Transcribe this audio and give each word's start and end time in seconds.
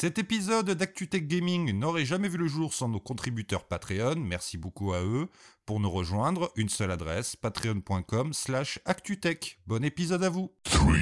Cet 0.00 0.20
épisode 0.20 0.70
d'ActuTech 0.70 1.26
Gaming 1.26 1.76
n'aurait 1.76 2.04
jamais 2.04 2.28
vu 2.28 2.38
le 2.38 2.46
jour 2.46 2.72
sans 2.72 2.88
nos 2.88 3.00
contributeurs 3.00 3.64
Patreon, 3.64 4.14
merci 4.14 4.56
beaucoup 4.56 4.92
à 4.92 5.02
eux. 5.02 5.28
Pour 5.66 5.80
nous 5.80 5.90
rejoindre, 5.90 6.52
une 6.54 6.68
seule 6.68 6.92
adresse, 6.92 7.34
patreon.com 7.34 8.32
slash 8.32 8.78
ActuTech. 8.84 9.58
Bon 9.66 9.84
épisode 9.84 10.22
à 10.22 10.28
vous 10.28 10.52
3, 10.62 10.94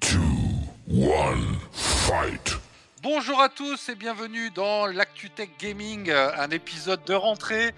2, 0.00 1.02
1, 1.02 1.36
fight 1.70 2.58
Bonjour 3.02 3.42
à 3.42 3.50
tous 3.50 3.90
et 3.90 3.94
bienvenue 3.94 4.50
dans 4.52 4.86
l'ActuTech 4.86 5.50
Gaming, 5.60 6.10
un 6.10 6.48
épisode 6.48 7.04
de 7.04 7.12
rentrée 7.12 7.74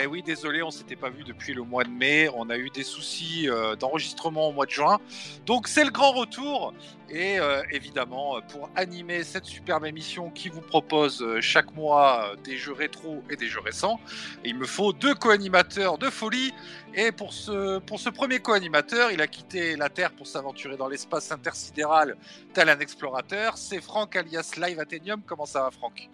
et 0.00 0.06
oui, 0.06 0.22
désolé, 0.22 0.62
on 0.62 0.70
s'était 0.70 0.96
pas 0.96 1.10
vu 1.10 1.24
depuis 1.24 1.52
le 1.52 1.62
mois 1.62 1.84
de 1.84 1.90
mai. 1.90 2.28
On 2.34 2.48
a 2.48 2.56
eu 2.56 2.70
des 2.70 2.84
soucis 2.84 3.48
euh, 3.50 3.76
d'enregistrement 3.76 4.48
au 4.48 4.52
mois 4.52 4.66
de 4.66 4.70
juin. 4.70 4.98
Donc 5.44 5.68
c'est 5.68 5.84
le 5.84 5.90
grand 5.90 6.12
retour. 6.12 6.72
Et 7.10 7.38
euh, 7.38 7.62
évidemment, 7.70 8.40
pour 8.48 8.70
animer 8.76 9.24
cette 9.24 9.44
superbe 9.44 9.84
émission 9.84 10.30
qui 10.30 10.48
vous 10.48 10.62
propose 10.62 11.22
euh, 11.22 11.40
chaque 11.42 11.74
mois 11.74 12.34
des 12.44 12.56
jeux 12.56 12.72
rétro 12.72 13.22
et 13.28 13.36
des 13.36 13.46
jeux 13.46 13.60
récents, 13.60 14.00
il 14.42 14.56
me 14.56 14.64
faut 14.66 14.94
deux 14.94 15.14
co-animateurs 15.14 15.98
de 15.98 16.08
folie. 16.08 16.52
Et 16.94 17.12
pour 17.12 17.34
ce, 17.34 17.78
pour 17.80 18.00
ce 18.00 18.08
premier 18.08 18.38
co-animateur, 18.38 19.10
il 19.10 19.20
a 19.20 19.26
quitté 19.26 19.76
la 19.76 19.90
Terre 19.90 20.12
pour 20.12 20.26
s'aventurer 20.26 20.78
dans 20.78 20.88
l'espace 20.88 21.30
intersidéral 21.30 22.16
tel 22.54 22.70
un 22.70 22.78
explorateur. 22.78 23.58
C'est 23.58 23.82
Franck 23.82 24.16
alias 24.16 24.52
Live 24.56 24.80
Athenium. 24.80 25.20
Comment 25.26 25.46
ça 25.46 25.62
va, 25.62 25.70
Franck? 25.70 26.08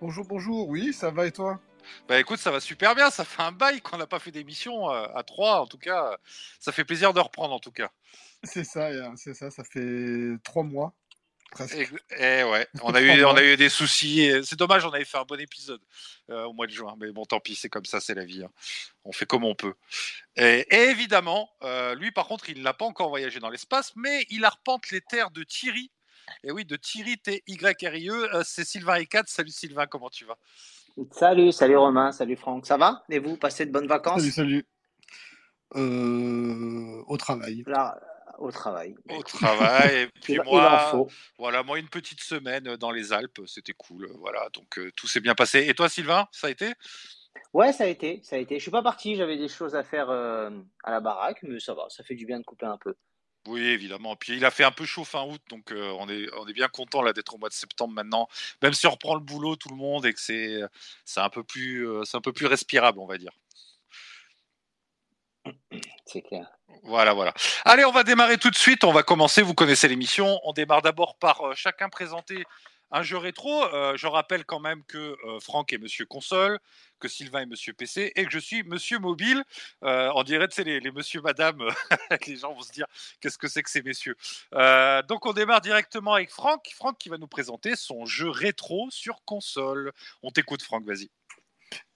Bonjour, 0.00 0.24
bonjour. 0.26 0.68
Oui, 0.68 0.92
ça 0.92 1.10
va 1.10 1.26
et 1.26 1.32
toi? 1.32 1.60
Bah 2.08 2.18
écoute, 2.18 2.38
ça 2.38 2.50
va 2.50 2.60
super 2.60 2.94
bien. 2.94 3.10
Ça 3.10 3.24
fait 3.24 3.42
un 3.42 3.52
bail 3.52 3.80
qu'on 3.80 3.96
n'a 3.96 4.06
pas 4.06 4.18
fait 4.18 4.30
d'émission 4.30 4.90
euh, 4.90 5.06
à 5.14 5.22
trois. 5.22 5.60
En 5.60 5.66
tout 5.66 5.78
cas, 5.78 6.16
ça 6.58 6.72
fait 6.72 6.84
plaisir 6.84 7.12
de 7.12 7.20
reprendre. 7.20 7.54
En 7.54 7.60
tout 7.60 7.72
cas. 7.72 7.90
C'est 8.42 8.64
ça, 8.64 8.90
c'est 9.16 9.34
ça. 9.34 9.50
Ça 9.50 9.64
fait 9.64 10.36
trois 10.44 10.62
mois. 10.62 10.94
Presque. 11.50 11.74
Et, 11.74 11.88
eh 12.20 12.44
ouais, 12.44 12.68
on 12.82 12.94
a 12.94 13.00
eu, 13.00 13.24
on 13.24 13.34
a 13.34 13.42
eu 13.42 13.56
des 13.56 13.68
soucis. 13.68 14.30
C'est 14.44 14.58
dommage, 14.58 14.84
on 14.84 14.92
avait 14.92 15.04
fait 15.04 15.18
un 15.18 15.24
bon 15.24 15.40
épisode 15.40 15.80
euh, 16.30 16.44
au 16.44 16.52
mois 16.52 16.66
de 16.66 16.72
juin, 16.72 16.94
mais 16.98 17.10
bon, 17.10 17.24
tant 17.24 17.40
pis, 17.40 17.56
c'est 17.56 17.68
comme 17.68 17.84
ça, 17.84 18.00
c'est 18.00 18.14
la 18.14 18.24
vie. 18.24 18.44
Hein. 18.44 18.50
On 19.04 19.12
fait 19.12 19.26
comme 19.26 19.44
on 19.44 19.54
peut. 19.54 19.74
Et, 20.36 20.66
évidemment, 20.72 21.50
euh, 21.62 21.94
lui, 21.96 22.12
par 22.12 22.26
contre, 22.26 22.48
il 22.50 22.62
n'a 22.62 22.72
pas 22.72 22.84
encore 22.84 23.08
voyagé 23.08 23.40
dans 23.40 23.50
l'espace, 23.50 23.92
mais 23.96 24.26
il 24.30 24.44
arpente 24.44 24.90
les 24.90 25.00
terres 25.00 25.32
de 25.32 25.42
Thierry. 25.42 25.90
Et 26.44 26.52
oui, 26.52 26.64
de 26.64 26.76
Thierry 26.76 27.18
T 27.18 27.42
Y 27.48 27.84
R 27.84 27.94
I 27.96 28.08
E. 28.10 28.42
C'est 28.44 28.64
Sylvain 28.64 28.96
Ecat. 28.96 29.24
Salut 29.26 29.50
Sylvain, 29.50 29.86
comment 29.86 30.10
tu 30.10 30.24
vas? 30.24 30.38
Salut, 31.12 31.52
salut 31.52 31.76
Romain, 31.76 32.12
salut 32.12 32.36
Franck. 32.36 32.66
Ça 32.66 32.76
va? 32.76 33.02
Et 33.08 33.18
vous, 33.18 33.36
passez 33.36 33.66
de 33.66 33.72
bonnes 33.72 33.86
vacances? 33.86 34.20
Salut, 34.20 34.32
salut. 34.32 34.66
Euh, 35.76 37.02
au 37.06 37.16
travail. 37.16 37.64
au 38.38 38.50
travail. 38.50 38.94
Au 39.08 39.22
travail. 39.22 40.02
Et 40.02 40.06
puis 40.20 40.38
moi, 40.44 41.06
voilà, 41.38 41.62
moi 41.62 41.78
une 41.78 41.88
petite 41.88 42.20
semaine 42.20 42.76
dans 42.76 42.90
les 42.90 43.12
Alpes, 43.12 43.40
c'était 43.46 43.72
cool. 43.72 44.10
Voilà, 44.18 44.48
donc 44.52 44.78
euh, 44.78 44.90
tout 44.96 45.06
s'est 45.06 45.20
bien 45.20 45.34
passé. 45.34 45.66
Et 45.68 45.74
toi, 45.74 45.88
Sylvain, 45.88 46.26
ça 46.32 46.48
a 46.48 46.50
été? 46.50 46.72
Ouais, 47.52 47.72
ça 47.72 47.84
a 47.84 47.86
été, 47.86 48.20
ça 48.22 48.36
a 48.36 48.38
été. 48.38 48.56
Je 48.56 48.62
suis 48.62 48.70
pas 48.70 48.82
parti, 48.82 49.16
j'avais 49.16 49.36
des 49.36 49.48
choses 49.48 49.74
à 49.74 49.84
faire 49.84 50.10
euh, 50.10 50.50
à 50.84 50.90
la 50.90 51.00
baraque, 51.00 51.40
mais 51.42 51.60
ça 51.60 51.74
va, 51.74 51.86
ça 51.88 52.02
fait 52.02 52.14
du 52.14 52.26
bien 52.26 52.38
de 52.38 52.44
couper 52.44 52.66
un 52.66 52.78
peu. 52.78 52.94
Oui, 53.46 53.62
évidemment. 53.62 54.16
Puis 54.16 54.36
il 54.36 54.44
a 54.44 54.50
fait 54.50 54.64
un 54.64 54.70
peu 54.70 54.84
chaud 54.84 55.04
fin 55.04 55.24
août, 55.24 55.40
donc 55.48 55.72
euh, 55.72 55.94
on, 55.98 56.08
est, 56.08 56.26
on 56.36 56.46
est 56.46 56.52
bien 56.52 56.68
content 56.68 57.00
là 57.02 57.12
d'être 57.12 57.34
au 57.34 57.38
mois 57.38 57.48
de 57.48 57.54
septembre 57.54 57.94
maintenant. 57.94 58.28
Même 58.62 58.74
si 58.74 58.86
on 58.86 58.90
reprend 58.90 59.14
le 59.14 59.20
boulot 59.20 59.56
tout 59.56 59.70
le 59.70 59.76
monde 59.76 60.04
et 60.04 60.12
que 60.12 60.20
c'est 60.20 60.60
c'est 61.06 61.20
un 61.20 61.30
peu 61.30 61.42
plus 61.42 61.88
euh, 61.88 62.04
c'est 62.04 62.16
un 62.18 62.20
peu 62.20 62.32
plus 62.32 62.46
respirable, 62.46 62.98
on 62.98 63.06
va 63.06 63.16
dire. 63.16 63.32
C'est 66.04 66.22
clair. 66.22 66.46
Voilà, 66.82 67.14
voilà. 67.14 67.32
Allez, 67.64 67.84
on 67.84 67.92
va 67.92 68.04
démarrer 68.04 68.36
tout 68.36 68.50
de 68.50 68.56
suite. 68.56 68.84
On 68.84 68.92
va 68.92 69.02
commencer. 69.02 69.42
Vous 69.42 69.54
connaissez 69.54 69.88
l'émission. 69.88 70.38
On 70.44 70.52
démarre 70.52 70.82
d'abord 70.82 71.16
par 71.16 71.40
euh, 71.42 71.54
chacun 71.54 71.88
présenter 71.88 72.44
un 72.90 73.02
jeu 73.02 73.16
rétro. 73.16 73.64
Euh, 73.64 73.96
je 73.96 74.06
rappelle 74.06 74.44
quand 74.44 74.60
même 74.60 74.82
que 74.84 75.16
euh, 75.24 75.40
Franck 75.40 75.72
est 75.72 75.78
Monsieur 75.78 76.06
Console, 76.06 76.58
que 76.98 77.08
Sylvain 77.08 77.40
est 77.40 77.46
Monsieur 77.46 77.72
PC 77.72 78.12
et 78.16 78.24
que 78.24 78.30
je 78.30 78.38
suis 78.38 78.62
Monsieur 78.64 78.98
Mobile. 78.98 79.44
Euh, 79.84 80.10
on 80.14 80.22
dirait, 80.22 80.48
tu 80.48 80.62
les, 80.62 80.80
les 80.80 80.90
Monsieur 80.90 81.20
Madame, 81.20 81.62
les 82.26 82.36
gens 82.36 82.54
vont 82.54 82.62
se 82.62 82.72
dire 82.72 82.86
qu'est-ce 83.20 83.38
que 83.38 83.48
c'est 83.48 83.62
que 83.62 83.70
ces 83.70 83.82
messieurs? 83.82 84.16
donc 85.08 85.26
on 85.26 85.32
démarre 85.32 85.60
directement 85.60 86.14
avec 86.14 86.30
Franck. 86.30 86.68
Franck 86.74 86.98
qui 86.98 87.08
va 87.08 87.18
nous 87.18 87.26
présenter 87.26 87.76
son 87.76 88.06
jeu 88.06 88.28
rétro 88.28 88.88
sur 88.90 89.24
console. 89.24 89.92
On 90.22 90.30
t'écoute, 90.30 90.62
Franck, 90.62 90.84
vas-y. 90.84 91.10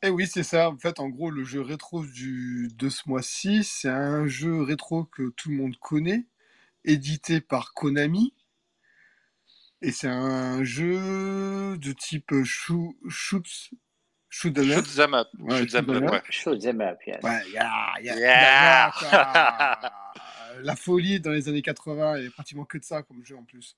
Eh 0.02 0.10
oui, 0.10 0.26
c'est 0.26 0.42
ça. 0.42 0.70
En 0.70 0.76
fait, 0.78 1.00
en 1.00 1.08
gros, 1.08 1.30
le 1.30 1.44
jeu 1.44 1.60
rétro 1.60 2.04
de 2.04 2.88
ce 2.88 3.08
mois-ci, 3.08 3.64
c'est 3.64 3.88
un 3.88 4.26
jeu 4.26 4.62
rétro 4.62 5.04
que 5.04 5.30
tout 5.30 5.50
le 5.50 5.56
monde 5.56 5.76
connaît, 5.78 6.26
édité 6.84 7.40
par 7.40 7.72
Konami. 7.74 8.34
Et 9.84 9.92
c'est 9.92 10.08
un 10.08 10.64
jeu 10.64 11.76
de 11.76 11.92
type 11.92 12.32
shoot, 12.42 12.96
shoot, 13.06 13.46
shoot 14.30 14.50
them 14.50 14.70
up. 14.70 14.86
Shoot 14.86 14.96
them 14.96 15.12
up. 15.12 15.28
shoot 15.50 15.70
them 15.70 15.90
up, 15.90 16.10
ouais. 16.10 16.22
Shoot 16.30 16.58
them 16.62 16.80
up, 16.80 16.98
Ouais, 17.22 17.42
yeah, 17.52 18.90
La 20.62 20.74
folie 20.74 21.20
dans 21.20 21.32
les 21.32 21.50
années 21.50 21.60
80, 21.60 22.16
il 22.16 22.22
n'y 22.22 22.28
a 22.28 22.30
pratiquement 22.30 22.64
que 22.64 22.78
de 22.78 22.84
ça 22.84 23.02
comme 23.02 23.22
jeu 23.26 23.36
en 23.36 23.44
plus. 23.44 23.76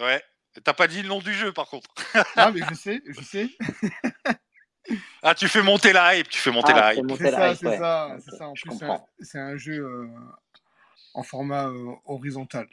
Ouais. 0.00 0.22
T'as 0.64 0.72
pas 0.72 0.88
dit 0.88 1.02
le 1.02 1.08
nom 1.08 1.18
du 1.18 1.34
jeu 1.34 1.52
par 1.52 1.68
contre. 1.68 1.90
ah, 2.36 2.50
mais 2.50 2.62
je 2.70 2.74
sais, 2.74 3.02
je 3.06 3.20
sais. 3.20 3.50
ah, 5.22 5.34
tu 5.34 5.48
fais 5.48 5.62
monter 5.62 5.92
la 5.92 6.16
hype, 6.16 6.30
tu 6.30 6.38
fais 6.38 6.50
monter 6.50 6.72
ah, 6.74 6.80
la 6.80 6.94
hype. 6.94 7.04
C'est 7.18 7.30
ça, 7.30 7.54
c'est 7.54 7.76
ça, 7.76 8.16
c'est 8.24 8.36
ça. 8.36 8.48
En 8.48 8.54
plus, 8.54 8.78
c'est 9.20 9.38
un, 9.38 9.58
jeu 9.58 9.84
euh, 9.84 10.08
en 11.12 11.22
format 11.22 11.66
euh, 11.66 11.92
horizontal. 12.06 12.66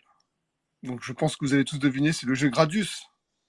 Donc 0.84 1.02
je 1.02 1.14
pense 1.14 1.36
que 1.36 1.46
vous 1.46 1.54
avez 1.54 1.66
tous 1.66 1.80
deviné, 1.80 2.12
c'est 2.12 2.26
le 2.26 2.36
jeu 2.36 2.50
Gradius. 2.50 3.04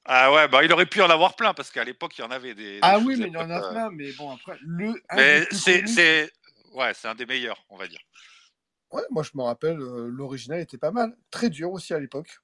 Ah 0.07 0.33
ouais, 0.33 0.49
bah 0.49 0.63
il 0.63 0.73
aurait 0.73 0.87
pu 0.87 1.01
en 1.03 1.11
avoir 1.11 1.35
plein 1.35 1.55
parce 1.55 1.71
qu'à 1.71 1.83
l'époque 1.83 2.17
il 2.19 2.21
y 2.21 2.25
en 2.25 2.31
avait 2.31 2.55
des. 2.55 2.79
ah 2.83 2.99
oui, 2.99 3.17
mais 3.19 3.27
il 3.27 3.33
y 3.33 3.37
en 3.37 3.51
a 3.51 3.71
plein, 3.71 3.91
mais 3.91 4.13
bon 4.13 4.31
après 4.31 4.57
le. 4.61 4.95
Mais 5.15 5.47
c'est 5.51 5.87
c'est 5.87 6.31
ouais, 6.73 6.93
c'est 6.95 7.09
un 7.09 7.15
des 7.15 7.27
meilleurs, 7.27 7.65
on 7.71 7.77
va 7.77 7.89
dire. 7.89 8.01
Ouais, 8.93 9.03
moi 9.11 9.25
je 9.25 9.31
me 9.35 9.43
rappelle, 9.43 9.81
euh, 9.81 10.09
l'original 10.09 10.61
était 10.61 10.79
pas 10.79 10.93
mal, 10.93 11.17
très 11.31 11.51
dur 11.51 11.73
aussi 11.73 11.95
à 11.95 11.99
l'époque. 11.99 12.39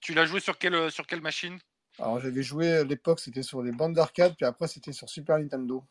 Tu 0.00 0.12
l'as 0.12 0.26
joué 0.26 0.40
sur 0.40 0.58
quelle 0.58 0.74
euh, 0.74 0.90
sur 0.90 1.06
quelle 1.06 1.22
machine? 1.22 1.58
Alors 1.98 2.20
j'avais 2.20 2.42
joué 2.42 2.78
à 2.78 2.84
l'époque, 2.84 3.20
c'était 3.20 3.42
sur 3.42 3.62
les 3.62 3.72
bandes 3.72 3.94
d'arcade, 3.94 4.34
puis 4.36 4.44
après 4.44 4.68
c'était 4.68 4.92
sur 4.92 5.08
Super 5.08 5.38
Nintendo. 5.38 5.84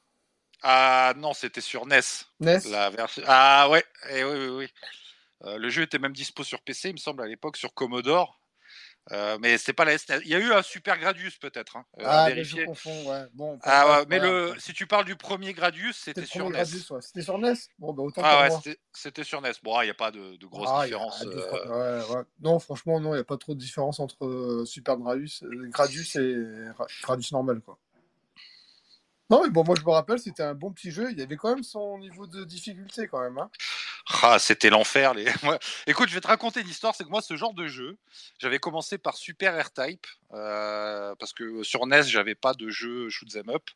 Ah 0.62 1.14
non, 1.18 1.34
c'était 1.34 1.62
sur 1.62 1.86
NES. 1.86 2.02
NES. 2.40 2.60
La 2.70 2.90
version. 2.90 3.24
Ah 3.26 3.70
ouais, 3.70 3.84
eh 4.10 4.24
oui 4.24 4.38
oui 4.38 4.48
oui. 4.50 4.74
Euh, 5.44 5.58
le 5.58 5.70
jeu 5.70 5.84
était 5.84 6.00
même 6.00 6.14
dispo 6.14 6.44
sur 6.44 6.62
PC, 6.62 6.90
il 6.90 6.94
me 6.94 6.98
semble, 6.98 7.22
à 7.24 7.28
l'époque, 7.28 7.58
sur 7.58 7.74
Commodore. 7.74 8.40
Euh, 9.14 9.38
mais 9.40 9.58
c'est 9.58 9.72
pas 9.72 9.86
la 9.86 9.98
SNES. 9.98 10.20
Il 10.26 10.32
y 10.32 10.36
a 10.36 10.40
eu 10.40 10.52
un 10.52 10.62
Super 10.62 10.98
Gradius 10.98 11.38
peut-être. 11.38 11.78
Hein, 11.78 11.86
euh, 12.00 12.04
ah, 12.06 12.44
je 12.44 12.66
confonds, 12.66 13.10
ouais. 13.10 13.24
Bon, 13.34 13.58
ah, 13.64 14.00
ouais, 14.00 14.06
mais 14.10 14.20
le, 14.20 14.54
si 14.60 14.74
tu 14.74 14.86
parles 14.86 15.06
du 15.06 15.16
premier 15.16 15.54
Gradius, 15.54 15.96
c'était 15.96 16.26
sur 16.26 16.50
NES. 16.50 16.66
C'était 16.66 17.22
sur 17.22 17.38
NES 17.38 17.54
Bon, 17.80 17.94
bah 17.94 18.04
autant 18.04 18.22
ah, 18.26 18.50
ouais, 18.50 18.76
c'était 18.92 19.24
sur 19.24 19.42
NES. 19.42 19.54
Bon, 19.64 19.80
il 19.80 19.86
n'y 19.86 19.92
a 19.92 19.94
pas 19.94 20.12
de, 20.12 20.36
de 20.36 20.46
grosse 20.46 20.68
ah, 20.70 20.84
différence. 20.84 21.24
Ouais, 21.24 22.16
ouais. 22.16 22.24
Non, 22.42 22.60
franchement, 22.60 23.00
non, 23.00 23.12
il 23.12 23.18
n'y 23.18 23.22
a 23.22 23.24
pas 23.24 23.38
trop 23.38 23.54
de 23.54 23.60
différence 23.60 24.02
entre 24.02 24.64
Super 24.66 24.98
Gradius, 24.98 25.42
Gradius 25.70 26.18
et 26.18 26.36
Gradius 27.02 27.32
normal, 27.32 27.62
quoi. 27.62 27.80
Non, 29.30 29.44
mais 29.44 29.50
bon, 29.50 29.64
moi 29.66 29.76
je 29.78 29.84
me 29.84 29.90
rappelle, 29.90 30.20
c'était 30.20 30.44
un 30.44 30.54
bon 30.54 30.72
petit 30.72 30.90
jeu. 30.90 31.12
Il 31.12 31.20
y 31.20 31.22
avait 31.22 31.36
quand 31.36 31.50
même 31.50 31.64
son 31.64 31.98
niveau 31.98 32.28
de 32.28 32.46
difficulté, 32.46 33.08
quand 33.08 33.22
même. 33.22 33.38
Hein. 33.38 33.50
Ah, 34.24 34.40
c'était 34.40 34.70
l'enfer. 34.70 35.14
Les... 35.14 35.26
Écoute, 35.88 36.10
je 36.10 36.14
vais 36.14 36.22
te 36.22 36.28
raconter 36.28 36.64
l'histoire. 36.64 36.96
C'est 36.96 37.04
que 37.04 37.10
moi, 37.10 37.22
ce 37.22 37.36
genre 37.36 37.54
de 37.54 37.68
jeu, 37.68 37.98
j'avais 38.40 38.60
commencé 38.60 38.98
par 38.98 39.18
Super 39.18 39.66
R-Type, 39.66 40.08
euh, 40.34 41.16
parce 41.20 41.34
que 41.34 41.64
sur 41.64 41.86
NES, 41.86 42.04
j'avais 42.04 42.36
pas 42.36 42.54
de 42.54 42.70
jeu 42.70 43.10
shoot 43.10 43.30
them 43.30 43.50
up. 43.50 43.70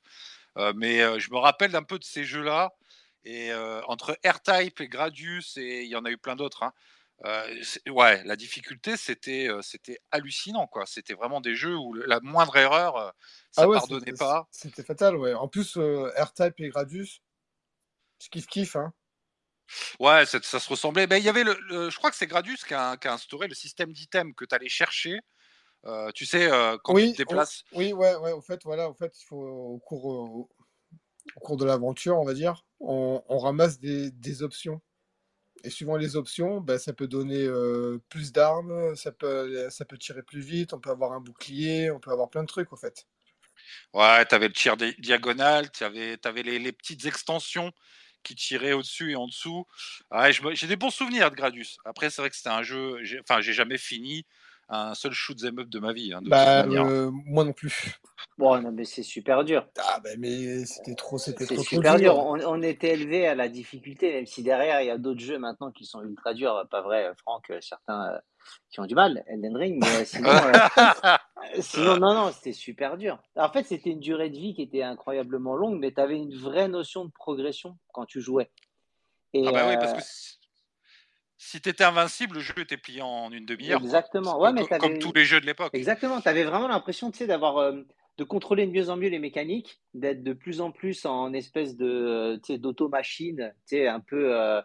Euh, 0.58 0.74
mais 0.76 1.02
euh, 1.02 1.20
je 1.20 1.32
me 1.32 1.38
rappelle 1.38 1.76
un 1.76 1.84
peu 1.84 2.00
de 2.00 2.04
ces 2.04 2.24
jeux-là. 2.24 2.74
Et 3.24 3.54
entre 3.88 4.18
R-Type 4.26 4.82
et 4.82 4.88
Gradius, 4.88 5.56
et 5.58 5.84
il 5.84 5.90
y 5.90 5.96
en 5.96 6.06
a 6.06 6.10
eu 6.10 6.18
plein 6.18 6.36
d'autres, 6.36 6.64
hein, 6.64 6.74
ouais, 7.88 8.24
la 8.24 8.36
difficulté, 8.36 8.98
c'était 8.98 9.48
c'était 9.62 10.00
hallucinant. 10.10 10.66
quoi. 10.66 10.88
C'était 10.88 11.14
vraiment 11.14 11.40
des 11.40 11.54
jeux 11.54 11.78
où 11.78 11.94
la 11.94 12.20
moindre 12.22 12.58
erreur, 12.58 13.14
ça 13.52 13.68
ne 13.68 13.76
ah 13.76 13.78
pardonnait 13.78 14.14
pas. 14.14 14.48
C'était 14.50 14.82
fatal, 14.82 15.18
ouais. 15.18 15.36
En 15.36 15.48
plus, 15.48 15.78
R-Type 15.78 16.60
et 16.62 16.70
Gradius, 16.70 17.22
je 18.20 18.30
kiffe 18.30 18.48
kiff, 18.48 18.76
hein. 18.76 18.92
Ouais, 20.00 20.26
ça, 20.26 20.42
se 20.42 20.70
ressemblait. 20.70 21.08
Ben, 21.08 21.18
il 21.18 21.24
y 21.24 21.30
avait 21.30 21.44
le, 21.44 21.90
je 21.90 21.98
crois 21.98 22.12
que 22.12 22.18
c'est 22.18 22.28
Gradius 22.28 22.64
qui 22.64 22.74
a, 22.74 22.98
instauré 23.06 23.48
le 23.48 23.56
système 23.56 23.92
d'items 23.92 24.34
que 24.36 24.46
tu 24.46 24.56
allais 24.56 24.70
chercher. 24.70 25.20
Euh, 25.86 26.12
tu 26.14 26.26
sais, 26.26 26.52
euh, 26.52 26.78
quand 26.84 26.96
tu 26.96 27.12
te 27.14 27.18
déplaces. 27.18 27.64
oui, 27.74 27.92
ouais, 27.94 28.16
ouais. 28.16 28.32
Au 28.32 28.42
fait, 28.42 28.62
voilà, 28.64 28.90
au 28.90 28.94
fait, 28.94 29.12
il 29.20 29.26
faut 29.26 29.42
au 29.42 29.80
cours, 29.80 30.06
au, 30.06 30.50
cours 31.40 31.58
de 31.58 31.66
l'aventure, 31.66 32.18
on 32.20 32.26
va 32.26 32.34
dire, 32.34 32.64
on, 32.80 33.38
ramasse 33.40 33.80
des, 33.80 34.44
options. 34.44 34.82
Et 35.64 35.70
suivant 35.70 35.98
les 35.98 36.16
options, 36.16 36.60
ben, 36.60 36.78
ça 36.78 36.94
peut 36.94 37.08
donner 37.08 37.44
euh, 37.44 38.00
plus 38.10 38.32
d'armes, 38.32 38.96
ça 38.96 39.12
peut, 39.12 39.70
ça 39.70 39.86
peut 39.86 39.98
tirer 39.98 40.24
plus 40.24 40.42
vite, 40.42 40.74
on 40.74 40.80
peut 40.80 40.90
avoir 40.90 41.14
un 41.14 41.20
bouclier, 41.20 41.92
on 41.92 42.00
peut 42.00 42.12
avoir 42.12 42.30
plein 42.30 42.42
de 42.42 42.48
trucs, 42.48 42.72
au 42.74 42.78
fait. 42.78 43.06
Ouais, 43.94 44.26
tu 44.26 44.36
avais 44.36 44.48
le 44.48 44.54
tir 44.54 44.78
diagonal, 44.78 45.72
tu 45.72 45.84
avais, 45.84 46.18
avais 46.26 46.44
les, 46.44 46.60
les, 46.60 46.72
petites 46.72 47.06
extensions 47.06 47.72
qui 48.24 48.36
tirait 48.36 48.74
au-dessus 48.74 49.12
et 49.12 49.16
en 49.16 49.28
dessous. 49.28 49.66
j'ai 50.54 50.68
des 50.68 50.76
bons 50.76 50.90
souvenirs 50.90 51.32
de 51.32 51.36
Gradius. 51.36 51.78
Après, 51.86 52.10
c'est 52.10 52.22
vrai 52.22 52.30
que 52.30 52.36
c'était 52.36 52.50
un 52.50 52.64
jeu, 52.64 53.02
enfin, 53.22 53.42
j'ai 53.42 53.54
jamais 53.54 53.78
fini. 53.78 54.26
Un 54.74 54.94
seul 54.96 55.12
shoot 55.12 55.38
them 55.38 55.60
up 55.60 55.70
de 55.70 55.80
ma 55.80 55.94
vie. 55.94 56.14
hein, 56.14 56.22
de 56.22 56.30
Bah, 56.30 56.64
euh, 56.66 57.12
moi 57.26 57.44
non 57.44 57.54
plus. 57.54 58.00
Bon, 58.38 58.60
non, 58.62 58.72
mais 58.72 58.86
c'est 58.86 59.04
super 59.04 59.44
dur. 59.44 59.68
Ah, 59.78 60.00
bah, 60.04 60.12
mais 60.18 60.66
c'était 60.66 60.96
trop, 60.96 61.18
c'était 61.18 61.46
C'est 61.46 61.56
trop, 61.56 61.82
dur. 61.82 61.98
dur. 61.98 62.18
On, 62.18 62.40
on 62.40 62.62
était 62.62 62.94
élevé 62.94 63.28
à 63.28 63.36
la 63.36 63.50
difficulté, 63.50 64.14
même 64.14 64.26
si 64.26 64.42
derrière, 64.44 64.82
il 64.82 64.88
y 64.88 64.90
a 64.92 64.98
d'autres 64.98 65.20
jeux 65.20 65.38
maintenant 65.38 65.72
qui 65.72 65.86
sont 65.86 66.02
ultra 66.02 66.34
durs. 66.34 66.66
Pas 66.72 66.82
vrai, 66.82 67.12
Franck, 67.18 67.50
euh, 67.52 67.60
certains 67.62 68.14
euh, 68.14 68.18
qui 68.72 68.80
ont 68.80 68.86
du 68.86 68.96
mal, 68.96 69.24
Elden 69.28 69.56
Ring, 69.58 69.84
mais 69.84 70.06
sinon, 70.06 70.30
euh, 70.30 70.54
sinon, 71.60 71.98
non, 71.98 72.14
non, 72.14 72.32
c'était 72.32 72.54
super 72.54 72.98
dur. 72.98 73.20
En 73.36 73.52
fait, 73.52 73.64
c'était 73.66 73.90
une 73.92 74.00
durée 74.00 74.30
de 74.30 74.38
vie 74.38 74.54
qui 74.56 74.62
était 74.64 74.82
incroyablement 74.84 75.56
longue, 75.56 75.78
mais 75.80 75.92
tu 75.92 76.00
avais 76.02 76.18
une 76.18 76.34
vraie 76.34 76.68
notion 76.70 77.06
de 77.06 77.12
progression 77.12 77.78
quand 77.94 78.06
tu 78.06 78.22
jouais. 78.22 78.50
Et, 79.34 79.46
ah 79.48 79.52
bah 79.52 79.66
oui, 79.70 79.76
parce 79.78 79.94
que 79.94 80.41
si, 81.42 81.58
si 81.58 81.62
t'étais 81.62 81.84
invincible, 81.84 82.36
le 82.36 82.42
jeu 82.42 82.54
était 82.58 82.78
plié 82.78 83.02
en 83.02 83.32
une 83.32 83.46
demi-heure. 83.46 83.82
Exactement. 83.82 84.40
Ouais, 84.40 84.54
mais 84.54 84.66
Comme 84.66 85.00
tous 85.00 85.14
les 85.14 85.26
jeux 85.26 85.42
de 85.42 85.46
l'époque. 85.48 85.72
Exactement, 85.74 86.22
tu 86.22 86.30
avais 86.30 86.44
vraiment 86.44 86.68
l'impression 86.68 87.10
tu 87.10 87.26
d'avoir 87.26 87.58
euh, 87.58 87.84
de 88.18 88.24
contrôler 88.24 88.68
de 88.68 88.72
mieux 88.72 88.90
en 88.90 88.98
mieux 88.98 89.10
les 89.10 89.18
mécaniques, 89.18 89.82
d'être 89.96 90.22
de 90.24 90.34
plus 90.34 90.62
en 90.62 90.72
plus 90.72 91.06
en 91.06 91.34
espèce 91.34 91.76
de 91.76 91.88
euh, 91.88 92.38
tu 92.46 92.60
d'auto-machine, 92.60 93.54
tu 93.68 93.88
un 93.88 94.00
peu 94.00 94.40
euh, 94.40 94.62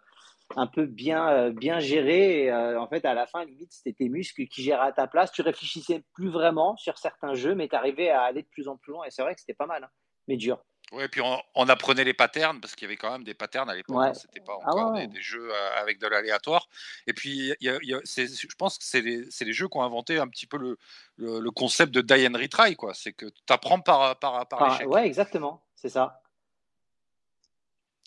un 0.56 0.66
peu 0.66 0.84
bien 0.84 1.28
euh, 1.28 1.50
bien 1.50 1.78
géré 1.78 2.44
et, 2.44 2.52
en 2.52 2.86
fait 2.86 3.04
à 3.06 3.14
la 3.14 3.26
fin 3.26 3.44
limite 3.46 3.72
c'était 3.72 3.94
tes 3.94 4.08
muscles 4.08 4.46
qui 4.46 4.62
géraient 4.62 4.88
à 4.88 4.92
ta 4.92 5.06
place, 5.06 5.32
tu 5.32 5.42
réfléchissais 5.42 6.04
plus 6.12 6.28
vraiment 6.28 6.76
sur 6.76 6.98
certains 6.98 7.34
jeux 7.34 7.54
mais 7.54 7.68
tu 7.68 7.76
arrivais 7.76 8.10
à 8.10 8.22
aller 8.22 8.42
de 8.42 8.48
plus 8.48 8.68
en 8.68 8.76
plus 8.76 8.92
loin 8.92 9.06
et 9.06 9.10
c'est 9.10 9.22
vrai 9.22 9.34
que 9.34 9.40
c'était 9.40 9.54
pas 9.54 9.66
mal 9.66 9.84
hein, 9.84 9.90
mais 10.28 10.36
dur. 10.36 10.62
Ouais, 10.92 11.08
puis 11.08 11.20
on, 11.20 11.42
on 11.56 11.68
apprenait 11.68 12.04
les 12.04 12.14
patterns 12.14 12.60
parce 12.60 12.76
qu'il 12.76 12.84
y 12.84 12.88
avait 12.88 12.96
quand 12.96 13.10
même 13.10 13.24
des 13.24 13.34
patterns 13.34 13.68
à 13.68 13.74
l'époque. 13.74 13.96
Ouais. 13.96 14.08
hein, 14.08 14.14
C'était 14.14 14.40
pas 14.40 14.56
Ah 14.62 14.70
encore 14.70 14.92
ouais, 14.92 15.08
des, 15.08 15.20
jeux 15.20 15.50
euh, 15.52 15.80
avec 15.80 15.98
de 15.98 16.06
l'aléatoire. 16.06 16.68
Et 17.08 17.12
puis, 17.12 17.52
il 17.60 17.66
y 17.66 17.68
a- 17.68 17.78
il 17.82 17.88
y 17.88 17.94
a- 17.94 18.00
c'est- 18.04 18.28
je 18.28 18.54
pense 18.56 18.78
que 18.78 18.84
c'est 18.84 19.00
les, 19.00 19.52
jeux 19.52 19.66
qui 19.68 19.76
ont 19.78 19.82
inventé 19.82 20.18
un 20.18 20.28
petit 20.28 20.46
peu 20.46 20.58
le, 20.58 20.78
le, 21.16 21.40
le 21.40 21.50
concept 21.50 21.92
de 21.92 22.00
die 22.02 22.26
and 22.28 22.38
retry, 22.38 22.76
quoi. 22.76 22.94
C'est 22.94 23.12
que 23.12 23.26
tu 23.26 23.52
apprends 23.52 23.80
par, 23.80 24.16
par, 24.20 24.46
par 24.46 24.70
l'échec. 24.70 24.88
ouais, 24.88 25.06
exactement, 25.06 25.64
c'est 25.74 25.88
ça. 25.88 26.22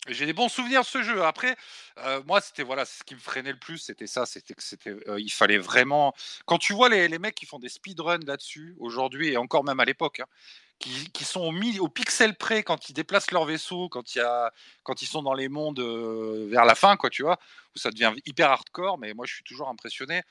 J'ai 0.08 0.26
des 0.26 0.34
bons 0.34 0.48
souvenirs 0.48 0.82
de 0.82 0.86
ce 0.86 1.04
jeu. 1.04 1.24
Après, 1.24 1.58
euh, 1.98 2.24
moi, 2.26 2.40
c'était 2.40 2.64
voilà, 2.64 2.86
ce 2.86 3.04
qui 3.04 3.14
me 3.16 3.20
freinait 3.20 3.52
le 3.52 3.60
plus, 3.60 3.78
c'était 3.80 4.08
ça, 4.08 4.26
c'était 4.26 4.54
que 4.54 4.64
c'était, 4.64 4.96
euh, 5.10 5.20
il 5.20 5.30
fallait 5.30 5.58
vraiment. 5.58 6.14
Quand 6.46 6.58
tu 6.58 6.72
vois 6.74 6.88
les, 6.88 7.10
les 7.10 7.20
mecs 7.20 7.36
qui 7.36 7.46
font 7.46 7.60
des 7.60 7.68
speedruns 7.68 8.26
là-dessus 8.26 8.76
aujourd'hui 8.80 9.28
et 9.34 9.38
encore 9.38 9.66
même 9.66 9.82
à 9.82 9.86
l'époque, 9.86 10.22
hein, 10.22 10.26
qui, 10.80 11.12
qui 11.12 11.24
sont 11.26 11.54
au 11.80 11.90
pixel 11.90 12.36
près 12.36 12.64
quand 12.64 12.90
ils 12.90 12.94
déplacent 12.94 13.32
leur 13.32 13.46
vaisseau, 13.46 13.90
quand 13.90 14.16
il 14.16 14.20
y 14.20 14.22
a, 14.22 14.52
quand 14.84 15.02
ils 15.02 15.06
sont 15.08 15.22
dans 15.22 15.34
les 15.34 15.50
mondes 15.50 15.80
euh, 15.80 16.48
vers 16.50 16.66
la 16.66 16.76
fin, 16.76 16.96
quoi, 16.98 17.10
tu 17.10 17.22
vois, 17.24 17.38
où 17.76 17.80
ça 17.80 17.92
devient 17.92 18.14
hyper 18.26 18.50
hardcore. 18.50 18.98
Mais 18.98 19.14
moi, 19.14 19.26
je 19.28 19.34
suis 19.36 19.44
toujours 19.44 19.70
impressionné. 19.70 20.24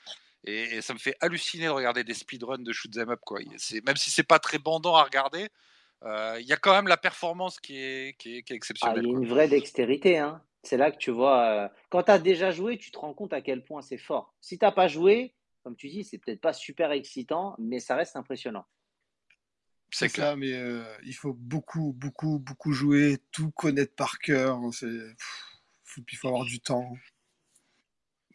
Et, 0.45 0.77
et 0.77 0.81
ça 0.81 0.93
me 0.93 0.99
fait 0.99 1.15
halluciner 1.21 1.65
de 1.65 1.71
regarder 1.71 2.03
des 2.03 2.13
speedruns 2.13 2.57
de 2.63 2.71
shoot 2.73 2.95
'em 2.97 3.09
up, 3.11 3.19
quoi. 3.25 3.39
Même 3.85 3.95
si 3.97 4.09
c'est 4.09 4.23
pas 4.23 4.39
très 4.39 4.57
bandant 4.57 4.95
à 4.95 5.03
regarder, 5.03 5.49
euh, 6.03 6.37
il 6.39 6.47
y 6.47 6.53
a 6.53 6.57
quand 6.57 6.71
même 6.73 6.87
la 6.87 6.97
performance 6.97 7.59
qui 7.59 7.77
est, 7.77 8.17
qui 8.17 8.37
est, 8.37 8.43
qui 8.43 8.53
est 8.53 8.55
Ah, 8.55 8.55
il 8.55 8.55
exceptionnelle. 8.55 9.05
y 9.05 9.09
a 9.09 9.11
quoi. 9.11 9.19
une 9.21 9.27
vraie 9.27 9.47
dextérité. 9.49 10.17
Hein. 10.17 10.41
C'est 10.63 10.77
là 10.77 10.91
que 10.91 10.97
tu 10.97 11.11
vois. 11.11 11.41
euh, 11.41 11.67
quand 11.89 12.03
tu 12.03 12.11
as 12.11 12.19
déjà 12.19 12.51
joué, 12.51 12.77
tu 12.77 12.89
te 12.91 12.97
rends 12.97 13.13
compte 13.13 13.33
à 13.33 13.41
quel 13.41 13.63
point 13.63 13.81
c'est 13.81 13.97
fort. 13.97 14.33
Si 14.41 14.57
tu 14.57 14.65
n'as 14.65 14.71
pas 14.71 14.87
joué, 14.87 15.33
comme 15.63 15.75
tu 15.75 15.89
dis, 15.89 16.03
c'est 16.05 16.17
peut-être 16.17 16.41
pas 16.41 16.53
super 16.53 16.91
excitant, 16.91 17.55
mais 17.59 17.79
ça 17.81 17.95
reste 17.95 18.15
impressionnant. 18.15 18.65
C'est 19.91 20.07
ça, 20.09 20.35
mais 20.35 20.53
euh, 20.53 20.83
il 21.03 21.13
faut 21.15 21.33
beaucoup, 21.33 21.93
beaucoup, 21.93 22.39
beaucoup 22.39 22.71
jouer, 22.73 23.17
tout 23.31 23.51
connaître 23.51 23.95
par 23.95 24.19
cœur. 24.19 24.59
Faut- 25.83 26.01
puis 26.03 26.15
il 26.15 26.17
faut 26.19 26.27
avoir 26.27 26.45
du 26.45 26.59
temps. 26.59 26.95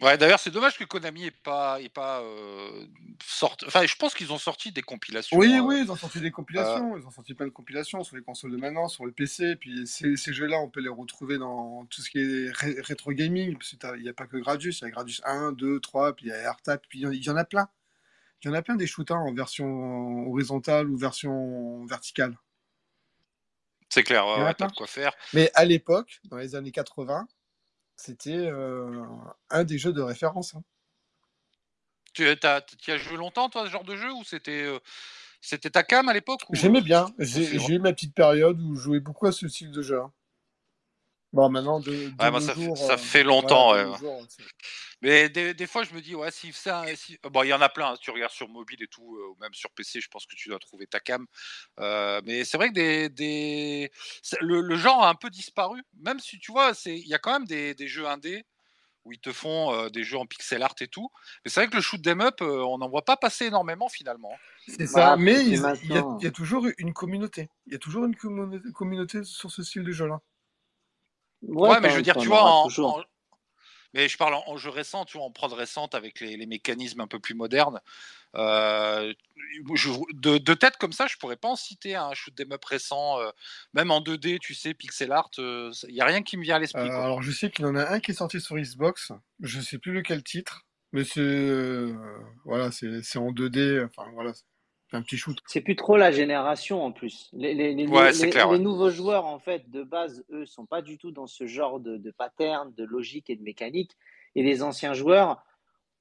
Ouais, 0.01 0.19
d'ailleurs, 0.19 0.41
c'est 0.41 0.51
dommage 0.51 0.77
que 0.77 0.83
Konami 0.85 1.27
ait 1.27 1.31
pas, 1.31 1.81
ait 1.81 1.89
pas 1.89 2.21
euh, 2.21 2.85
sorti. 3.25 3.65
Enfin, 3.65 3.87
je 3.87 3.95
pense 3.95 4.13
qu'ils 4.13 4.33
ont 4.33 4.39
sorti 4.39 4.73
des 4.73 4.83
compilations. 4.83 5.39
Oui, 5.39 5.55
euh, 5.57 5.61
oui, 5.61 5.83
ils 5.85 5.91
ont 5.93 5.97
sorti 5.97 6.21
des 6.21 6.33
compilations. 6.33 6.97
Ils 6.97 7.07
ont 7.07 7.11
sorti 7.13 7.33
plein 7.33 7.47
de 7.47 7.53
compilations 7.53 8.03
sur 8.03 8.17
les 8.17 8.23
consoles 8.23 8.51
de 8.51 8.57
maintenant, 8.57 8.89
sur 8.89 9.07
le 9.07 9.13
PC. 9.13 9.55
Puis 9.55 9.87
ces, 9.87 10.17
ces 10.17 10.33
jeux-là, 10.33 10.59
on 10.59 10.69
peut 10.69 10.81
les 10.81 10.89
retrouver 10.89 11.39
dans 11.39 11.87
tout 11.87 12.03
ce 12.03 12.11
qui 12.11 12.19
est 12.19 12.51
ré- 12.51 12.81
rétro 12.81 13.13
gaming. 13.13 13.57
Parce 13.57 13.71
qu'il 13.71 14.03
n'y 14.03 14.09
a 14.09 14.13
pas 14.13 14.27
que 14.27 14.37
Gradius. 14.37 14.81
Il 14.81 14.85
y 14.85 14.87
a 14.89 14.91
Gradius 14.91 15.23
1, 15.25 15.53
2, 15.53 15.79
3, 15.79 16.17
puis 16.17 16.27
il 16.27 16.29
y 16.31 16.33
a 16.33 16.39
AirTag, 16.39 16.81
puis 16.89 17.01
il 17.01 17.09
il 17.15 17.25
y 17.25 17.31
en 17.31 17.37
a 17.37 17.45
plein. 17.45 17.69
Il 18.45 18.49
y 18.49 18.51
en 18.51 18.55
a 18.55 18.63
plein 18.63 18.77
des 18.77 18.87
shooters 18.87 19.17
en 19.17 19.33
version 19.33 20.27
horizontale 20.29 20.89
ou 20.91 20.97
version 20.99 21.85
verticale. 21.87 22.37
C'est 23.89 24.03
clair, 24.03 24.27
ouais, 24.27 24.45
ouais, 24.45 24.55
t'as 24.55 24.67
de 24.67 24.73
quoi 24.73 24.87
faire. 24.87 25.15
Mais 25.33 25.51
à 25.55 25.65
l'époque, 25.65 26.21
dans 26.25 26.37
les 26.37 26.55
années 26.55 26.73
80, 26.73 27.27
c'était 27.97 28.33
euh, 28.37 29.05
un 29.51 29.65
des 29.65 29.79
jeux 29.79 29.93
de 29.93 30.03
référence. 30.03 30.55
hein. 30.55 30.63
Tu 32.13 32.29
as, 32.29 32.61
tu 32.61 32.91
as 32.93 32.99
joué 32.99 33.17
longtemps, 33.17 33.49
toi, 33.49 33.65
ce 33.67 33.71
genre 33.71 33.85
de 33.85 33.97
jeu 33.97 34.13
Ou 34.13 34.25
c'était 34.25 34.63
euh, 34.63 34.79
c'était 35.41 35.71
ta 35.71 35.83
cam 35.83 36.09
à 36.09 36.13
l'époque 36.13 36.43
ou- 36.51 36.55
J'aimais 36.55 36.81
bien. 36.83 37.07
j'ai 37.19 37.75
eu 37.75 37.79
ma 37.79 37.93
petite 37.93 38.15
période 38.15 38.61
où 38.61 38.75
je 38.77 38.83
jouais 38.83 39.01
beaucoup 39.01 39.27
à 39.27 39.33
ce 39.33 39.49
style 39.49 39.71
de 39.71 39.83
jeu. 39.83 40.01
hein. 40.01 40.13
Bon, 41.35 41.51
maintenant, 41.51 41.81
de, 41.81 41.91
de 41.91 41.97
Ouais, 42.21 42.31
nos 42.31 42.41
ça 42.41 42.55
fait- 42.55 42.61
jours, 42.61 42.77
ça 42.79 42.93
euh, 42.95 42.97
fait 42.97 43.23
longtemps, 43.25 43.73
ouais, 43.73 43.99
jours, 43.99 44.25
Mais 45.03 45.29
des, 45.29 45.53
des 45.53 45.67
fois, 45.67 45.83
je 45.83 45.93
me 45.93 46.01
dis, 46.01 46.15
ouais, 46.15 46.31
si 46.31 46.53
ça. 46.53 46.85
Si... 46.95 47.19
Bon, 47.25 47.43
il 47.43 47.49
y 47.49 47.53
en 47.53 47.61
a 47.61 47.69
plein. 47.69 47.91
hein, 47.93 47.97
Tu 48.01 48.13
regardes 48.13 48.33
sur 48.33 48.49
mobile 48.49 48.83
et 48.83 48.87
tout, 48.87 49.17
euh, 49.17 49.31
ou 49.31 49.37
même 49.41 49.53
sur 49.53 49.71
PC, 49.73 50.01
je 50.01 50.09
pense 50.09 50.25
que 50.27 50.37
tu 50.37 50.49
dois 50.49 50.61
trouver 50.61 50.87
ta 50.87 51.01
cam. 51.01 51.27
Euh, 51.81 52.21
mais 52.25 52.45
c'est 52.45 52.57
vrai 52.57 52.69
que 52.69 52.75
des, 52.75 53.09
des... 53.09 53.91
Le, 54.41 54.61
le 54.61 54.77
genre 54.77 55.03
a 55.05 55.09
un 55.11 55.15
peu 55.17 55.29
disparu. 55.29 55.83
Même 56.01 56.21
si 56.21 56.39
tu 56.39 56.53
vois, 56.53 56.73
c'est- 56.73 56.97
il 56.97 57.09
y 57.09 57.15
a 57.15 57.19
quand 57.19 57.33
même 57.33 57.47
des, 57.47 57.75
des 57.75 57.89
jeux 57.89 58.07
indés 58.07 58.45
où 59.05 59.13
ils 59.13 59.21
te 59.21 59.33
font 59.33 59.75
euh, 59.75 59.91
des 59.91 60.05
jeux 60.05 60.17
en 60.19 60.27
pixel 60.27 60.63
art 60.63 60.77
et 60.81 60.89
tout. 60.89 61.11
Mais 61.45 61.51
c'est 61.51 61.61
vrai 61.61 61.69
que 61.69 61.77
le 61.77 61.83
shoot 61.83 62.01
'em 62.07 62.21
up, 62.23 62.41
euh, 62.41 62.63
on 62.65 62.79
n'en 62.79 62.89
voit 62.89 63.05
pas 63.05 63.17
passer 63.19 63.47
énormément 63.47 63.89
finalement. 63.89 64.33
C'est 64.67 64.79
Bah, 64.79 64.87
ça, 64.87 65.17
mais 65.17 65.45
il, 65.45 65.57
y 65.57 65.57
a, 65.99 66.17
il 66.21 66.25
y 66.25 66.27
a 66.27 66.31
toujours 66.31 66.67
une 66.79 66.95
communauté. 66.95 67.51
Il 67.67 67.73
y 67.73 67.77
a 67.77 67.79
toujours 67.79 68.07
une 68.07 68.17
communauté, 68.17 68.73
communauté 68.73 69.25
sur 69.25 69.51
ce 69.51 69.63
style 69.63 69.85
de 69.85 69.93
jeu-là. 69.93 70.23
Ouais, 71.49 71.81
mais 71.81 71.89
je 71.91 71.97
veux 71.97 72.03
dire, 72.03 72.17
tu 72.17 72.29
vois, 72.29 72.43
en, 72.45 72.69
mais 73.95 74.09
je 74.09 74.17
parle 74.17 74.35
en, 74.35 74.43
en 74.49 74.57
jeu 74.57 74.71
récent, 74.71 75.05
tu 75.05 75.17
vois, 75.19 75.27
en 75.27 75.31
prod 75.31 75.53
récente 75.53 75.95
avec 75.95 76.21
les, 76.21 76.37
les 76.37 76.47
mécanismes 76.47 77.01
un 77.01 77.07
peu 77.07 77.21
plus 77.21 77.35
modernes. 77.35 77.81
Euh, 78.37 79.13
je- 79.75 79.91
de, 80.15 80.39
de 80.39 80.55
tête 80.55 80.77
comme 80.79 80.93
ça, 80.93 81.07
je 81.07 81.17
pourrais 81.17 81.37
pas 81.37 81.49
en 81.49 81.57
citer 81.57 81.95
un 81.95 82.13
shoot 82.15 82.35
'em 82.41 82.53
up 82.53 82.65
récent, 82.65 83.21
euh, 83.21 83.31
même 83.73 83.91
en 83.93 84.01
2D, 84.01 84.39
tu 84.41 84.55
sais, 84.55 84.75
pixel 84.75 85.13
art, 85.13 85.31
il 85.39 85.73
y 85.95 86.01
a 86.01 86.05
rien 86.07 86.23
qui 86.23 86.37
me 86.37 86.43
vient 86.43 86.57
à 86.57 86.59
l'esprit. 86.59 86.89
Euh, 86.89 87.01
alors, 87.03 87.23
je 87.23 87.31
sais 87.31 87.51
qu'il 87.51 87.65
y 87.65 87.69
en 87.69 87.77
a 87.77 87.89
un 87.93 88.01
qui 88.01 88.11
est 88.11 88.15
sorti 88.15 88.41
sur 88.41 88.57
Xbox. 88.57 89.13
Je 89.41 89.61
sais 89.61 89.79
plus 89.79 89.93
lequel 89.93 90.25
titre, 90.25 90.67
mais 90.93 91.05
c'est 91.05 91.21
euh, 91.21 91.95
voilà, 92.45 92.73
c'est 92.73 93.03
c'est 93.03 93.19
en 93.19 93.31
2D. 93.31 93.85
Enfin 93.85 94.11
voilà, 94.15 94.33
un 94.95 95.03
petit 95.03 95.17
shoot. 95.17 95.39
C'est 95.47 95.61
plus 95.61 95.77
trop 95.77 95.97
la 95.97 96.11
génération 96.13 96.83
en 96.85 96.93
plus. 96.93 97.29
Les, 97.33 97.55
les- 97.55 97.75
les- 97.75 97.87
Ouais, 97.87 98.07
les- 98.09 98.13
c'est 98.13 98.27
les- 98.27 98.33
clair, 98.33 98.47
les 98.47 98.53
ouais. 98.53 98.59
nouveaux 98.59 98.91
joueurs, 98.91 99.27
en 99.27 99.39
fait, 99.39 99.71
de 99.71 99.83
base, 99.83 100.25
eux, 100.31 100.47
sont 100.47 100.67
pas 100.67 100.83
du 100.83 100.99
tout 100.99 101.11
dans 101.11 101.27
ce 101.27 101.47
genre 101.47 101.81
de, 101.81 101.97
de 101.97 102.11
pattern, 102.11 102.73
de 102.75 102.85
logique 102.85 103.31
et 103.31 103.37
de 103.37 103.43
mécanique. 103.43 103.93
Et 104.35 104.43
les 104.43 104.63
anciens 104.63 104.95
joueurs, 104.95 105.43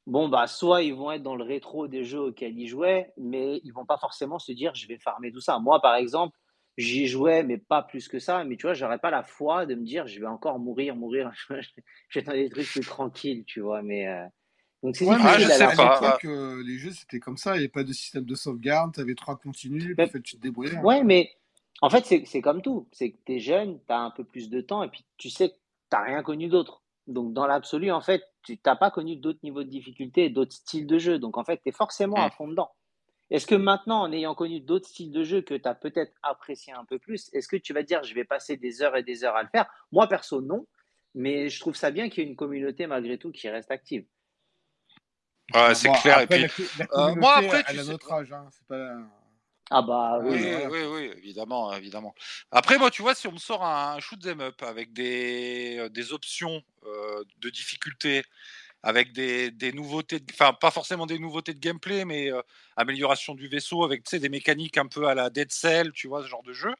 bon, 0.07 0.27
bah, 0.29 0.47
soit 0.47 0.81
ils 0.83 0.93
vont 0.93 1.11
être 1.11 1.23
dans 1.23 1.35
le 1.35 1.43
rétro 1.43 1.87
des 1.87 2.03
jeux 2.03 2.19
auxquels 2.21 2.57
ils 2.59 2.67
jouaient, 2.67 3.11
mais 3.17 3.59
ils 3.63 3.71
vont 3.71 3.85
pas 3.85 3.97
forcément 3.97 4.39
se 4.39 4.51
dire, 4.51 4.73
je 4.75 4.87
vais 4.87 4.97
farmer 4.97 5.31
tout 5.31 5.41
ça. 5.41 5.59
Moi, 5.59 5.79
par 5.81 5.95
exemple, 5.95 6.37
j'y 6.77 7.05
jouais, 7.07 7.43
mais 7.43 7.57
pas 7.57 7.83
plus 7.83 8.07
que 8.07 8.19
ça. 8.19 8.43
Mais 8.43 8.57
tu 8.57 8.63
vois, 8.67 8.73
j'aurais 8.73 8.97
pas 8.99 9.11
la 9.11 9.23
foi 9.23 9.65
de 9.65 9.75
me 9.75 9.83
dire, 9.85 10.07
je 10.07 10.19
vais 10.19 10.25
encore 10.27 10.57
mourir, 10.59 10.95
mourir. 10.95 11.31
je 12.09 12.19
vais 12.19 12.25
dans 12.25 12.31
des 12.33 12.49
trucs 12.49 12.67
plus 12.67 12.81
tranquilles, 12.85 13.43
tu 13.45 13.59
vois. 13.61 13.81
Mais, 13.83 14.07
euh, 14.07 14.25
donc 14.83 14.95
c'est 14.95 15.05
Ouais, 15.05 15.15
mais 15.15 15.21
Ah, 15.23 15.37
difficile 15.37 15.53
je 15.53 15.57
sais 15.57 15.63
à 15.63 15.69
à 15.69 15.75
pas. 15.75 15.99
l'époque, 16.17 16.25
euh, 16.25 16.63
les 16.65 16.77
jeux 16.77 16.91
c'était 16.91 17.19
comme 17.19 17.37
ça. 17.37 17.51
Il 17.51 17.59
n'y 17.59 17.63
avait 17.63 17.69
pas 17.69 17.83
de 17.83 17.93
système 17.93 18.25
de 18.25 18.35
sauvegarde. 18.35 18.93
Tu 18.93 18.99
avais 19.01 19.15
trois 19.15 19.37
continues. 19.37 19.95
Mais- 19.97 20.05
en 20.05 20.09
fait, 20.09 20.21
tu 20.21 20.35
te 20.37 20.41
débrouillais. 20.41 20.75
hein. 20.75 20.83
Ouais, 20.83 21.03
mais 21.03 21.31
en 21.81 21.89
fait, 21.89 22.05
c'est 22.05 22.23
c'est 22.25 22.41
comme 22.41 22.61
tout. 22.61 22.87
C'est 22.91 23.11
que 23.11 23.17
tu 23.25 23.33
es 23.35 23.39
jeune, 23.39 23.79
tu 23.87 23.93
as 23.93 23.99
un 23.99 24.11
peu 24.11 24.23
plus 24.23 24.49
de 24.49 24.61
temps 24.61 24.83
et 24.83 24.89
puis 24.89 25.03
tu 25.17 25.29
sais 25.29 25.49
que 25.49 25.55
tu 25.91 25.97
rien 25.97 26.21
connu 26.23 26.47
d'autre. 26.47 26.81
Donc, 27.07 27.33
dans 27.33 27.45
l'absolu, 27.47 27.91
en 27.91 28.01
fait, 28.01 28.23
tu 28.43 28.57
n'as 28.65 28.75
pas 28.77 28.89
connu 28.91 29.15
d'autres 29.17 29.39
niveaux 29.43 29.63
de 29.63 29.69
difficulté 29.69 30.25
et 30.25 30.29
d'autres 30.29 30.53
styles 30.53 30.87
de 30.87 30.97
jeu. 30.97 31.19
Donc, 31.19 31.37
en 31.37 31.43
fait, 31.43 31.57
tu 31.63 31.69
es 31.69 31.71
forcément 31.73 32.15
à 32.23 32.27
Mm. 32.27 32.31
fond 32.31 32.47
dedans. 32.47 32.71
Est-ce 33.29 33.45
que 33.47 33.55
maintenant, 33.55 34.01
en 34.01 34.11
ayant 34.11 34.35
connu 34.35 34.59
d'autres 34.61 34.87
styles 34.87 35.11
de 35.11 35.23
jeu 35.23 35.41
que 35.41 35.53
tu 35.55 35.67
as 35.67 35.75
peut-être 35.75 36.13
apprécié 36.23 36.71
un 36.73 36.85
peu 36.85 36.99
plus, 36.99 37.29
est-ce 37.33 37.47
que 37.47 37.57
tu 37.57 37.73
vas 37.73 37.83
dire 37.83 38.03
je 38.03 38.13
vais 38.13 38.23
passer 38.25 38.57
des 38.57 38.81
heures 38.81 38.95
et 38.95 39.03
des 39.03 39.23
heures 39.23 39.35
à 39.35 39.43
le 39.43 39.49
faire? 39.49 39.65
Moi, 39.91 40.07
perso, 40.07 40.41
non. 40.41 40.65
Mais 41.15 41.49
je 41.49 41.59
trouve 41.59 41.75
ça 41.75 41.91
bien 41.91 42.09
qu'il 42.09 42.23
y 42.23 42.25
ait 42.25 42.29
une 42.29 42.35
communauté 42.35 42.87
malgré 42.87 43.17
tout 43.17 43.31
qui 43.31 43.49
reste 43.49 43.69
active. 43.71 44.05
Ouais, 45.53 45.75
c'est 45.75 45.87
Bon, 45.89 45.93
clair. 45.95 46.19
Et 46.19 46.23
après, 46.23 46.47
puis, 46.47 46.63
la, 46.77 46.87
co- 46.87 46.95
la 46.99 47.11
euh, 47.11 47.15
moi, 47.15 47.35
après, 47.35 47.63
elle 47.67 47.79
a 47.79 47.83
notre 47.83 48.11
âge. 48.11 48.31
Hein. 48.31 48.47
C'est 48.51 48.67
pas. 48.67 48.97
Ah 49.69 49.81
bah 49.81 50.19
Oui, 50.21 50.37
oui. 50.43 50.65
oui, 50.69 50.83
oui, 50.83 51.11
évidemment, 51.17 51.73
évidemment. 51.73 52.13
Après, 52.51 52.77
moi, 52.77 52.91
tu 52.91 53.01
vois, 53.01 53.15
si 53.15 53.27
on 53.27 53.31
me 53.31 53.37
sort 53.39 53.63
un 53.63 53.99
shoot 53.99 54.19
'em 54.27 54.41
up 54.41 54.61
avec 54.61 54.93
des, 54.93 55.77
euh, 55.79 55.89
des 55.89 56.13
options 56.13 56.61
euh, 56.85 57.23
de 57.39 57.49
difficulté, 57.49 58.23
avec 58.83 59.13
des, 59.13 59.49
des 59.51 59.71
nouveautés, 59.71 60.19
de- 60.19 60.31
enfin, 60.33 60.53
pas 60.53 60.69
forcément 60.69 61.05
des 61.05 61.17
nouveautés 61.17 61.53
de 61.53 61.59
gameplay, 61.59 62.03
mais 62.05 62.31
euh, 62.31 62.41
amélioration 62.75 63.33
du 63.35 63.47
vaisseau, 63.47 63.83
avec 63.83 64.03
tu 64.03 64.11
sais, 64.11 64.19
des 64.19 64.29
mécaniques 64.29 64.77
un 64.77 64.87
peu 64.87 65.07
à 65.07 65.15
la 65.15 65.29
Dead 65.29 65.51
Cell, 65.51 65.91
tu 65.93 66.07
vois, 66.07 66.21
ce 66.23 66.27
genre 66.27 66.43
de 66.43 66.53
jeu, 66.53 66.73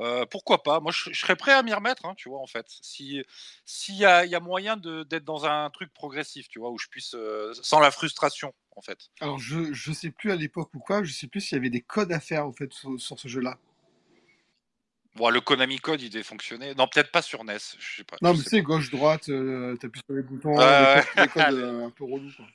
Euh, 0.00 0.26
pourquoi 0.26 0.62
pas? 0.62 0.80
Moi, 0.80 0.90
je, 0.92 1.10
je 1.12 1.20
serais 1.20 1.36
prêt 1.36 1.52
à 1.52 1.62
m'y 1.62 1.72
remettre, 1.72 2.04
hein, 2.04 2.14
tu 2.16 2.28
vois, 2.28 2.40
en 2.40 2.46
fait. 2.46 2.66
Si 2.68 3.22
s'il 3.64 3.96
y 3.96 4.04
a, 4.04 4.24
y 4.24 4.34
a 4.34 4.40
moyen 4.40 4.76
d'être 4.76 5.24
dans 5.24 5.46
un 5.46 5.70
truc 5.70 5.92
progressif, 5.92 6.48
tu 6.48 6.58
vois, 6.58 6.70
où 6.70 6.78
je 6.78 6.88
puisse, 6.88 7.14
euh, 7.14 7.52
sans 7.62 7.78
la 7.78 7.90
frustration, 7.90 8.52
en 8.74 8.82
fait. 8.82 8.98
Alors, 9.20 9.38
je, 9.38 9.72
je 9.72 9.92
sais 9.92 10.10
plus 10.10 10.32
à 10.32 10.36
l'époque 10.36 10.70
ou 10.74 10.80
quoi, 10.80 11.04
je 11.04 11.12
sais 11.12 11.28
plus 11.28 11.40
s'il 11.40 11.56
y 11.56 11.60
avait 11.60 11.70
des 11.70 11.80
codes 11.80 12.12
à 12.12 12.20
faire, 12.20 12.46
en 12.46 12.52
fait, 12.52 12.72
sur, 12.72 13.00
sur 13.00 13.18
ce 13.18 13.28
jeu-là. 13.28 13.58
Bon, 15.14 15.30
le 15.30 15.40
Konami 15.40 15.78
Code, 15.78 16.02
il 16.02 16.10
devait 16.10 16.24
fonctionner. 16.24 16.74
Non, 16.74 16.88
peut-être 16.88 17.12
pas 17.12 17.22
sur 17.22 17.44
NES. 17.44 17.56
Je 17.78 17.96
sais 17.98 18.04
pas. 18.04 18.16
Non, 18.20 18.32
mais 18.32 18.42
tu 18.42 18.48
sais, 18.48 18.62
gauche-droite, 18.62 19.28
euh, 19.28 19.76
t'appuies 19.76 20.00
sur 20.04 20.16
les 20.16 20.24
boutons, 20.24 20.56
des 20.56 21.02
codes, 21.04 21.24
des 21.24 21.28
codes, 21.32 21.82
un 21.84 21.90
peu 21.90 22.04
relous, 22.04 22.32
quoi. 22.36 22.46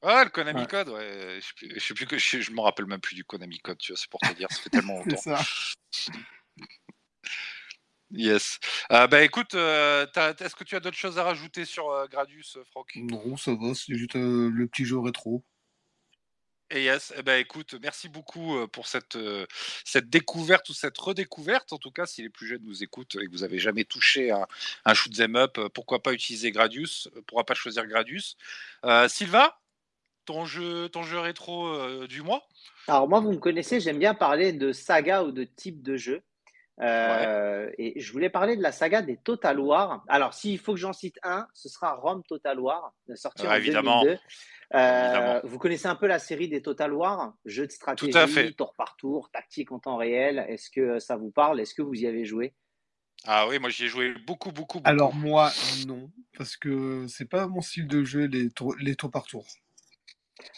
Ouais, 0.00 0.24
le 0.24 0.30
Konami 0.30 0.60
Ouais. 0.60 0.66
Code, 0.68 0.90
ouais. 0.90 1.40
Je 1.40 1.46
sais 1.46 1.52
plus, 1.56 1.74
je 1.74 1.80
sais 1.84 1.94
plus 1.94 2.06
que 2.06 2.18
je, 2.18 2.40
je 2.40 2.52
me 2.52 2.60
rappelle 2.60 2.86
même 2.86 3.00
plus 3.00 3.16
du 3.16 3.24
Konami 3.24 3.58
Code, 3.58 3.78
tu 3.78 3.90
vois, 3.90 3.98
c'est 4.00 4.08
pour 4.08 4.20
te 4.20 4.32
dire, 4.32 4.46
ça 4.48 4.60
fait 4.60 4.70
tellement 4.70 4.98
longtemps. 5.04 5.16
ça. 5.16 5.40
Yes. 8.10 8.58
Euh, 8.90 9.06
bah 9.06 9.22
écoute, 9.22 9.54
euh, 9.54 10.06
t'as- 10.06 10.32
est-ce 10.40 10.54
que 10.56 10.64
tu 10.64 10.74
as 10.74 10.80
d'autres 10.80 10.96
choses 10.96 11.18
à 11.18 11.24
rajouter 11.24 11.64
sur 11.66 11.90
euh, 11.90 12.06
Gradius, 12.06 12.58
Franck? 12.70 12.92
Non, 12.96 13.36
ça 13.36 13.54
va, 13.54 13.74
c'est 13.74 13.94
juste 13.94 14.16
euh, 14.16 14.50
le 14.50 14.66
petit 14.66 14.86
jeu 14.86 14.98
rétro. 14.98 15.44
Et 16.70 16.84
yes, 16.84 17.14
eh 17.16 17.22
ben 17.22 17.38
écoute, 17.40 17.76
merci 17.80 18.10
beaucoup 18.10 18.54
pour 18.68 18.88
cette, 18.88 19.16
cette 19.86 20.10
découverte 20.10 20.68
ou 20.68 20.74
cette 20.74 20.98
redécouverte. 20.98 21.72
En 21.72 21.78
tout 21.78 21.90
cas, 21.90 22.04
si 22.04 22.20
les 22.20 22.28
plus 22.28 22.46
jeunes 22.46 22.62
nous 22.62 22.82
écoutent 22.82 23.16
et 23.16 23.24
que 23.24 23.30
vous 23.30 23.42
avez 23.42 23.58
jamais 23.58 23.84
touché 23.84 24.30
un, 24.30 24.46
un 24.84 24.92
shoot 24.92 25.18
'em 25.18 25.34
up, 25.36 25.58
pourquoi 25.72 26.02
pas 26.02 26.12
utiliser 26.12 26.50
Gradius 26.52 27.08
Pourquoi 27.26 27.46
pas 27.46 27.54
choisir 27.54 27.86
Gradius? 27.86 28.36
Euh, 28.84 29.08
Sylvain, 29.08 29.50
ton 30.26 30.44
jeu, 30.44 30.90
ton 30.90 31.04
jeu 31.04 31.18
rétro 31.18 31.68
euh, 31.68 32.06
du 32.06 32.20
mois? 32.20 32.46
Alors 32.86 33.08
moi, 33.08 33.20
vous 33.20 33.32
me 33.32 33.38
connaissez, 33.38 33.80
j'aime 33.80 33.98
bien 33.98 34.12
parler 34.12 34.52
de 34.52 34.72
saga 34.72 35.22
ou 35.22 35.32
de 35.32 35.44
type 35.44 35.82
de 35.82 35.96
jeu. 35.96 36.22
Euh, 36.80 37.70
Et 37.78 37.98
je 38.00 38.12
voulais 38.12 38.30
parler 38.30 38.56
de 38.56 38.62
la 38.62 38.70
saga 38.72 39.02
des 39.02 39.16
Total 39.16 39.58
War. 39.58 40.04
Alors, 40.08 40.32
s'il 40.34 40.58
faut 40.58 40.72
que 40.74 40.78
j'en 40.78 40.92
cite 40.92 41.18
un, 41.22 41.46
ce 41.54 41.68
sera 41.68 41.94
Rome 41.94 42.22
Total 42.28 42.58
War, 42.60 42.94
sorti 43.14 43.44
Ah, 43.46 43.52
en 43.52 43.56
évidemment. 43.56 44.02
2002. 44.02 44.20
Euh, 44.74 45.04
Évidemment. 45.04 45.40
vous 45.44 45.58
connaissez 45.58 45.86
un 45.88 45.94
peu 45.96 46.06
la 46.06 46.18
série 46.18 46.48
des 46.48 46.60
Total 46.62 46.92
War, 46.92 47.32
jeu 47.46 47.66
de 47.66 47.72
stratégie, 47.72 48.12
Tout 48.12 48.18
à 48.18 48.26
fait. 48.26 48.52
tour 48.52 48.74
par 48.76 48.96
tour, 48.96 49.30
tactique 49.32 49.72
en 49.72 49.78
temps 49.78 49.96
réel. 49.96 50.44
Est-ce 50.48 50.70
que 50.70 50.98
ça 50.98 51.16
vous 51.16 51.30
parle? 51.30 51.60
Est-ce 51.60 51.74
que 51.74 51.82
vous 51.82 51.94
y 51.94 52.06
avez 52.06 52.24
joué? 52.24 52.54
Ah 53.26 53.48
oui, 53.48 53.58
moi 53.58 53.68
j'y 53.70 53.86
ai 53.86 53.88
joué 53.88 54.14
beaucoup, 54.26 54.52
beaucoup, 54.52 54.78
beaucoup. 54.78 54.88
Alors, 54.88 55.12
moi, 55.14 55.50
non, 55.88 56.08
parce 56.36 56.56
que 56.56 57.06
c'est 57.08 57.28
pas 57.28 57.48
mon 57.48 57.60
style 57.60 57.88
de 57.88 58.04
jeu, 58.04 58.26
les 58.26 58.50
tours, 58.50 58.76
les 58.78 58.94
tours 58.94 59.10
par 59.10 59.24
tour. 59.24 59.44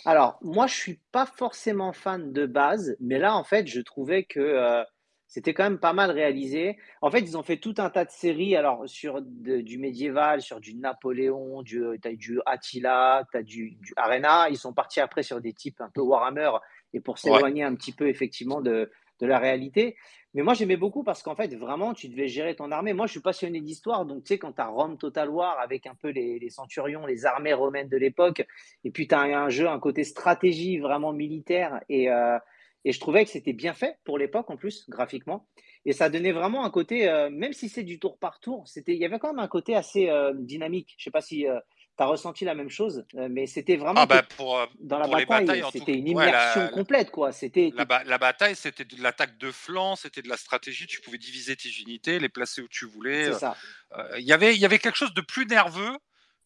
Alors, 0.05 0.39
moi, 0.43 0.67
je 0.67 0.75
suis 0.75 1.01
pas 1.13 1.25
forcément 1.25 1.93
fan 1.95 2.33
de 2.33 2.45
base, 2.47 2.97
mais 3.01 3.19
là, 3.19 3.35
en 3.35 3.45
fait, 3.45 3.67
je 3.67 3.81
trouvais 3.81 4.25
que 4.25 4.41
euh, 4.41 4.83
c'était 5.31 5.55
quand 5.55 5.63
même 5.63 5.79
pas 5.79 5.93
mal 5.93 6.11
réalisé. 6.11 6.77
En 7.01 7.11
fait, 7.11 7.21
ils 7.21 7.39
ont 7.39 7.45
fait 7.45 7.59
tout 7.59 7.77
un 7.79 7.89
tas 7.89 8.05
de 8.05 8.11
séries, 8.11 8.57
alors 8.57 8.83
sur 8.89 9.23
de- 9.23 9.61
du 9.61 9.79
médiéval, 9.79 10.43
sur 10.43 10.59
du 10.59 10.75
Napoléon, 10.75 11.63
du, 11.63 11.81
t'as 12.03 12.13
du 12.13 12.41
Attila, 12.47 13.25
t'as 13.33 13.43
du, 13.43 13.77
du 13.77 13.93
Arena. 13.97 14.49
Ils 14.51 14.59
sont 14.59 14.73
partis 14.73 15.01
après 15.01 15.23
sur 15.23 15.41
des 15.41 15.53
types 15.53 15.81
un 15.81 15.89
peu 15.89 16.01
Warhammer, 16.01 16.51
et 16.93 17.01
pour 17.01 17.19
s'éloigner 17.19 17.63
un 17.63 17.77
petit 17.77 17.93
peu 17.93 18.09
effectivement 18.09 18.61
de, 18.61 18.91
de 19.21 19.27
la 19.27 19.39
réalité. 19.39 19.97
Mais 20.35 20.43
moi, 20.43 20.55
j'aimais 20.55 20.77
beaucoup 20.77 21.05
parce 21.05 21.23
qu'en 21.23 21.37
fait, 21.37 21.55
vraiment, 21.55 21.95
tu 21.95 22.09
devais 22.09 22.27
gérer 22.27 22.57
ton 22.57 22.73
armée. 22.73 22.93
Moi, 22.93 23.07
je 23.07 23.13
suis 23.13 23.21
passionné 23.21 23.61
d'histoire, 23.61 24.07
donc 24.07 24.25
tu 24.25 24.29
sais, 24.29 24.39
quand 24.39 24.53
tu 24.53 24.61
as 24.61 24.67
Rome 24.67 24.99
Total 24.99 25.29
War 25.31 25.61
avec 25.61 25.87
un 25.87 25.95
peu 25.95 26.09
les, 26.09 26.41
les 26.41 26.51
centurions, 26.51 27.07
les 27.07 27.25
armées 27.25 27.53
romaines 27.53 27.89
de 27.89 27.97
l'époque, 27.97 28.45
et 28.83 28.91
puis 28.91 29.07
tu 29.07 29.15
as 29.15 29.21
un, 29.21 29.33
un 29.45 29.49
jeu, 29.49 29.69
un 29.69 29.79
côté 29.79 30.03
stratégie 30.03 30.79
vraiment 30.79 31.13
militaire, 31.13 31.81
et, 31.89 32.11
euh, 32.11 32.37
et 32.85 32.93
je 32.93 33.01
trouvais 33.01 33.25
que 33.25 33.31
c'était 33.31 33.53
bien 33.53 33.75
fait 33.75 33.99
pour 34.05 34.19
l'époque 34.19 34.51
en 34.51 34.57
plus, 34.57 34.89
graphiquement. 34.89 35.47
Et 35.85 35.93
ça 35.93 36.09
donnait 36.11 36.33
vraiment 36.33 36.65
un 36.65 36.71
côté, 36.71 37.09
euh, 37.09 37.31
même 37.31 37.53
si 37.53 37.69
c'est 37.69 37.83
du 37.85 37.99
tour 37.99 38.19
par 38.19 38.41
tour, 38.41 38.69
c'était, 38.69 38.93
il 38.95 38.99
y 38.99 39.05
avait 39.05 39.19
quand 39.19 39.33
même 39.33 39.39
un 39.45 39.49
côté 39.49 39.75
assez 39.75 40.09
euh, 40.11 40.33
dynamique. 40.35 40.95
Je 40.99 41.05
sais 41.05 41.11
pas 41.11 41.21
si 41.23 41.47
tu 41.97 42.03
as 42.03 42.07
ressenti 42.07 42.45
la 42.45 42.55
même 42.55 42.71
chose, 42.71 43.05
euh, 43.17 43.29
mais 43.31 43.47
c'était 43.47 43.77
vraiment 43.77 44.03
Ah 44.03 44.07
bah 44.07 44.23
pour, 44.23 44.59
euh, 44.59 44.67
dans 44.81 44.99
la 44.99 45.07
pour 45.07 45.17
les 45.17 45.27
bataille, 45.27 45.61
batailles, 45.61 45.73
c'était 45.73 45.95
une 45.95 46.09
ouais, 46.09 46.25
la- 46.25 46.25
immersion 46.25 46.69
complète, 46.69 47.11
quoi. 47.11 47.33
C'était 47.33 47.73
La, 47.77 47.85
ba- 47.85 48.05
la 48.05 48.19
bataille, 48.19 48.57
c'était 48.57 48.85
de 48.85 49.03
l'attaque 49.03 49.37
de 49.39 49.51
flanc, 49.51 49.97
c'était 49.97 50.23
de 50.23 50.29
la 50.29 50.37
stratégie. 50.37 50.87
Tu 50.87 51.01
pouvais 51.01 51.19
diviser 51.19 51.57
tes 51.57 51.69
unités, 51.69 52.19
les 52.19 52.29
placer 52.29 52.63
où 52.63 52.69
tu 52.69 52.87
voulais. 52.87 53.25
c'est 53.33 53.41
ça. 53.41 53.57
Euh, 53.97 54.19
Il 54.19 54.25
y 54.27 54.33
avait, 54.33 54.55
il 54.55 54.61
y 54.61 54.65
avait 54.65 54.79
quelque 54.79 54.97
chose 54.97 55.15
de 55.15 55.21
plus 55.21 55.47
nerveux 55.47 55.97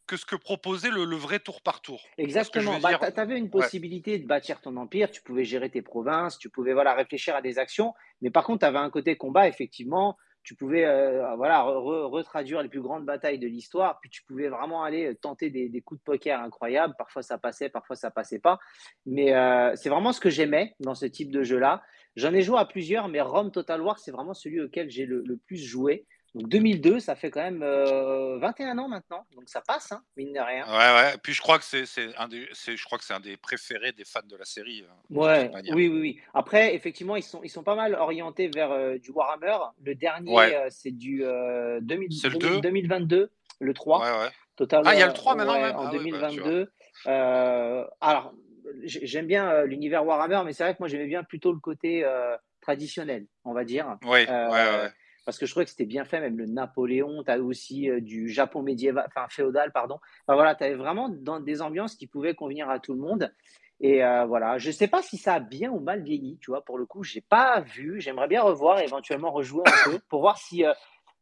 que 0.06 0.16
ce 0.16 0.26
que 0.26 0.36
proposait 0.36 0.90
le, 0.90 1.04
le 1.04 1.16
vrai 1.16 1.38
tour 1.38 1.62
par 1.62 1.80
tour. 1.80 2.02
Exactement. 2.18 2.78
Bah, 2.80 2.90
dire? 2.90 3.00
tu 3.00 3.20
avais 3.20 3.38
une 3.38 3.44
Ouais. 3.44 3.50
possibilité 3.50 4.18
de 4.18 4.26
bâtir 4.26 4.60
ton 4.60 4.76
empire, 4.76 5.10
tu 5.10 5.22
pouvais 5.22 5.44
gérer 5.44 5.70
tes 5.70 5.82
provinces, 5.82 6.38
tu 6.38 6.50
pouvais 6.50 6.72
voilà, 6.74 6.94
réfléchir 6.94 7.34
à 7.36 7.42
des 7.42 7.58
actions, 7.58 7.94
mais 8.20 8.30
par 8.30 8.44
contre, 8.44 8.60
tu 8.60 8.66
avais 8.66 8.78
un 8.78 8.90
côté 8.90 9.16
combat, 9.16 9.48
effectivement, 9.48 10.16
tu 10.42 10.54
pouvais 10.56 10.84
euh, 10.84 11.34
voilà, 11.36 11.60
re- 11.62 11.76
re- 11.82 12.10
retraduire 12.10 12.62
les 12.62 12.68
plus 12.68 12.82
grandes 12.82 13.06
batailles 13.06 13.38
de 13.38 13.46
l'histoire, 13.46 13.98
puis 14.00 14.10
tu 14.10 14.22
pouvais 14.24 14.48
vraiment 14.48 14.82
aller 14.84 15.14
tenter 15.16 15.48
des, 15.48 15.70
des 15.70 15.80
coups 15.80 16.00
de 16.00 16.04
poker 16.04 16.38
incroyables, 16.40 16.94
parfois 16.98 17.22
ça 17.22 17.38
passait, 17.38 17.70
parfois 17.70 17.96
ça 17.96 18.10
passait 18.10 18.40
pas, 18.40 18.58
mais 19.06 19.34
euh, 19.34 19.72
c'est 19.74 19.88
vraiment 19.88 20.12
ce 20.12 20.20
que 20.20 20.28
j'aimais 20.28 20.74
dans 20.80 20.94
ce 20.94 21.06
type 21.06 21.30
de 21.30 21.42
jeu-là. 21.42 21.82
J'en 22.16 22.32
ai 22.34 22.42
joué 22.42 22.58
à 22.58 22.66
plusieurs, 22.66 23.08
mais 23.08 23.22
Rome 23.22 23.50
Total 23.52 23.80
War, 23.80 23.98
c'est 23.98 24.10
vraiment 24.12 24.34
celui 24.34 24.60
auquel 24.60 24.90
j'ai 24.90 25.06
le, 25.06 25.22
le 25.26 25.36
plus 25.38 25.56
joué. 25.56 26.06
Donc 26.34 26.48
2002, 26.48 26.98
ça 26.98 27.14
fait 27.14 27.30
quand 27.30 27.42
même 27.42 27.62
euh, 27.62 28.38
21 28.38 28.76
ans 28.78 28.88
maintenant, 28.88 29.24
donc 29.36 29.44
ça 29.48 29.60
passe, 29.60 29.92
hein, 29.92 30.02
mine 30.16 30.32
de 30.32 30.40
rien. 30.40 30.64
Ouais, 30.66 31.02
ouais. 31.12 31.16
Puis 31.22 31.32
je 31.32 31.40
crois 31.40 31.58
que 31.60 31.64
c'est, 31.64 31.84
un 32.18 32.26
des, 32.26 32.48
c'est, 32.52 32.76
je 32.76 32.84
crois 32.84 32.98
que 32.98 33.04
c'est 33.04 33.14
un 33.14 33.20
des 33.20 33.36
préférés 33.36 33.92
des 33.92 34.04
fans 34.04 34.18
de 34.28 34.36
la 34.36 34.44
série. 34.44 34.82
euh, 34.82 34.92
de 35.10 35.16
Ouais, 35.18 35.50
oui, 35.72 35.86
oui, 35.88 36.00
oui. 36.00 36.20
Après, 36.34 36.74
effectivement, 36.74 37.14
ils 37.14 37.22
sont, 37.22 37.40
ils 37.44 37.48
sont 37.50 37.62
pas 37.62 37.76
mal 37.76 37.94
orientés 37.94 38.48
vers 38.48 38.72
euh, 38.72 38.98
du 38.98 39.12
Warhammer. 39.12 39.56
Le 39.84 39.94
dernier, 39.94 40.34
Ouais. 40.34 40.56
euh, 40.56 40.66
c'est 40.70 40.90
du 40.90 41.24
euh, 41.24 41.78
2000 41.82 42.12
C'est 42.12 42.30
le 42.30 42.38
2000 42.38 42.60
deux 42.60 42.60
2022, 42.62 43.30
le 43.60 43.74
3. 43.74 44.00
Ouais, 44.00 44.24
ouais. 44.24 44.30
Total, 44.56 44.82
Ah, 44.86 44.94
il 44.94 44.98
y 44.98 45.02
a 45.02 45.06
le 45.06 45.12
euh, 45.12 45.14
3 45.14 45.36
maintenant 45.36 45.60
même? 45.60 45.76
en 45.76 45.86
Ah 45.86 45.90
oui, 45.92 46.10
bah, 46.10 46.18
2022. 46.18 46.72
Euh, 47.06 47.84
alors, 48.00 48.34
j'ai- 48.82 49.06
j'aime 49.06 49.26
bien 49.28 49.48
euh, 49.50 49.66
l'univers 49.66 50.04
Warhammer, 50.04 50.42
mais 50.44 50.52
c'est 50.52 50.64
vrai 50.64 50.72
que 50.74 50.78
moi, 50.80 50.88
j'aimais 50.88 51.06
bien 51.06 51.22
plutôt 51.22 51.52
le 51.52 51.60
côté 51.60 52.04
euh, 52.04 52.36
traditionnel, 52.60 53.26
on 53.44 53.52
va 53.52 53.64
dire. 53.64 53.98
Euh, 54.04 54.06
ouais, 54.08 54.26
ouais. 54.26 54.90
Parce 55.24 55.38
que 55.38 55.46
je 55.46 55.52
trouvais 55.52 55.64
que 55.64 55.70
c'était 55.70 55.86
bien 55.86 56.04
fait, 56.04 56.20
même 56.20 56.36
le 56.36 56.46
Napoléon, 56.46 57.22
tu 57.24 57.30
as 57.30 57.38
aussi 57.38 57.90
euh, 57.90 58.00
du 58.00 58.28
Japon 58.28 58.62
médiéval, 58.62 59.06
enfin 59.08 59.26
féodal, 59.28 59.72
pardon. 59.72 59.98
Enfin 60.26 60.34
voilà, 60.34 60.54
tu 60.54 60.64
avais 60.64 60.74
vraiment 60.74 61.08
dans 61.08 61.40
des 61.40 61.62
ambiances 61.62 61.94
qui 61.94 62.06
pouvaient 62.06 62.34
convenir 62.34 62.68
à 62.68 62.78
tout 62.78 62.92
le 62.92 63.00
monde. 63.00 63.32
Et 63.80 64.04
euh, 64.04 64.24
voilà, 64.24 64.58
je 64.58 64.70
sais 64.70 64.88
pas 64.88 65.02
si 65.02 65.16
ça 65.16 65.34
a 65.34 65.40
bien 65.40 65.70
ou 65.70 65.80
mal 65.80 66.02
vieilli, 66.02 66.38
tu 66.40 66.50
vois, 66.50 66.64
pour 66.64 66.78
le 66.78 66.86
coup, 66.86 67.02
j'ai 67.02 67.20
pas 67.20 67.60
vu. 67.60 68.00
J'aimerais 68.00 68.28
bien 68.28 68.42
revoir, 68.42 68.80
éventuellement 68.80 69.30
rejouer 69.30 69.62
un 69.66 69.90
peu, 69.90 69.98
pour 70.08 70.20
voir 70.20 70.38
si 70.38 70.64
euh, 70.64 70.72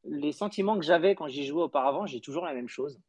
les 0.05 0.33
sentiments 0.33 0.79
que 0.79 0.85
j'avais 0.85 1.15
quand 1.15 1.29
j'y 1.29 1.47
jouais 1.47 1.63
auparavant, 1.63 2.07
j'ai 2.07 2.21
toujours 2.21 2.45
la 2.45 2.55
même 2.55 2.69
chose. 2.69 3.01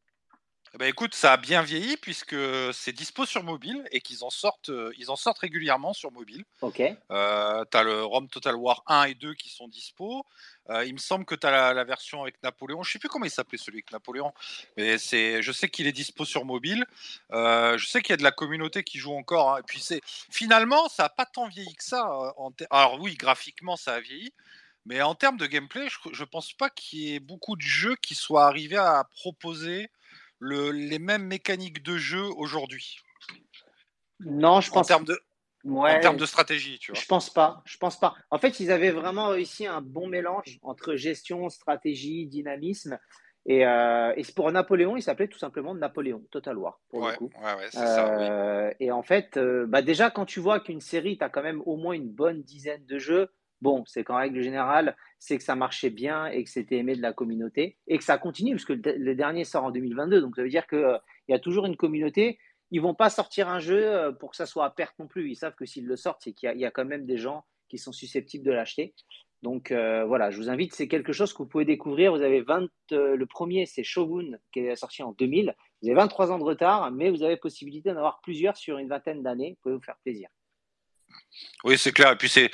Ben, 0.76 0.88
écoute, 0.88 1.14
ça 1.14 1.34
a 1.34 1.36
bien 1.36 1.62
vieilli 1.62 1.96
puisque 1.96 2.34
c'est 2.72 2.92
dispo 2.92 3.24
sur 3.26 3.44
mobile 3.44 3.86
et 3.92 4.00
qu'ils 4.00 4.24
en 4.24 4.30
sortent, 4.30 4.70
euh, 4.70 4.92
ils 4.98 5.08
en 5.08 5.14
sortent 5.14 5.38
régulièrement 5.38 5.92
sur 5.92 6.10
mobile. 6.10 6.44
Ok. 6.62 6.80
Euh, 7.12 7.64
tu 7.70 7.76
as 7.76 7.82
le 7.84 8.02
ROM 8.02 8.28
Total 8.28 8.56
War 8.56 8.82
1 8.88 9.04
et 9.04 9.14
2 9.14 9.34
qui 9.34 9.50
sont 9.50 9.68
dispo. 9.68 10.26
Euh, 10.70 10.84
il 10.84 10.94
me 10.94 10.98
semble 10.98 11.26
que 11.26 11.36
tu 11.36 11.46
as 11.46 11.52
la, 11.52 11.74
la 11.74 11.84
version 11.84 12.22
avec 12.22 12.42
Napoléon. 12.42 12.82
Je 12.82 12.90
sais 12.90 12.98
plus 12.98 13.08
comment 13.08 13.24
il 13.24 13.30
s'appelait 13.30 13.56
celui 13.58 13.78
avec 13.78 13.92
Napoléon, 13.92 14.32
mais 14.76 14.98
c'est, 14.98 15.42
je 15.42 15.52
sais 15.52 15.68
qu'il 15.68 15.86
est 15.86 15.92
dispo 15.92 16.24
sur 16.24 16.44
mobile. 16.44 16.84
Euh, 17.32 17.78
je 17.78 17.86
sais 17.86 18.02
qu'il 18.02 18.10
y 18.10 18.14
a 18.14 18.18
de 18.18 18.24
la 18.24 18.32
communauté 18.32 18.82
qui 18.82 18.98
joue 18.98 19.14
encore. 19.14 19.54
hein. 19.54 19.60
Et 19.60 19.62
puis 19.62 19.78
c'est 19.78 20.00
finalement, 20.04 20.88
ça 20.88 21.04
a 21.04 21.08
pas 21.08 21.24
tant 21.26 21.46
vieilli 21.46 21.74
que 21.76 21.84
ça. 21.84 22.04
en 22.36 22.50
Alors 22.70 23.00
oui, 23.00 23.14
graphiquement, 23.14 23.76
ça 23.76 23.94
a 23.94 24.00
vieilli. 24.00 24.32
Mais 24.86 25.00
en 25.02 25.14
termes 25.14 25.38
de 25.38 25.46
gameplay, 25.46 25.88
je, 25.88 25.96
je 26.12 26.24
pense 26.24 26.52
pas 26.52 26.68
qu'il 26.68 26.98
y 26.98 27.14
ait 27.14 27.20
beaucoup 27.20 27.54
de 27.56 27.62
jeux 27.62 27.96
qui 28.02 28.14
soient 28.16 28.46
arrivés 28.46 28.76
à 28.76 29.04
proposer 29.12 29.88
le- 30.38 30.70
les 30.70 30.98
mêmes 30.98 31.24
mécaniques 31.24 31.82
de 31.82 31.96
jeu 31.96 32.24
aujourd'hui? 32.36 32.98
Non, 34.20 34.60
je 34.60 34.70
En 34.70 34.74
pense. 34.74 34.88
termes 34.88 35.04
de, 35.04 35.18
Ouais. 35.64 35.96
en 35.96 36.00
termes 36.00 36.16
de 36.16 36.26
stratégie, 36.26 36.78
tu 36.78 36.92
vois. 36.92 37.00
Je 37.00 37.06
pense 37.06 37.32
pas. 37.32 37.62
Je 37.64 37.76
pense 37.78 37.98
pas. 37.98 38.14
En 38.30 38.38
fait, 38.38 38.60
ils 38.60 38.70
avaient 38.70 38.90
vraiment 38.90 39.28
réussi 39.28 39.66
un 39.66 39.80
bon 39.80 40.06
mélange 40.08 40.58
entre 40.62 40.94
gestion, 40.94 41.48
stratégie, 41.48 42.26
dynamisme. 42.26 42.98
Et, 43.46 43.66
euh, 43.66 44.12
et 44.16 44.22
pour 44.34 44.50
Napoléon, 44.52 44.96
il 44.96 45.02
s'appelait 45.02 45.28
tout 45.28 45.38
simplement 45.38 45.74
Napoléon 45.74 46.20
Total 46.30 46.56
War 46.56 46.80
pour 46.88 47.00
Ouais, 47.00 47.12
le 47.12 47.16
coup. 47.16 47.30
ouais, 47.42 47.54
ouais, 47.54 47.68
c'est 47.70 47.86
ça. 47.86 48.10
oui. 48.16 48.24
Euh, 48.24 48.72
et 48.80 48.90
en 48.90 49.02
fait, 49.02 49.36
euh, 49.36 49.66
bah 49.66 49.82
déjà, 49.82 50.10
quand 50.10 50.24
tu 50.24 50.40
vois 50.40 50.60
qu'une 50.60 50.80
série, 50.80 51.18
tu 51.18 51.24
as 51.24 51.28
quand 51.28 51.42
même 51.42 51.62
au 51.66 51.76
moins 51.76 51.92
une 51.94 52.08
bonne 52.10 52.42
dizaine 52.42 52.86
de 52.86 52.98
jeux, 52.98 53.30
bon, 53.60 53.84
c'est 53.86 54.04
qu'en 54.04 54.16
règle 54.16 54.42
générale, 54.42 54.96
c'est 55.18 55.38
que 55.38 55.44
ça 55.44 55.54
marchait 55.54 55.90
bien 55.90 56.26
et 56.26 56.44
que 56.44 56.50
c'était 56.50 56.76
aimé 56.76 56.96
de 56.96 57.02
la 57.02 57.12
communauté 57.12 57.76
et 57.86 57.98
que 57.98 58.04
ça 58.04 58.18
continue, 58.18 58.52
parce 58.52 58.64
que 58.64 58.72
le, 58.72 59.14
dernier 59.14 59.44
sort 59.44 59.64
en 59.64 59.70
2022. 59.70 60.20
Donc, 60.20 60.36
ça 60.36 60.42
veut 60.42 60.48
dire 60.48 60.66
qu'il 60.66 60.98
il 61.28 61.32
y 61.32 61.34
a 61.34 61.38
toujours 61.38 61.66
une 61.66 61.76
communauté. 61.76 62.38
Ils 62.70 62.80
vont 62.80 62.94
pas 62.94 63.10
sortir 63.10 63.48
un 63.48 63.60
jeu 63.60 63.84
euh, 63.84 64.12
pour 64.12 64.30
que 64.30 64.36
ça 64.36 64.46
soit 64.46 64.64
à 64.64 64.70
perte 64.70 64.98
non 64.98 65.06
plus. 65.06 65.30
Ils 65.30 65.36
savent 65.36 65.54
que 65.54 65.66
s'ils 65.66 65.86
le 65.86 65.96
sortent, 65.96 66.22
c'est 66.22 66.32
qu'il 66.32 66.46
y, 66.48 66.50
a- 66.50 66.54
il 66.54 66.60
y 66.60 66.64
a 66.64 66.70
quand 66.70 66.84
même 66.84 67.06
des 67.06 67.18
gens 67.18 67.44
qui 67.68 67.78
sont 67.78 67.92
susceptibles 67.92 68.44
de 68.44 68.52
l'acheter. 68.52 68.94
Donc 69.44 69.72
euh, 69.72 70.06
voilà, 70.06 70.30
je 70.30 70.38
vous 70.38 70.48
invite, 70.48 70.74
c'est 70.74 70.88
quelque 70.88 71.12
chose 71.12 71.34
que 71.34 71.38
vous 71.38 71.48
pouvez 71.48 71.66
découvrir. 71.66 72.12
Vous 72.12 72.22
avez 72.22 72.40
20, 72.40 72.66
euh, 72.92 73.14
le 73.14 73.26
premier, 73.26 73.66
c'est 73.66 73.84
Shogun, 73.84 74.38
qui 74.52 74.60
est 74.60 74.74
sorti 74.74 75.02
en 75.02 75.12
2000. 75.12 75.54
Vous 75.82 75.88
avez 75.88 75.96
23 75.96 76.32
ans 76.32 76.38
de 76.38 76.44
retard, 76.44 76.90
mais 76.90 77.10
vous 77.10 77.22
avez 77.22 77.36
possibilité 77.36 77.90
d'en 77.90 77.98
avoir 77.98 78.22
plusieurs 78.22 78.56
sur 78.56 78.78
une 78.78 78.88
vingtaine 78.88 79.22
d'années. 79.22 79.50
Vous 79.50 79.58
pouvez 79.62 79.74
vous 79.74 79.82
faire 79.82 79.98
plaisir. 80.02 80.28
Oui, 81.62 81.76
c'est 81.76 81.92
clair. 81.92 82.12
Et 82.12 82.16
puis 82.16 82.30
c'est 82.30 82.50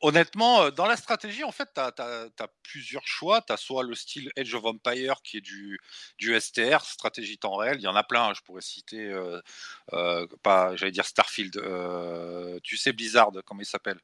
Honnêtement, 0.00 0.62
euh, 0.62 0.70
dans 0.70 0.86
la 0.86 0.96
stratégie, 0.96 1.44
en 1.44 1.52
fait, 1.52 1.68
tu 1.74 1.80
as, 1.80 2.48
plusieurs 2.62 3.06
choix. 3.06 3.40
Tu 3.42 3.52
as 3.52 3.56
soit 3.56 3.82
le 3.82 3.94
style 3.94 4.30
Edge 4.36 4.54
of 4.54 4.64
Empire, 4.64 5.22
qui 5.22 5.38
est 5.38 5.40
du, 5.40 5.78
du 6.18 6.38
STR, 6.38 6.84
stratégie 6.84 7.38
temps 7.38 7.56
réel. 7.56 7.76
Il 7.78 7.82
y 7.82 7.88
en 7.88 7.96
a 7.96 8.04
plein, 8.04 8.28
hein, 8.28 8.32
je 8.34 8.40
pourrais 8.42 8.62
citer, 8.62 9.06
euh, 9.06 9.40
euh, 9.92 10.26
pas, 10.42 10.76
j'allais 10.76 10.92
dire 10.92 11.06
Starfield. 11.06 11.60
tu 12.62 12.76
sais, 12.76 12.92
Blizzard, 12.92 13.32
comment 13.44 13.60
il 13.60 13.66
s'appelle 13.66 14.00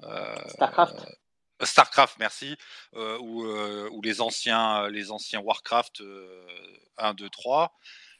Starcraft. 0.00 1.06
Starcraft, 1.60 2.16
merci, 2.20 2.56
ou, 2.92 3.44
ou, 3.44 4.02
les 4.02 4.20
anciens, 4.20 4.88
les 4.88 5.10
anciens 5.10 5.40
Warcraft 5.40 6.02
1, 6.98 7.14
2, 7.14 7.28
3. 7.30 7.74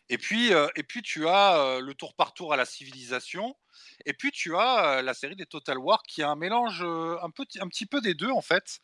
Et 0.08 0.18
puis, 0.18 0.50
et 0.50 0.82
puis 0.82 1.02
tu 1.02 1.28
as 1.28 1.80
le 1.80 1.94
tour 1.94 2.14
par 2.14 2.32
tour 2.34 2.52
à 2.52 2.56
la 2.56 2.64
civilisation, 2.64 3.54
et 4.06 4.12
puis 4.14 4.30
tu 4.30 4.56
as 4.56 5.02
la 5.02 5.14
série 5.14 5.36
des 5.36 5.46
Total 5.46 5.78
War 5.78 6.02
qui 6.02 6.22
a 6.22 6.28
un 6.30 6.36
mélange 6.36 6.82
un, 6.82 7.26
un 7.26 7.68
petit 7.68 7.86
peu 7.86 8.00
des 8.00 8.14
deux 8.14 8.30
en 8.30 8.40
fait. 8.42 8.80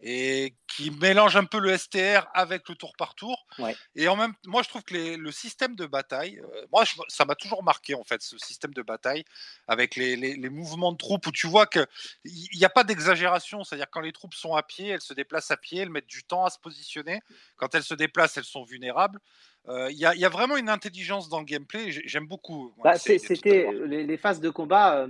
Et 0.00 0.56
qui 0.68 0.90
mélange 0.90 1.36
un 1.36 1.44
peu 1.44 1.58
le 1.58 1.76
STR 1.76 2.26
avec 2.34 2.68
le 2.68 2.74
tour 2.74 2.94
par 2.96 3.14
tour. 3.14 3.46
Et 3.94 4.08
en 4.08 4.16
même 4.16 4.34
moi 4.46 4.62
je 4.62 4.68
trouve 4.68 4.82
que 4.82 5.16
le 5.16 5.32
système 5.32 5.76
de 5.76 5.86
bataille, 5.86 6.40
moi 6.72 6.84
ça 7.08 7.24
m'a 7.24 7.34
toujours 7.34 7.62
marqué 7.62 7.94
en 7.94 8.04
fait 8.04 8.22
ce 8.22 8.38
système 8.38 8.72
de 8.74 8.82
bataille 8.82 9.24
avec 9.68 9.96
les, 9.96 10.16
les 10.16 10.50
mouvements 10.50 10.92
de 10.92 10.96
troupes 10.96 11.26
où 11.26 11.32
tu 11.32 11.46
vois 11.46 11.66
qu'il 11.66 11.86
n'y 12.24 12.64
a 12.64 12.70
pas 12.70 12.84
d'exagération, 12.84 13.64
c'est-à-dire 13.64 13.90
quand 13.90 14.00
les 14.00 14.12
troupes 14.12 14.34
sont 14.34 14.54
à 14.54 14.62
pied, 14.62 14.88
elles 14.88 15.00
se 15.00 15.14
déplacent 15.14 15.50
à 15.50 15.56
pied, 15.56 15.80
elles 15.80 15.90
mettent 15.90 16.06
du 16.06 16.24
temps 16.24 16.44
à 16.44 16.50
se 16.50 16.58
positionner. 16.58 17.20
Quand 17.56 17.74
elles 17.74 17.84
se 17.84 17.94
déplacent, 17.94 18.36
elles 18.36 18.44
sont 18.44 18.64
vulnérables. 18.64 19.20
Il 19.68 19.96
y, 19.96 20.24
a 20.24 20.28
vraiment 20.28 20.56
une 20.56 20.68
intelligence 20.68 21.28
dans 21.28 21.38
le 21.38 21.44
gameplay, 21.44 21.90
j'aime 21.90 22.26
beaucoup. 22.26 22.72
Bah, 22.82 22.96
c'était 22.96 23.68
les, 23.86 24.16
phases 24.16 24.40
de 24.40 24.50
combat, 24.50 25.06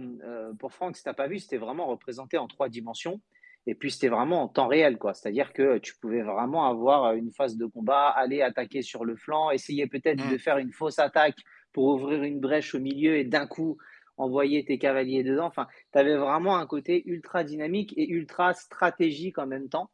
pour 0.59 0.73
Franck, 0.73 0.97
si 0.97 1.03
tu 1.03 1.09
n'as 1.09 1.15
pas 1.15 1.27
vu, 1.27 1.39
c'était 1.39 1.57
vraiment 1.57 1.87
représenté 1.87 2.37
en 2.37 2.47
trois 2.47 2.69
dimensions. 2.69 3.21
Et 3.67 3.75
puis 3.75 3.91
c'était 3.93 4.09
vraiment 4.09 4.43
en 4.43 4.49
temps 4.49 4.67
réel, 4.67 4.99
quoi. 4.99 5.15
C'est-à-dire 5.15 5.53
que 5.53 5.79
tu 5.79 5.95
pouvais 5.97 6.23
vraiment 6.23 6.69
avoir 6.69 7.15
une 7.15 7.31
phase 7.31 7.57
de 7.57 7.67
combat, 7.67 8.09
aller 8.09 8.43
attaquer 8.43 8.83
sur 8.83 9.05
le 9.05 9.15
flanc, 9.15 9.51
essayer 9.53 9.87
peut-être 9.87 10.29
de 10.29 10.35
mmh. 10.35 10.39
faire 10.39 10.59
une 10.59 10.73
fausse 10.73 10.99
attaque 10.99 11.37
pour 11.73 11.85
ouvrir 11.85 12.25
une 12.25 12.41
brèche 12.41 12.75
au 12.75 12.81
milieu 12.81 13.17
et 13.17 13.25
d'un 13.25 13.47
coup 13.47 13.79
envoyer 14.17 14.65
tes 14.65 14.79
cavaliers 14.79 15.23
dedans. 15.23 15.47
Enfin, 15.47 15.69
tu 15.93 15.99
avais 15.99 16.17
vraiment 16.17 16.57
un 16.57 16.67
côté 16.67 17.03
ultra 17.07 17.45
dynamique 17.45 17.95
et 17.97 18.09
ultra 18.09 18.53
stratégique 18.55 19.39
en 19.39 19.47
même 19.47 19.69
temps. 19.69 19.91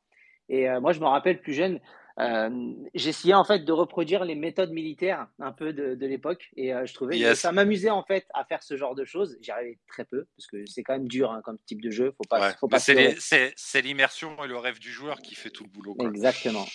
Et 0.48 0.66
moi, 0.80 0.92
je 0.92 1.00
me 1.00 1.06
rappelle 1.06 1.40
plus 1.40 1.52
jeune, 1.52 1.78
euh, 2.20 2.74
j'essayais 2.94 3.34
en 3.34 3.44
fait 3.44 3.60
de 3.60 3.72
reproduire 3.72 4.24
les 4.24 4.34
méthodes 4.34 4.72
militaires 4.72 5.28
un 5.38 5.52
peu 5.52 5.72
de, 5.72 6.06
l'époque 6.06 6.48
et 6.56 6.74
euh, 6.74 6.84
je 6.84 6.92
trouvais 6.92 7.18
que 7.18 7.34
ça 7.34 7.52
m'amusait 7.52 7.90
en 7.90 8.02
fait 8.02 8.26
à 8.34 8.44
faire 8.44 8.62
ce 8.62 8.76
genre 8.76 8.94
de 8.94 9.04
choses. 9.04 9.38
J'y 9.40 9.52
arrivais 9.52 9.78
très 9.86 10.04
peu 10.04 10.26
parce 10.36 10.48
que 10.48 10.66
c'est 10.66 10.82
quand 10.82 10.94
même 10.94 11.08
dur 11.08 11.30
hein, 11.30 11.42
comme 11.44 11.58
type 11.66 11.80
de 11.80 11.90
jeu. 11.90 12.12
Faut 12.16 12.24
pas, 12.28 12.54
faut 12.54 12.68
pas 12.68 12.80
c'est 12.80 13.82
l'immersion 13.82 14.42
et 14.44 14.48
le 14.48 14.58
rêve 14.58 14.80
du 14.80 14.90
joueur 14.90 15.20
qui 15.20 15.34
fait 15.36 15.50
tout 15.50 15.64
le 15.64 15.70
boulot. 15.70 15.96
Exactement. 16.00 16.66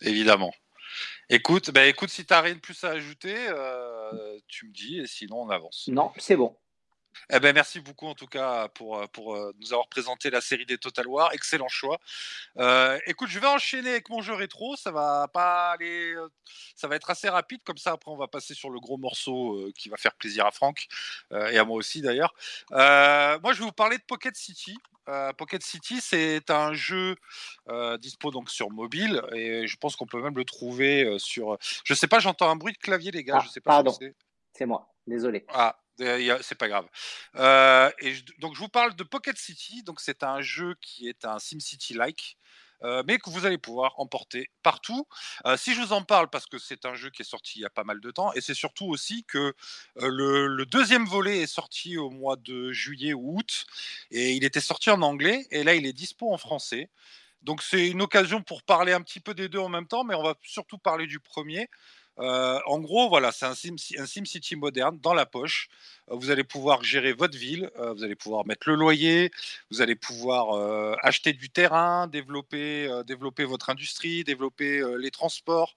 Évidemment. 0.00 0.52
Écoute, 1.28 1.70
bah 1.70 1.86
écoute, 1.86 2.08
si 2.08 2.24
tu 2.24 2.32
n'as 2.32 2.40
rien 2.40 2.54
de 2.54 2.60
plus 2.60 2.82
à 2.82 2.90
ajouter, 2.90 3.36
euh, 3.36 4.38
tu 4.48 4.66
me 4.66 4.72
dis 4.72 4.98
et 4.98 5.06
sinon 5.06 5.42
on 5.42 5.50
avance. 5.50 5.88
Non, 5.92 6.10
c'est 6.16 6.36
bon. 6.36 6.56
Eh 7.30 7.40
ben, 7.40 7.54
merci 7.54 7.80
beaucoup 7.80 8.06
en 8.06 8.14
tout 8.14 8.26
cas 8.26 8.68
pour, 8.68 8.98
euh, 8.98 9.06
pour 9.06 9.34
euh, 9.34 9.54
nous 9.60 9.72
avoir 9.72 9.88
présenté 9.88 10.30
la 10.30 10.40
série 10.40 10.66
des 10.66 10.78
Total 10.78 11.06
War. 11.06 11.32
Excellent 11.32 11.68
choix. 11.68 11.98
Euh, 12.58 12.98
écoute, 13.06 13.28
je 13.28 13.38
vais 13.38 13.46
enchaîner 13.46 13.90
avec 13.90 14.08
mon 14.08 14.20
jeu 14.20 14.34
rétro. 14.34 14.76
Ça 14.76 14.90
va 14.90 15.28
pas 15.28 15.72
aller, 15.72 16.14
ça 16.74 16.88
va 16.88 16.96
être 16.96 17.10
assez 17.10 17.28
rapide 17.28 17.60
comme 17.64 17.76
ça. 17.76 17.92
Après, 17.92 18.10
on 18.10 18.16
va 18.16 18.28
passer 18.28 18.54
sur 18.54 18.70
le 18.70 18.80
gros 18.80 18.96
morceau 18.96 19.70
qui 19.74 19.88
va 19.88 19.96
faire 19.96 20.14
plaisir 20.14 20.46
à 20.46 20.50
Franck 20.50 20.86
et 21.32 21.58
à 21.58 21.64
moi 21.64 21.76
aussi 21.76 22.00
d'ailleurs. 22.00 22.34
moi, 22.70 23.52
je 23.52 23.58
vais 23.58 23.64
vous 23.64 23.72
parler 23.72 23.98
de 23.98 24.02
Pocket 24.02 24.36
City. 24.36 24.76
Pocket 25.38 25.62
City, 25.62 26.00
c'est 26.00 26.50
un 26.50 26.74
jeu 26.74 27.16
dispo 27.98 28.30
donc 28.30 28.50
sur 28.50 28.70
mobile 28.70 29.22
et 29.32 29.66
je 29.66 29.76
pense 29.76 29.96
qu'on 29.96 30.06
peut 30.06 30.20
même 30.22 30.36
le 30.36 30.44
trouver 30.44 31.18
sur. 31.18 31.58
Je 31.84 31.94
sais 31.94 32.08
pas, 32.08 32.18
j'entends 32.18 32.50
un 32.50 32.56
bruit 32.56 32.72
de 32.72 32.78
clavier, 32.78 33.10
les 33.10 33.24
gars. 33.24 33.38
Ah, 33.40 33.44
je 33.44 33.50
sais 33.50 33.60
pas 33.60 33.82
pardon, 33.82 33.96
c'est 34.52 34.66
moi. 34.66 34.88
Désolé. 35.08 35.44
Ah, 35.48 35.76
c'est 35.98 36.58
pas 36.58 36.68
grave. 36.68 36.86
Euh, 37.36 37.90
et 38.00 38.14
donc 38.38 38.54
je 38.54 38.60
vous 38.60 38.68
parle 38.68 38.94
de 38.94 39.02
Pocket 39.02 39.36
City. 39.36 39.82
Donc 39.82 40.00
c'est 40.00 40.22
un 40.22 40.40
jeu 40.40 40.76
qui 40.80 41.08
est 41.08 41.24
un 41.24 41.38
SimCity-like. 41.38 42.36
Euh, 42.84 43.02
mais 43.08 43.18
que 43.18 43.28
vous 43.28 43.44
allez 43.44 43.58
pouvoir 43.58 43.98
emporter 43.98 44.52
partout. 44.62 45.08
Euh, 45.46 45.56
si 45.56 45.74
je 45.74 45.80
vous 45.80 45.92
en 45.92 46.04
parle, 46.04 46.30
parce 46.30 46.46
que 46.46 46.58
c'est 46.58 46.84
un 46.84 46.94
jeu 46.94 47.10
qui 47.10 47.22
est 47.22 47.24
sorti 47.24 47.58
il 47.58 47.62
y 47.62 47.64
a 47.64 47.70
pas 47.70 47.82
mal 47.82 48.00
de 48.00 48.10
temps, 48.12 48.32
et 48.34 48.40
c'est 48.40 48.54
surtout 48.54 48.86
aussi 48.86 49.24
que 49.24 49.52
le, 49.96 50.64
deuxième 50.64 51.04
volet 51.04 51.40
est 51.40 51.48
sorti 51.48 51.98
au 51.98 52.10
mois 52.10 52.36
de 52.36 52.70
juillet 52.70 53.14
ou 53.14 53.36
août, 53.36 53.66
et 54.12 54.34
il 54.34 54.44
était 54.44 54.60
sorti 54.60 54.90
en 54.90 55.02
anglais, 55.02 55.48
et 55.50 55.64
là 55.64 55.74
il 55.74 55.86
est 55.86 55.92
dispo 55.92 56.32
en 56.32 56.38
français. 56.38 56.88
Donc 57.42 57.62
c'est 57.62 57.88
une 57.88 58.00
occasion 58.00 58.42
pour 58.42 58.62
parler 58.62 58.92
un 58.92 59.02
petit 59.02 59.18
peu 59.18 59.34
des 59.34 59.48
deux 59.48 59.58
en 59.58 59.68
même 59.68 59.88
temps, 59.88 60.04
mais 60.04 60.14
on 60.14 60.22
va 60.22 60.34
surtout 60.42 60.78
parler 60.78 61.08
du 61.08 61.18
premier. 61.18 61.68
Euh, 62.20 62.58
en 62.66 62.80
gros, 62.80 63.08
voilà, 63.08 63.32
c'est 63.32 63.46
un, 63.46 63.54
Sim, 63.54 63.76
un 63.98 64.06
SimCity 64.06 64.56
moderne 64.56 64.98
dans 65.00 65.14
la 65.14 65.26
poche. 65.26 65.68
Euh, 66.10 66.16
vous 66.16 66.30
allez 66.30 66.44
pouvoir 66.44 66.82
gérer 66.82 67.12
votre 67.12 67.38
ville, 67.38 67.70
euh, 67.78 67.92
vous 67.92 68.02
allez 68.02 68.16
pouvoir 68.16 68.46
mettre 68.46 68.68
le 68.68 68.74
loyer, 68.74 69.30
vous 69.70 69.80
allez 69.82 69.94
pouvoir 69.94 70.98
acheter 71.02 71.32
du 71.32 71.50
terrain, 71.50 72.06
développer, 72.06 72.88
développer 73.06 73.44
votre 73.44 73.70
industrie, 73.70 74.24
développer 74.24 74.82
les 74.98 75.10
transports, 75.10 75.76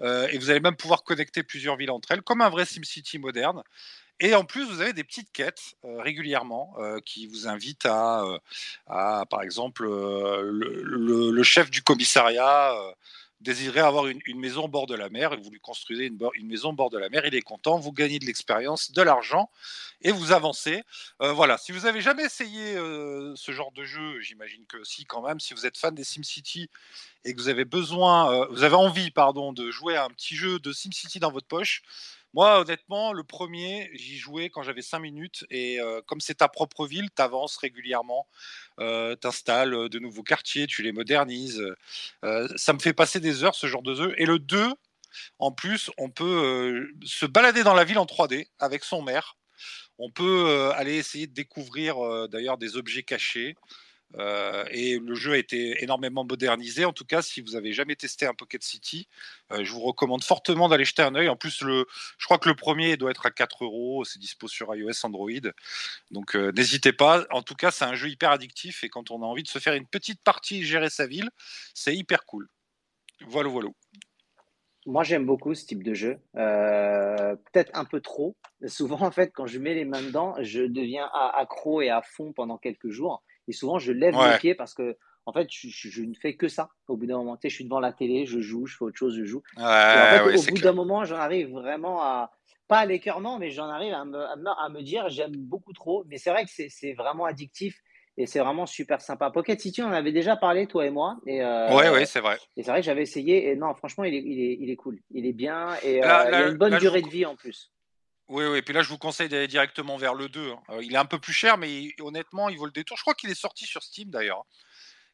et 0.00 0.38
vous 0.38 0.50
allez 0.50 0.60
même 0.60 0.76
pouvoir 0.76 1.04
connecter 1.04 1.42
plusieurs 1.42 1.76
villes 1.76 1.90
entre 1.90 2.12
elles, 2.12 2.22
comme 2.22 2.40
un 2.40 2.48
vrai 2.48 2.64
SimCity 2.64 3.18
moderne. 3.18 3.62
Et 4.20 4.34
en 4.34 4.44
plus, 4.44 4.64
vous 4.64 4.80
avez 4.80 4.92
des 4.92 5.04
petites 5.04 5.32
quêtes 5.32 5.74
régulièrement 5.82 6.76
qui 7.04 7.26
vous 7.26 7.48
invitent 7.48 7.86
à, 7.86 9.24
par 9.28 9.42
exemple, 9.42 9.84
le, 9.84 11.42
chef 11.42 11.70
du 11.70 11.82
commissariat 11.82 12.74
désirait 13.42 13.80
avoir 13.80 14.06
une, 14.06 14.20
maison 14.36 14.64
au 14.64 14.68
bord 14.68 14.86
de 14.86 14.94
la 14.94 15.08
mer 15.08 15.36
vous 15.40 15.50
lui 15.50 15.60
construisez 15.60 16.06
une, 16.06 16.18
une, 16.34 16.46
maison 16.46 16.70
au 16.70 16.72
bord 16.72 16.90
de 16.90 16.98
la 16.98 17.08
mer, 17.08 17.22
il 17.26 17.34
est 17.34 17.42
content, 17.42 17.78
vous 17.78 17.92
gagnez 17.92 18.18
de 18.18 18.24
l'expérience, 18.24 18.92
de 18.92 19.02
l'argent 19.02 19.50
et 20.02 20.12
vous 20.12 20.32
avancez. 20.32 20.82
Euh, 21.20 21.32
voilà, 21.32 21.58
si 21.58 21.72
vous 21.72 21.86
avez 21.86 22.00
jamais 22.00 22.24
essayé 22.24 22.76
euh, 22.76 23.34
ce 23.36 23.52
genre 23.52 23.72
de 23.72 23.84
jeu, 23.84 24.20
j'imagine 24.20 24.64
que 24.66 24.82
si 24.84 25.04
quand 25.04 25.22
même, 25.22 25.40
si 25.40 25.54
vous 25.54 25.66
êtes 25.66 25.78
fan 25.78 25.94
des 25.94 26.04
SimCity 26.04 26.68
et 27.24 27.34
que 27.34 27.40
vous 27.40 27.48
avez 27.48 27.64
besoin, 27.64 28.32
euh, 28.32 28.46
vous 28.50 28.64
avez 28.64 28.74
envie, 28.74 29.10
pardon, 29.10 29.52
de 29.52 29.70
jouer 29.70 29.96
à 29.96 30.04
un 30.04 30.10
petit 30.10 30.36
jeu 30.36 30.58
de 30.58 30.72
SimCity 30.72 31.20
dans 31.20 31.30
votre 31.30 31.46
poche, 31.46 31.82
moi, 32.34 32.60
honnêtement, 32.60 33.12
le 33.12 33.24
premier, 33.24 33.90
j'y 33.94 34.16
jouais 34.16 34.48
quand 34.48 34.62
j'avais 34.62 34.82
5 34.82 34.98
minutes 35.00 35.44
et 35.50 35.78
comme 36.06 36.20
c'est 36.20 36.36
ta 36.36 36.48
propre 36.48 36.86
ville, 36.86 37.08
tu 37.14 37.22
avances 37.22 37.56
régulièrement, 37.56 38.26
euh, 38.80 39.14
tu 39.20 39.26
installes 39.26 39.88
de 39.88 39.98
nouveaux 39.98 40.22
quartiers, 40.22 40.66
tu 40.66 40.82
les 40.82 40.92
modernises. 40.92 41.62
ça 42.56 42.72
me 42.72 42.78
fait 42.78 42.94
passer 42.94 43.20
des 43.20 43.44
heures 43.44 43.54
ce 43.54 43.66
genre 43.66 43.82
de 43.82 43.94
jeu. 43.94 44.14
Et 44.18 44.26
le 44.26 44.38
2, 44.38 44.72
en 45.38 45.52
plus, 45.52 45.90
on 45.98 46.10
peut 46.10 46.88
se 47.04 47.26
balader 47.26 47.64
dans 47.64 47.74
la 47.74 47.84
ville 47.84 47.98
en 47.98 48.06
3D 48.06 48.48
avec 48.58 48.84
son 48.84 49.02
maire. 49.02 49.36
On 49.98 50.10
peut 50.10 50.72
aller 50.74 50.96
essayer 50.96 51.26
de 51.26 51.34
découvrir 51.34 51.96
d'ailleurs 52.28 52.58
des 52.58 52.76
objets 52.76 53.02
cachés. 53.02 53.56
Euh, 54.18 54.64
et 54.70 54.98
le 54.98 55.14
jeu 55.14 55.32
a 55.32 55.36
été 55.36 55.82
énormément 55.82 56.24
modernisé. 56.24 56.84
En 56.84 56.92
tout 56.92 57.04
cas, 57.04 57.22
si 57.22 57.40
vous 57.40 57.56
avez 57.56 57.72
jamais 57.72 57.96
testé 57.96 58.26
un 58.26 58.34
Pocket 58.34 58.62
City, 58.62 59.08
euh, 59.52 59.64
je 59.64 59.72
vous 59.72 59.80
recommande 59.80 60.22
fortement 60.22 60.68
d'aller 60.68 60.84
jeter 60.84 61.02
un 61.02 61.14
œil. 61.14 61.28
En 61.28 61.36
plus, 61.36 61.62
le, 61.62 61.86
je 62.18 62.24
crois 62.26 62.38
que 62.38 62.48
le 62.48 62.54
premier 62.54 62.96
doit 62.96 63.10
être 63.10 63.26
à 63.26 63.30
4 63.30 63.64
euros. 63.64 64.04
C'est 64.04 64.18
dispo 64.18 64.48
sur 64.48 64.74
iOS, 64.74 65.04
Android. 65.04 65.30
Donc, 66.10 66.36
euh, 66.36 66.52
n'hésitez 66.52 66.92
pas. 66.92 67.24
En 67.30 67.42
tout 67.42 67.54
cas, 67.54 67.70
c'est 67.70 67.84
un 67.84 67.94
jeu 67.94 68.08
hyper 68.08 68.30
addictif. 68.30 68.84
Et 68.84 68.88
quand 68.88 69.10
on 69.10 69.22
a 69.22 69.26
envie 69.26 69.42
de 69.42 69.48
se 69.48 69.58
faire 69.58 69.74
une 69.74 69.86
petite 69.86 70.22
partie 70.22 70.58
et 70.58 70.62
gérer 70.62 70.90
sa 70.90 71.06
ville, 71.06 71.30
c'est 71.74 71.94
hyper 71.94 72.24
cool. 72.26 72.48
Voilà, 73.26 73.48
voilà. 73.48 73.68
Moi, 74.84 75.04
j'aime 75.04 75.24
beaucoup 75.24 75.54
ce 75.54 75.64
type 75.64 75.84
de 75.84 75.94
jeu. 75.94 76.18
Peut-être 76.34 77.70
un 77.72 77.84
peu 77.84 78.00
trop. 78.00 78.36
Souvent, 78.66 79.00
en 79.00 79.12
fait, 79.12 79.30
quand 79.32 79.46
je 79.46 79.60
mets 79.60 79.74
les 79.74 79.84
mains 79.84 80.02
dedans, 80.02 80.34
je 80.40 80.62
deviens 80.62 81.08
accro 81.34 81.82
et 81.82 81.88
à 81.88 82.02
fond 82.02 82.32
pendant 82.32 82.58
quelques 82.58 82.90
jours. 82.90 83.22
Et 83.48 83.52
souvent, 83.52 83.78
je 83.78 83.92
lève 83.92 84.16
ouais. 84.16 84.38
pieds 84.38 84.54
parce 84.54 84.74
que, 84.74 84.96
en 85.26 85.32
fait, 85.32 85.48
je, 85.50 86.02
ne 86.02 86.14
fais 86.14 86.34
que 86.34 86.48
ça. 86.48 86.70
Au 86.88 86.96
bout 86.96 87.06
d'un 87.06 87.18
moment, 87.18 87.38
je 87.42 87.48
suis 87.48 87.64
devant 87.64 87.80
la 87.80 87.92
télé, 87.92 88.26
je 88.26 88.40
joue, 88.40 88.66
je 88.66 88.76
fais 88.76 88.84
autre 88.84 88.98
chose, 88.98 89.16
je 89.16 89.24
joue. 89.24 89.42
Ouais, 89.56 89.64
en 89.64 90.28
fait, 90.30 90.36
au 90.36 90.54
bout 90.54 90.60
d'un 90.60 90.72
moment, 90.72 91.04
j'en 91.04 91.16
arrive 91.16 91.50
vraiment 91.50 92.02
à, 92.02 92.32
pas 92.68 92.78
à 92.78 92.86
l'écœurement, 92.86 93.38
mais 93.38 93.50
j'en 93.50 93.68
arrive 93.68 93.94
à 93.94 94.04
me, 94.04 94.18
à 94.18 94.68
me, 94.68 94.82
dire, 94.82 95.08
j'aime 95.08 95.36
beaucoup 95.36 95.72
trop. 95.72 96.04
Mais 96.08 96.18
c'est 96.18 96.30
vrai 96.30 96.44
que 96.44 96.50
c'est 96.50 96.92
vraiment 96.94 97.24
addictif 97.24 97.80
et 98.16 98.26
c'est 98.26 98.40
vraiment 98.40 98.66
super 98.66 99.00
sympa. 99.00 99.30
Pocket 99.30 99.60
City, 99.60 99.82
on 99.82 99.86
en 99.86 99.92
avait 99.92 100.12
déjà 100.12 100.36
parlé, 100.36 100.66
toi 100.66 100.84
et 100.86 100.90
moi. 100.90 101.18
Et, 101.26 101.42
euh, 101.42 101.74
ouais, 101.74 101.88
ouais, 101.88 102.04
c'est 102.04 102.20
vrai. 102.20 102.38
Et 102.56 102.62
c'est 102.62 102.70
vrai 102.70 102.80
que 102.80 102.86
j'avais 102.86 103.02
essayé. 103.02 103.48
Et 103.48 103.56
non, 103.56 103.74
franchement, 103.74 104.04
il 104.04 104.14
est, 104.14 104.22
il 104.22 104.40
est, 104.40 104.58
il 104.60 104.70
est 104.70 104.76
cool. 104.76 104.98
Il 105.10 105.26
est 105.26 105.32
bien 105.32 105.74
et 105.82 106.04
euh, 106.04 106.24
il 106.28 106.34
a 106.34 106.48
une 106.48 106.56
bonne 106.58 106.78
durée 106.78 107.02
de 107.02 107.08
vie 107.08 107.24
en 107.24 107.36
plus. 107.36 107.72
Oui, 108.32 108.46
oui, 108.46 108.58
et 108.58 108.62
puis 108.62 108.72
là, 108.72 108.82
je 108.82 108.88
vous 108.88 108.96
conseille 108.96 109.28
d'aller 109.28 109.46
directement 109.46 109.98
vers 109.98 110.14
le 110.14 110.30
2. 110.30 110.52
Hein. 110.52 110.58
Euh, 110.70 110.82
il 110.82 110.94
est 110.94 110.98
un 110.98 111.04
peu 111.04 111.18
plus 111.18 111.34
cher, 111.34 111.58
mais 111.58 111.94
honnêtement, 112.00 112.48
il 112.48 112.56
vaut 112.56 112.64
le 112.64 112.72
détour. 112.72 112.96
Je 112.96 113.02
crois 113.02 113.12
qu'il 113.14 113.30
est 113.30 113.34
sorti 113.34 113.66
sur 113.66 113.82
Steam 113.82 114.08
d'ailleurs. 114.08 114.46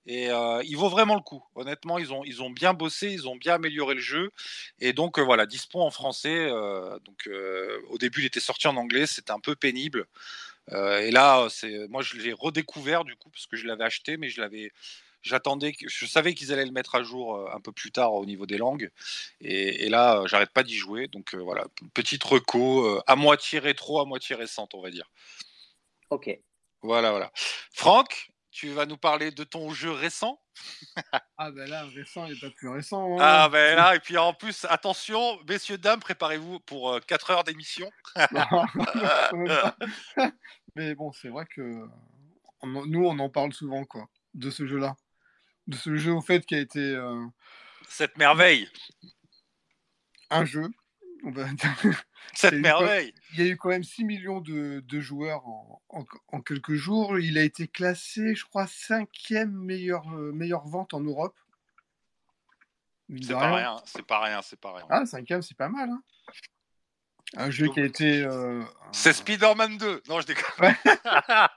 Et 0.07 0.31
euh, 0.31 0.63
il 0.65 0.77
vaut 0.77 0.89
vraiment 0.89 1.17
le 1.17 1.21
coup. 1.21 1.43
Honnêtement, 1.57 1.99
ils 1.99 2.13
ont, 2.13 2.51
bien 2.51 2.75
bossé, 2.75 3.09
ils 3.09 3.29
ont 3.29 3.35
bien 3.35 3.55
amélioré 3.55 3.95
le 3.95 4.01
jeu. 4.01 4.31
Et 4.79 4.93
donc, 4.93 5.19
euh, 5.19 5.23
voilà, 5.23 5.47
dispo 5.47 5.81
en 5.81 5.91
français. 5.91 6.49
donc, 7.05 7.29
au 7.91 7.99
début, 7.99 8.21
il 8.21 8.27
était 8.27 8.41
sorti 8.41 8.69
en 8.69 8.77
anglais, 8.77 9.07
c'était 9.07 9.33
un 9.33 9.41
peu 9.41 9.57
pénible. 9.57 10.07
Euh, 10.73 11.01
et 11.01 11.11
là, 11.11 11.49
c'est 11.51 11.89
moi 11.89 12.03
je 12.03 12.17
l'ai 12.17 12.33
redécouvert 12.33 13.05
du 13.05 13.17
coup 13.17 13.31
parce 13.31 13.47
que 13.47 13.57
je 13.57 13.67
l'avais 13.67 13.85
acheté, 13.85 14.17
mais 14.17 14.29
je 14.29 14.41
l'avais 14.41 14.71
j'attendais, 15.29 15.73
que- 15.73 15.89
je 15.89 16.07
savais 16.07 16.35
qu'ils 16.35 16.53
allaient 16.53 16.65
le 16.65 16.73
mettre 16.73 16.95
à 16.97 17.03
jour 17.03 17.37
euh, 17.37 17.49
un 17.55 17.61
peu 17.61 17.73
plus 17.73 17.93
tard 17.93 18.13
au 18.15 18.27
niveau 18.27 18.47
des 18.47 18.59
langues. 18.59 18.91
Et, 19.41 19.85
et 19.85 19.89
là, 19.89 20.19
euh, 20.21 20.27
j'arrête 20.27 20.53
pas 20.53 20.63
d'y 20.65 20.77
jouer. 20.77 21.09
Donc 21.09 21.35
euh, 21.35 21.39
voilà, 21.39 21.65
petite 21.95 22.25
reco, 22.25 22.85
euh, 22.87 23.01
à 23.07 23.17
moitié 23.17 23.59
rétro, 23.59 24.01
à 24.01 24.05
moitié 24.05 24.35
récente, 24.35 24.75
on 24.75 24.83
va 24.83 24.91
dire. 24.91 25.11
Ok. 26.11 26.31
Voilà, 26.83 27.11
voilà. 27.11 27.31
Franck, 27.73 28.31
tu 28.51 28.69
vas 28.71 28.87
nous 28.87 28.97
parler 28.97 29.31
de 29.31 29.45
ton 29.45 29.71
jeu 29.71 29.91
récent? 29.91 30.41
Ah 31.37 31.51
ben 31.53 31.69
là, 31.69 31.85
récent, 31.85 32.27
il 32.27 32.35
n'est 32.35 32.41
pas 32.41 32.51
plus 32.51 32.69
récent. 32.69 33.15
hein. 33.15 33.19
Ah 33.21 33.49
ben 33.49 33.77
là, 33.77 33.95
et 33.95 34.01
puis 34.01 34.17
en 34.17 34.35
plus, 34.35 34.67
attention, 34.69 35.39
messieurs, 35.49 35.79
dames, 35.79 36.01
préparez-vous 36.01 36.59
pour 36.61 36.99
4 37.07 37.31
heures 37.31 37.45
d'émission. 37.45 37.91
Mais 40.75 40.95
bon, 40.95 41.13
c'est 41.13 41.29
vrai 41.29 41.45
que 41.55 41.85
nous, 42.63 43.05
on 43.05 43.19
en 43.19 43.31
parle 43.31 43.53
souvent, 43.53 43.85
quoi, 43.85 44.07
de 44.35 44.51
ce 44.51 44.67
jeu-là. 44.67 44.97
De 45.69 45.77
ce 45.77 45.97
jeu, 45.97 46.13
au 46.13 46.21
fait, 46.23 46.45
qui 46.47 46.55
a 46.55 46.59
été 46.61 46.81
euh, 46.81 47.25
Cette 47.89 48.17
merveille, 48.19 48.69
un 50.31 50.45
jeu. 50.45 50.69
on 51.25 51.31
va 51.31 51.45
dire. 51.45 52.05
cette 52.35 52.55
merveille. 52.55 53.15
Il 53.33 53.41
y 53.41 53.43
a 53.43 53.53
eu 53.53 53.57
quand 53.57 53.69
même 53.69 53.85
6 53.85 54.05
millions 54.05 54.41
de, 54.41 54.81
de 54.87 55.01
joueurs 55.01 55.47
en, 55.47 55.83
en- 55.91 56.05
en 56.29 56.41
quelques 56.41 56.75
jours. 56.75 57.19
Il 57.19 57.37
a 57.39 57.43
été 57.43 57.69
classé, 57.69 58.35
je 58.35 58.45
crois, 58.45 58.67
cinquième 58.67 59.53
meilleure, 59.53 60.09
euh, 60.15 60.33
meilleure 60.33 60.67
vente 60.67 60.95
en 60.95 61.01
Europe. 61.01 61.37
C'est 63.23 63.33
pas 63.33 63.55
rien. 63.55 63.77
c'est 63.87 64.07
pas 64.07 64.21
rien, 64.21 64.43
c'est 64.43 64.61
pas 64.61 64.73
rien. 64.75 64.87
Ah, 64.91 65.07
cinquième, 65.07 65.41
c'est 65.43 65.57
pas 65.57 65.69
mal. 65.71 65.89
hein. 65.91 66.03
Un 67.37 67.51
jeu 67.51 67.69
qui 67.69 67.81
a 67.81 67.85
été. 67.85 68.23
euh, 68.23 68.63
C'est 68.93 69.13
Spider-Man 69.13 69.77
2. 69.77 70.03
Non, 70.09 70.21
je 70.23 70.27
déconne. 70.29 70.75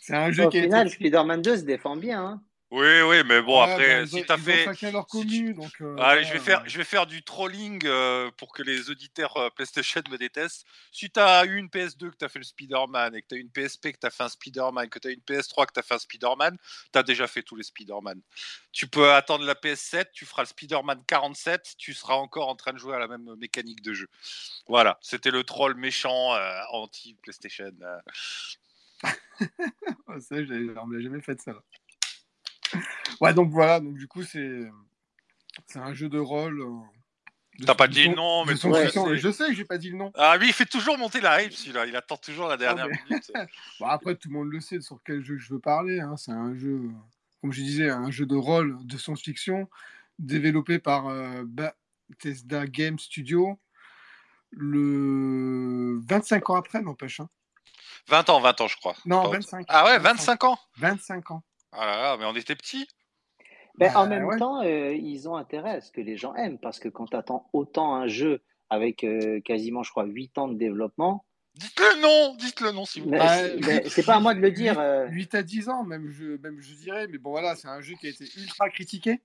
C'est 0.00 0.14
un 0.16 0.32
jeu 0.32 0.46
Au 0.46 0.48
qui 0.48 0.58
a 0.58 0.62
final, 0.62 0.86
été. 0.88 0.96
Spider-Man 0.96 1.42
2 1.42 1.58
se 1.58 1.62
défend 1.62 1.96
bien. 1.96 2.24
hein. 2.24 2.42
Oui, 2.70 3.00
oui, 3.00 3.22
mais 3.24 3.40
bon, 3.40 3.64
Ouais, 3.64 3.72
après, 3.72 4.00
bah, 4.02 4.06
si 4.06 4.26
t'as 4.26 4.36
fait. 4.36 4.64
chacun 4.64 4.92
leur 4.92 5.06
donc. 5.06 5.80
euh, 5.80 5.96
Allez, 5.96 6.24
je 6.24 6.32
vais 6.34 6.38
faire, 6.38 6.62
je 6.68 6.76
vais 6.76 6.84
faire 6.84 7.06
du 7.06 7.22
trolling 7.22 7.80
euh, 7.86 8.30
pour 8.36 8.52
que 8.52 8.62
les 8.62 8.90
auditeurs 8.90 9.34
euh, 9.38 9.48
PlayStation 9.48 10.02
me 10.10 10.18
détestent. 10.18 10.66
Si 10.92 11.10
tu 11.10 11.18
as 11.18 11.46
eu 11.46 11.56
une 11.56 11.68
PS2 11.68 12.10
que 12.10 12.16
tu 12.16 12.24
as 12.26 12.28
fait 12.28 12.38
le 12.38 12.44
Spider-Man 12.44 13.14
et 13.14 13.22
que 13.22 13.28
tu 13.28 13.34
as 13.36 13.38
eu 13.38 13.40
une 13.40 13.50
PSP 13.50 13.92
que 13.92 13.98
tu 13.98 14.06
as 14.06 14.10
fait 14.10 14.24
un 14.24 14.28
Spider-Man, 14.28 14.90
que 14.90 14.98
tu 14.98 15.08
as 15.08 15.12
une 15.12 15.20
PS3 15.20 15.66
que 15.66 15.72
tu 15.72 15.80
as 15.80 15.82
fait 15.82 15.94
un 15.94 15.98
Spider-Man, 15.98 16.58
tu 16.92 16.98
as 16.98 17.02
déjà 17.02 17.26
fait 17.26 17.42
tous 17.42 17.56
les 17.56 17.64
Spider-Man. 17.64 18.20
Tu 18.72 18.86
peux 18.86 19.12
attendre 19.12 19.46
la 19.46 19.54
PS7, 19.54 20.10
tu 20.12 20.26
feras 20.26 20.42
le 20.42 20.48
Spider-Man 20.48 21.02
47, 21.06 21.74
tu 21.78 21.94
seras 21.94 22.14
encore 22.14 22.48
en 22.48 22.54
train 22.56 22.74
de 22.74 22.78
jouer 22.78 22.94
à 22.94 22.98
la 22.98 23.08
même 23.08 23.34
mécanique 23.36 23.80
de 23.80 23.94
jeu. 23.94 24.08
Voilà, 24.66 24.98
c'était 25.00 25.30
le 25.30 25.42
troll 25.42 25.74
méchant 25.74 26.34
anti-PlayStation. 26.72 27.72
Ah, 27.82 28.02
ça, 30.20 30.36
l'a 30.36 31.00
jamais 31.00 31.22
fait 31.22 31.40
ça. 31.40 31.54
Ouais, 33.20 33.34
donc 33.34 33.50
voilà, 33.50 33.80
donc 33.80 33.94
du 33.94 34.06
coup, 34.08 34.22
c'est 34.22 34.70
c'est 35.66 35.78
un 35.78 35.92
jeu 35.94 36.08
de 36.08 36.18
rôle. 36.18 36.60
euh, 36.60 36.70
de 37.58 37.64
T'as 37.66 37.74
pas 37.74 37.88
dit 37.88 38.06
le 38.08 38.14
nom, 38.14 38.44
mais 38.44 38.54
tout 38.54 38.72
sait. 38.72 39.16
Je 39.16 39.30
sais 39.32 39.46
que 39.48 39.54
j'ai 39.54 39.64
pas 39.64 39.78
dit 39.78 39.90
le 39.90 39.96
nom. 39.96 40.12
Ah, 40.14 40.36
lui, 40.36 40.46
il 40.46 40.52
fait 40.52 40.64
toujours 40.66 40.96
monter 40.96 41.20
la 41.20 41.42
hype, 41.42 41.52
celui-là. 41.52 41.86
Il 41.86 41.96
attend 41.96 42.16
toujours 42.16 42.46
la 42.46 42.56
dernière 42.56 42.86
mais- 42.86 42.98
minute. 43.10 43.32
Bon, 43.80 43.86
après, 43.86 44.14
tout 44.14 44.28
le 44.28 44.34
monde 44.34 44.48
le 44.52 44.60
sait 44.60 44.80
sur 44.80 45.00
quel 45.04 45.24
jeu 45.24 45.38
je 45.38 45.52
veux 45.52 45.58
parler. 45.58 45.98
hein. 45.98 46.16
C'est 46.16 46.30
un 46.30 46.54
jeu, 46.56 46.80
comme 47.40 47.52
je 47.52 47.60
disais, 47.62 47.90
un 47.90 48.10
jeu 48.12 48.26
de 48.26 48.36
rôle 48.36 48.78
de 48.86 48.96
science-fiction 48.96 49.68
développé 50.20 50.78
par 50.78 51.08
euh, 51.08 51.42
Bethesda 51.44 52.66
Game 52.68 52.98
Studio 53.00 53.58
le 54.50 56.00
25 56.08 56.50
ans 56.50 56.54
après, 56.56 56.80
n'empêche. 56.80 57.20
hein. 57.20 57.28
20 58.08 58.30
ans, 58.30 58.40
20 58.40 58.60
ans, 58.60 58.68
je 58.68 58.76
crois. 58.76 58.94
Non, 59.04 59.22
Pas- 59.24 59.30
25. 59.30 59.66
Ah 59.68 59.84
ouais, 59.84 59.98
25 59.98 60.44
ans 60.44 60.58
25 60.76 61.30
ans. 61.32 61.42
Ah 61.72 61.86
là 61.86 61.96
là, 62.02 62.16
mais 62.18 62.24
on 62.24 62.34
était 62.34 62.56
petits. 62.56 62.86
Ben, 63.76 63.94
en 63.94 64.06
même 64.08 64.24
ouais. 64.24 64.38
temps, 64.38 64.62
euh, 64.62 64.92
ils 64.92 65.28
ont 65.28 65.36
intérêt 65.36 65.76
à 65.76 65.80
ce 65.80 65.92
que 65.92 66.00
les 66.00 66.16
gens 66.16 66.34
aiment, 66.34 66.58
parce 66.58 66.80
que 66.80 66.88
quand 66.88 67.06
tu 67.06 67.16
attends 67.16 67.48
autant 67.52 67.94
un 67.94 68.08
jeu 68.08 68.42
avec 68.70 69.04
euh, 69.04 69.40
quasiment, 69.40 69.82
je 69.82 69.90
crois, 69.90 70.04
8 70.04 70.36
ans 70.38 70.48
de 70.48 70.56
développement, 70.58 71.24
Dites 71.54 71.80
le 71.80 72.00
nom, 72.02 72.36
dites 72.36 72.60
le 72.60 72.70
nom 72.70 72.84
si 72.84 73.00
vous 73.00 73.08
mais 73.10 73.18
Bah, 73.18 73.36
c'est 73.36 73.56
ben, 73.60 73.82
c'est 73.88 74.06
pas 74.06 74.14
à 74.14 74.20
moi 74.20 74.32
de 74.34 74.38
le 74.38 74.52
dire. 74.52 74.78
euh, 74.78 75.08
8 75.08 75.34
à 75.34 75.42
10 75.42 75.68
ans, 75.68 75.82
même 75.82 76.08
je, 76.12 76.36
même 76.40 76.60
je 76.60 76.72
dirais. 76.74 77.08
Mais 77.08 77.18
bon, 77.18 77.30
voilà, 77.30 77.56
c'est 77.56 77.66
un 77.66 77.80
jeu 77.80 77.94
qui 78.00 78.06
a 78.06 78.10
été 78.10 78.26
ultra 78.36 78.68
critiqué. 78.70 79.20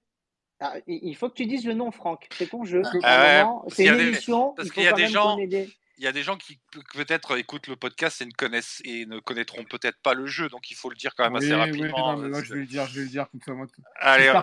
ah, 0.59 0.73
il 0.87 1.15
faut 1.15 1.29
que 1.29 1.35
tu 1.35 1.45
dises 1.45 1.63
le 1.65 1.75
nom, 1.75 1.91
Franck. 1.91 2.27
C'est 2.35 2.49
ton 2.49 2.63
jeu. 2.63 2.81
Ah 3.03 3.45
parce 3.61 3.75
c'est 3.75 3.85
une 3.85 3.99
émission. 3.99 4.53
parce 4.53 4.71
qu'il 4.71 4.81
y 4.81 4.87
a 4.87 4.93
des 4.93 5.03
même 5.03 5.11
gens- 5.11 5.37
des- 5.45 5.69
Il 5.97 6.03
y 6.03 6.07
a 6.07 6.11
des 6.11 6.23
gens 6.23 6.37
qui 6.37 6.59
peut-être 6.93 7.37
écoutent 7.37 7.67
le 7.67 7.75
podcast 7.75 8.21
et 8.21 8.25
ne 8.25 8.31
connaissent 8.31 8.81
et 8.83 9.05
ne 9.05 9.19
connaîtront 9.19 9.63
peut-être 9.63 10.01
pas 10.01 10.13
le 10.15 10.25
jeu, 10.25 10.49
donc 10.49 10.71
il 10.71 10.75
faut 10.75 10.89
le 10.89 10.95
dire 10.95 11.13
quand 11.15 11.23
même 11.23 11.33
Oui, 11.33 11.45
assez 11.45 11.53
oui, 11.53 11.59
rapidement. 11.59 12.13
non, 12.17 12.29
moi, 12.29 12.39
euh, 12.39 12.43
je 12.43 12.53
vais 12.53 12.59
le 12.61 12.65
dire, 12.65 12.87
je 12.87 12.95
vais 12.99 13.05
le 13.05 13.09
dire 13.09 13.29
comme 13.29 13.41
ça. 13.41 13.53
Moi, 13.53 13.67
Allez, 13.97 14.33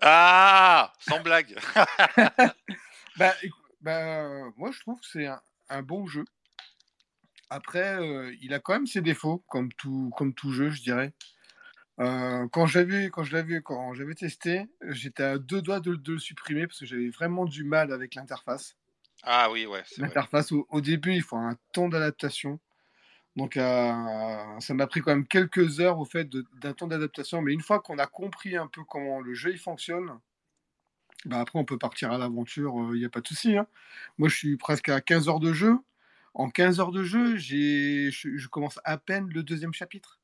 ah, 0.00 0.92
sans 1.00 1.20
blague. 1.20 1.56
Bah, 3.16 3.34
bah, 3.80 4.22
euh, 4.22 4.50
moi, 4.56 4.70
je 4.70 4.80
trouve 4.80 4.98
que 5.00 5.06
c'est 5.06 5.26
un, 5.26 5.40
un 5.68 5.82
bon 5.82 6.06
jeu. 6.06 6.24
Après, 7.50 8.00
euh, 8.00 8.34
il 8.40 8.54
a 8.54 8.60
quand 8.60 8.72
même 8.72 8.86
ses 8.86 9.02
défauts, 9.02 9.44
comme 9.48 9.72
tout, 9.72 10.10
comme 10.16 10.32
tout 10.32 10.52
jeu, 10.52 10.70
je 10.70 10.80
dirais. 10.80 11.12
Euh, 11.98 12.48
quand 12.48 12.66
j'avais, 12.66 13.10
quand 13.10 13.24
je 13.24 13.34
l'avais, 13.34 13.60
quand 13.60 13.92
j'avais 13.92 14.14
testé, 14.14 14.66
j'étais 14.88 15.24
à 15.24 15.38
deux 15.38 15.60
doigts 15.60 15.80
de, 15.80 15.96
de 15.96 16.12
le 16.12 16.18
supprimer 16.18 16.66
parce 16.66 16.78
que 16.78 16.86
j'avais 16.86 17.10
vraiment 17.10 17.44
du 17.44 17.64
mal 17.64 17.92
avec 17.92 18.14
l'interface. 18.14 18.76
Ah 19.22 19.50
oui, 19.50 19.66
ouais. 19.66 19.82
L'interface, 19.98 20.52
au, 20.52 20.66
au 20.70 20.80
début, 20.80 21.14
il 21.14 21.22
faut 21.22 21.36
un 21.36 21.56
temps 21.72 21.88
d'adaptation. 21.88 22.58
Donc, 23.36 23.56
euh, 23.56 24.60
ça 24.60 24.74
m'a 24.74 24.86
pris 24.86 25.00
quand 25.00 25.12
même 25.12 25.26
quelques 25.26 25.80
heures 25.80 25.98
au 25.98 26.04
fait 26.04 26.28
d'un 26.62 26.72
temps 26.74 26.86
d'adaptation. 26.88 27.42
Mais 27.42 27.52
une 27.52 27.62
fois 27.62 27.80
qu'on 27.80 27.98
a 27.98 28.06
compris 28.06 28.56
un 28.56 28.66
peu 28.66 28.82
comment 28.84 29.20
le 29.20 29.34
jeu 29.34 29.52
il 29.52 29.58
fonctionne, 29.58 30.18
bah 31.26 31.40
après, 31.40 31.58
on 31.58 31.64
peut 31.64 31.78
partir 31.78 32.12
à 32.12 32.18
l'aventure, 32.18 32.74
il 32.94 32.98
n'y 33.00 33.04
a 33.04 33.10
pas 33.10 33.20
de 33.20 33.28
souci. 33.28 33.56
hein. 33.56 33.66
Moi, 34.18 34.28
je 34.28 34.36
suis 34.36 34.56
presque 34.56 34.88
à 34.88 35.00
15 35.00 35.28
heures 35.28 35.40
de 35.40 35.52
jeu. 35.52 35.76
En 36.32 36.48
15 36.48 36.80
heures 36.80 36.92
de 36.92 37.02
jeu, 37.02 37.36
j'ai, 37.36 38.10
je, 38.10 38.36
je 38.36 38.48
commence 38.48 38.78
à 38.84 38.96
peine 38.96 39.28
le 39.28 39.42
deuxième 39.42 39.74
chapitre. 39.74 40.18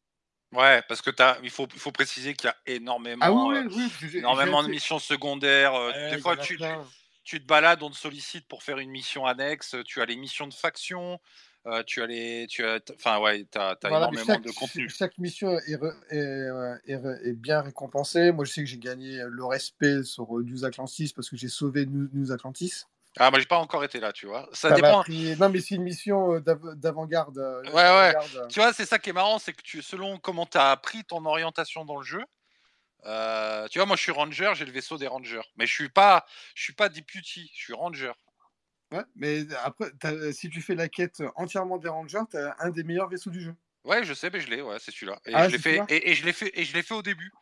Ouais, 0.53 0.81
parce 0.89 1.03
que 1.03 1.11
t'as, 1.11 1.39
il 1.43 1.51
faut, 1.51 1.67
il 1.75 1.81
faut 1.81 1.91
préciser 1.93 2.33
qu'il 2.35 2.47
y 2.49 2.51
a 2.51 2.57
énormément, 2.77 3.25
Ah 3.27 3.33
oui, 3.33 3.57
euh, 3.59 3.63
oui, 3.69 3.75
oui. 3.77 3.89
parce 3.89 4.01
que 4.01 4.09
j'ai- 4.09 4.19
énormément 4.19 4.63
de 4.63 4.69
missions 4.69 4.99
secondaires. 5.01 5.75
euh, 5.75 5.91
Ouais, 5.93 6.11
des 6.11 6.17
il 6.17 6.21
y 6.21 6.23
fois, 6.23 6.37
en 6.37 6.39
a 6.39 6.47
tu, 6.47 6.57
plein. 6.57 6.87
Tu 7.27 7.41
te 7.43 7.47
balades, 7.47 7.83
on 7.83 7.91
te 7.91 7.97
sollicite 7.97 8.47
pour 8.49 8.63
faire 8.63 8.79
une 8.79 8.91
mission 8.91 9.27
annexe. 9.27 9.75
Tu 9.85 10.01
as 10.01 10.07
les 10.07 10.17
missions 10.17 10.47
de 10.47 10.55
faction. 10.55 11.21
euh, 11.67 11.83
tu 11.85 12.01
as 12.01 12.07
les, 12.07 12.47
tu 12.49 12.65
as, 12.65 12.79
enfin 12.95 13.19
ouais, 13.19 13.45
t'as, 13.51 13.75
t'as 13.75 13.89
Voilà, 13.89 14.07
énormément 14.07 14.35
chaque, 14.35 14.43
de 14.43 14.51
contenu. 14.53 14.89
chaque 14.89 15.19
mission 15.19 15.51
est, 15.59 15.75
re- 15.77 15.97
est, 16.11 16.93
euh, 16.95 17.19
est 17.25 17.33
bien 17.33 17.61
récompensée. 17.61 18.31
Moi, 18.31 18.45
je 18.45 18.53
sais 18.53 18.61
que 18.63 18.69
j'ai 18.71 18.79
gagné 18.79 19.21
le 19.29 19.45
respect 19.45 20.05
sur 20.05 20.39
euh, 20.39 20.45
News 20.45 20.65
Atlantis 20.65 21.13
parce 21.15 21.29
que 21.29 21.37
j'ai 21.37 21.49
sauvé 21.49 21.85
News, 21.85 22.09
News 22.13 22.31
Atlantis. 22.31 22.85
Ah, 23.19 23.31
moi 23.31 23.41
j'ai 23.41 23.47
pas 23.47 23.59
encore 23.59 23.83
été 23.83 23.99
là, 23.99 24.13
tu 24.13 24.27
vois. 24.27 24.49
Ça, 24.53 24.71
dépend. 24.73 25.03
pris- 25.03 25.35
Non, 25.39 25.49
mais 25.49 25.61
c'est 25.61 25.75
une 25.75 25.83
mission 25.83 26.35
euh, 26.35 26.41
d'av- 26.41 26.75
d'avant-garde. 26.77 27.39
euh, 27.39 27.63
Ouais, 27.73 27.73
ouais. 27.73 28.15
Tu 28.51 28.61
vois, 28.61 28.73
c'est 28.73 28.85
ça 28.85 28.99
qui 29.01 29.11
est 29.11 29.15
marrant, 29.15 29.39
c'est 29.41 29.55
que 29.55 29.63
tu, 29.63 29.83
selon 29.83 30.19
comment 30.19 30.47
tu 30.47 30.59
as 30.59 30.71
appris 30.71 31.03
ton 31.03 31.25
orientation 31.25 31.85
dans 31.85 31.97
le 31.97 32.05
jeu, 32.05 32.23
euh, 33.07 33.67
tu 33.69 33.79
vois, 33.79 33.87
moi 33.87 33.97
je 33.97 34.03
suis 34.03 34.13
ranger, 34.13 34.53
j'ai 34.55 34.65
le 34.65 34.73
vaisseau 34.73 34.99
des 34.99 35.07
rangers, 35.07 35.41
mais 35.57 35.67
je 35.67 35.73
suis 35.73 35.89
pas, 35.89 36.27
je 36.55 36.63
suis 36.65 36.73
pas 36.75 36.89
deputy, 36.89 37.51
je 37.55 37.59
suis 37.65 37.73
ranger. 37.73 38.13
Ouais, 38.93 39.03
mais 39.17 39.45
après, 39.65 39.91
t'as- 39.99 40.33
si 40.33 40.49
tu 40.49 40.61
fais 40.63 40.75
la 40.77 40.89
quête 40.89 41.21
entièrement 41.35 41.77
des 41.77 41.89
Rangers, 41.89 42.21
tu 42.31 42.37
as 42.37 42.55
un 42.61 42.71
des 42.71 42.85
meilleurs 42.85 43.09
vaisseaux 43.09 43.31
du 43.31 43.41
jeu. 43.41 43.55
Ouais, 43.85 44.05
je 44.05 44.15
sais, 44.15 44.31
mais 44.31 44.41
je 44.41 44.49
l'ai, 44.49 44.63
ouais, 44.63 44.77
c'est 44.79 44.93
celui-là. 44.93 45.19
Et 45.27 45.33
Ah, 45.35 45.49
je 45.49 45.53
l'ai 45.53 45.59
fait, 45.59 45.83
et, 45.89 46.11
et 46.11 46.15
je 46.15 46.25
l'ai 46.25 46.33
fait, 46.33 46.53
et 46.55 46.65
je 46.65 46.73
l'ai 46.73 46.83
fait 46.83 46.95
au 46.95 47.03
début. 47.03 47.33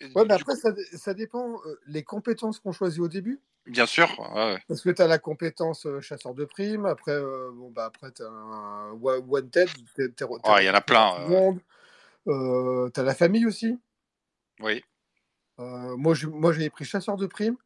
Ouais, 0.00 0.24
mais 0.26 0.34
après, 0.34 0.54
coup- 0.54 0.60
ça, 0.60 0.72
dé- 0.72 0.84
ça 0.94 1.14
dépend 1.14 1.60
euh, 1.64 1.80
les 1.86 2.02
compétences 2.02 2.58
qu'on 2.58 2.72
choisit 2.72 3.00
au 3.00 3.08
début. 3.08 3.40
bien 3.66 3.86
sûr, 3.86 4.08
ouais, 4.18 4.54
ouais. 4.54 4.62
Parce 4.66 4.82
que 4.82 4.90
tu 4.90 5.00
as 5.00 5.06
la 5.06 5.18
compétence 5.18 5.86
euh, 5.86 6.00
chasseur 6.00 6.34
de 6.34 6.44
primes. 6.44 6.86
Après, 6.86 7.12
euh, 7.12 7.50
bon, 7.52 7.70
bah, 7.70 7.84
après 7.84 8.10
tu 8.10 8.22
as 8.22 8.28
un 8.28 8.92
wa- 8.92 9.20
Wanted. 9.20 9.68
t'es 9.94 10.24
Ouais, 10.24 10.64
il 10.64 10.66
y 10.66 10.70
en 10.70 10.74
a 10.74 10.80
plein. 10.80 11.14
tout 11.14 11.20
le 11.22 11.28
monde. 11.28 11.60
Euh, 12.28 12.88
t'as 12.90 13.02
la 13.04 13.14
famille 13.14 13.46
aussi. 13.46 13.78
Oui. 14.60 14.82
Euh, 15.58 15.96
moi, 15.96 16.14
moi, 16.30 16.52
j'avais 16.52 16.70
pris 16.70 16.84
chasseur 16.84 17.16
de 17.16 17.26
primes, 17.26 17.56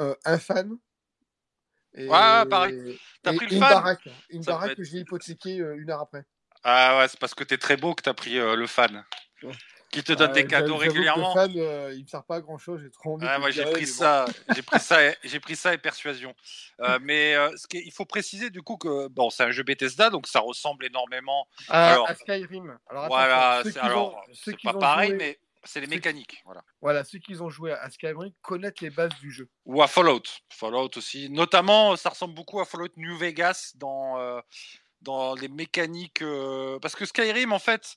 euh, 0.00 0.14
un 0.24 0.38
fan. 0.38 0.76
Et, 1.94 2.08
Ouais, 2.08 2.44
pareil. 2.48 2.98
T'as 3.22 3.32
et 3.32 3.36
pris 3.36 3.46
le 3.46 3.52
une 3.54 3.60
fan 3.60 3.70
baraque. 3.74 4.08
Une 4.30 4.42
Ça 4.42 4.52
baraque 4.52 4.70
peut 4.70 4.74
que 4.76 4.82
être- 4.82 4.88
j'ai 4.88 4.98
hypothéquée 4.98 5.60
euh, 5.60 5.76
une 5.78 5.90
heure 5.90 6.00
après. 6.00 6.24
Ah 6.64 6.98
ouais, 6.98 7.08
c'est 7.08 7.20
parce 7.20 7.34
que 7.34 7.44
t'es 7.44 7.58
très 7.58 7.76
beau 7.76 7.94
que 7.94 8.02
t'as 8.02 8.14
pris 8.14 8.38
euh, 8.38 8.56
le 8.56 8.66
fan, 8.66 9.04
Ouais. 9.42 9.52
qui 9.92 10.02
te 10.02 10.12
donne 10.14 10.30
Euh, 10.30 10.34
des 10.34 10.46
cadeaux 10.46 10.76
régulièrement. 10.76 11.34
Le 11.34 11.40
fan, 11.40 11.52
euh, 11.56 11.92
il 11.94 12.02
me 12.02 12.08
sert 12.08 12.24
pas 12.24 12.36
à 12.36 12.40
grand 12.40 12.56
chose. 12.58 12.80
J'ai 12.82 12.90
trop 12.90 13.14
envie. 13.14 13.26
Ah, 13.28 13.36
de 13.36 13.40
moi 13.42 13.50
j'ai 13.50 13.64
pris 13.64 13.84
bon. 13.84 13.86
ça, 13.92 14.24
j'ai 14.56 14.62
pris 14.62 14.80
ça, 14.80 15.04
et- 15.12 15.16
j'ai 15.22 15.38
pris 15.38 15.54
ça 15.54 15.74
et 15.74 15.78
persuasion. 15.78 16.34
Euh, 16.80 16.98
mais 17.02 17.34
ce 17.56 17.66
qui 17.68 17.76
est- 17.76 17.82
il 17.84 17.92
faut 17.92 18.06
préciser 18.06 18.48
du 18.50 18.62
coup 18.62 18.76
que 18.78 19.06
bon, 19.08 19.28
c'est 19.30 19.44
un 19.44 19.50
jeu 19.50 19.62
Bethesda, 19.62 20.08
donc 20.10 20.26
ça 20.26 20.40
ressemble 20.40 20.86
énormément. 20.86 21.46
À, 21.68 21.92
Alors, 21.92 22.08
à 22.08 22.14
Skyrim. 22.14 22.76
Alors, 22.88 23.06
voilà, 23.08 23.50
attention, 23.58 23.72
c'est 23.72 23.78
alors 23.80 24.14
ont- 24.16 24.32
c'est 24.32 24.62
pas 24.62 24.72
pareil, 24.74 25.10
joué- 25.10 25.16
mais 25.18 25.38
c'est 25.64 25.80
les 25.80 25.86
mécaniques, 25.86 26.42
voilà. 26.44 26.62
Voilà, 26.80 27.04
ceux 27.04 27.18
qui 27.18 27.34
ont 27.40 27.50
joué 27.50 27.72
à 27.72 27.90
Skyrim 27.90 28.32
connaissent 28.42 28.80
les 28.80 28.90
bases 28.90 29.14
du 29.20 29.30
jeu. 29.30 29.48
Ou 29.64 29.82
à 29.82 29.86
Fallout, 29.86 30.22
Fallout 30.50 30.90
aussi. 30.96 31.30
Notamment, 31.30 31.96
ça 31.96 32.10
ressemble 32.10 32.34
beaucoup 32.34 32.60
à 32.60 32.64
Fallout 32.64 32.92
New 32.96 33.16
Vegas 33.16 33.72
dans 33.76 34.18
euh, 34.18 34.40
dans 35.00 35.34
les 35.34 35.48
mécaniques. 35.48 36.22
euh, 36.22 36.78
Parce 36.80 36.94
que 36.94 37.04
Skyrim, 37.04 37.52
en 37.52 37.58
fait, 37.58 37.96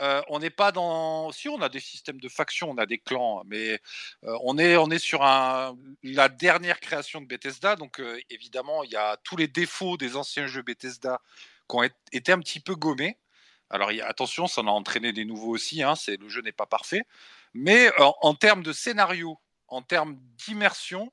euh, 0.00 0.22
on 0.28 0.38
n'est 0.38 0.50
pas 0.50 0.72
dans. 0.72 1.30
Si 1.32 1.48
on 1.48 1.60
a 1.62 1.68
des 1.68 1.80
systèmes 1.80 2.20
de 2.20 2.28
factions, 2.28 2.70
on 2.70 2.78
a 2.78 2.86
des 2.86 2.98
clans, 2.98 3.42
mais 3.46 3.80
euh, 4.24 4.36
on, 4.42 4.58
est, 4.58 4.76
on 4.76 4.90
est 4.90 4.98
sur 4.98 5.22
un... 5.22 5.76
la 6.02 6.28
dernière 6.28 6.80
création 6.80 7.20
de 7.20 7.26
Bethesda. 7.26 7.76
Donc, 7.76 8.00
euh, 8.00 8.18
évidemment, 8.30 8.84
il 8.84 8.90
y 8.90 8.96
a 8.96 9.16
tous 9.18 9.36
les 9.36 9.48
défauts 9.48 9.96
des 9.96 10.16
anciens 10.16 10.46
jeux 10.46 10.62
Bethesda 10.62 11.20
qui 11.68 11.76
ont 11.76 11.82
été 12.12 12.32
un 12.32 12.40
petit 12.40 12.60
peu 12.60 12.74
gommés. 12.74 13.18
Alors, 13.72 13.90
attention, 14.04 14.46
ça 14.46 14.60
en 14.60 14.68
a 14.68 14.70
entraîné 14.70 15.12
des 15.12 15.24
nouveaux 15.24 15.50
aussi. 15.50 15.82
Hein, 15.82 15.96
c'est, 15.96 16.16
le 16.18 16.28
jeu 16.28 16.42
n'est 16.42 16.52
pas 16.52 16.66
parfait. 16.66 17.02
Mais 17.54 17.90
en, 18.00 18.14
en 18.20 18.34
termes 18.34 18.62
de 18.62 18.72
scénario, 18.72 19.38
en 19.68 19.82
termes 19.82 20.16
d'immersion, 20.46 21.12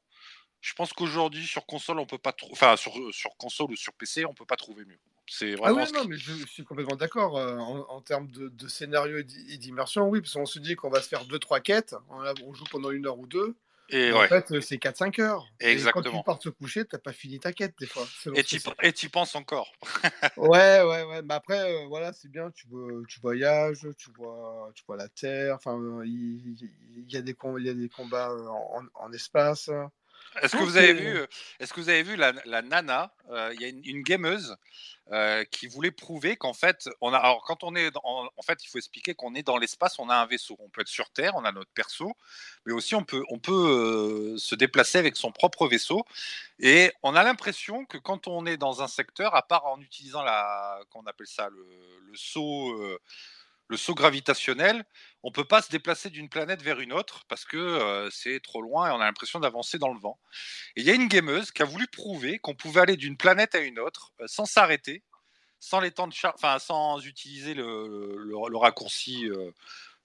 je 0.61 0.73
pense 0.73 0.93
qu'aujourd'hui, 0.93 1.47
sur 1.47 1.65
console, 1.65 1.99
on 1.99 2.05
peut 2.05 2.17
pas 2.17 2.35
Enfin, 2.51 2.75
sur, 2.77 2.93
sur 3.13 3.35
console 3.37 3.71
ou 3.71 3.75
sur 3.77 3.93
PC, 3.93 4.25
on 4.25 4.33
peut 4.33 4.45
pas 4.45 4.57
trouver 4.57 4.85
mieux. 4.85 4.99
C'est 5.27 5.51
Ah 5.51 5.57
vraiment. 5.57 5.85
oui, 5.85 5.87
ce 5.87 5.93
non, 5.93 6.05
mais 6.05 6.17
je, 6.17 6.33
je 6.33 6.45
suis 6.47 6.63
complètement 6.63 6.95
d'accord. 6.97 7.37
euh, 7.37 7.57
en, 7.57 7.79
en 7.89 8.01
termes 8.01 8.27
de, 8.29 8.49
de 8.49 8.67
scénario 8.67 9.19
et 9.19 9.23
d'i- 9.23 9.53
et 9.53 9.57
d'immersion, 9.57 10.09
oui, 10.09 10.21
parce 10.21 10.33
qu'on 10.33 10.45
se 10.45 10.59
dit 10.59 10.75
qu'on 10.75 10.89
va 10.89 11.01
se 11.01 11.07
faire 11.07 11.25
2-3 11.25 11.61
quêtes, 11.61 11.95
on, 12.09 12.23
on 12.45 12.53
joue 12.53 12.65
pendant 12.71 12.91
une 12.91 13.05
heure 13.07 13.19
ou 13.19 13.27
deux, 13.27 13.55
Et 13.91 14.11
ouais. 14.11 14.25
en 14.25 14.27
fait, 14.27 14.51
euh, 14.51 14.61
c'est 14.61 14.77
4-5 14.77 15.19
heures. 15.19 15.47
Et 15.59 15.65
quand 15.65 15.71
Exactement. 15.71 16.19
tu 16.19 16.23
pars 16.23 16.39
te 16.39 16.49
coucher, 16.49 16.85
t'as 16.85 16.99
pas 16.99 17.13
fini 17.13 17.39
ta 17.39 17.53
quête, 17.53 17.73
des 17.79 17.87
fois. 17.87 18.05
Et 18.81 18.93
tu 18.93 19.09
penses 19.09 19.35
encore. 19.35 19.71
Ouais, 20.37 20.81
ouais, 20.81 21.03
ouais. 21.03 21.21
Mais 21.23 21.33
après, 21.33 21.59
euh, 21.59 21.87
voilà, 21.87 22.13
c'est 22.13 22.29
bien. 22.29 22.51
Tu, 22.51 22.67
vois- 22.67 23.01
tu 23.07 23.19
voyages, 23.19 23.87
tu 23.97 24.11
vois, 24.15 24.71
tu 24.75 24.83
vois 24.87 24.97
la 24.97 25.09
Terre. 25.09 25.55
Enfin, 25.55 25.77
il 26.05 26.55
y, 27.07 27.17
a 27.17 27.21
des 27.21 27.33
com- 27.33 27.57
il 27.59 27.65
y 27.65 27.69
a 27.69 27.73
des 27.73 27.89
combats 27.89 28.29
euh, 28.31 28.47
en, 28.47 28.83
en 28.93 29.11
espace. 29.11 29.69
Est-ce 30.41 30.55
que 30.55 30.63
vous 30.63 30.77
avez 30.77 30.93
vu, 30.93 31.17
euh, 31.17 31.27
est-ce 31.59 31.73
que 31.73 31.79
vous 31.81 31.89
avez 31.89 32.03
vu 32.03 32.15
la, 32.15 32.33
la 32.45 32.61
nana 32.61 33.13
euh, 33.31 33.51
Il 33.55 33.61
y 33.61 33.65
a 33.65 33.67
une, 33.67 33.81
une 33.83 34.03
gameuse 34.03 34.55
euh, 35.11 35.43
qui 35.45 35.67
voulait 35.67 35.91
prouver 35.91 36.37
qu'en 36.37 36.53
fait, 36.53 36.87
on 37.01 37.13
a, 37.13 37.17
alors 37.17 37.43
quand 37.43 37.63
on 37.63 37.75
est, 37.75 37.89
dans- 37.91 38.01
en, 38.03 38.29
en 38.37 38.41
fait, 38.43 38.63
il 38.63 38.67
faut 38.67 38.77
expliquer 38.77 39.15
qu'on 39.15 39.33
est 39.35 39.43
dans 39.43 39.57
l'espace, 39.57 39.97
on 39.99 40.09
a 40.09 40.15
un 40.15 40.25
vaisseau. 40.27 40.55
On 40.59 40.69
peut 40.69 40.81
être 40.81 40.87
sur 40.87 41.09
Terre, 41.09 41.33
on 41.35 41.45
a 41.45 41.51
notre 41.51 41.71
perso, 41.71 42.13
mais 42.65 42.73
aussi 42.73 42.93
on 42.95 43.03
peut, 43.03 43.23
on 43.29 43.39
peut 43.39 44.33
euh, 44.33 44.37
se 44.37 44.55
déplacer 44.55 44.97
avec 44.99 45.15
son 45.17 45.31
propre 45.31 45.67
vaisseau. 45.67 46.05
Et 46.59 46.91
on 47.01 47.15
a 47.15 47.23
l'impression 47.23 47.85
que 47.85 47.97
quand 47.97 48.27
on 48.27 48.45
est 48.45 48.57
dans 48.57 48.81
un 48.83 48.87
secteur, 48.87 49.35
à 49.35 49.41
part 49.41 49.65
en 49.65 49.81
utilisant 49.81 50.23
la, 50.23 50.79
qu'on 50.91 51.05
appelle 51.07 51.27
ça, 51.27 51.49
le, 51.49 51.65
le 52.07 52.15
saut. 52.15 52.75
Le 53.69 53.77
saut 53.77 53.95
gravitationnel, 53.95 54.83
on 55.23 55.31
peut 55.31 55.45
pas 55.45 55.61
se 55.61 55.69
déplacer 55.69 56.09
d'une 56.09 56.27
planète 56.27 56.61
vers 56.61 56.79
une 56.79 56.91
autre 56.91 57.23
parce 57.29 57.45
que 57.45 57.57
euh, 57.57 58.09
c'est 58.09 58.39
trop 58.41 58.61
loin 58.61 58.89
et 58.89 58.91
on 58.91 58.99
a 58.99 59.05
l'impression 59.05 59.39
d'avancer 59.39 59.77
dans 59.77 59.93
le 59.93 59.99
vent. 59.99 60.19
Et 60.75 60.81
il 60.81 60.87
y 60.87 60.91
a 60.91 60.95
une 60.95 61.07
gameuse 61.07 61.51
qui 61.51 61.61
a 61.61 61.65
voulu 61.65 61.87
prouver 61.87 62.39
qu'on 62.39 62.55
pouvait 62.55 62.81
aller 62.81 62.97
d'une 62.97 63.15
planète 63.15 63.55
à 63.55 63.59
une 63.59 63.79
autre 63.79 64.11
euh, 64.21 64.27
sans 64.27 64.45
s'arrêter, 64.45 65.03
sans 65.59 65.81
enfin 66.33 66.59
sans 66.59 66.99
utiliser 67.05 67.53
le 67.53 68.57
raccourci, 68.57 69.29
euh, 69.29 69.51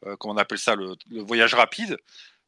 euh, 0.07 0.17
comment 0.17 0.35
on 0.35 0.37
appelle 0.37 0.59
ça, 0.59 0.75
le, 0.75 0.97
le 1.11 1.23
voyage 1.23 1.55
rapide. 1.55 1.97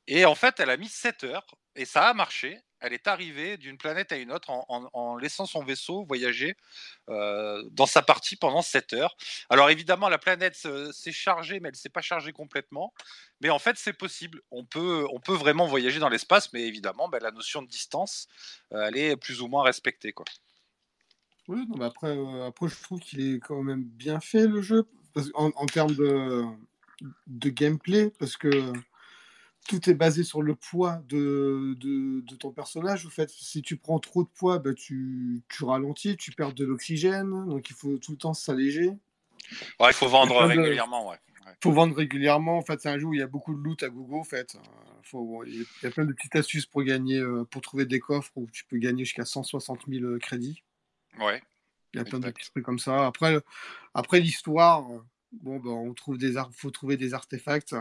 Et 0.06 0.24
en 0.24 0.34
fait, 0.34 0.60
elle 0.60 0.70
a 0.70 0.76
mis 0.76 0.88
7 0.88 1.24
heures 1.24 1.46
et 1.74 1.84
ça 1.84 2.08
a 2.08 2.14
marché. 2.14 2.60
Elle 2.80 2.92
est 2.92 3.06
arrivée 3.06 3.56
d'une 3.56 3.78
planète 3.78 4.12
à 4.12 4.16
une 4.16 4.30
autre 4.32 4.50
en, 4.50 5.16
laissant 5.16 5.46
son 5.46 5.64
vaisseau 5.64 6.04
voyager 6.04 6.56
euh, 7.08 7.62
dans 7.70 7.86
sa 7.86 8.02
partie 8.02 8.36
pendant 8.36 8.62
7 8.62 8.92
heures. 8.92 9.16
Alors 9.48 9.70
évidemment, 9.70 10.08
la 10.08 10.18
planète 10.18 10.54
s'est 10.54 11.12
chargée, 11.12 11.58
mais 11.60 11.70
elle 11.70 11.76
s'est 11.76 11.88
pas 11.88 12.02
chargée 12.02 12.32
complètement. 12.32 12.92
Mais 13.40 13.50
en 13.50 13.58
fait, 13.58 13.76
c'est 13.78 13.92
possible. 13.92 14.42
On 14.50 14.64
peut, 14.64 15.06
vraiment 15.28 15.66
voyager 15.66 15.98
dans 15.98 16.08
l'espace, 16.08 16.52
mais 16.52 16.62
évidemment, 16.62 17.08
ben, 17.08 17.22
la 17.22 17.30
notion 17.30 17.62
de 17.62 17.68
distance, 17.68 18.28
euh, 18.72 18.86
elle 18.88 18.96
est 18.96 19.16
plus 19.16 19.40
ou 19.40 19.48
moins 19.48 19.62
respectée. 19.62 20.14
Oui, 21.48 21.66
euh, 21.78 21.84
après, 22.46 22.68
je 22.68 22.82
trouve 22.82 23.00
qu'il 23.00 23.34
est 23.34 23.38
quand 23.38 23.62
même 23.62 23.84
bien 23.84 24.20
fait 24.20 24.46
le 24.46 24.60
jeu 24.60 24.86
en, 25.34 25.66
termes 25.66 25.94
de 25.94 27.48
gameplay, 27.48 28.10
parce 28.18 28.36
que 28.36 28.72
tout 29.66 29.88
est 29.90 29.94
basé 29.94 30.24
sur 30.24 30.42
le 30.42 30.54
poids 30.54 31.02
de, 31.08 31.74
de, 31.78 32.20
de 32.20 32.34
ton 32.36 32.50
personnage. 32.52 33.06
En 33.06 33.10
fait, 33.10 33.30
si 33.30 33.62
tu 33.62 33.76
prends 33.76 33.98
trop 33.98 34.22
de 34.24 34.28
poids, 34.28 34.58
bah, 34.58 34.74
tu, 34.74 35.42
tu 35.48 35.64
ralentis, 35.64 36.16
tu 36.16 36.32
perds 36.32 36.52
de 36.54 36.64
l'oxygène, 36.64 37.30
donc 37.48 37.70
il 37.70 37.74
faut 37.76 37.98
tout 37.98 38.12
le 38.12 38.18
temps 38.18 38.34
s'alléger. 38.34 38.90
Ouais, 39.80 39.88
il 39.90 39.92
faut 39.94 40.08
vendre 40.08 40.36
régulièrement. 40.44 41.08
Ouais. 41.08 41.16
Ouais. 41.46 41.52
faut 41.62 41.72
vendre 41.72 41.94
régulièrement. 41.94 42.58
En 42.58 42.62
fait, 42.62 42.80
c'est 42.80 42.88
un 42.88 42.98
jeu 42.98 43.06
où 43.06 43.14
il 43.14 43.20
y 43.20 43.22
a 43.22 43.26
beaucoup 43.28 43.54
de 43.54 43.62
loot 43.62 43.82
à 43.82 43.88
gogo. 43.88 44.18
En 44.18 44.24
fait, 44.24 44.56
Euh, 44.56 44.58
faut, 45.02 45.44
il 45.44 45.64
y 45.82 45.86
a 45.86 45.90
plein 45.90 46.04
de 46.04 46.12
petites 46.12 46.34
astuces 46.34 46.66
pour 46.66 46.82
gagner, 46.82 47.18
euh, 47.18 47.44
pour 47.44 47.62
trouver 47.62 47.86
des 47.86 48.00
coffres 48.00 48.32
où 48.36 48.48
tu 48.50 48.64
peux 48.64 48.78
gagner 48.78 49.04
jusqu'à 49.04 49.24
160 49.24 49.82
000 49.88 50.18
crédits. 50.18 50.64
Ouais. 51.20 51.40
Il 51.94 51.98
y 51.98 52.00
a 52.00 52.04
plein 52.04 52.18
de 52.18 52.28
petits 52.30 52.50
trucs 52.50 52.64
comme 52.64 52.80
ça. 52.80 53.06
Après, 53.06 53.38
après 53.94 54.18
l'histoire, 54.20 54.90
euh, 54.90 54.98
bon, 55.32 55.58
ben, 55.60 55.70
on 55.70 55.94
trouve 55.94 56.18
des 56.18 56.34
faut 56.52 56.70
trouver 56.72 56.96
des 56.96 57.14
artefacts. 57.14 57.74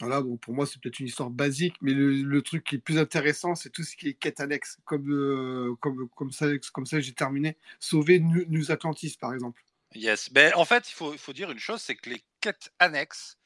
Voilà, 0.00 0.22
bon, 0.22 0.36
pour 0.36 0.54
moi, 0.54 0.66
c'est 0.66 0.80
peut-être 0.80 0.98
une 1.00 1.06
histoire 1.06 1.30
basique, 1.30 1.76
mais 1.82 1.92
le, 1.92 2.42
truc 2.42 2.64
qui 2.64 2.76
est 2.76 2.78
plus 2.78 2.98
intéressant, 2.98 3.54
c'est 3.54 3.70
tout 3.70 3.82
ce 3.82 3.96
qui 3.96 4.08
est 4.08 4.14
quête 4.14 4.40
annexe. 4.40 4.78
Comme, 4.84 5.10
euh, 5.10 5.74
comme, 5.80 6.08
comme 6.16 6.32
ça, 6.32 6.46
comme 6.72 6.86
ça 6.86 7.00
j'ai 7.00 7.12
terminé. 7.12 7.56
Sauver 7.80 8.18
News 8.20 8.72
Atlantis, 8.72 9.16
par 9.20 9.34
exemple. 9.34 9.62
Yes. 9.94 10.32
Ben, 10.32 10.52
en 10.56 10.64
fait, 10.64 10.88
il 10.88 10.92
faut, 10.92 11.16
faut 11.16 11.32
dire 11.32 11.50
une 11.50 11.58
chose, 11.58 11.80
c'est 11.80 11.96
que 11.96 12.10
les 12.10 12.24
quêtes 12.40 12.72
annexes, 12.78 13.36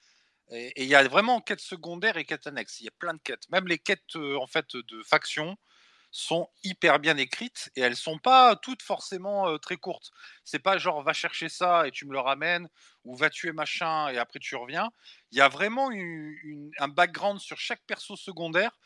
et 0.51 0.83
il 0.83 0.89
y 0.89 0.95
a 0.95 1.07
vraiment 1.07 1.41
quêtes 1.41 1.61
secondaires 1.61 2.17
et 2.17 2.25
quêtes 2.25 2.47
annexes. 2.47 2.81
Il 2.81 2.85
y 2.85 2.89
a 2.89 2.93
plein 2.99 3.15
de 3.15 3.21
quêtes. 3.23 3.49
Même 3.51 3.67
les 3.67 3.79
quêtes 3.79 4.17
euh, 4.17 4.37
en 4.39 4.47
fait 4.47 4.77
de 4.77 5.03
factions 5.03 5.57
sont 6.11 6.49
hyper 6.65 6.99
bien 7.01 7.17
écrites 7.17 7.71
et 7.77 7.83
elles 7.83 7.97
sont 7.97 8.19
pas 8.19 8.57
toutes 8.57 8.83
forcément 8.83 9.59
très 9.59 9.77
courtes. 9.77 10.11
C'est 10.45 10.59
pas 10.59 10.79
genre 10.79 11.03
va 11.03 11.13
chercher 11.13 11.49
ça 11.49 11.87
et 11.87 11.91
tu 11.91 12.07
me 12.07 12.13
le 12.13 12.21
ramènes 12.21 12.69
ou 13.05 13.15
va 13.15 13.31
tuer 13.31 13.53
machin 13.53 14.09
et 14.09 14.19
après 14.19 14.39
tu 14.39 14.57
reviens. 14.57 14.91
Il 15.33 15.39
y 15.39 15.41
a 15.41 15.49
vraiment 15.49 15.91
un 15.91 16.89
background 16.89 17.41
sur 17.41 17.59
chaque 17.59 17.83
perso 17.87 18.17
secondaire. 18.17 18.79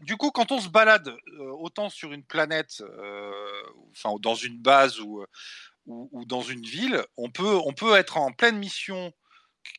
Du 0.00 0.16
coup, 0.16 0.30
quand 0.30 0.52
on 0.52 0.60
se 0.60 0.68
balade 0.68 1.16
autant 1.38 1.88
sur 1.88 2.12
une 2.12 2.24
planète, 2.24 2.82
euh, 2.82 3.62
dans 4.20 4.34
une 4.34 4.58
base 4.58 5.00
ou, 5.00 5.24
ou, 5.86 6.08
ou 6.12 6.24
dans 6.24 6.42
une 6.42 6.64
ville, 6.64 7.04
on 7.16 7.30
peut, 7.30 7.58
on 7.64 7.72
peut 7.72 7.96
être 7.96 8.18
en 8.18 8.32
pleine 8.32 8.58
mission, 8.58 9.12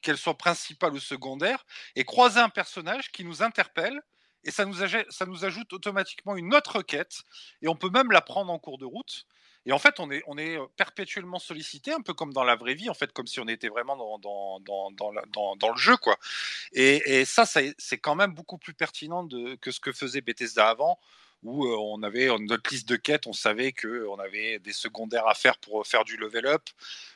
qu'elle 0.01 0.17
soit 0.17 0.37
principale 0.37 0.93
ou 0.93 0.99
secondaire, 0.99 1.65
et 1.95 2.03
croiser 2.03 2.39
un 2.39 2.49
personnage 2.49 3.11
qui 3.11 3.23
nous 3.23 3.43
interpelle, 3.43 4.01
et 4.43 4.51
ça 4.51 4.65
nous, 4.65 5.45
ajoute 5.45 5.73
automatiquement 5.73 6.35
une 6.35 6.53
autre 6.53 6.81
quête, 6.81 7.21
et 7.61 7.67
on 7.67 7.75
peut 7.75 7.89
même 7.89 8.11
la 8.11 8.21
prendre 8.21 8.51
en 8.51 8.59
cours 8.59 8.77
de 8.77 8.85
route. 8.85 9.25
Et 9.65 9.71
en 9.71 9.79
fait, 9.79 10.01
on 10.01 10.11
est, 10.11 10.23
est 10.39 10.59
perpétuellement 10.75 11.39
sollicité, 11.39 11.93
un 11.93 12.01
peu 12.01 12.13
comme 12.13 12.33
dans 12.33 12.43
la 12.43 12.57
vraie 12.57 12.73
vie, 12.73 12.89
en 12.89 12.93
fait, 12.93 13.13
comme 13.13 13.27
si 13.27 13.39
on 13.39 13.47
était 13.47 13.69
vraiment 13.69 13.95
dans, 13.95 14.59
le 15.71 15.77
jeu, 15.77 15.95
quoi. 15.97 16.17
Et, 16.73 17.23
ça, 17.23 17.45
c'est 17.45 17.97
quand 17.99 18.15
même 18.15 18.33
beaucoup 18.33 18.57
plus 18.57 18.73
pertinent 18.73 19.25
que 19.61 19.71
ce 19.71 19.79
que 19.79 19.93
faisait 19.93 20.19
Bethesda 20.21 20.69
avant, 20.69 20.99
où 21.43 21.65
euh, 21.65 21.77
on 21.77 22.03
avait 22.03 22.29
euh, 22.29 22.37
notre 22.39 22.71
liste 22.71 22.87
de 22.87 22.95
quêtes, 22.95 23.27
on 23.27 23.33
savait 23.33 23.73
qu'on 23.73 24.17
avait 24.17 24.59
des 24.59 24.73
secondaires 24.73 25.27
à 25.27 25.35
faire 25.35 25.57
pour 25.57 25.85
faire 25.85 26.03
du 26.03 26.17
level 26.17 26.47
up. 26.47 26.63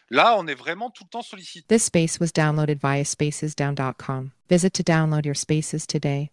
Là, 0.09 0.37
on 0.37 0.47
est 0.47 0.55
vraiment 0.55 0.89
tout 0.89 1.03
le 1.03 1.09
temps 1.09 1.21
sollicité. 1.21 1.65
This 1.67 1.85
space 1.85 2.19
was 2.19 2.27
downloaded 2.33 2.79
via 2.81 3.03
spacesdown.com. 3.03 4.31
Visit 4.49 4.71
to 4.71 4.83
download 4.83 5.25
your 5.25 5.35
spaces 5.35 5.85
today. 5.85 6.31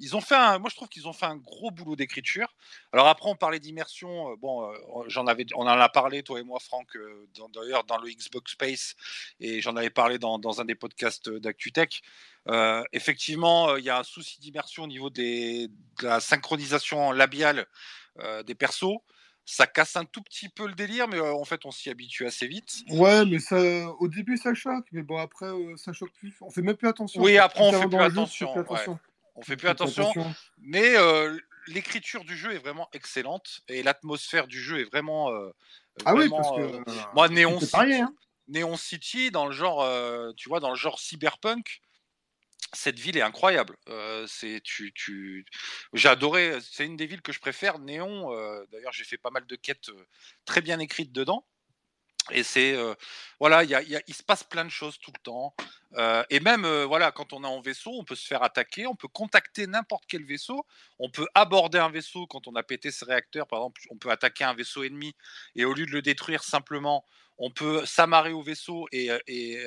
Ils 0.00 0.16
ont 0.16 0.20
fait 0.20 0.34
un, 0.34 0.58
moi 0.58 0.68
je 0.68 0.74
trouve 0.74 0.88
qu'ils 0.88 1.06
ont 1.06 1.12
fait 1.12 1.26
un 1.26 1.36
gros 1.36 1.70
boulot 1.70 1.94
d'écriture. 1.94 2.52
Alors 2.92 3.06
après 3.06 3.28
on 3.30 3.36
parlait 3.36 3.60
d'immersion, 3.60 4.32
euh, 4.32 4.36
bon 4.36 4.68
euh, 4.68 4.74
j'en 5.06 5.28
avais, 5.28 5.46
on 5.54 5.62
en 5.62 5.66
a 5.68 5.88
parlé 5.88 6.24
toi 6.24 6.40
et 6.40 6.42
moi 6.42 6.58
Franck 6.58 6.96
euh, 6.96 7.28
dans- 7.38 7.48
d'ailleurs 7.50 7.84
dans 7.84 7.98
le 7.98 8.10
Xbox 8.10 8.52
Space 8.52 8.96
et 9.38 9.60
j'en 9.60 9.76
avais 9.76 9.90
parlé 9.90 10.18
dans, 10.18 10.40
dans 10.40 10.60
un 10.60 10.64
des 10.64 10.74
podcasts 10.74 11.30
d'ActuTech. 11.30 12.02
Euh, 12.48 12.82
effectivement 12.92 13.76
il 13.76 13.84
y 13.84 13.90
a 13.90 14.00
un 14.00 14.04
souci 14.04 14.40
d'immersion 14.40 14.82
au 14.82 14.88
niveau 14.88 15.10
des, 15.10 15.68
de 15.68 16.06
la 16.06 16.18
synchronisation 16.18 17.12
labiale 17.12 17.66
euh, 18.18 18.42
des 18.42 18.56
persos. 18.56 18.98
Ça 19.44 19.66
casse 19.66 19.96
un 19.96 20.04
tout 20.04 20.22
petit 20.22 20.48
peu 20.48 20.66
le 20.68 20.74
délire, 20.74 21.08
mais 21.08 21.18
euh, 21.18 21.34
en 21.34 21.44
fait 21.44 21.66
on 21.66 21.72
s'y 21.72 21.90
habitue 21.90 22.26
assez 22.26 22.46
vite. 22.46 22.84
Ouais, 22.90 23.24
mais 23.24 23.40
ça, 23.40 23.56
au 23.98 24.06
début, 24.06 24.36
ça 24.36 24.54
choque, 24.54 24.86
mais 24.92 25.02
bon, 25.02 25.18
après, 25.18 25.46
euh, 25.46 25.76
ça 25.76 25.92
choque 25.92 26.12
plus. 26.12 26.34
On 26.40 26.50
fait 26.50 26.62
même 26.62 26.76
plus 26.76 26.88
attention. 26.88 27.20
Oui, 27.20 27.38
après, 27.38 27.62
on 27.62 27.72
fait 27.72 27.88
plus 27.88 27.98
attention, 27.98 28.52
plus 28.52 28.60
ouais. 28.60 28.64
attention. 28.64 28.98
On 29.34 29.42
fait 29.42 29.56
plus 29.56 29.66
fait 29.66 29.72
attention. 29.72 30.12
Mais 30.58 30.96
euh, 30.96 31.36
l'écriture 31.66 32.24
du 32.24 32.36
jeu 32.36 32.54
est 32.54 32.58
vraiment 32.58 32.88
excellente 32.92 33.62
et 33.68 33.82
l'atmosphère 33.82 34.46
du 34.46 34.60
jeu 34.60 34.80
est 34.80 34.84
vraiment. 34.84 35.30
Ah 36.04 36.14
oui, 36.14 36.28
parce 36.30 36.50
que. 36.56 37.14
moi, 37.14 37.28
Néon 37.28 37.58
City, 37.58 37.72
parier, 37.72 38.00
hein. 38.00 38.14
Néon 38.46 38.76
City, 38.76 39.30
dans 39.32 39.46
le 39.46 39.52
genre, 39.52 39.84
tu 40.36 40.48
vois, 40.48 40.60
dans 40.60 40.70
le 40.70 40.76
genre 40.76 41.00
cyberpunk, 41.00 41.80
cette 42.72 42.98
ville 42.98 43.16
est 43.16 43.22
incroyable. 43.22 43.76
Euh, 43.88 44.26
c'est. 44.26 44.62
J'ai 45.92 46.08
adoré. 46.08 46.58
C'est 46.60 46.86
une 46.86 46.96
des 46.96 47.06
villes 47.06 47.22
que 47.22 47.32
je 47.32 47.40
préfère. 47.40 47.78
Néon. 47.78 48.32
euh, 48.32 48.64
D'ailleurs, 48.70 48.92
j'ai 48.92 49.04
fait 49.04 49.18
pas 49.18 49.30
mal 49.30 49.46
de 49.46 49.56
quêtes 49.56 49.88
euh, 49.90 50.06
très 50.44 50.60
bien 50.60 50.78
écrites 50.78 51.12
dedans. 51.12 51.46
Et 52.30 52.42
c'est 52.44 52.74
euh, 52.76 52.94
voilà, 53.40 53.64
il 53.64 53.70
y 53.70 53.74
a- 53.74 53.82
y 53.82 53.96
a- 53.96 54.02
il 54.06 54.14
se 54.14 54.22
passe 54.22 54.44
plein 54.44 54.64
de 54.64 54.70
choses 54.70 54.98
tout 54.98 55.10
le 55.14 55.20
temps. 55.22 55.54
Euh, 55.96 56.22
et 56.30 56.40
même, 56.40 56.64
euh, 56.64 56.84
voilà, 56.86 57.10
quand 57.10 57.32
on 57.32 57.42
est 57.42 57.46
en 57.46 57.60
vaisseau, 57.60 57.90
on 57.98 58.04
peut 58.04 58.14
se 58.14 58.26
faire 58.26 58.42
attaquer, 58.44 58.86
on 58.86 58.94
peut 58.94 59.08
contacter 59.08 59.66
n'importe 59.66 60.04
quel 60.08 60.24
vaisseau, 60.24 60.64
on 60.98 61.10
peut 61.10 61.26
aborder 61.34 61.78
un 61.78 61.90
vaisseau 61.90 62.26
quand 62.26 62.46
on 62.46 62.54
a 62.54 62.62
pété 62.62 62.90
ses 62.92 63.04
réacteurs, 63.04 63.46
par 63.48 63.58
exemple, 63.58 63.80
on 63.90 63.96
peut 63.96 64.10
attaquer 64.10 64.44
un 64.44 64.54
vaisseau 64.54 64.84
ennemi 64.84 65.14
et 65.56 65.64
au 65.64 65.74
lieu 65.74 65.84
de 65.86 65.90
le 65.90 66.00
détruire 66.02 66.44
simplement, 66.44 67.04
on 67.38 67.50
peut 67.50 67.84
s'amarrer 67.86 68.32
au 68.32 68.42
vaisseau 68.42 68.86
et, 68.92 69.10
et 69.26 69.66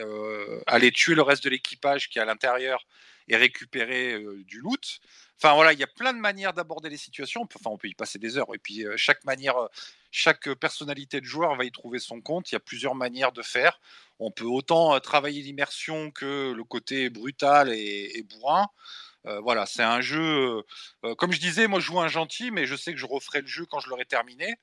aller 0.67 0.91
tuer 0.91 1.15
le 1.15 1.21
reste 1.23 1.43
de 1.43 1.49
l'équipage 1.49 2.09
qui 2.09 2.19
est 2.19 2.21
à 2.21 2.25
l'intérieur 2.25 2.85
et 3.27 3.35
récupérer 3.35 4.13
euh, 4.13 4.43
du 4.45 4.59
loot. 4.59 4.99
Enfin 5.37 5.53
voilà, 5.53 5.73
il 5.73 5.79
y 5.79 5.83
a 5.83 5.87
plein 5.87 6.13
de 6.13 6.19
manières 6.19 6.53
d'aborder 6.53 6.89
les 6.89 6.97
situations. 6.97 7.41
Enfin, 7.43 7.69
on 7.69 7.77
peut 7.77 7.87
y 7.87 7.95
passer 7.95 8.19
des 8.19 8.37
heures. 8.37 8.53
Et 8.53 8.57
puis 8.57 8.85
euh, 8.85 8.95
chaque 8.97 9.23
manière, 9.25 9.57
euh, 9.57 9.67
chaque 10.11 10.53
personnalité 10.55 11.19
de 11.19 11.25
joueur 11.25 11.55
va 11.55 11.65
y 11.65 11.71
trouver 11.71 11.99
son 11.99 12.21
compte. 12.21 12.51
Il 12.51 12.55
y 12.55 12.57
a 12.57 12.61
plusieurs 12.61 12.95
manières 12.95 13.31
de 13.31 13.41
faire. 13.41 13.79
On 14.19 14.31
peut 14.31 14.45
autant 14.45 14.97
travailler 14.99 15.41
l'immersion 15.41 16.11
que 16.11 16.53
le 16.53 16.63
côté 16.63 17.09
brutal 17.09 17.69
et, 17.73 18.23
bourrin. 18.29 18.67
Voilà, 19.41 19.65
c'est 19.65 19.83
un 19.83 20.01
jeu. 20.01 20.63
comme 21.17 21.33
je 21.33 21.39
disais, 21.39 21.67
moi 21.67 21.79
je 21.79 21.87
joue 21.87 21.99
un 21.99 22.07
gentil, 22.07 22.51
mais 22.51 22.65
je 22.65 22.75
sais 22.75 22.93
que 22.93 22.99
je 22.99 23.07
referai 23.07 23.41
le 23.41 23.47
jeu 23.47 23.65
quand 23.65 23.79
je 23.79 23.89
l'aurai 23.89 24.05
terminé. 24.05 24.55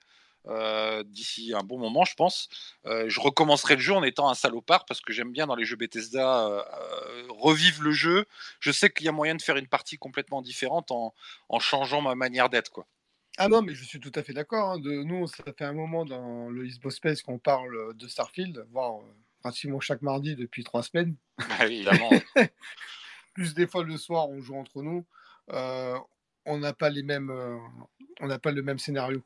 Euh, 0.46 1.02
D'ici 1.04 1.52
un 1.54 1.62
bon 1.62 1.78
moment, 1.78 2.04
je 2.04 2.14
pense. 2.14 2.48
Euh, 2.86 3.08
je 3.08 3.20
recommencerai 3.20 3.76
le 3.76 3.80
jeu 3.80 3.92
en 3.94 4.02
étant 4.02 4.28
un 4.28 4.34
salopard 4.34 4.84
parce 4.86 5.00
que 5.00 5.12
j'aime 5.12 5.32
bien 5.32 5.46
dans 5.46 5.54
les 5.54 5.64
jeux 5.64 5.76
Bethesda 5.76 6.46
euh, 6.48 6.62
revivre 7.28 7.82
le 7.82 7.92
jeu. 7.92 8.26
Je 8.60 8.72
sais 8.72 8.90
qu'il 8.90 9.06
y 9.06 9.08
a 9.08 9.12
moyen 9.12 9.34
de 9.34 9.42
faire 9.42 9.56
une 9.56 9.68
partie 9.68 9.98
complètement 9.98 10.42
différente 10.42 10.90
en, 10.90 11.14
en 11.48 11.58
changeant 11.60 12.00
ma 12.00 12.14
manière 12.14 12.48
d'être. 12.48 12.70
quoi. 12.70 12.86
Ah 13.38 13.48
non, 13.48 13.62
mais 13.62 13.74
je 13.74 13.84
suis 13.84 14.00
tout 14.00 14.12
à 14.14 14.22
fait 14.22 14.32
d'accord. 14.34 14.70
hein. 14.72 14.78
De, 14.78 14.90
nous, 15.04 15.26
ça 15.26 15.44
fait 15.56 15.64
un 15.64 15.72
moment 15.72 16.04
dans 16.04 16.50
le 16.50 16.66
Xbox 16.66 16.96
Space 16.96 17.22
qu'on 17.22 17.38
parle 17.38 17.96
de 17.96 18.08
Starfield, 18.08 18.66
voire 18.70 19.00
pratiquement 19.40 19.80
chaque 19.80 20.02
mardi 20.02 20.36
depuis 20.36 20.64
trois 20.64 20.82
semaines. 20.82 21.16
Bah, 21.38 21.66
évidemment. 21.66 22.10
Plus 23.34 23.54
des 23.54 23.66
fois 23.66 23.84
le 23.84 23.96
soir, 23.96 24.28
on 24.28 24.40
joue 24.42 24.56
entre 24.56 24.82
nous. 24.82 25.06
On 26.44 26.58
n'a 26.58 26.72
pas 26.72 26.90
les 26.90 27.02
mêmes, 27.02 27.30
on 28.20 28.26
n'a 28.26 28.38
pas 28.38 28.50
le 28.52 28.62
même 28.62 28.78
scénario. 28.78 29.22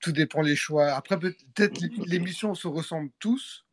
Tout 0.00 0.12
dépend 0.12 0.42
les 0.42 0.56
choix. 0.56 0.92
Après, 0.92 1.18
peut-être 1.18 1.80
les- 1.80 2.18
missions 2.18 2.54
se 2.54 2.68
ressemblent 2.68 3.10
tous, 3.18 3.64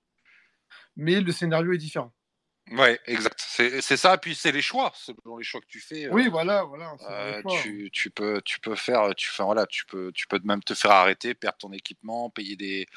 mais 0.96 1.22
le 1.22 1.32
scénario 1.32 1.74
est 1.74 1.78
différent. 1.78 2.13
ouais, 2.72 3.00
exact. 3.06 3.39
C'est 3.46 3.82
c'est 3.82 3.98
ça. 3.98 4.17
Puis 4.17 4.36
c'est 4.36 4.52
les 4.52 4.62
choix. 4.62 4.91
Selon 4.96 5.38
les 5.38 5.43
choix 5.43 5.62
que 5.62 5.67
tu 5.67 5.80
fais. 5.80 6.06
euh, 6.06 6.12
Oui, 6.13 6.28
voilà, 6.30 6.63
voilà. 6.63 6.96
Euh, 7.10 7.41
tu, 7.62 7.89
tu 7.91 8.10
peux 8.10 8.41
tu 8.43 8.60
peux 8.60 8.76
faire 8.76 9.13
tu 9.15 9.30
fais 9.30 9.43
voilà 9.43 9.65
tu 9.67 9.86
peux 9.86 10.12
tu 10.13 10.28
peux 10.28 10.39
même 10.43 10.63
te 10.63 10.74
faire 10.74 10.91
arrêter 10.91 11.34
perdre 11.34 11.58
ton 11.58 11.72
équipement 11.72 12.30
payer 12.30 12.56
des 12.56 12.88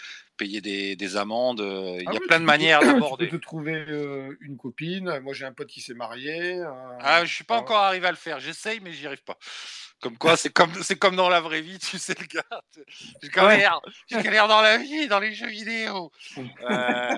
payer 0.40 0.60
des, 0.62 0.96
des 0.96 1.16
amendes 1.16 1.60
euh, 1.60 1.98
il 2.00 2.04
Ah 2.08 2.12
y 2.14 2.16
a 2.16 2.20
oui, 2.20 2.26
plein 2.26 2.36
tu 2.38 2.42
de 2.42 2.46
peux 2.46 2.46
manières 2.46 2.80
Tu 2.80 2.86
d'aborder 2.86 3.28
peux 3.28 3.38
te 3.38 3.42
trouver 3.42 3.74
euh, 3.88 4.34
une 4.40 4.56
copine. 4.56 5.18
Moi, 5.20 5.34
j'ai 5.34 5.44
un 5.44 5.52
pote 5.52 5.68
qui 5.68 5.82
s'est 5.82 5.92
marié. 5.94 6.54
euh, 6.60 6.72
ah 7.00 7.24
je 7.26 7.34
suis 7.34 7.44
pas 7.44 7.56
ah. 7.56 7.60
encore 7.60 7.76
arrivé 7.78 8.06
à 8.06 8.10
le 8.10 8.16
faire 8.16 8.40
j'essaye 8.40 8.80
mais 8.80 8.92
j'y 8.92 9.06
arrive 9.06 9.22
pas 9.22 9.36
comme 10.00 10.16
quoi 10.16 10.38
c'est 10.38 10.48
comme 10.50 10.72
c'est 10.82 10.96
comme 10.98 11.14
dans 11.14 11.28
la 11.28 11.40
vraie 11.42 11.60
vie 11.60 11.78
tu 11.78 11.98
sais 11.98 12.14
le 12.18 12.24
gars 12.26 12.62
je 13.22 13.28
galère 13.28 13.80
galère 14.10 14.48
dans 14.48 14.62
la 14.62 14.78
vie 14.78 15.08
dans 15.08 15.20
les 15.20 15.34
jeux 15.34 15.48
vidéo 15.60 16.10
Euh, 16.70 17.16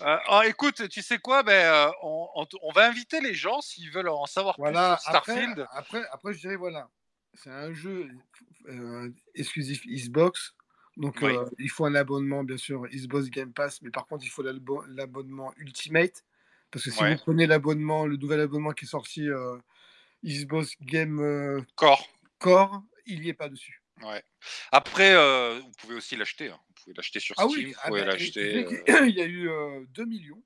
euh, 0.00 0.16
oh, 0.30 0.40
écoute 0.46 0.88
tu 0.88 1.02
sais 1.02 1.18
quoi? 1.18 1.42
Ben 1.42 1.90
on, 2.02 2.28
on, 2.34 2.46
on 2.62 2.72
va 2.72 2.86
inviter 2.88 3.20
les 3.20 3.34
gens 3.34 3.60
s'ils 3.60 3.90
veulent 3.90 4.08
en 4.08 4.26
savoir 4.26 4.54
Voilà. 4.58 4.96
plus 4.96 5.02
sur 5.02 5.10
Starfield 5.10 5.60
Après, 5.72 5.98
après, 5.98 6.02
après, 6.12 6.32
je 6.34 6.38
dirais 6.40 6.56
voilà, 6.56 6.88
c'est 7.34 7.50
un 7.50 7.72
jeu 7.72 8.08
euh, 8.68 9.10
exclusif 9.34 9.82
Xbox. 9.86 10.54
Donc, 10.96 11.18
Oui. 11.22 11.32
euh, 11.34 11.44
il 11.58 11.70
faut 11.70 11.84
un 11.86 11.94
abonnement, 11.94 12.44
bien 12.44 12.56
sûr, 12.56 12.86
Xbox 12.88 13.28
Game 13.30 13.52
Pass, 13.52 13.82
mais 13.82 13.90
par 13.90 14.06
contre, 14.06 14.24
il 14.24 14.30
faut 14.30 14.42
l'abonnement 14.42 15.52
Ultimate. 15.56 16.24
Parce 16.70 16.84
que 16.84 16.90
si 16.90 17.02
Ouais. 17.02 17.14
vous 17.14 17.20
prenez 17.20 17.46
l'abonnement, 17.46 18.06
le 18.06 18.16
nouvel 18.16 18.40
abonnement 18.40 18.72
qui 18.72 18.84
est 18.84 18.88
sorti, 18.88 19.28
euh, 19.28 19.56
Xbox 20.24 20.74
Game 20.82 21.20
euh, 21.20 21.60
Core 21.76 22.08
Core, 22.38 22.82
il 23.06 23.20
n'y 23.20 23.28
est 23.28 23.34
pas 23.34 23.48
dessus. 23.48 23.82
Ouais. 24.02 24.22
Après, 24.72 25.14
euh, 25.14 25.60
vous 25.60 25.70
pouvez 25.78 25.94
aussi 25.94 26.16
l'acheter. 26.16 26.50
hein. 26.50 26.58
Vous 26.68 26.74
pouvez 26.84 26.94
l'acheter 26.96 27.20
sur 27.20 27.34
Ah 27.38 27.48
Steam. 27.48 27.68
oui, 27.68 27.74
ah 27.82 27.90
bah, 27.90 28.00
et 28.00 28.04
l'acheter. 28.04 28.64
qu'il 28.66 28.84
y 29.16 29.20
a 29.20 29.26
eu 29.26 29.48
euh, 29.48 29.84
2 29.90 30.04
millions 30.04 30.42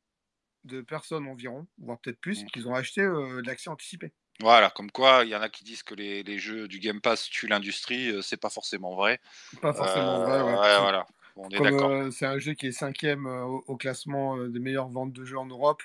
de 0.65 0.83
personnes 0.83 1.27
environ, 1.27 1.67
voire 1.79 1.99
peut-être 2.01 2.21
plus, 2.21 2.43
Mm. 2.45 2.47
qui 2.49 2.67
ont 2.67 2.75
acheté 2.75 3.09
l'accès 3.45 3.71
anticipé. 3.71 4.13
Voilà, 4.41 4.71
comme 4.71 4.91
quoi, 4.91 5.23
il 5.25 5.31
y 5.31 5.35
en 5.37 5.43
a 5.43 5.49
qui 5.49 5.65
disent 5.65 5.83
que 5.83 5.95
les, 5.95 6.23
les 6.23 6.39
jeux 6.39 6.69
du 6.69 6.79
Game 6.79 7.01
Pass 7.01 7.29
tuent 7.29 7.49
l'industrie. 7.49 8.11
euh, 8.11 8.23
c'est 8.23 8.37
pas 8.37 8.51
forcément 8.51 8.95
vrai. 8.95 9.21
Pas 9.61 9.73
forcément 9.73 10.21
Euh, 10.21 10.25
vrai, 10.25 10.41
ouais. 10.43 10.59
ouais, 10.59 10.79
voilà. 10.79 11.07
On 11.37 11.49
est 11.51 11.61
d'accord. 11.61 11.91
euh, 11.91 12.11
c'est 12.11 12.27
un 12.27 12.39
jeu 12.39 12.55
qui 12.55 12.69
est 12.69 12.73
cinquième 12.73 13.27
au, 13.27 13.65
au 13.67 13.77
classement 13.77 14.37
des 14.39 14.59
meilleures 14.61 14.89
ventes 14.89 15.13
de 15.13 15.25
jeux 15.25 15.39
en 15.39 15.47
Europe. 15.47 15.83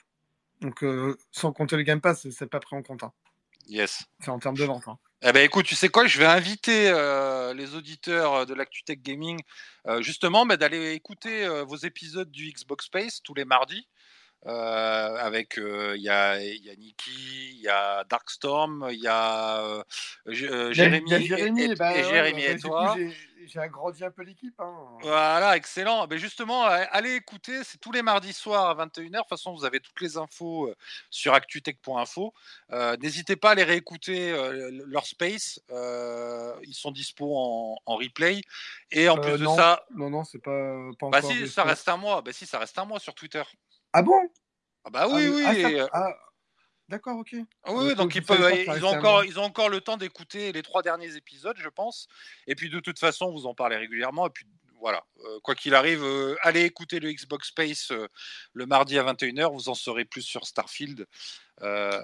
Donc, 0.61 0.83
sans 1.31 1.51
compter 1.51 1.75
le 1.77 1.83
Game 1.83 1.99
Pass, 1.99 2.21
c'est- 2.21 2.31
c'est 2.31 2.47
pas 2.47 2.59
pris 2.59 2.75
en 2.75 2.83
compte. 2.83 3.03
hein. 3.03 3.11
Yes. 3.67 4.05
C'est 4.19 4.29
en 4.29 4.39
termes 4.39 4.57
de 4.57 4.63
vente. 4.65 4.87
hein. 4.87 4.97
Eh 5.25 5.31
ben 5.31 5.43
écoute, 5.43 5.65
tu 5.65 5.75
sais 5.75 5.87
quoi, 5.89 6.05
je 6.05 6.19
vais 6.19 6.25
inviter 6.25 6.89
euh, 6.89 7.53
les 7.53 7.75
auditeurs 7.75 8.45
de 8.45 8.53
l'ActuTech 8.53 9.01
Gaming 9.01 9.39
euh, 9.87 10.01
justement 10.01 10.45
bah, 10.45 10.57
d'aller 10.57 10.93
écouter 10.93 11.45
euh, 11.45 11.63
vos 11.63 11.77
épisodes 11.77 12.29
du 12.29 12.51
Xbox 12.51 12.85
Space 12.85 13.21
tous 13.23 13.33
les 13.33 13.45
mardis. 13.45 13.87
Euh, 14.45 15.15
avec 15.19 15.57
euh, 15.57 15.93
il 15.95 16.01
y, 16.03 16.09
a, 16.09 16.37
il 16.43 16.65
y 16.65 16.69
a 16.69 16.75
Nikki, 16.75 17.51
il 17.51 17.61
y 17.61 17.69
a 17.69 18.03
Darkstorm, 18.03 18.89
il 18.91 18.99
y 18.99 19.07
a 19.07 19.83
Jérémy, 20.27 21.13
et- 21.13 21.21
Jérémy, 21.21 21.61
et, 21.63 21.75
bah, 21.75 21.95
et 21.95 22.03
ouais, 22.03 22.09
Jérémy 22.09 22.43
et 22.43 22.55
du 22.55 22.61
coup, 22.63 22.67
toi. 22.67 22.95
j'ai- 22.97 23.59
agrandi 23.59 24.03
un 24.03 24.11
peu 24.11 24.23
l'équipe. 24.23 24.59
hein. 24.59 24.73
Voilà, 25.01 25.55
excellent. 25.55 26.07
Ben 26.07 26.17
justement, 26.17 26.63
allez 26.65 27.15
écouter, 27.15 27.63
c'est 27.63 27.77
tous 27.77 27.91
les 27.91 28.01
mardis 28.01 28.33
soirs 28.33 28.69
à 28.69 28.73
21h. 28.85 29.11
De 29.11 29.17
toute 29.19 29.29
façon, 29.29 29.53
vous 29.53 29.63
avez 29.65 29.79
toutes 29.79 29.99
les 30.01 30.17
infos 30.17 30.67
euh, 30.67 30.75
sur 31.09 31.33
actutech.info. 31.33 32.33
N'hésitez 33.01 33.35
pas 33.37 33.51
à 33.51 33.55
les 33.55 33.63
réécouter 33.63 34.33
leur 34.87 35.05
space. 35.05 35.61
Ils 35.69 36.73
sont 36.73 36.91
dispo 36.91 37.33
en, 37.37 37.77
en 37.85 37.95
replay. 37.95 38.41
Et 38.91 39.07
en 39.07 39.17
plus 39.17 39.33
de 39.33 39.43
non, 39.43 39.55
ça, 39.55 39.85
non, 39.95 40.09
non, 40.09 40.23
c'est 40.23 40.39
pas, 40.39 40.51
pas 40.99 41.09
bah 41.09 41.17
encore. 41.19 41.31
si, 41.31 41.47
ça 41.47 41.63
reste 41.63 41.87
un 41.87 41.97
mois. 41.97 42.21
Bah 42.21 42.31
si, 42.33 42.45
ça 42.45 42.59
reste 42.59 42.77
un 42.77 42.85
mois 42.85 42.99
sur 42.99 43.13
Twitter. 43.13 43.43
Ah 43.93 44.01
bon? 44.01 44.19
Ah 44.85 44.89
bah 44.89 45.07
oui, 45.07 45.23
Ah, 45.27 45.31
oui. 45.35 45.43
ah, 45.45 45.53
ça- 45.53 45.69
et, 45.69 45.79
euh, 45.79 45.87
ah, 45.93 46.13
D'accord, 46.89 47.17
ok. 47.17 47.35
Ah 47.63 47.73
oui, 47.73 47.95
donc 47.95 48.11
je 48.13 48.19
ils, 48.19 48.25
savais 48.25 48.39
peuvent, 48.39 48.49
pas 48.51 48.57
que 48.57 48.57
ça 48.57 48.61
ils, 48.63 48.69
restait 48.71 48.85
ont 48.85 48.89
encore, 48.99 49.23
ils 49.23 49.39
ont 49.39 49.43
encore 49.43 49.69
le 49.69 49.79
temps 49.81 49.97
d'écouter 49.97 50.51
les 50.51 50.61
trois 50.61 50.81
derniers 50.83 51.15
épisodes, 51.15 51.55
je 51.57 51.69
pense. 51.69 52.07
Et 52.45 52.55
puis 52.55 52.69
de 52.69 52.79
toute 52.81 52.99
façon, 52.99 53.31
vous 53.31 53.45
en 53.47 53.55
parlez 53.55 53.77
régulièrement. 53.77 54.27
Et 54.27 54.29
puis 54.31 54.45
voilà, 54.79 55.05
Euh, 55.25 55.39
quoi 55.39 55.55
qu'il 55.55 55.73
arrive, 55.75 56.03
euh, 56.03 56.35
allez 56.41 56.63
écouter 56.63 56.99
le 56.99 57.09
Xbox 57.11 57.47
Space 57.47 57.91
euh, 57.91 58.07
le 58.51 58.65
mardi 58.65 58.99
à 58.99 59.03
21h, 59.03 59.49
vous 59.53 59.69
en 59.69 59.75
saurez 59.75 60.03
plus 60.03 60.23
sur 60.23 60.45
Starfield. 60.45 61.07
Euh, 61.61 62.01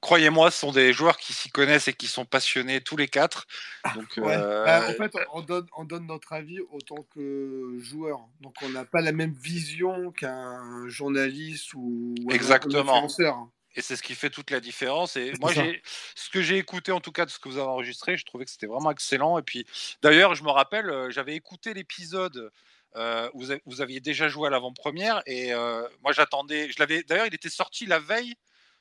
Croyez-moi, 0.00 0.50
ce 0.50 0.58
sont 0.60 0.72
des 0.72 0.92
joueurs 0.92 1.16
qui 1.16 1.32
s'y 1.32 1.48
connaissent 1.50 1.88
et 1.88 1.92
qui 1.92 2.06
sont 2.08 2.24
passionnés 2.24 2.80
tous 2.80 2.96
les 2.96 3.08
quatre. 3.08 3.46
Donc, 3.94 4.18
Ouais. 4.18 4.34
euh, 4.34 4.64
Bah, 4.64 4.84
en 4.88 4.94
fait, 4.94 5.12
on 5.32 5.42
donne, 5.42 5.66
on 5.76 5.84
donne 5.84 6.06
notre 6.06 6.32
avis 6.32 6.60
autant 6.60 7.06
que 7.14 7.76
joueur. 7.78 8.18
Donc, 8.40 8.54
on 8.62 8.68
n'a 8.68 8.84
pas 8.84 9.00
la 9.00 9.12
même 9.12 9.32
vision 9.32 10.10
qu'un 10.12 10.88
journaliste 10.88 11.72
ou 11.74 12.14
un 12.30 12.34
Exactement. 12.34 12.94
influenceur. 12.94 13.48
Et 13.78 13.82
c'est 13.82 13.94
ce 13.94 14.02
qui 14.02 14.14
fait 14.14 14.30
toute 14.30 14.50
la 14.50 14.60
différence. 14.60 15.16
Et 15.16 15.32
moi, 15.38 15.52
j'ai 15.52 15.82
ce 16.14 16.30
que 16.30 16.40
j'ai 16.40 16.56
écouté 16.56 16.92
en 16.92 17.00
tout 17.00 17.12
cas 17.12 17.26
de 17.26 17.30
ce 17.30 17.38
que 17.38 17.48
vous 17.48 17.58
avez 17.58 17.68
enregistré, 17.68 18.16
je 18.16 18.24
trouvais 18.24 18.46
que 18.46 18.50
c'était 18.50 18.66
vraiment 18.66 18.90
excellent. 18.90 19.38
Et 19.38 19.42
puis, 19.42 19.66
d'ailleurs, 20.02 20.34
je 20.34 20.42
me 20.44 20.50
rappelle, 20.50 20.88
euh, 20.88 21.10
j'avais 21.10 21.34
écouté 21.36 21.74
l'épisode. 21.74 22.50
euh, 22.96 23.28
où 23.34 23.40
vous, 23.40 23.52
a- 23.52 23.58
vous 23.66 23.82
aviez 23.82 24.00
déjà 24.00 24.26
joué 24.28 24.46
à 24.46 24.50
l'avant-première 24.50 25.20
et 25.26 25.52
euh, 25.52 25.86
moi 26.02 26.12
j'attendais. 26.12 26.70
Je 26.72 26.78
l'avais. 26.78 27.02
D'ailleurs, 27.02 27.26
il 27.26 27.34
était 27.34 27.50
sorti 27.50 27.84
la 27.84 27.98
veille 27.98 28.34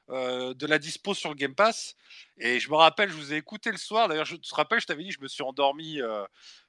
euh, 0.09 0.53
de 0.53 0.67
la 0.67 0.77
dispo 0.77 1.13
sur 1.13 1.29
le 1.29 1.35
Game 1.35 1.55
Pass 1.55 1.95
et 2.37 2.59
je 2.59 2.69
me 2.69 2.75
rappelle, 2.75 3.09
je 3.09 3.15
vous 3.15 3.33
ai 3.33 3.37
écouté 3.37 3.71
le 3.71 3.77
soir. 3.77 4.07
D'ailleurs, 4.07 4.25
je 4.25 4.35
te 4.35 4.55
rappelle, 4.55 4.79
je 4.79 4.85
t'avais 4.85 5.03
dit, 5.03 5.11
je 5.11 5.21
me 5.21 5.27
suis 5.27 5.43
endormi 5.43 6.01
euh, 6.01 6.23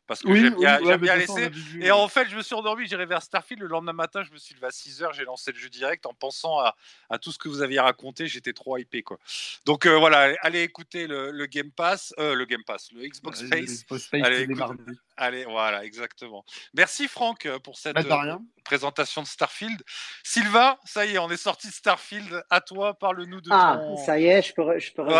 parce 0.06 0.20
que 0.22 0.28
Oui, 0.28 0.40
j'aime 0.40 0.54
oui, 0.54 0.60
bien, 0.60 0.80
ouais, 0.80 1.16
laisser. 1.18 1.50
Et 1.80 1.90
en 1.90 2.08
fait, 2.08 2.28
je 2.28 2.36
me 2.36 2.42
suis 2.42 2.54
endormi, 2.54 2.86
j'irai 2.86 3.06
vers 3.06 3.22
Starfield. 3.22 3.60
Le 3.62 3.68
lendemain 3.68 3.92
matin, 3.92 4.22
je 4.22 4.30
me 4.32 4.38
suis 4.38 4.54
levé 4.54 4.66
à 4.66 4.70
6h, 4.70 5.12
j'ai 5.14 5.24
lancé 5.24 5.52
le 5.52 5.58
jeu 5.58 5.68
direct 5.68 6.06
en 6.06 6.14
pensant 6.14 6.58
à, 6.58 6.74
à 7.10 7.18
tout 7.18 7.32
ce 7.32 7.38
que 7.38 7.48
vous 7.48 7.62
aviez 7.62 7.80
raconté. 7.80 8.26
J'étais 8.28 8.52
trop 8.52 8.76
hypé, 8.78 9.02
quoi. 9.02 9.18
Donc 9.64 9.86
euh, 9.86 9.96
voilà, 9.98 10.18
allez, 10.20 10.36
allez 10.42 10.62
écouter 10.62 11.06
le, 11.06 11.30
le 11.30 11.46
Game 11.46 11.70
Pass, 11.70 12.14
euh, 12.18 12.34
le 12.34 12.44
Game 12.44 12.64
Pass, 12.64 12.90
le 12.92 13.02
Xbox 13.06 13.44
Space. 13.46 13.84
Allez, 14.12 14.42
écoute-. 14.42 14.80
Allez, 15.18 15.44
voilà, 15.46 15.84
exactement. 15.84 16.44
Merci 16.74 17.08
Franck 17.08 17.46
euh, 17.46 17.58
pour 17.58 17.78
cette 17.78 17.94
Bah, 17.96 18.22
euh, 18.26 18.36
présentation 18.64 19.22
de 19.22 19.26
Starfield. 19.26 19.82
Sylvain, 20.22 20.76
ça 20.84 21.06
y 21.06 21.14
est, 21.14 21.18
on 21.18 21.30
est 21.30 21.36
sorti 21.38 21.68
de 21.68 21.72
Starfield. 21.72 22.42
À 22.50 22.60
toi, 22.60 22.94
parle-nous 22.98 23.40
de 23.40 23.48
Ah, 23.50 23.78
ton. 23.80 23.96
ça 23.96 24.18
y 24.18 24.26
est, 24.26 24.42
je 24.42 24.52
peux, 24.52 24.78
je 24.78 24.92
peux 24.92 25.02
Ouais, 25.02 25.10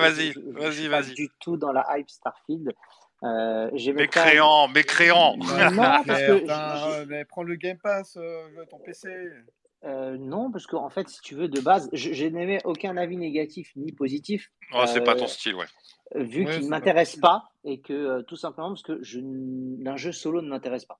vas-y, 0.00 0.32
vas-y, 0.32 0.74
suis 0.74 0.88
pas 0.88 1.00
vas-y. 1.00 1.14
du 1.14 1.30
tout 1.40 1.56
dans 1.56 1.72
la 1.72 1.86
hype 1.96 2.10
Starfield. 2.10 2.72
Euh, 3.26 3.70
même 3.72 3.96
pas- 3.96 4.02
Mécréant, 4.24 4.68
mécréant. 4.68 5.36
Euh, 5.52 5.70
non, 5.70 6.04
parce 6.06 6.06
que 6.26 6.38
Putain, 6.40 6.76
je- 6.76 6.90
ouais, 7.00 7.06
mais 7.06 7.24
prends 7.24 7.42
le 7.42 7.56
Game 7.56 7.78
Pass, 7.78 8.16
euh, 8.16 8.64
ton 8.70 8.78
PC. 8.78 9.08
Euh, 9.84 10.16
non, 10.18 10.50
parce 10.50 10.66
qu'en 10.66 10.88
fait, 10.90 11.08
si 11.08 11.20
tu 11.20 11.34
veux, 11.34 11.48
de 11.48 11.60
base, 11.60 11.88
je, 11.92 12.12
je 12.12 12.24
n'émets 12.26 12.60
aucun 12.64 12.96
avis 12.96 13.16
négatif 13.16 13.70
ni 13.76 13.92
positif, 13.92 14.50
Oh, 14.72 14.84
c'est 14.86 15.04
pas 15.04 15.14
Euh, 15.14 15.18
ton 15.18 15.26
style, 15.26 15.54
ouais. 15.54 15.66
euh, 16.16 16.22
vu 16.24 16.44
Ouais, 16.46 16.54
qu'il 16.54 16.64
ne 16.64 16.68
m'intéresse 16.70 17.16
pas 17.16 17.44
et 17.64 17.80
que 17.80 17.92
euh, 17.92 18.22
tout 18.22 18.36
simplement 18.36 18.68
parce 18.70 18.82
que 18.82 19.00
je, 19.02 19.18
n- 19.20 19.82
un 19.86 19.96
jeu 19.96 20.12
solo 20.12 20.40
ne 20.42 20.48
m'intéresse 20.48 20.84
pas. 20.86 20.98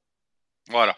Voilà. 0.69 0.95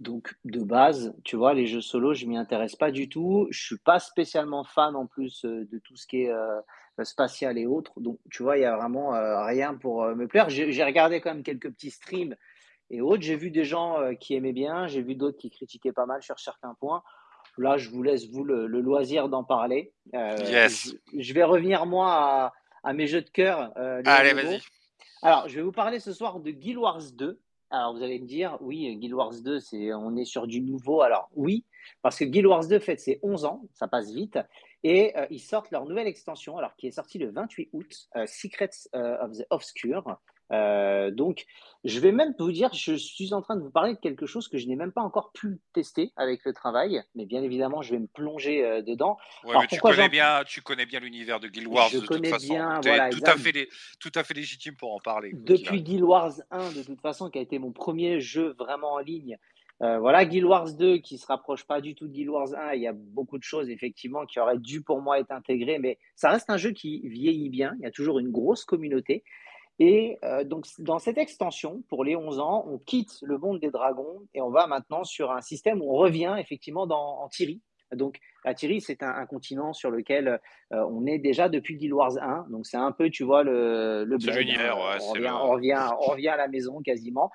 Donc, 0.00 0.34
de 0.44 0.60
base, 0.62 1.14
tu 1.24 1.36
vois, 1.36 1.54
les 1.54 1.66
jeux 1.66 1.80
solo, 1.80 2.14
je 2.14 2.26
m'y 2.26 2.36
intéresse 2.36 2.74
pas 2.76 2.90
du 2.90 3.08
tout. 3.08 3.46
Je 3.50 3.62
suis 3.64 3.78
pas 3.78 3.98
spécialement 3.98 4.64
fan 4.64 4.96
en 4.96 5.06
plus 5.06 5.44
euh, 5.44 5.66
de 5.70 5.78
tout 5.78 5.96
ce 5.96 6.06
qui 6.06 6.22
est 6.22 6.30
euh, 6.30 6.60
spatial 7.02 7.58
et 7.58 7.66
autres. 7.66 7.98
Donc, 8.00 8.18
tu 8.30 8.42
vois, 8.44 8.56
il 8.56 8.60
y 8.62 8.64
a 8.64 8.76
vraiment 8.76 9.14
euh, 9.16 9.42
rien 9.44 9.74
pour 9.74 10.04
euh, 10.04 10.14
me 10.14 10.28
plaire. 10.28 10.48
J'ai 10.50 10.84
regardé 10.84 11.20
quand 11.20 11.34
même 11.34 11.42
quelques 11.42 11.70
petits 11.72 11.90
streams 11.90 12.36
et 12.90 13.00
autres. 13.00 13.22
J'ai 13.22 13.36
vu 13.36 13.50
des 13.50 13.64
gens 13.64 13.98
euh, 14.00 14.14
qui 14.14 14.34
aimaient 14.34 14.52
bien. 14.52 14.86
J'ai 14.86 15.02
vu 15.02 15.14
d'autres 15.16 15.38
qui 15.38 15.50
critiquaient 15.50 15.92
pas 15.92 16.06
mal 16.06 16.22
sur 16.22 16.38
certains 16.38 16.74
points. 16.74 17.02
Là, 17.58 17.76
je 17.76 17.88
vous 17.90 18.02
laisse, 18.02 18.28
vous, 18.30 18.44
le, 18.44 18.66
le 18.66 18.80
loisir 18.80 19.28
d'en 19.28 19.44
parler. 19.44 19.92
Euh, 20.14 20.36
Yes. 20.46 20.94
je, 21.12 21.20
je 21.20 21.34
vais 21.34 21.44
revenir, 21.44 21.86
moi, 21.86 22.08
à, 22.12 22.52
à 22.82 22.92
mes 22.92 23.06
jeux 23.06 23.22
de 23.22 23.30
cœur, 23.30 23.72
euh, 23.76 24.02
Allez, 24.04 24.32
vas-y. 24.32 24.60
Alors, 25.22 25.48
je 25.48 25.56
vais 25.56 25.62
vous 25.62 25.72
parler 25.72 26.00
ce 26.00 26.12
soir 26.12 26.38
de 26.40 26.50
Guild 26.50 26.78
Wars 26.78 27.00
2. 27.12 27.40
Alors, 27.76 27.92
vous 27.92 28.04
allez 28.04 28.20
me 28.20 28.26
dire, 28.26 28.56
oui, 28.60 28.94
Guild 28.94 29.14
Wars 29.14 29.34
2, 29.34 29.58
c'est, 29.58 29.92
on 29.92 30.14
est 30.14 30.24
sur 30.24 30.46
du 30.46 30.60
nouveau. 30.60 31.02
Alors, 31.02 31.28
oui, 31.34 31.64
parce 32.02 32.16
que 32.16 32.24
Guild 32.24 32.46
Wars 32.46 32.68
2 32.68 32.78
fête 32.78 33.00
ses 33.00 33.18
11 33.24 33.44
ans, 33.46 33.62
ça 33.72 33.88
passe 33.88 34.12
vite, 34.12 34.38
et 34.84 35.12
euh, 35.16 35.26
ils 35.30 35.40
sortent 35.40 35.72
leur 35.72 35.84
nouvelle 35.84 36.06
extension, 36.06 36.56
alors 36.56 36.76
qui 36.76 36.86
est 36.86 36.92
sortie 36.92 37.18
le 37.18 37.32
28 37.32 37.70
août, 37.72 38.08
euh, 38.14 38.26
Secrets 38.28 38.70
euh, 38.94 39.18
of 39.24 39.32
the 39.32 39.44
Obscure. 39.50 40.04
Euh, 40.52 41.10
donc, 41.10 41.46
je 41.84 41.98
vais 42.00 42.12
même 42.12 42.34
vous 42.38 42.52
dire, 42.52 42.72
je 42.72 42.94
suis 42.94 43.32
en 43.32 43.42
train 43.42 43.56
de 43.56 43.62
vous 43.62 43.70
parler 43.70 43.94
de 43.94 43.98
quelque 43.98 44.26
chose 44.26 44.48
que 44.48 44.58
je 44.58 44.66
n'ai 44.66 44.76
même 44.76 44.92
pas 44.92 45.02
encore 45.02 45.32
pu 45.32 45.58
tester 45.72 46.12
avec 46.16 46.44
le 46.44 46.52
travail, 46.52 47.02
mais 47.14 47.26
bien 47.26 47.42
évidemment, 47.42 47.82
je 47.82 47.92
vais 47.92 47.98
me 47.98 48.06
plonger 48.06 48.64
euh, 48.64 48.82
dedans. 48.82 49.16
Ouais, 49.44 49.50
Alors, 49.50 49.62
mais 49.62 49.68
tu 49.68 49.80
connais 49.80 50.08
bien, 50.08 50.42
tu 50.46 50.62
connais 50.62 50.86
bien 50.86 51.00
l'univers 51.00 51.40
de 51.40 51.48
Guild 51.48 51.68
Wars 51.68 51.88
Je 51.88 51.96
de 51.96 52.00
toute 52.00 52.08
connais 52.08 52.30
façon. 52.30 52.54
bien, 52.54 52.80
voilà, 52.82 53.10
tout 53.10 53.20
à 53.24 53.36
fait 53.36 53.68
tout 54.00 54.12
à 54.14 54.24
fait 54.24 54.34
légitime 54.34 54.76
pour 54.76 54.94
en 54.94 55.00
parler. 55.00 55.32
depuis. 55.34 55.82
Guild 55.82 56.02
Wars 56.02 56.34
1, 56.50 56.72
de 56.72 56.82
toute 56.82 57.00
façon, 57.00 57.30
qui 57.30 57.38
a 57.38 57.42
été 57.42 57.58
mon 57.58 57.72
premier 57.72 58.20
jeu 58.20 58.54
vraiment 58.58 58.94
en 58.94 58.98
ligne. 58.98 59.38
Euh, 59.82 59.98
voilà, 59.98 60.24
Guild 60.24 60.44
Wars 60.44 60.72
2 60.72 60.98
qui 60.98 61.18
se 61.18 61.26
rapproche 61.26 61.64
pas 61.64 61.80
du 61.80 61.94
tout 61.94 62.06
de 62.06 62.12
Guild 62.12 62.28
Wars 62.28 62.54
1. 62.54 62.74
Il 62.74 62.82
y 62.82 62.86
a 62.86 62.92
beaucoup 62.92 63.38
de 63.38 63.42
choses, 63.42 63.68
effectivement, 63.68 64.24
qui 64.24 64.38
auraient 64.38 64.58
dû 64.58 64.82
pour 64.82 65.00
moi 65.00 65.18
être 65.18 65.32
intégrées, 65.32 65.78
mais 65.78 65.98
ça 66.14 66.30
reste 66.30 66.48
un 66.48 66.56
jeu 66.56 66.70
qui 66.70 67.06
vieillit 67.08 67.50
bien. 67.50 67.74
Il 67.78 67.82
y 67.82 67.86
a 67.86 67.90
toujours 67.90 68.18
une 68.18 68.30
grosse 68.30 68.64
communauté. 68.64 69.24
Et 69.78 70.18
euh, 70.22 70.44
donc, 70.44 70.66
dans 70.78 70.98
cette 70.98 71.18
extension, 71.18 71.82
pour 71.88 72.04
les 72.04 72.14
11 72.14 72.38
ans, 72.38 72.64
on 72.68 72.78
quitte 72.78 73.18
le 73.22 73.38
monde 73.38 73.58
des 73.58 73.70
dragons 73.70 74.22
et 74.32 74.40
on 74.40 74.50
va 74.50 74.66
maintenant 74.66 75.04
sur 75.04 75.32
un 75.32 75.40
système 75.40 75.82
où 75.82 75.90
on 75.90 75.96
revient 75.96 76.36
effectivement 76.38 76.86
dans, 76.86 77.20
en 77.20 77.28
Tyrie. 77.28 77.60
Donc, 77.94 78.18
la 78.44 78.54
c'est 78.54 79.02
un, 79.02 79.08
un 79.08 79.26
continent 79.26 79.72
sur 79.72 79.90
lequel 79.90 80.40
euh, 80.72 80.86
on 80.90 81.06
est 81.06 81.18
déjà 81.18 81.48
depuis 81.48 81.76
Guild 81.76 81.92
Wars 81.92 82.18
1. 82.20 82.46
Donc, 82.50 82.66
c'est 82.66 82.76
un 82.76 82.92
peu, 82.92 83.08
tu 83.10 83.24
vois, 83.24 83.42
le, 83.42 84.04
le 84.04 84.16
hein. 84.58 84.74
ouais, 84.74 84.98
on, 85.02 85.12
revient, 85.12 85.32
on, 85.32 85.50
revient, 85.50 85.88
on 86.00 86.10
revient 86.10 86.28
à 86.28 86.36
la 86.36 86.48
maison 86.48 86.80
quasiment. 86.82 87.30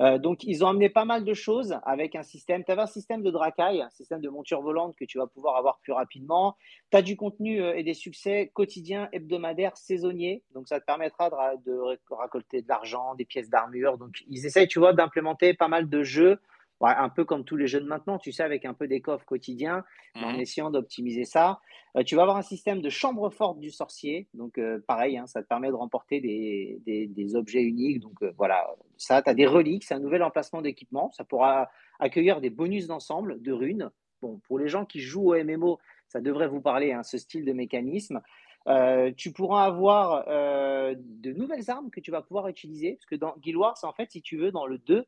Euh, 0.00 0.18
donc, 0.18 0.42
ils 0.44 0.64
ont 0.64 0.68
amené 0.68 0.88
pas 0.88 1.04
mal 1.04 1.24
de 1.24 1.34
choses 1.34 1.76
avec 1.84 2.16
un 2.16 2.22
système. 2.22 2.64
Tu 2.64 2.72
avais 2.72 2.82
un 2.82 2.86
système 2.86 3.22
de 3.22 3.30
dracaille, 3.30 3.80
un 3.82 3.90
système 3.90 4.20
de 4.20 4.28
monture 4.28 4.60
volante 4.60 4.96
que 4.96 5.04
tu 5.04 5.18
vas 5.18 5.26
pouvoir 5.26 5.56
avoir 5.56 5.78
plus 5.80 5.92
rapidement. 5.92 6.56
Tu 6.90 6.96
as 6.96 7.02
du 7.02 7.16
contenu 7.16 7.62
euh, 7.62 7.76
et 7.76 7.82
des 7.84 7.94
succès 7.94 8.50
quotidiens, 8.54 9.08
hebdomadaires, 9.12 9.76
saisonniers. 9.76 10.42
Donc, 10.54 10.68
ça 10.68 10.80
te 10.80 10.84
permettra 10.84 11.30
de, 11.30 11.70
de 11.70 11.78
ré- 11.78 11.98
racolter 12.10 12.62
de 12.62 12.68
l'argent, 12.68 13.14
des 13.14 13.24
pièces 13.24 13.50
d'armure. 13.50 13.98
Donc, 13.98 14.24
ils 14.28 14.46
essayent, 14.46 14.68
tu 14.68 14.78
vois, 14.78 14.92
d'implémenter 14.92 15.54
pas 15.54 15.68
mal 15.68 15.88
de 15.88 16.02
jeux. 16.02 16.40
Un 16.80 17.08
peu 17.08 17.24
comme 17.24 17.44
tous 17.44 17.56
les 17.56 17.66
jeux 17.66 17.80
de 17.80 17.86
maintenant, 17.86 18.18
tu 18.18 18.30
sais, 18.32 18.42
avec 18.42 18.64
un 18.64 18.74
peu 18.74 18.86
des 18.88 19.00
coffres 19.00 19.24
quotidiens, 19.24 19.84
en 20.16 20.32
Mhm. 20.34 20.40
essayant 20.40 20.70
d'optimiser 20.70 21.24
ça. 21.24 21.60
Euh, 21.96 22.02
tu 22.02 22.14
vas 22.16 22.22
avoir 22.22 22.36
un 22.36 22.42
système 22.42 22.82
de 22.82 22.90
chambre 22.90 23.30
forte 23.30 23.58
du 23.58 23.70
sorcier. 23.70 24.28
Donc, 24.34 24.58
euh, 24.58 24.80
pareil, 24.86 25.16
hein, 25.16 25.26
ça 25.26 25.42
te 25.42 25.48
permet 25.48 25.68
de 25.68 25.74
remporter 25.74 26.20
des, 26.20 26.78
des- 26.84 27.06
des 27.06 27.36
objets 27.36 27.62
uniques. 27.62 28.00
Donc, 28.00 28.22
euh, 28.22 28.32
voilà, 28.36 28.66
ça, 28.98 29.22
tu 29.22 29.30
as 29.30 29.34
des 29.34 29.46
reliques, 29.46 29.84
c'est 29.84 29.94
un 29.94 30.00
nouvel 30.00 30.22
emplacement 30.22 30.60
d'équipement. 30.60 31.10
Ça 31.12 31.24
pourra 31.24 31.70
accueillir 32.00 32.40
des 32.40 32.50
bonus 32.50 32.86
d'ensemble, 32.86 33.40
de 33.40 33.52
runes. 33.52 33.90
Bon, 34.20 34.40
pour 34.46 34.58
les 34.58 34.68
gens 34.68 34.84
qui 34.84 35.00
jouent 35.00 35.30
au 35.30 35.34
MMO, 35.34 35.78
ça 36.08 36.20
devrait 36.20 36.48
vous 36.48 36.60
parler, 36.60 36.92
hein, 36.92 37.02
ce 37.02 37.16
style 37.18 37.44
de 37.44 37.52
mécanisme. 37.52 38.20
Euh, 38.66 39.12
tu 39.16 39.32
pourras 39.32 39.64
avoir 39.64 40.24
euh, 40.28 40.94
de 40.98 41.32
nouvelles 41.32 41.70
armes 41.70 41.90
que 41.90 42.00
tu 42.00 42.10
vas 42.10 42.22
pouvoir 42.22 42.48
utiliser. 42.48 42.94
Parce 42.94 43.06
que 43.06 43.14
dans 43.16 43.34
Guild 43.38 43.56
Wars, 43.56 43.76
en 43.82 43.92
fait, 43.92 44.10
si 44.10 44.22
tu 44.22 44.36
veux, 44.38 44.50
dans 44.50 44.66
le 44.66 44.78
2, 44.78 45.04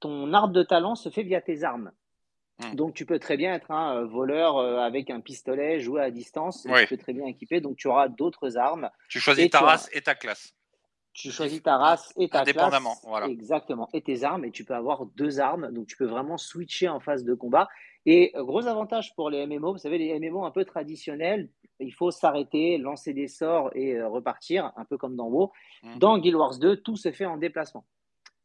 ton 0.00 0.32
arbre 0.32 0.52
de 0.52 0.62
talent 0.62 0.94
se 0.94 1.08
fait 1.08 1.22
via 1.22 1.40
tes 1.40 1.64
armes. 1.64 1.92
Donc, 2.74 2.94
tu 2.94 3.06
peux 3.06 3.20
très 3.20 3.36
bien 3.36 3.54
être 3.54 3.70
un 3.70 3.98
euh, 3.98 4.04
voleur 4.06 4.56
euh, 4.56 4.78
avec 4.78 5.10
un 5.10 5.20
pistolet, 5.20 5.78
jouer 5.78 6.02
à 6.02 6.10
distance, 6.10 6.66
Oui. 6.68 6.80
tu 6.82 6.88
peux 6.88 6.96
très 6.96 7.12
bien 7.12 7.26
équiper. 7.26 7.60
Donc, 7.60 7.76
tu 7.76 7.86
auras 7.86 8.08
d'autres 8.08 8.56
armes. 8.58 8.90
Tu 9.08 9.20
choisis 9.20 9.48
ta 9.48 9.58
tu 9.58 9.64
race 9.64 9.88
et 9.92 10.00
ta 10.00 10.16
classe. 10.16 10.52
Tu 11.12 11.30
choisis 11.30 11.62
ta 11.62 11.76
race 11.76 12.12
et 12.16 12.28
ta 12.28 12.40
Indépendamment, 12.40 12.90
classe. 12.94 13.04
voilà. 13.06 13.26
Exactement. 13.28 13.88
Et 13.92 14.02
tes 14.02 14.24
armes. 14.24 14.44
Et 14.44 14.50
tu 14.50 14.64
peux 14.64 14.74
avoir 14.74 15.06
deux 15.06 15.38
armes. 15.38 15.70
Donc, 15.70 15.86
tu 15.86 15.96
peux 15.96 16.06
vraiment 16.06 16.36
switcher 16.36 16.88
en 16.88 16.98
phase 16.98 17.22
de 17.22 17.32
combat. 17.32 17.68
Et 18.06 18.32
euh, 18.34 18.42
gros 18.42 18.66
avantage 18.66 19.14
pour 19.14 19.30
les 19.30 19.46
MMO, 19.46 19.74
vous 19.74 19.78
savez, 19.78 19.98
les 19.98 20.18
MMO 20.18 20.44
un 20.44 20.50
peu 20.50 20.64
traditionnels, 20.64 21.48
il 21.78 21.94
faut 21.94 22.10
s'arrêter, 22.10 22.76
lancer 22.78 23.12
des 23.12 23.28
sorts 23.28 23.70
et 23.76 24.02
repartir, 24.02 24.72
un 24.74 24.84
peu 24.84 24.98
comme 24.98 25.14
dans 25.14 25.28
WoW. 25.28 25.52
Mm. 25.84 25.98
Dans 25.98 26.18
Guild 26.18 26.34
Wars 26.34 26.58
2, 26.58 26.78
tout 26.78 26.96
se 26.96 27.12
fait 27.12 27.26
en 27.26 27.36
déplacement. 27.36 27.84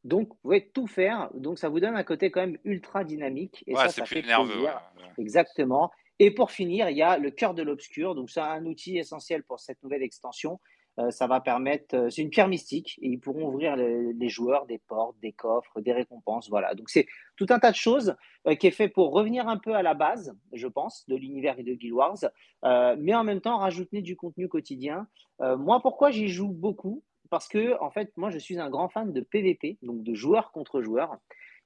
Donc, 0.04 0.30
vous 0.30 0.38
pouvez 0.42 0.70
tout 0.70 0.88
faire. 0.88 1.30
Donc, 1.34 1.60
ça 1.60 1.70
vous 1.70 1.80
donne 1.80 1.96
un 1.96 2.04
côté 2.04 2.32
quand 2.32 2.42
même 2.42 2.58
ultra 2.64 3.04
dynamique. 3.04 3.64
Et 3.68 3.74
ouais, 3.74 3.82
ça, 3.82 3.90
c'est 3.90 4.02
ça 4.02 4.06
plus 4.06 4.22
fait 4.22 4.28
nerveux. 4.28 4.52
plaisir. 4.52 4.82
ouais, 4.98 5.04
ouais. 5.04 5.10
Exactement. 5.18 5.92
Et 6.20 6.32
pour 6.32 6.52
finir, 6.52 6.90
il 6.90 6.98
y 6.98 7.02
a 7.02 7.18
le 7.18 7.32
cœur 7.32 7.54
de 7.54 7.64
l'obscur. 7.64 8.16
Donc, 8.16 8.30
c'est 8.30 8.40
un 8.42 8.66
outil 8.66 8.98
essentiel 8.98 9.44
pour 9.44 9.60
cette 9.60 9.82
nouvelle 9.84 10.04
extension. 10.04 10.60
Euh, 11.00 11.10
ça 11.10 11.26
va 11.26 11.42
permettre, 11.42 11.96
euh, 11.96 12.10
c'est 12.12 12.22
une 12.22 12.30
pierre 12.30 12.48
mystique 12.48 13.00
et 13.02 13.08
ils 13.08 13.18
pourront 13.20 13.48
ouvrir 13.48 13.76
les, 13.76 14.14
les 14.14 14.30
joueurs 14.30 14.68
des 14.68 14.78
portes, 14.78 15.18
des 15.22 15.32
coffres, 15.32 15.82
des 15.82 15.92
récompenses. 15.92 16.50
Voilà. 16.50 16.76
Donc, 16.76 16.90
c'est 16.90 17.08
tout 17.36 17.48
un 17.50 17.58
tas 17.58 17.72
de 17.72 17.76
choses 17.76 18.16
euh, 18.48 18.56
qui 18.56 18.68
est 18.68 18.72
fait 18.72 18.90
pour 18.90 19.12
revenir 19.12 19.48
un 19.48 19.58
peu 19.58 19.74
à 19.74 19.82
la 19.82 19.94
base, 19.94 20.36
je 20.52 20.68
pense, 20.68 21.06
de 21.08 21.16
l'univers 21.16 21.58
et 21.60 21.64
de 21.64 21.74
Guild 21.74 21.94
Wars, 21.94 22.18
euh, 22.66 22.96
mais 23.00 23.16
en 23.16 23.24
même 23.24 23.40
temps 23.40 23.58
rajouter 23.58 24.02
du 24.02 24.18
contenu 24.18 24.50
quotidien. 24.50 25.08
Euh, 25.42 25.56
moi, 25.58 25.80
pourquoi 25.82 26.12
j'y 26.12 26.28
joue 26.28 26.50
beaucoup 26.50 27.04
Parce 27.34 27.48
que, 27.48 27.82
en 27.82 27.90
fait, 27.90 28.16
moi, 28.16 28.30
je 28.30 28.38
suis 28.38 28.60
un 28.60 28.70
grand 28.70 28.90
fan 28.90 29.12
de 29.12 29.20
PVP, 29.20 29.80
donc 29.82 30.04
de 30.04 30.14
joueurs 30.14 30.52
contre 30.52 30.84
joueurs. 30.84 31.18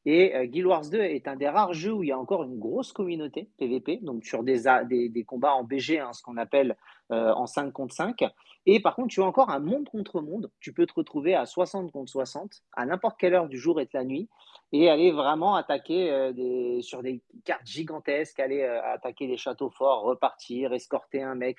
Et 0.05 0.33
euh, 0.33 0.45
Guild 0.45 0.65
Wars 0.65 0.89
2 0.89 0.97
est 0.97 1.27
un 1.27 1.35
des 1.35 1.49
rares 1.49 1.73
jeux 1.73 1.91
où 1.91 2.03
il 2.03 2.07
y 2.07 2.13
a 2.13 2.17
encore 2.17 2.43
une 2.43 2.57
grosse 2.57 2.93
communauté 2.93 3.49
PVP, 3.57 3.97
donc 4.01 4.23
sur 4.23 4.43
des, 4.43 5.25
combats 5.27 5.55
en 5.55 5.65
BG, 5.65 5.99
hein, 5.99 6.13
ce 6.13 6.23
qu'on 6.23 6.37
appelle 6.37 6.77
euh, 7.11 7.33
en 7.33 7.47
5 7.47 7.73
contre 7.73 7.93
5. 7.93 8.23
Et 8.65 8.79
par 8.79 8.95
contre, 8.95 9.09
tu 9.09 9.21
as 9.21 9.25
encore 9.25 9.49
un 9.49 9.59
monde 9.59 9.89
contre 9.89 10.21
monde. 10.21 10.49
Tu 10.61 10.71
peux 10.71 10.85
te 10.85 10.93
retrouver 10.93 11.35
à 11.35 11.45
60 11.45 11.91
contre 11.91 12.09
60 12.09 12.63
à 12.71 12.85
n'importe 12.85 13.19
quelle 13.19 13.33
heure 13.33 13.49
du 13.49 13.57
jour 13.57 13.81
et 13.81 13.83
de 13.83 13.91
la 13.93 14.05
nuit 14.05 14.29
et 14.71 14.89
aller 14.89 15.11
vraiment 15.11 15.55
attaquer 15.55 16.09
euh, 16.09 16.79
sur 16.79 17.03
des 17.03 17.21
cartes 17.43 17.67
gigantesques, 17.67 18.39
aller 18.39 18.63
attaquer 18.63 19.27
des 19.27 19.35
châteaux 19.35 19.69
forts, 19.69 20.03
repartir, 20.03 20.71
escorter 20.71 21.23
un 21.23 21.35
mec. 21.35 21.57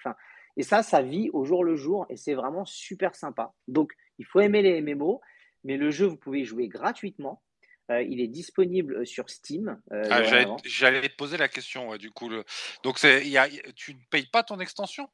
Et 0.59 0.62
ça, 0.62 0.82
ça 0.82 1.00
vit 1.00 1.30
au 1.32 1.44
jour 1.44 1.64
le 1.64 1.76
jour 1.76 2.04
et 2.11 2.16
c'est 2.16 2.34
vraiment 2.34 2.64
super 2.66 3.14
sympa. 3.14 3.54
Donc, 3.68 3.92
il 4.18 4.26
faut 4.26 4.40
aimer 4.40 4.61
les 4.61 4.82
MMO, 4.82 5.20
mais 5.64 5.76
le 5.76 5.90
jeu, 5.90 6.04
vous 6.06 6.16
pouvez 6.16 6.40
y 6.40 6.44
jouer 6.44 6.68
gratuitement. 6.68 7.42
Euh, 7.90 8.02
il 8.02 8.20
est 8.20 8.28
disponible 8.28 9.06
sur 9.06 9.30
Steam. 9.30 9.80
euh, 9.92 10.02
Ah, 10.11 10.22
J'allais 10.64 11.09
te 11.09 11.16
poser 11.16 11.38
la 11.38 11.48
question, 11.48 11.88
ouais, 11.88 11.98
du 11.98 12.11
coup. 12.11 12.28
Le... 12.28 12.44
Donc, 12.82 13.02
y 13.02 13.38
a... 13.38 13.48
tu 13.74 13.94
ne 13.94 14.00
payes 14.11 14.26
pas 14.26 14.42
ton 14.42 14.61
extension? 14.61 15.09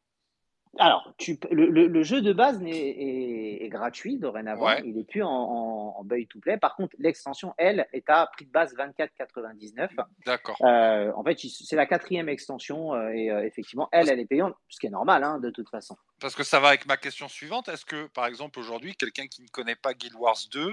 Alors, 0.78 1.12
tu, 1.18 1.38
le, 1.50 1.66
le- 1.66 1.86
le 1.86 2.02
jeu 2.02 2.20
de 2.20 2.32
base 2.32 2.60
est, 2.62 3.64
est 3.64 3.68
gratuit 3.68 4.18
dorénavant. 4.18 4.66
Ouais. 4.66 4.82
Il 4.84 4.96
n'est 4.96 5.04
plus 5.04 5.22
en, 5.22 5.28
en, 5.28 5.94
en 5.98 6.04
buy 6.04 6.26
to 6.26 6.40
play. 6.40 6.56
Par 6.58 6.74
contre, 6.76 6.94
l'extension, 6.98 7.54
elle, 7.58 7.86
est 7.92 8.08
à 8.10 8.26
prix 8.32 8.46
de 8.46 8.50
base 8.50 8.74
24,99. 8.76 9.88
D'accord. 10.26 10.56
Euh, 10.62 11.12
en 11.14 11.22
fait, 11.24 11.38
c'est 11.38 11.76
la 11.76 11.86
quatrième 11.86 12.28
extension 12.28 12.94
euh, 12.94 13.08
et 13.10 13.30
euh, 13.30 13.44
effectivement, 13.44 13.88
elle, 13.92 14.08
elle 14.08 14.20
est 14.20 14.26
payante, 14.26 14.54
ce 14.68 14.78
qui 14.80 14.86
est 14.86 14.90
normal 14.90 15.22
hein, 15.24 15.38
de 15.38 15.50
toute 15.50 15.68
façon. 15.68 15.96
Parce 16.20 16.34
que 16.34 16.42
ça 16.42 16.60
va 16.60 16.68
avec 16.68 16.86
ma 16.86 16.96
question 16.96 17.28
suivante. 17.28 17.68
Est-ce 17.68 17.84
que, 17.84 18.06
par 18.08 18.26
exemple, 18.26 18.58
aujourd'hui, 18.58 18.94
quelqu'un 18.96 19.26
qui 19.26 19.42
ne 19.42 19.48
connaît 19.48 19.76
pas 19.76 19.94
Guild 19.94 20.14
Wars 20.16 20.38
2 20.52 20.72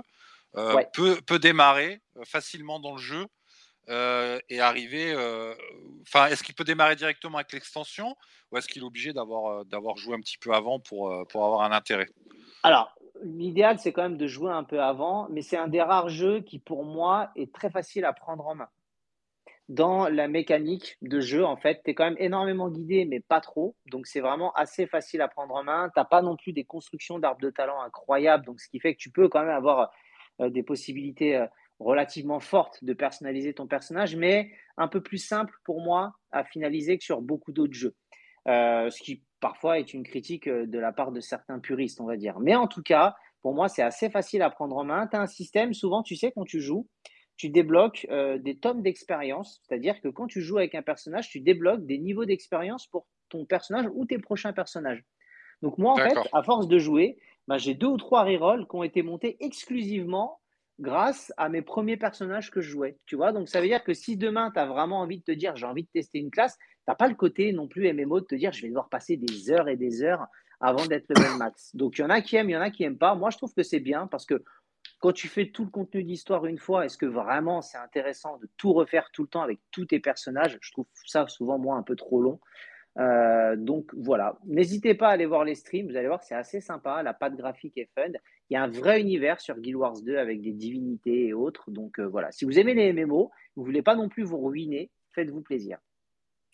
euh, 0.57 0.75
Ouais. 0.75 0.87
peut, 0.93 1.17
peut 1.25 1.39
démarrer 1.39 2.01
facilement 2.25 2.79
dans 2.79 2.91
le 2.93 2.97
jeu 3.01 3.25
euh, 3.89 4.39
et 4.49 4.59
arriver. 4.59 5.13
euh, 5.13 5.53
Enfin, 6.03 6.27
est-ce 6.27 6.43
qu'il 6.43 6.55
peut 6.55 6.63
démarrer 6.63 6.95
directement 6.95 7.37
avec 7.37 7.53
l'extension 7.53 8.15
ou 8.51 8.57
est-ce 8.57 8.67
qu'il 8.67 8.81
est 8.81 8.85
obligé 8.85 9.13
d'avoir 9.13 9.59
euh, 9.59 9.63
d'avoir 9.65 9.97
joué 9.97 10.15
un 10.15 10.19
petit 10.19 10.37
peu 10.37 10.53
avant 10.53 10.79
pour, 10.79 11.11
euh, 11.11 11.23
pour 11.25 11.45
avoir 11.45 11.61
un 11.61 11.71
intérêt? 11.71 12.09
Alors, 12.63 12.93
l'idéal, 13.23 13.79
c'est 13.79 13.93
quand 13.93 14.03
même 14.03 14.17
de 14.17 14.27
jouer 14.27 14.51
un 14.51 14.63
peu 14.63 14.81
avant, 14.81 15.27
mais 15.29 15.41
c'est 15.41 15.57
un 15.57 15.67
des 15.67 15.81
rares 15.81 16.09
jeux 16.09 16.41
qui, 16.41 16.59
pour 16.59 16.83
moi, 16.83 17.31
est 17.35 17.53
très 17.53 17.69
facile 17.69 18.05
à 18.05 18.13
prendre 18.13 18.45
en 18.47 18.55
main. 18.55 18.69
Dans 19.69 20.09
la 20.09 20.27
mécanique 20.27 20.97
de 21.01 21.21
jeu, 21.21 21.45
en 21.45 21.55
fait, 21.55 21.81
tu 21.85 21.91
es 21.91 21.93
quand 21.93 22.03
même 22.03 22.17
énormément 22.19 22.69
guidé, 22.69 23.05
mais 23.05 23.21
pas 23.21 23.39
trop. 23.39 23.75
Donc, 23.85 24.05
c'est 24.05 24.19
vraiment 24.19 24.51
assez 24.53 24.85
facile 24.85 25.21
à 25.21 25.27
prendre 25.27 25.55
en 25.55 25.63
main. 25.63 25.89
Tu 25.95 26.01
pas 26.09 26.21
non 26.21 26.35
plus 26.35 26.51
des 26.51 26.65
constructions 26.65 27.19
d'arbres 27.19 27.41
de 27.41 27.51
talent 27.51 27.81
incroyables, 27.81 28.45
donc 28.45 28.59
ce 28.59 28.67
qui 28.67 28.79
fait 28.79 28.95
que 28.95 28.99
tu 28.99 29.11
peux 29.11 29.29
quand 29.29 29.41
même 29.41 29.55
avoir 29.55 29.91
euh, 30.41 30.49
des 30.49 30.63
possibilités 30.63 31.37
euh, 31.37 31.45
relativement 31.83 32.39
fortes 32.39 32.83
de 32.83 32.93
personnaliser 32.93 33.53
ton 33.53 33.67
personnage, 33.67 34.15
mais 34.15 34.51
un 34.77 34.87
peu 34.87 35.01
plus 35.01 35.17
simple 35.17 35.53
pour 35.63 35.81
moi 35.81 36.13
à 36.31 36.43
finaliser 36.43 36.97
que 36.97 37.03
sur 37.03 37.21
beaucoup 37.21 37.51
d'autres 37.51 37.73
jeux. 37.73 37.95
Euh, 38.47 38.89
ce 38.89 39.01
qui 39.01 39.23
parfois 39.39 39.79
est 39.79 39.93
une 39.93 40.03
critique 40.03 40.47
euh, 40.47 40.65
de 40.65 40.79
la 40.79 40.91
part 40.91 41.11
de 41.11 41.19
certains 41.19 41.59
puristes, 41.59 42.01
on 42.01 42.05
va 42.05 42.17
dire. 42.17 42.39
Mais 42.39 42.55
en 42.55 42.67
tout 42.67 42.81
cas, 42.81 43.15
pour 43.41 43.53
moi, 43.53 43.67
c'est 43.67 43.81
assez 43.81 44.09
facile 44.09 44.41
à 44.41 44.49
prendre 44.49 44.77
en 44.77 44.83
main. 44.83 45.07
Tu 45.07 45.15
as 45.15 45.21
un 45.21 45.27
système, 45.27 45.73
souvent, 45.73 46.03
tu 46.03 46.15
sais, 46.15 46.31
quand 46.31 46.45
tu 46.45 46.59
joues, 46.59 46.87
tu 47.37 47.49
débloques 47.49 48.07
euh, 48.09 48.37
des 48.37 48.57
tomes 48.57 48.81
d'expérience. 48.81 49.61
C'est-à-dire 49.63 49.99
que 50.01 50.07
quand 50.07 50.27
tu 50.27 50.41
joues 50.41 50.57
avec 50.57 50.75
un 50.75 50.81
personnage, 50.81 51.29
tu 51.29 51.39
débloques 51.39 51.85
des 51.85 51.97
niveaux 51.97 52.25
d'expérience 52.25 52.87
pour 52.87 53.07
ton 53.29 53.45
personnage 53.45 53.87
ou 53.93 54.05
tes 54.05 54.19
prochains 54.19 54.53
personnages. 54.53 55.03
Donc 55.61 55.77
moi, 55.77 55.93
en 55.93 55.97
fait, 55.97 56.17
à 56.33 56.43
force 56.43 56.67
de 56.67 56.77
jouer, 56.79 57.17
bah, 57.47 57.57
j'ai 57.57 57.73
deux 57.73 57.87
ou 57.87 57.97
trois 57.97 58.23
rerolls 58.23 58.67
qui 58.67 58.75
ont 58.75 58.83
été 58.83 59.03
montés 59.03 59.37
exclusivement 59.39 60.40
grâce 60.79 61.31
à 61.37 61.49
mes 61.49 61.61
premiers 61.61 61.97
personnages 61.97 62.51
que 62.51 62.61
je 62.61 62.69
jouais. 62.69 62.97
Tu 63.05 63.15
vois, 63.15 63.31
donc 63.31 63.49
ça 63.49 63.61
veut 63.61 63.67
dire 63.67 63.83
que 63.83 63.93
si 63.93 64.17
demain, 64.17 64.51
tu 64.51 64.59
as 64.59 64.65
vraiment 64.65 64.99
envie 64.99 65.19
de 65.19 65.23
te 65.23 65.31
dire 65.31 65.55
j'ai 65.55 65.65
envie 65.65 65.83
de 65.83 65.89
tester 65.93 66.19
une 66.19 66.31
classe, 66.31 66.57
tu 66.57 66.65
n'as 66.87 66.95
pas 66.95 67.07
le 67.07 67.15
côté 67.15 67.53
non 67.53 67.67
plus 67.67 67.91
MMO 67.93 68.21
de 68.21 68.25
te 68.25 68.35
dire 68.35 68.51
je 68.51 68.61
vais 68.61 68.69
devoir 68.69 68.89
passer 68.89 69.17
des 69.17 69.51
heures 69.51 69.69
et 69.69 69.77
des 69.77 70.03
heures 70.03 70.25
avant 70.59 70.85
d'être 70.85 71.09
level 71.09 71.37
max. 71.37 71.75
Donc 71.75 71.97
il 71.97 72.01
y 72.01 72.03
en 72.03 72.09
a 72.09 72.21
qui 72.21 72.35
aiment, 72.35 72.49
il 72.49 72.53
y 72.53 72.57
en 72.57 72.61
a 72.61 72.69
qui 72.69 72.83
n'aiment 72.83 72.97
pas. 72.97 73.15
Moi, 73.15 73.29
je 73.31 73.37
trouve 73.37 73.53
que 73.53 73.63
c'est 73.63 73.79
bien 73.79 74.07
parce 74.07 74.25
que 74.25 74.43
quand 74.99 75.11
tu 75.11 75.27
fais 75.27 75.47
tout 75.47 75.65
le 75.65 75.71
contenu 75.71 76.03
d'histoire 76.03 76.45
une 76.45 76.59
fois, 76.59 76.85
est-ce 76.85 76.97
que 76.97 77.07
vraiment 77.07 77.61
c'est 77.61 77.77
intéressant 77.77 78.37
de 78.37 78.47
tout 78.57 78.71
refaire 78.71 79.09
tout 79.11 79.23
le 79.23 79.27
temps 79.27 79.41
avec 79.41 79.59
tous 79.71 79.85
tes 79.87 79.99
personnages? 79.99 80.57
Je 80.61 80.71
trouve 80.71 80.85
ça 81.05 81.27
souvent 81.27 81.57
moi 81.57 81.75
un 81.75 81.83
peu 81.83 81.95
trop 81.95 82.21
long. 82.21 82.39
Euh, 82.99 83.55
donc 83.55 83.89
voilà, 83.95 84.37
n'hésitez 84.45 84.93
pas 84.95 85.07
à 85.09 85.11
aller 85.11 85.25
voir 85.25 85.45
les 85.45 85.55
streams, 85.55 85.89
vous 85.89 85.95
allez 85.95 86.07
voir 86.07 86.21
c'est 86.23 86.35
assez 86.35 86.59
sympa, 86.59 87.01
la 87.03 87.13
patte 87.13 87.35
graphique 87.37 87.77
est 87.77 87.89
fun. 87.95 88.11
Il 88.49 88.53
y 88.53 88.57
a 88.57 88.63
un 88.63 88.67
vrai 88.69 88.99
univers 88.99 89.39
sur 89.39 89.57
Guild 89.57 89.77
Wars 89.77 90.01
2 90.01 90.17
avec 90.17 90.41
des 90.41 90.51
divinités 90.51 91.27
et 91.27 91.33
autres. 91.33 91.71
Donc 91.71 91.99
euh, 91.99 92.05
voilà, 92.07 92.31
si 92.33 92.43
vous 92.43 92.59
aimez 92.59 92.73
les 92.73 92.91
MMO, 92.91 93.31
vous 93.55 93.63
voulez 93.63 93.81
pas 93.81 93.95
non 93.95 94.09
plus 94.09 94.23
vous 94.23 94.43
ruiner, 94.45 94.89
faites-vous 95.13 95.41
plaisir. 95.41 95.77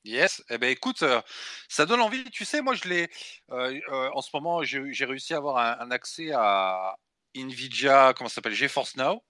Yes, 0.05 0.43
eh 0.51 0.57
ben 0.59 0.69
écoute, 0.69 1.01
euh, 1.01 1.19
ça 1.67 1.85
donne 1.87 2.01
envie. 2.01 2.23
Tu 2.25 2.45
sais, 2.45 2.61
moi 2.61 2.75
je 2.75 2.87
l'ai. 2.87 3.09
en 3.49 4.21
ce 4.21 4.29
moment, 4.33 4.63
j'ai 4.63 4.93
j'ai 4.93 5.05
réussi 5.05 5.33
à 5.33 5.37
avoir 5.37 5.57
un, 5.57 5.85
un 5.85 5.91
accès 5.91 6.31
à 6.33 6.95
Nvidia, 7.35 8.13
comment 8.15 8.29
ça 8.29 8.35
s'appelle, 8.35 8.53
GeForce 8.53 8.95
Now, 8.95 9.21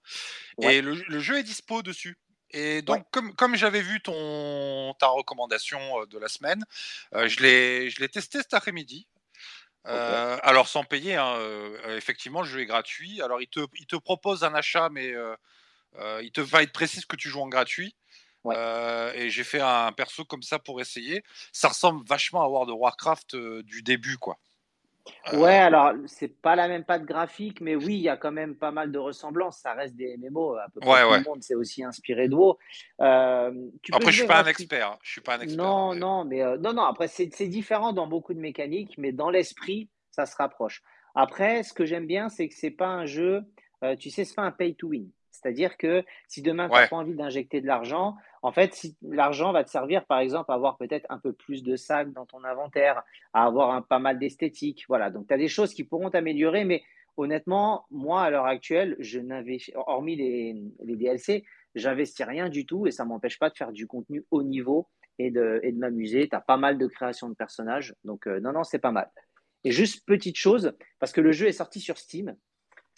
Ouais. 0.58 0.76
et 0.76 0.82
le, 0.82 0.94
le 0.94 1.18
jeu 1.20 1.38
est 1.38 1.42
dispo 1.42 1.82
dessus. 1.82 2.16
Et 2.50 2.82
donc, 2.82 2.98
Ouais. 2.98 3.04
comme, 3.10 3.34
comme 3.34 3.56
j'avais 3.56 3.82
vu 3.82 4.00
ton 4.00 4.94
ta 4.98 5.08
recommandation 5.08 6.04
de 6.06 6.18
la 6.18 6.28
semaine, 6.28 6.64
euh, 7.14 7.28
je 7.28 7.42
l'ai 7.42 8.08
testé 8.08 8.38
cet 8.38 8.54
après-midi. 8.54 9.06
Euh, 9.86 10.38
alors 10.42 10.68
sans 10.68 10.84
payer, 10.84 11.16
hein, 11.16 11.38
effectivement, 11.88 12.42
le 12.42 12.48
jeu 12.48 12.60
est 12.60 12.66
gratuit. 12.66 13.22
Alors 13.22 13.40
il 13.40 13.48
te, 13.48 13.60
il 13.78 13.86
te 13.86 13.96
propose 13.96 14.44
un 14.44 14.54
achat, 14.54 14.88
mais 14.90 15.14
il 16.22 16.32
te 16.32 16.40
va 16.40 16.62
être 16.62 16.72
précise 16.72 17.04
que 17.06 17.16
tu 17.16 17.28
joues 17.28 17.40
en 17.42 17.48
gratuit. 17.48 17.94
Ouais. 18.44 18.54
Euh, 18.56 19.12
et 19.14 19.30
j'ai 19.30 19.44
fait 19.44 19.60
un 19.60 19.92
perso 19.92 20.24
comme 20.24 20.42
ça 20.42 20.58
pour 20.58 20.80
essayer. 20.80 21.24
Ça 21.52 21.68
ressemble 21.68 22.04
vachement 22.06 22.42
à 22.42 22.48
World 22.48 22.70
of 22.70 22.78
Warcraft 22.78 23.34
euh, 23.34 23.62
du 23.64 23.82
début, 23.82 24.16
quoi. 24.16 24.38
Euh, 25.32 25.38
Ouais, 25.38 25.56
alors 25.56 25.92
c'est 26.06 26.28
pas 26.40 26.56
la 26.56 26.68
même 26.68 26.84
patte 26.84 27.04
graphique, 27.04 27.60
mais 27.60 27.74
oui, 27.76 27.96
il 27.96 28.02
y 28.02 28.08
a 28.08 28.16
quand 28.16 28.32
même 28.32 28.54
pas 28.56 28.70
mal 28.70 28.90
de 28.92 28.98
ressemblances. 28.98 29.58
Ça 29.58 29.74
reste 29.74 29.94
des 29.96 30.16
MMO, 30.18 30.54
à 30.56 30.66
peu 30.72 30.80
près 30.80 30.90
Ouais, 30.90 31.02
tout 31.02 31.10
ouais. 31.10 31.18
le 31.18 31.24
monde 31.24 31.42
s'est 31.42 31.54
aussi 31.54 31.82
inspiré 31.84 32.28
de 32.28 32.34
WoW. 32.34 32.58
Euh, 33.00 33.52
tu 33.82 33.92
peux 33.92 33.96
Après, 33.96 34.12
je 34.12 34.18
suis 34.18 34.26
pas 34.26 34.42
un 34.42 34.46
expert. 34.46 34.92
hein. 34.92 34.98
Je 35.02 35.12
suis 35.12 35.20
pas 35.20 35.36
un 35.36 35.40
expert. 35.40 35.62
Non, 35.64 35.92
mais- 35.94 36.00
non, 36.00 36.24
mais 36.24 36.42
euh, 36.42 36.56
non, 36.58 36.72
non. 36.72 36.82
Après, 36.82 37.08
c'est 37.08 37.28
c'est 37.34 37.48
différent 37.48 37.92
dans 37.92 38.06
beaucoup 38.06 38.34
de 38.34 38.40
mécaniques, 38.40 38.94
mais 38.98 39.12
dans 39.12 39.30
l'esprit, 39.30 39.88
ça 40.10 40.26
se 40.26 40.36
rapproche. 40.36 40.82
Après, 41.14 41.62
ce 41.62 41.72
que 41.72 41.84
j'aime 41.84 42.06
bien, 42.06 42.28
c'est 42.28 42.48
que 42.48 42.54
c'est 42.54 42.70
pas 42.70 42.88
un 42.88 43.06
jeu. 43.06 43.42
euh, 43.84 43.94
tu 43.96 44.10
sais, 44.10 44.24
c'est 44.24 44.34
pas 44.34 44.42
un 44.42 44.50
pay 44.50 44.74
to 44.74 44.88
win. 44.88 45.08
C'est-à-dire 45.40 45.76
que 45.76 46.04
si 46.26 46.42
demain 46.42 46.68
tu 46.68 46.74
n'as 46.74 46.82
Ouais. 46.82 46.88
pas 46.88 46.96
envie 46.96 47.14
d'injecter 47.14 47.60
de 47.60 47.66
l'argent, 47.66 48.16
en 48.42 48.52
fait, 48.52 48.74
si 48.74 48.96
l'argent 49.02 49.52
va 49.52 49.64
te 49.64 49.70
servir, 49.70 50.04
par 50.06 50.18
exemple, 50.20 50.50
à 50.50 50.54
avoir 50.54 50.76
peut-être 50.76 51.06
un 51.10 51.18
peu 51.18 51.32
plus 51.32 51.62
de 51.62 51.76
sacs 51.76 52.12
dans 52.12 52.26
ton 52.26 52.44
inventaire, 52.44 53.02
à 53.32 53.44
avoir 53.44 53.70
un, 53.70 53.82
pas 53.82 53.98
mal 53.98 54.18
d'esthétique. 54.18 54.84
Voilà. 54.88 55.10
Donc, 55.10 55.28
tu 55.28 55.34
as 55.34 55.38
des 55.38 55.48
choses 55.48 55.74
qui 55.74 55.84
pourront 55.84 56.10
t'améliorer, 56.10 56.64
mais 56.64 56.82
honnêtement, 57.16 57.86
moi, 57.90 58.22
à 58.22 58.30
l'heure 58.30 58.46
actuelle, 58.46 58.96
je 58.98 59.20
n'avais, 59.20 59.58
hormis 59.74 60.16
les, 60.16 60.56
les 60.84 60.96
DLC, 60.96 61.44
j'investis 61.74 62.26
rien 62.26 62.48
du 62.48 62.66
tout 62.66 62.86
et 62.86 62.90
ça 62.90 63.04
m'empêche 63.04 63.38
pas 63.38 63.50
de 63.50 63.56
faire 63.56 63.72
du 63.72 63.86
contenu 63.86 64.24
haut 64.30 64.42
niveau 64.42 64.88
et 65.18 65.30
de, 65.30 65.60
et 65.62 65.72
de 65.72 65.78
m'amuser. 65.78 66.28
Tu 66.28 66.36
as 66.36 66.40
pas 66.40 66.56
mal 66.56 66.78
de 66.78 66.86
création 66.86 67.28
de 67.28 67.34
personnages. 67.34 67.94
Donc, 68.04 68.26
euh, 68.26 68.40
non, 68.40 68.52
non, 68.52 68.64
c'est 68.64 68.78
pas 68.78 68.92
mal. 68.92 69.10
Et 69.64 69.72
juste 69.72 70.06
petite 70.06 70.36
chose, 70.36 70.72
parce 71.00 71.12
que 71.12 71.20
le 71.20 71.32
jeu 71.32 71.46
est 71.48 71.52
sorti 71.52 71.80
sur 71.80 71.98
Steam 71.98 72.36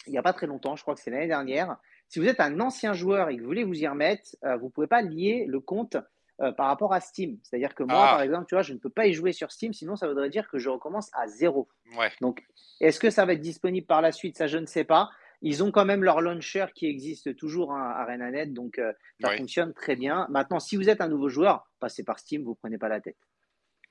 il 0.07 0.11
n'y 0.11 0.17
a 0.17 0.23
pas 0.23 0.33
très 0.33 0.47
longtemps, 0.47 0.75
je 0.75 0.81
crois 0.81 0.95
que 0.95 1.01
c'est 1.01 1.11
l'année 1.11 1.27
dernière. 1.27 1.77
Si 2.11 2.19
vous 2.19 2.27
êtes 2.27 2.41
un 2.41 2.59
ancien 2.59 2.91
joueur 2.91 3.29
et 3.29 3.37
que 3.37 3.41
vous 3.41 3.47
voulez 3.47 3.63
vous 3.63 3.81
y 3.81 3.87
remettre, 3.87 4.35
euh, 4.43 4.57
vous 4.57 4.65
ne 4.65 4.71
pouvez 4.71 4.87
pas 4.87 5.01
lier 5.01 5.45
le 5.47 5.61
compte 5.61 5.95
euh, 6.41 6.51
par 6.51 6.67
rapport 6.67 6.93
à 6.93 6.99
Steam. 6.99 7.37
C'est-à-dire 7.41 7.73
que 7.73 7.83
moi, 7.83 8.05
Ah. 8.09 8.11
par 8.11 8.21
exemple, 8.21 8.47
tu 8.49 8.55
vois, 8.55 8.63
je 8.63 8.73
ne 8.73 8.79
peux 8.79 8.89
pas 8.89 9.07
y 9.07 9.13
jouer 9.13 9.31
sur 9.31 9.49
Steam, 9.49 9.71
sinon 9.71 9.95
ça 9.95 10.09
voudrait 10.09 10.29
dire 10.29 10.49
que 10.49 10.57
je 10.59 10.67
recommence 10.69 11.09
à 11.13 11.27
zéro. 11.27 11.69
Ouais. 11.97 12.11
Donc, 12.19 12.43
est-ce 12.81 12.99
que 12.99 13.09
ça 13.11 13.25
va 13.25 13.31
être 13.31 13.39
disponible 13.41 13.87
par 13.87 14.01
la 14.01 14.11
suite? 14.11 14.37
Ça, 14.37 14.47
je 14.47 14.57
ne 14.57 14.65
sais 14.65 14.83
pas. 14.83 15.09
Ils 15.41 15.63
ont 15.63 15.71
quand 15.71 15.85
même 15.85 16.03
leur 16.03 16.19
launcher 16.19 16.65
qui 16.75 16.85
existe 16.85 17.33
toujours 17.37 17.71
hein, 17.71 17.81
à 17.95 18.01
ArenaNet, 18.01 18.47
donc 18.47 18.77
euh, 18.77 18.91
ça 19.21 19.29
Oui. 19.29 19.37
fonctionne 19.37 19.73
très 19.73 19.95
bien. 19.95 20.27
Maintenant, 20.29 20.59
si 20.59 20.75
vous 20.75 20.89
êtes 20.89 20.99
un 20.99 21.07
nouveau 21.07 21.29
joueur, 21.29 21.65
passez 21.79 22.03
par 22.03 22.19
Steam, 22.19 22.43
vous 22.43 22.51
ne 22.51 22.55
prenez 22.55 22.77
pas 22.77 22.89
la 22.89 22.99
tête. 22.99 23.17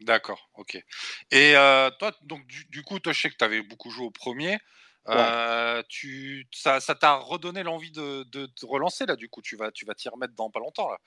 D'accord, 0.00 0.50
ok. 0.54 0.76
Et 1.30 1.56
euh, 1.56 1.88
toi, 1.98 2.12
donc 2.22 2.46
du, 2.46 2.66
du 2.66 2.82
coup, 2.82 2.98
toi, 2.98 3.12
je 3.12 3.20
sais 3.22 3.30
que 3.30 3.36
tu 3.36 3.44
avais 3.44 3.62
beaucoup 3.62 3.90
joué 3.90 4.04
au 4.06 4.10
premier. 4.10 4.58
Euh, 5.08 5.82
tu, 5.88 6.46
ça, 6.52 6.78
ça 6.80 6.94
t'a 6.94 7.14
redonné 7.14 7.62
l'envie 7.62 7.90
de, 7.90 8.22
de 8.24 8.46
te 8.46 8.66
relancer 8.66 9.06
là. 9.06 9.16
Du 9.16 9.28
coup, 9.28 9.42
tu 9.42 9.56
vas, 9.56 9.70
tu 9.72 9.84
vas 9.84 9.94
t'y 9.94 10.08
remettre 10.08 10.34
dans 10.34 10.50
pas 10.50 10.60
longtemps 10.60 10.90
là? 10.90 10.98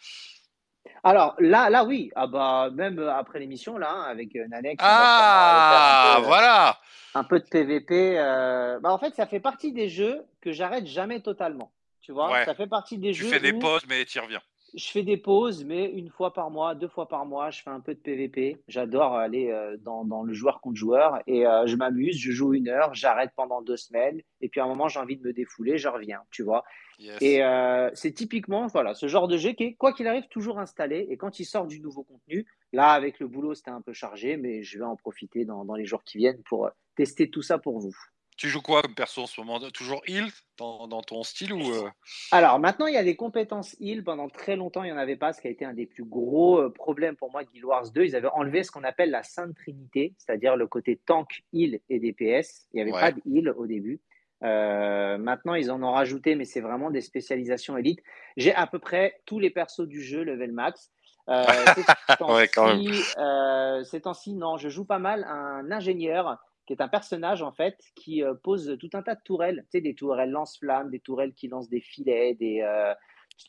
Alors 1.03 1.35
là, 1.39 1.69
là 1.69 1.85
oui, 1.85 2.11
ah 2.15 2.27
bah, 2.27 2.69
même 2.73 2.99
après 2.99 3.39
l'émission, 3.39 3.77
là, 3.77 3.89
hein, 3.91 4.03
avec 4.03 4.35
euh, 4.35 4.47
Nanek, 4.49 4.79
on 4.81 4.85
va 4.85 4.89
Ah, 4.91 6.13
un 6.15 6.19
peu, 6.19 6.23
euh, 6.23 6.27
voilà. 6.27 6.79
un 7.13 7.23
peu 7.23 7.39
de 7.39 7.45
PVP. 7.45 8.17
euh, 8.19 8.79
bah, 8.81 8.91
en 8.91 8.97
fait, 8.97 9.15
ça 9.15 9.25
fait 9.25 9.39
partie 9.39 9.71
des 9.71 9.87
jeux 9.87 10.25
que 10.41 10.51
j'arrête 10.51 10.85
jamais 10.85 11.21
totalement. 11.21 11.71
Tu 12.01 12.11
vois, 12.11 12.31
Ouais. 12.31 12.43
ça 12.45 12.53
fait 12.55 12.67
partie 12.67 12.97
des 12.97 13.13
Tu 13.13 13.23
jeux 13.23 13.29
fais 13.29 13.39
des 13.39 13.53
pauses, 13.53 13.85
mais 13.87 14.03
tu 14.03 14.19
reviens. 14.19 14.41
Je 14.73 14.89
fais 14.89 15.03
des 15.03 15.17
pauses, 15.17 15.63
mais 15.65 15.85
une 15.85 16.09
fois 16.09 16.33
par 16.33 16.49
mois, 16.49 16.75
deux 16.75 16.87
fois 16.87 17.07
par 17.07 17.25
mois, 17.25 17.51
je 17.51 17.61
fais 17.61 17.69
un 17.69 17.79
peu 17.79 17.93
de 17.93 17.99
PVP. 17.99 18.61
J'adore 18.67 19.15
aller 19.15 19.51
euh, 19.51 19.77
dans, 19.77 20.03
dans 20.03 20.23
le 20.23 20.33
joueur 20.33 20.61
contre 20.61 20.77
joueur 20.77 21.21
et 21.27 21.45
euh, 21.45 21.67
je 21.67 21.75
m'amuse. 21.75 22.17
Je 22.17 22.31
joue 22.31 22.53
une 22.53 22.69
heure, 22.69 22.93
j'arrête 22.93 23.31
pendant 23.35 23.61
deux 23.61 23.77
semaines 23.77 24.21
et 24.41 24.49
puis 24.49 24.61
à 24.61 24.65
un 24.65 24.67
moment, 24.67 24.87
j'ai 24.87 24.99
envie 24.99 25.17
de 25.17 25.23
me 25.23 25.33
défouler, 25.33 25.77
je 25.77 25.87
reviens. 25.87 26.21
Tu 26.31 26.43
vois. 26.43 26.63
Yes. 26.99 27.17
Et 27.21 27.43
euh, 27.43 27.89
c'est 27.93 28.13
typiquement 28.13 28.67
voilà, 28.67 28.93
ce 28.93 29.07
genre 29.07 29.27
de 29.27 29.37
jeu 29.37 29.51
qui 29.51 29.63
est, 29.63 29.73
quoi 29.75 29.93
qu'il 29.93 30.07
arrive, 30.07 30.27
toujours 30.29 30.59
installé. 30.59 31.07
Et 31.09 31.17
quand 31.17 31.39
il 31.39 31.45
sort 31.45 31.67
du 31.67 31.79
nouveau 31.79 32.03
contenu, 32.03 32.45
là, 32.71 32.91
avec 32.91 33.19
le 33.19 33.27
boulot, 33.27 33.53
c'était 33.53 33.71
un 33.71 33.81
peu 33.81 33.93
chargé, 33.93 34.37
mais 34.37 34.63
je 34.63 34.79
vais 34.79 34.85
en 34.85 34.95
profiter 34.95 35.45
dans, 35.45 35.65
dans 35.65 35.75
les 35.75 35.85
jours 35.85 36.03
qui 36.03 36.17
viennent 36.17 36.41
pour 36.43 36.69
tester 36.95 37.29
tout 37.29 37.41
ça 37.41 37.57
pour 37.57 37.79
vous. 37.79 37.95
Tu 38.37 38.49
joues 38.49 38.61
quoi 38.61 38.81
comme 38.81 38.95
perso 38.95 39.21
en 39.23 39.27
ce 39.27 39.39
moment? 39.39 39.59
Toujours 39.71 40.01
heal 40.07 40.25
dans, 40.57 40.87
dans 40.87 41.01
ton 41.01 41.23
style 41.23 41.53
ou 41.53 41.61
euh, 41.71 41.89
Alors 42.31 42.59
maintenant, 42.59 42.87
il 42.87 42.93
y 42.93 42.97
a 42.97 43.03
des 43.03 43.15
compétences 43.15 43.75
heal. 43.79 44.03
Pendant 44.03 44.27
très 44.29 44.55
longtemps, 44.55 44.83
il 44.83 44.87
n'y 44.87 44.91
en 44.91 44.97
avait 44.97 45.15
pas, 45.15 45.33
ce 45.33 45.41
qui 45.41 45.47
a 45.47 45.51
été 45.51 45.65
un 45.65 45.73
des 45.73 45.85
plus 45.85 46.03
gros 46.03 46.59
euh, 46.59 46.69
problèmes 46.71 47.15
pour 47.15 47.31
moi 47.31 47.43
de 47.43 47.49
Guild 47.49 47.65
Wars 47.65 47.91
2. 47.91 48.03
Ils 48.05 48.15
avaient 48.15 48.27
enlevé 48.33 48.63
ce 48.63 48.71
qu'on 48.71 48.83
appelle 48.83 49.11
la 49.11 49.23
Sainte 49.23 49.55
Trinité, 49.55 50.13
c'est-à-dire 50.17 50.55
le 50.55 50.67
côté 50.67 50.99
tank, 51.05 51.43
heal 51.53 51.79
et 51.89 51.99
DPS. 51.99 52.67
Il 52.73 52.77
n'y 52.77 52.81
avait 52.81 52.91
Ouais. 52.91 52.99
pas 53.01 53.11
de 53.11 53.21
heal 53.25 53.49
au 53.49 53.67
début. 53.67 54.01
Euh, 54.43 55.17
maintenant, 55.17 55.53
ils 55.53 55.71
en 55.71 55.81
ont 55.83 55.91
rajouté, 55.93 56.35
mais 56.35 56.43
c'est 56.45 56.59
vraiment 56.59 56.91
des 56.91 57.01
spécialisations 57.01 57.77
élites. 57.77 58.01
J'ai 58.35 58.53
à 58.53 58.67
peu 58.67 58.79
près 58.79 59.21
tous 59.25 59.39
les 59.39 59.49
persos 59.51 59.87
du 59.87 60.01
jeu 60.01 60.23
level 60.23 60.51
max. 60.51 60.91
Euh, 61.29 61.45
ces 61.75 62.17
temps-ci, 62.17 62.33
Ouais, 62.33 62.47
quand 62.49 62.67
même. 62.67 62.81
euh, 63.17 63.83
ces 63.85 64.01
temps-ci, 64.01 64.33
non, 64.33 64.57
je 64.57 64.67
joue 64.67 64.83
pas 64.83 64.99
mal 64.99 65.23
un 65.23 65.71
ingénieur 65.71 66.37
qui 66.65 66.73
est 66.73 66.81
un 66.81 66.87
personnage 66.87 67.41
en 67.41 67.51
fait 67.51 67.77
qui 67.95 68.23
euh, 68.23 68.33
pose 68.33 68.77
tout 68.79 68.89
un 68.93 69.01
tas 69.01 69.15
de 69.15 69.21
tourelles, 69.23 69.63
tu 69.63 69.77
sais, 69.77 69.81
des 69.81 69.95
tourelles 69.95 70.31
lance-flammes, 70.31 70.89
des 70.89 70.99
tourelles 70.99 71.33
qui 71.33 71.47
lancent 71.47 71.69
des 71.69 71.81
filets, 71.81 72.35
des, 72.35 72.61
euh, 72.61 72.93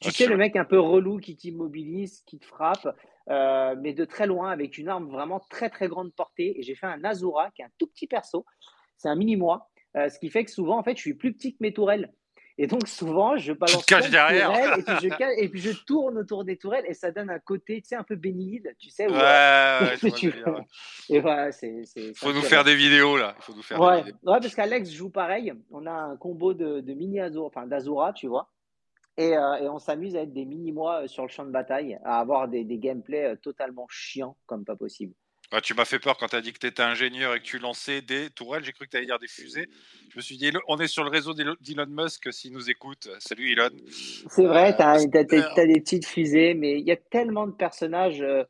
tu 0.01 0.09
Ok. 0.09 0.15
sais, 0.15 0.27
le 0.27 0.37
mec 0.37 0.57
un 0.57 0.65
peu 0.65 0.81
relou 0.81 1.19
qui 1.19 1.37
t'immobilise, 1.37 2.23
qui 2.23 2.39
te 2.39 2.47
frappe, 2.47 2.89
euh, 3.29 3.77
mais 3.81 3.93
de 3.93 4.05
très 4.05 4.27
loin 4.27 4.51
avec 4.51 4.79
une 4.79 4.89
arme 4.89 5.09
vraiment 5.09 5.41
très 5.51 5.71
très 5.71 5.89
grande 5.89 6.13
portée. 6.15 6.59
Et 6.59 6.63
j'ai 6.63 6.75
fait 6.75 6.87
un 6.87 7.05
Azura 7.05 7.51
qui 7.53 7.63
est 7.63 7.67
un 7.67 7.73
tout 7.79 7.87
petit 7.87 8.07
perso, 8.07 8.45
c'est 8.97 9.09
un 9.09 9.17
mini-moi, 9.17 9.69
ce 9.95 10.19
qui 10.19 10.31
fait 10.31 10.45
que 10.45 10.51
souvent 10.51 10.79
en 10.79 10.83
fait 10.83 10.97
je 10.97 11.03
suis 11.03 11.15
plus 11.15 11.33
petit 11.33 11.53
que 11.53 11.59
mes 11.61 11.73
tourelles. 11.73 12.13
Et 12.57 12.67
donc 12.69 12.87
souvent 12.87 13.37
je 13.37 13.53
balance 13.53 13.85
derrière. 13.87 14.47
tourelles, 14.53 14.79
et, 14.79 14.83
puis 14.83 14.95
je, 15.03 15.09
ca- 15.19 15.33
et 15.37 15.49
puis 15.49 15.61
je 15.61 15.73
tourne 15.85 16.19
autour 16.19 16.45
des 16.45 16.57
tourelles 16.57 16.85
et 16.87 16.95
ça 16.95 17.11
donne 17.11 17.29
un 17.31 17.41
côté, 17.41 17.81
tu 17.83 17.89
sais, 17.89 17.97
un 17.97 18.05
peu 18.05 18.15
bénil, 18.15 18.75
tu 18.79 18.91
sais. 18.91 19.09
où, 19.09 19.13
Ouais, 19.13 19.19
euh, 19.23 19.81
ouais, 19.91 19.97
vois 20.03 20.11
tu-. 20.13 20.35
Et 21.09 21.19
voilà, 21.21 21.51
c'est. 21.51 21.83
c'est- 21.85 22.17
Faut 22.17 22.33
nous 22.33 22.43
faire 22.43 22.63
des 22.63 22.77
vidéos 22.77 23.17
là. 23.17 23.35
Il 23.39 23.43
faut 23.43 23.55
nous 23.55 23.63
faire 23.63 23.79
des 23.81 23.85
Ouais, 23.85 23.97
vidéos. 24.03 24.17
ouais, 24.23 24.39
parce 24.41 24.55
qu'Alex 24.55 24.91
joue 24.93 25.11
pareil. 25.11 25.53
On 25.73 25.85
a 25.87 25.93
un 25.93 26.17
combo 26.17 26.55
de, 26.55 26.81
de 26.81 26.95
mini 26.95 27.19
Azura, 27.21 27.47
enfin 27.47 27.67
d'Azura, 27.67 28.13
tu 28.13 28.29
vois. 28.29 28.51
Et, 29.17 29.37
euh, 29.37 29.55
et 29.57 29.69
on 29.69 29.79
s'amuse 29.79 30.17
à 30.17 30.23
être 30.23 30.33
des 30.33 30.45
mini-mois 30.45 31.03
euh, 31.05 31.07
sur 31.09 31.23
le 31.25 31.29
champ 31.29 31.45
de 31.45 31.51
bataille, 31.51 31.99
à 32.05 32.19
avoir 32.21 32.49
des, 32.49 32.65
des 32.65 32.79
gameplays 32.79 33.37
totalement 33.37 33.87
chiants 33.89 34.37
comme 34.47 34.65
pas 34.65 34.75
possible. 34.77 35.15
Tu 35.63 35.75
m'as 35.75 35.85
fait 35.85 35.99
peur 35.99 36.17
quand 36.17 36.29
tu 36.29 36.37
as 36.37 36.41
dit 36.41 36.53
que 36.53 36.59
tu 36.59 36.67
étais 36.67 36.83
ingénieur 36.83 37.35
et 37.35 37.41
que 37.41 37.45
tu 37.45 37.59
lançais 37.59 38.03
des 38.03 38.31
tourelles. 38.31 38.65
J'ai 38.65 38.73
cru 38.73 38.87
que 38.87 38.91
tu 38.91 38.97
allais 38.97 39.07
dire 39.07 39.19
des 39.19 39.29
fusées. 39.29 39.69
Je 40.11 40.17
me 40.17 40.23
suis 40.23 40.37
dit, 40.37 40.51
on 40.69 40.79
est 40.79 40.87
sur 40.87 41.05
le 41.05 41.11
réseau 41.11 41.35
d'Elon 41.35 41.87
Musk 41.89 42.33
s'il 42.33 42.53
nous 42.53 42.71
écoute. 42.71 43.09
Salut 43.19 43.53
Elon. 43.53 43.71
C'est 44.29 44.47
vrai, 44.47 44.77
t'as, 44.77 44.99
Euh, 45.01 45.67
des 45.67 45.81
petites 45.81 46.07
fusées, 46.07 46.55
mais 46.55 46.79
il 46.79 46.87
y 46.87 46.93
a 46.93 46.97
tellement 46.97 47.47
de 47.47 47.53
personnages 47.53 48.23
euh, 48.23 48.45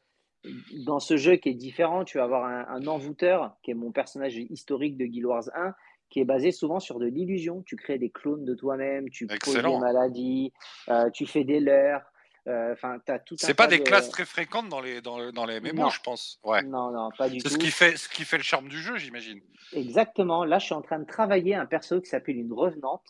dans 0.86 1.00
ce 1.00 1.16
jeu 1.16 1.36
qui 1.36 1.48
est 1.50 1.54
différent. 1.54 2.04
Tu 2.04 2.18
vas 2.18 2.24
avoir 2.24 2.44
un, 2.44 2.66
un 2.68 2.86
envoûteur, 2.86 3.56
qui 3.62 3.70
est 3.70 3.74
mon 3.74 3.92
personnage 3.92 4.36
historique 4.36 4.96
de 4.96 5.06
Guild 5.06 5.26
Wars 5.26 5.48
1, 5.54 5.74
qui 6.10 6.20
est 6.20 6.24
basé 6.24 6.52
souvent 6.52 6.80
sur 6.80 6.98
de 6.98 7.06
l'illusion. 7.06 7.62
Tu 7.66 7.76
crées 7.76 7.98
des 7.98 8.10
clones 8.10 8.44
de 8.44 8.54
toi-même, 8.54 9.10
tu 9.10 9.26
poses 9.26 9.36
Excellent. 9.36 9.78
des 9.78 9.84
maladies, 9.84 10.52
euh, 10.88 11.10
tu 11.10 11.26
fais 11.26 11.44
des 11.44 11.60
leurres. 11.60 12.04
Euh, 12.46 12.72
Enfin, 12.72 12.98
tout 13.26 13.36
C'est 13.38 13.54
pas 13.54 13.66
des 13.66 13.78
de- 13.78 13.82
classes 13.84 14.08
très 14.10 14.24
fréquentes 14.24 14.68
dans 14.68 14.80
les, 14.80 15.00
dans, 15.00 15.30
dans 15.32 15.44
les 15.46 15.60
MMO, 15.60 15.82
Non. 15.84 15.88
je 15.90 16.00
pense. 16.02 16.38
Ouais. 16.44 16.62
Non, 16.62 16.90
non, 16.90 17.10
pas 17.16 17.28
du 17.28 17.40
C'est 17.40 17.48
tout. 17.48 17.54
ce 17.54 17.58
qui, 17.58 17.70
fait, 17.70 17.96
ce 17.96 18.08
qui 18.08 18.24
fait 18.24 18.36
le 18.36 18.42
charme 18.42 18.68
du 18.68 18.78
jeu, 18.78 18.96
j'imagine. 18.96 19.40
Exactement. 19.72 20.44
Là, 20.44 20.58
je 20.58 20.66
suis 20.66 20.74
en 20.74 20.82
train 20.82 20.98
de 20.98 21.06
travailler 21.06 21.54
un 21.54 21.66
perso 21.66 22.00
qui 22.00 22.08
s'appelle 22.08 22.36
une 22.36 22.52
revenante, 22.52 23.02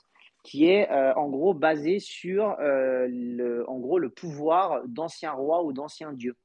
qui 0.42 0.66
est 0.68 0.90
euh, 0.90 1.14
en 1.14 1.28
gros 1.28 1.54
basé 1.54 1.98
sur 2.00 2.56
euh, 2.60 3.06
le, 3.10 3.68
en 3.68 3.78
gros, 3.78 3.98
le 3.98 4.10
pouvoir 4.10 4.82
d'anciens 4.86 5.32
rois 5.32 5.62
ou 5.64 5.72
d'anciens 5.72 6.12
dieux. 6.12 6.36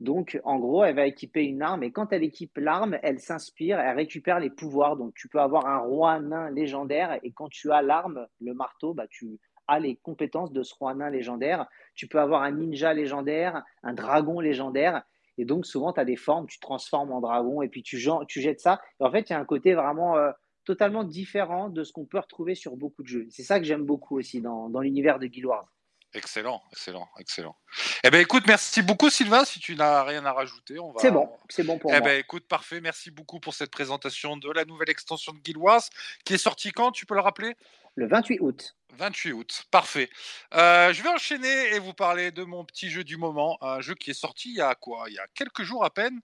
Donc, 0.00 0.40
en 0.44 0.58
gros, 0.60 0.84
elle 0.84 0.94
va 0.94 1.06
équiper 1.06 1.42
une 1.42 1.60
arme 1.60 1.82
et 1.82 1.90
quand 1.90 2.12
elle 2.12 2.22
équipe 2.22 2.56
l'arme, 2.56 2.98
elle 3.02 3.18
s'inspire, 3.18 3.80
elle 3.80 3.96
récupère 3.96 4.38
les 4.38 4.48
pouvoirs. 4.50 4.96
Donc, 4.96 5.12
tu 5.14 5.28
peux 5.28 5.40
avoir 5.40 5.66
un 5.66 5.78
roi 5.78 6.20
nain 6.20 6.50
légendaire 6.50 7.18
et 7.24 7.32
quand 7.32 7.48
tu 7.48 7.72
as 7.72 7.82
l'arme, 7.82 8.26
le 8.40 8.54
marteau, 8.54 8.94
bah, 8.94 9.06
tu 9.10 9.40
les 9.78 9.96
compétences 9.96 10.52
de 10.52 10.62
ce 10.62 10.74
roi 10.74 10.94
nain 10.94 11.10
légendaire. 11.10 11.66
Tu 11.94 12.08
peux 12.08 12.18
avoir 12.18 12.42
un 12.42 12.52
ninja 12.52 12.94
légendaire, 12.94 13.62
un 13.82 13.92
dragon 13.92 14.40
légendaire. 14.40 15.02
Et 15.36 15.44
donc, 15.44 15.66
souvent, 15.66 15.92
tu 15.92 16.00
as 16.00 16.04
des 16.04 16.16
formes, 16.16 16.46
tu 16.46 16.58
transformes 16.58 17.12
en 17.12 17.20
dragon 17.20 17.62
et 17.62 17.68
puis 17.68 17.82
tu 17.82 17.98
jettes 17.98 18.60
ça. 18.60 18.80
Et 19.00 19.04
en 19.04 19.10
fait, 19.10 19.28
il 19.28 19.32
y 19.32 19.36
a 19.36 19.38
un 19.38 19.44
côté 19.44 19.74
vraiment 19.74 20.16
euh, 20.16 20.30
totalement 20.64 21.04
différent 21.04 21.68
de 21.68 21.84
ce 21.84 21.92
qu'on 21.92 22.06
peut 22.06 22.18
retrouver 22.18 22.54
sur 22.54 22.76
beaucoup 22.76 23.02
de 23.02 23.08
jeux. 23.08 23.26
C'est 23.30 23.42
ça 23.42 23.58
que 23.60 23.66
j'aime 23.66 23.84
beaucoup 23.84 24.18
aussi 24.18 24.40
dans, 24.40 24.68
dans 24.68 24.80
l'univers 24.80 25.18
de 25.18 25.26
Guild 25.26 25.46
Wars. 25.46 25.68
Excellent, 26.14 26.62
excellent, 26.72 27.08
excellent. 27.18 27.54
Eh 28.02 28.10
ben 28.10 28.20
écoute, 28.20 28.44
merci 28.46 28.80
beaucoup 28.80 29.10
Sylvain. 29.10 29.44
Si 29.44 29.60
tu 29.60 29.76
n'as 29.76 30.02
rien 30.04 30.24
à 30.24 30.32
rajouter, 30.32 30.78
on 30.78 30.90
va. 30.92 31.00
C'est 31.00 31.10
bon, 31.10 31.30
c'est 31.50 31.64
bon 31.64 31.78
pour 31.78 31.90
Eh 31.92 31.98
moi. 31.98 32.08
ben 32.08 32.18
écoute, 32.18 32.46
parfait. 32.48 32.80
Merci 32.80 33.10
beaucoup 33.10 33.40
pour 33.40 33.54
cette 33.54 33.70
présentation 33.70 34.36
de 34.38 34.50
la 34.50 34.64
nouvelle 34.64 34.88
extension 34.90 35.32
de 35.34 35.38
Guild 35.38 35.58
Wars 35.58 35.82
qui 36.24 36.34
est 36.34 36.38
sortie 36.38 36.72
quand 36.72 36.92
Tu 36.92 37.04
peux 37.04 37.14
le 37.14 37.20
rappeler? 37.20 37.54
Le 37.94 38.06
28 38.06 38.38
août. 38.40 38.74
28 38.96 39.32
août, 39.32 39.64
parfait. 39.70 40.08
Euh, 40.54 40.92
je 40.92 41.02
vais 41.02 41.08
enchaîner 41.10 41.74
et 41.74 41.78
vous 41.78 41.92
parler 41.92 42.30
de 42.30 42.42
mon 42.44 42.64
petit 42.64 42.90
jeu 42.90 43.04
du 43.04 43.16
moment, 43.16 43.58
un 43.60 43.80
jeu 43.80 43.94
qui 43.94 44.10
est 44.10 44.14
sorti 44.14 44.50
il 44.50 44.56
y 44.56 44.60
a 44.60 44.74
quoi? 44.76 45.04
Il 45.08 45.14
y 45.14 45.18
a 45.18 45.26
quelques 45.34 45.62
jours 45.62 45.84
à 45.84 45.90
peine. 45.90 46.20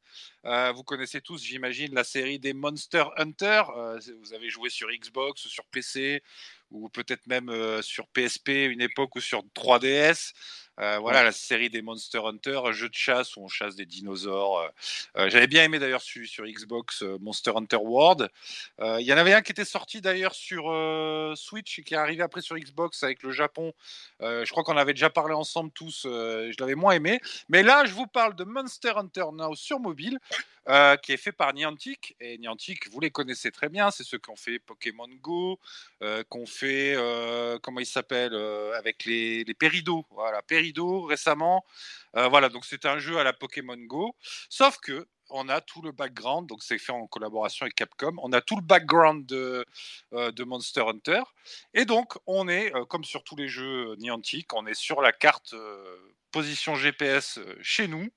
Euh, 0.47 0.73
vous 0.73 0.83
connaissez 0.85 1.21
tous, 1.21 1.43
j'imagine, 1.43 1.93
la 1.95 2.05
série 2.05 2.39
des 2.39 2.55
Monster 2.55 3.05
Hunter. 3.17 3.65
Euh, 3.77 4.01
vous 4.23 4.33
avez 4.33 4.49
joué 4.51 4.71
sur 4.71 4.89
Xbox 4.91 5.43
sur 5.43 5.65
PC 5.67 6.23
ou 6.75 6.89
peut-être 6.89 7.27
même 7.27 7.49
euh, 7.49 7.81
sur 7.83 8.07
PSP 8.09 8.49
une 8.51 8.81
époque 8.83 9.17
ou 9.17 9.21
sur 9.21 9.43
3DS. 9.55 10.33
Euh, 10.81 10.99
voilà 10.99 11.23
la 11.23 11.31
série 11.31 11.71
des 11.71 11.83
Monster 11.83 12.19
Hunter, 12.25 12.61
un 12.65 12.73
jeu 12.73 12.89
de 12.89 12.95
chasse 12.97 13.37
où 13.37 13.43
on 13.43 13.47
chasse 13.49 13.77
des 13.77 13.87
dinosaures. 13.87 14.59
Euh, 14.59 14.69
euh, 15.19 15.31
J'avais 15.31 15.47
bien 15.47 15.63
aimé 15.63 15.79
d'ailleurs 15.79 16.03
sur, 16.03 16.27
sur 16.27 16.45
Xbox 16.45 17.05
euh, 17.05 17.17
Monster 17.21 17.53
Hunter 17.55 17.77
World. 17.77 18.29
Euh, 18.81 18.97
Il 19.01 19.07
y 19.07 19.13
en 19.13 19.17
avait 19.17 19.33
un 19.35 19.41
qui 19.43 19.53
était 19.53 19.65
sorti 19.65 20.01
d'ailleurs 20.01 20.35
sur 20.35 20.65
euh, 20.73 21.35
Switch 21.37 21.79
et 21.79 21.85
qui 21.85 21.95
est 21.95 21.97
arrivé 21.97 22.25
après 22.25 22.41
sur 22.41 22.57
Xbox 22.57 23.05
avec 23.05 23.23
le 23.23 23.31
Japon. 23.31 23.73
Euh, 24.21 24.45
je 24.45 24.51
crois 24.51 24.65
qu'on 24.65 24.77
avait 24.77 24.95
déjà 24.95 25.11
parlé 25.11 25.33
ensemble 25.33 25.71
tous. 25.71 26.07
euh, 26.07 26.51
je 26.51 26.57
l'avais 26.59 26.75
moins 26.75 26.95
aimé. 26.95 27.21
Mais 27.49 27.63
là, 27.63 27.85
je 27.85 27.93
vous 27.93 28.09
parle 28.09 28.35
de 28.35 28.43
Monster 28.43 28.95
Hunter 28.97 29.27
Now 29.33 29.55
sur 29.55 29.79
mobile. 29.79 30.19
Euh, 30.69 30.97
qui 30.97 31.13
est 31.13 31.17
fait 31.17 31.33
par 31.33 31.53
Niantic. 31.53 32.17
Et 32.21 32.39
Niantic, 32.39 32.91
vous 32.91 33.01
les 33.01 33.11
connaissez 33.11 33.51
très 33.51 33.69
bien, 33.69 33.91
c'est 33.91 34.05
ceux 34.05 34.19
qui 34.19 34.31
ont 34.31 34.37
fait 34.37 34.59
Pokémon 34.59 35.09
Go, 35.21 35.59
euh, 36.03 36.23
qui 36.23 36.39
ont 36.39 36.47
fait, 36.47 36.95
euh, 36.97 37.59
comment 37.63 37.81
il 37.81 37.87
s'appelle, 37.87 38.33
euh, 38.33 38.77
avec 38.79 39.05
les, 39.05 39.45
les 39.45 39.55
Perido. 39.55 40.07
Voilà, 40.11 40.43
récemment. 41.09 41.65
Voilà, 42.15 42.49
donc 42.49 42.65
c'est 42.65 42.85
un 42.87 42.99
jeu 42.99 43.19
à 43.19 43.25
la 43.25 43.33
Pokémon 43.33 43.77
Go. 43.77 44.15
Sauf 44.49 44.79
que 44.79 45.07
on 45.31 45.49
a 45.49 45.61
tout 45.61 45.83
le 45.83 45.91
background, 45.91 46.49
donc 46.49 46.63
c'est 46.63 46.79
fait 46.79 46.93
en 46.93 47.07
collaboration 47.09 47.65
avec 47.65 47.75
Capcom. 47.75 48.15
On 48.23 48.33
a 48.33 48.41
tout 48.41 48.57
le 48.57 48.63
background 48.63 49.27
de, 49.27 49.65
de 50.13 50.45
Monster 50.45 50.83
Hunter. 50.83 51.23
Et 51.73 51.85
donc, 51.87 52.15
on 52.27 52.47
est, 52.47 52.73
comme 52.89 53.03
sur 53.05 53.25
tous 53.25 53.35
les 53.35 53.49
jeux 53.49 53.97
Niantic, 53.97 54.53
on 54.55 54.67
est 54.67 54.75
sur 54.75 55.03
la 55.03 55.13
carte 55.13 55.55
position 56.31 56.77
GPS 56.77 57.41
chez 57.63 57.89
nous. 57.89 58.11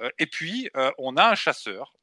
Euh, 0.00 0.10
et 0.18 0.26
puis, 0.26 0.70
euh, 0.76 0.90
on 0.98 1.16
a 1.16 1.30
un 1.30 1.34
chasseur. 1.34 1.94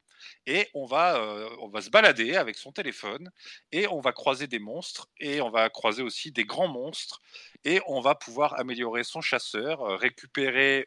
Et 0.45 0.67
on 0.73 0.85
va, 0.85 1.17
euh, 1.17 1.49
on 1.61 1.67
va 1.67 1.81
se 1.81 1.89
balader 1.89 2.35
avec 2.35 2.57
son 2.57 2.71
téléphone 2.71 3.29
et 3.71 3.87
on 3.87 3.99
va 3.99 4.13
croiser 4.13 4.47
des 4.47 4.59
monstres 4.59 5.07
et 5.19 5.41
on 5.41 5.49
va 5.49 5.69
croiser 5.69 6.01
aussi 6.01 6.31
des 6.31 6.43
grands 6.43 6.67
monstres 6.67 7.21
et 7.65 7.81
on 7.85 8.01
va 8.01 8.15
pouvoir 8.15 8.57
améliorer 8.59 9.03
son 9.03 9.21
chasseur, 9.21 9.99
récupérer 9.99 10.85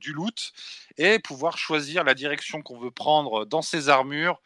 du 0.00 0.12
loot 0.12 0.52
et 0.96 1.18
pouvoir 1.20 1.58
choisir 1.58 2.04
la 2.04 2.14
direction 2.14 2.60
qu'on 2.62 2.78
veut 2.78 2.90
prendre 2.90 3.44
dans 3.44 3.62
ses 3.62 3.88
armures, 3.88 4.40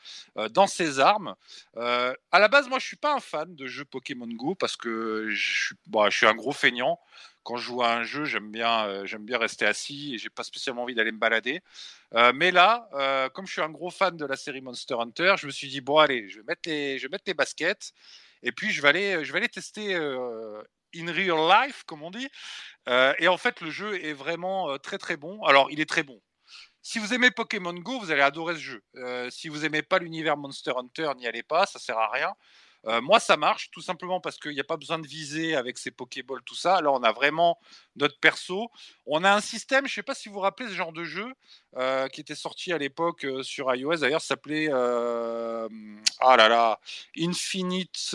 dans 0.51 0.67
ses 0.67 0.99
armes. 1.01 1.35
À 1.77 2.39
la 2.39 2.49
base, 2.49 2.69
moi, 2.69 2.79
je 2.79 2.87
suis 2.87 2.97
pas 2.97 3.15
un 3.15 3.21
fan 3.21 3.55
de 3.55 3.67
jeux 3.67 3.85
Pokémon 3.85 4.29
Go 4.29 4.55
parce 4.55 4.77
que 4.77 5.29
je 5.31 5.67
suis, 5.67 5.77
suis 6.11 6.27
un 6.27 6.35
gros 6.35 6.53
feignant. 6.53 7.01
Quand 7.47 7.59
je 7.59 7.67
joue 7.67 7.81
à 7.81 7.93
un 7.93 8.03
jeu, 8.03 8.25
j'aime 8.25 8.51
bien, 8.51 8.89
euh, 8.89 9.19
bien 9.21 9.39
rester 9.39 9.67
assis 9.67 10.15
et 10.15 10.19
j'ai 10.19 10.31
pas 10.31 10.43
spécialement 10.43 10.83
envie 10.83 10.97
d'aller 10.97 11.13
me 11.13 11.19
balader. 11.19 11.61
Euh, 12.15 12.33
mais 12.35 12.51
là, 12.51 12.89
euh, 12.95 13.29
comme 13.29 13.47
je 13.47 13.53
suis 13.53 13.63
un 13.63 13.71
gros 13.71 13.91
fan 13.91 14.17
de 14.17 14.27
la 14.27 14.35
série 14.35 14.61
Monster 14.61 14.97
Hunter, 14.99 15.37
je 15.39 15.47
me 15.47 15.53
suis 15.53 15.69
dit 15.69 15.81
bon 15.81 15.99
allez, 15.99 16.29
je 16.29 16.39
vais 16.39 16.45
mettre 16.45 16.63
les, 16.69 16.99
je 16.99 17.07
les 17.25 17.35
baskets 17.35 17.93
et 18.43 18.51
puis 18.51 18.73
je 18.73 18.83
vais 18.83 18.89
aller, 18.89 19.25
je 19.25 19.33
vais 19.33 19.39
aller 19.39 19.49
tester 19.49 19.95
in 19.95 21.13
real 21.13 21.49
life, 21.49 21.85
comme 21.85 22.03
on 22.03 22.11
dit. 22.11 22.29
Et 23.21 23.29
en 23.29 23.37
fait, 23.37 23.61
le 23.61 23.71
jeu 23.71 24.05
est 24.05 24.13
vraiment 24.13 24.77
très 24.79 24.99
très 24.99 25.17
bon. 25.17 25.41
Alors, 25.45 25.71
il 25.71 25.79
est 25.79 25.89
très 25.89 26.03
bon. 26.03 26.21
Si 26.83 26.99
vous 26.99 27.15
aimez 27.15 27.31
Pokémon 27.31 27.75
Go, 27.75 28.01
vous 28.01 28.11
allez 28.11 28.23
adorer 28.23 28.55
ce 28.55 28.61
jeu. 28.61 28.83
Si 29.31 29.49
vous 29.49 29.65
aimez 29.65 29.83
pas 29.83 30.01
l'univers 30.01 30.37
Monster 30.37 30.73
Hunter, 30.77 31.13
n'y 31.17 31.29
allez 31.29 31.45
pas, 31.45 31.65
ça 31.67 31.79
sert 31.79 31.99
à 31.99 32.11
rien. 32.11 32.35
Moi, 33.03 33.19
ça 33.19 33.37
marche 33.37 33.71
tout 33.73 33.81
simplement 33.83 34.21
parce 34.21 34.39
qu'il 34.39 34.53
n'y 34.53 34.61
a 34.61 34.65
pas 34.65 34.77
besoin 34.77 34.99
de 34.99 35.07
viser 35.07 35.57
avec 35.57 35.77
ses 35.77 35.91
Pokéballs, 35.91 36.43
tout 36.45 36.55
ça. 36.55 36.77
Alors, 36.77 36.95
on 36.95 37.03
a 37.03 37.11
vraiment 37.13 37.59
notre 37.97 38.19
perso. 38.21 38.71
On 39.07 39.25
a 39.25 39.35
un 39.35 39.41
système, 39.41 39.87
je 39.87 39.93
ne 39.93 39.95
sais 39.97 40.03
pas 40.05 40.15
si 40.15 40.29
vous 40.29 40.35
vous 40.35 40.41
rappelez 40.41 40.69
ce 40.69 40.75
genre 40.75 40.93
de 40.93 41.03
jeu 41.03 41.35
qui 42.13 42.21
était 42.21 42.37
sorti 42.37 42.73
à 42.73 42.79
l'époque 42.79 43.27
sur 43.43 43.75
iOS. 43.75 43.97
D'ailleurs, 43.97 44.21
ça 44.21 44.29
s'appelait 44.29 44.69
euh, 44.71 45.69
ah 46.21 46.37
là 46.37 46.49
là, 46.49 46.79
Infinite. 47.19 48.11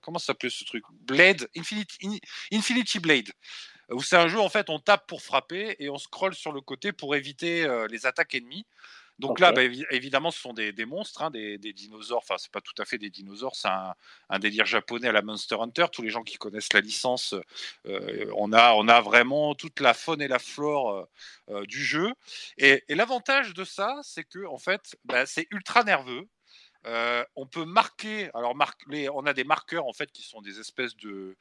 comment 0.00 0.18
ça 0.18 0.26
s'appelait 0.26 0.50
ce 0.50 0.64
truc? 0.64 0.84
Blade, 1.02 1.48
Infinity, 1.56 1.98
In- 2.04 2.18
Infinity 2.56 2.98
Blade. 2.98 3.28
Où 3.90 4.02
c'est 4.02 4.16
un 4.16 4.28
jeu 4.28 4.40
en 4.40 4.48
fait, 4.48 4.70
on 4.70 4.78
tape 4.78 5.06
pour 5.06 5.20
frapper 5.20 5.76
et 5.78 5.90
on 5.90 5.98
scrolle 5.98 6.34
sur 6.34 6.52
le 6.52 6.62
côté 6.62 6.92
pour 6.92 7.14
éviter 7.14 7.68
les 7.90 8.06
attaques 8.06 8.34
ennemies. 8.34 8.64
Donc 9.22 9.40
là, 9.40 9.52
bah, 9.52 9.62
évi- 9.62 9.86
évidemment, 9.90 10.30
ce 10.30 10.40
sont 10.40 10.52
des, 10.52 10.72
des 10.72 10.84
monstres, 10.84 11.22
hein, 11.22 11.30
des, 11.30 11.56
des 11.56 11.72
dinosaures. 11.72 12.18
Enfin, 12.18 12.34
c'est 12.38 12.50
pas 12.50 12.60
tout 12.60 12.74
à 12.78 12.84
fait 12.84 12.98
des 12.98 13.08
dinosaures, 13.08 13.54
c'est 13.56 13.68
un, 13.68 13.94
un 14.28 14.38
délire 14.38 14.66
japonais 14.66 15.08
à 15.08 15.12
la 15.12 15.22
Monster 15.22 15.56
Hunter. 15.60 15.86
Tous 15.92 16.02
les 16.02 16.10
gens 16.10 16.22
qui 16.24 16.36
connaissent 16.36 16.72
la 16.72 16.80
licence, 16.80 17.34
euh, 17.86 18.30
on, 18.36 18.52
a, 18.52 18.74
on 18.74 18.88
a 18.88 19.00
vraiment 19.00 19.54
toute 19.54 19.80
la 19.80 19.94
faune 19.94 20.20
et 20.20 20.28
la 20.28 20.38
flore 20.38 20.90
euh, 20.90 21.04
euh, 21.50 21.66
du 21.66 21.84
jeu. 21.84 22.12
Et, 22.58 22.82
et 22.88 22.94
l'avantage 22.94 23.54
de 23.54 23.64
ça, 23.64 24.00
c'est 24.02 24.24
que 24.24 24.44
en 24.46 24.58
fait, 24.58 24.96
bah, 25.04 25.24
c'est 25.24 25.46
ultra 25.50 25.84
nerveux. 25.84 26.26
On 26.84 27.46
peut 27.46 27.64
marquer, 27.64 28.30
on 28.34 29.26
a 29.26 29.32
des 29.32 29.44
marqueurs 29.44 29.86
en 29.86 29.92
fait 29.92 30.10
qui 30.10 30.22
sont 30.22 30.40
des 30.40 30.58
espèces 30.58 30.96
de, 30.96 31.36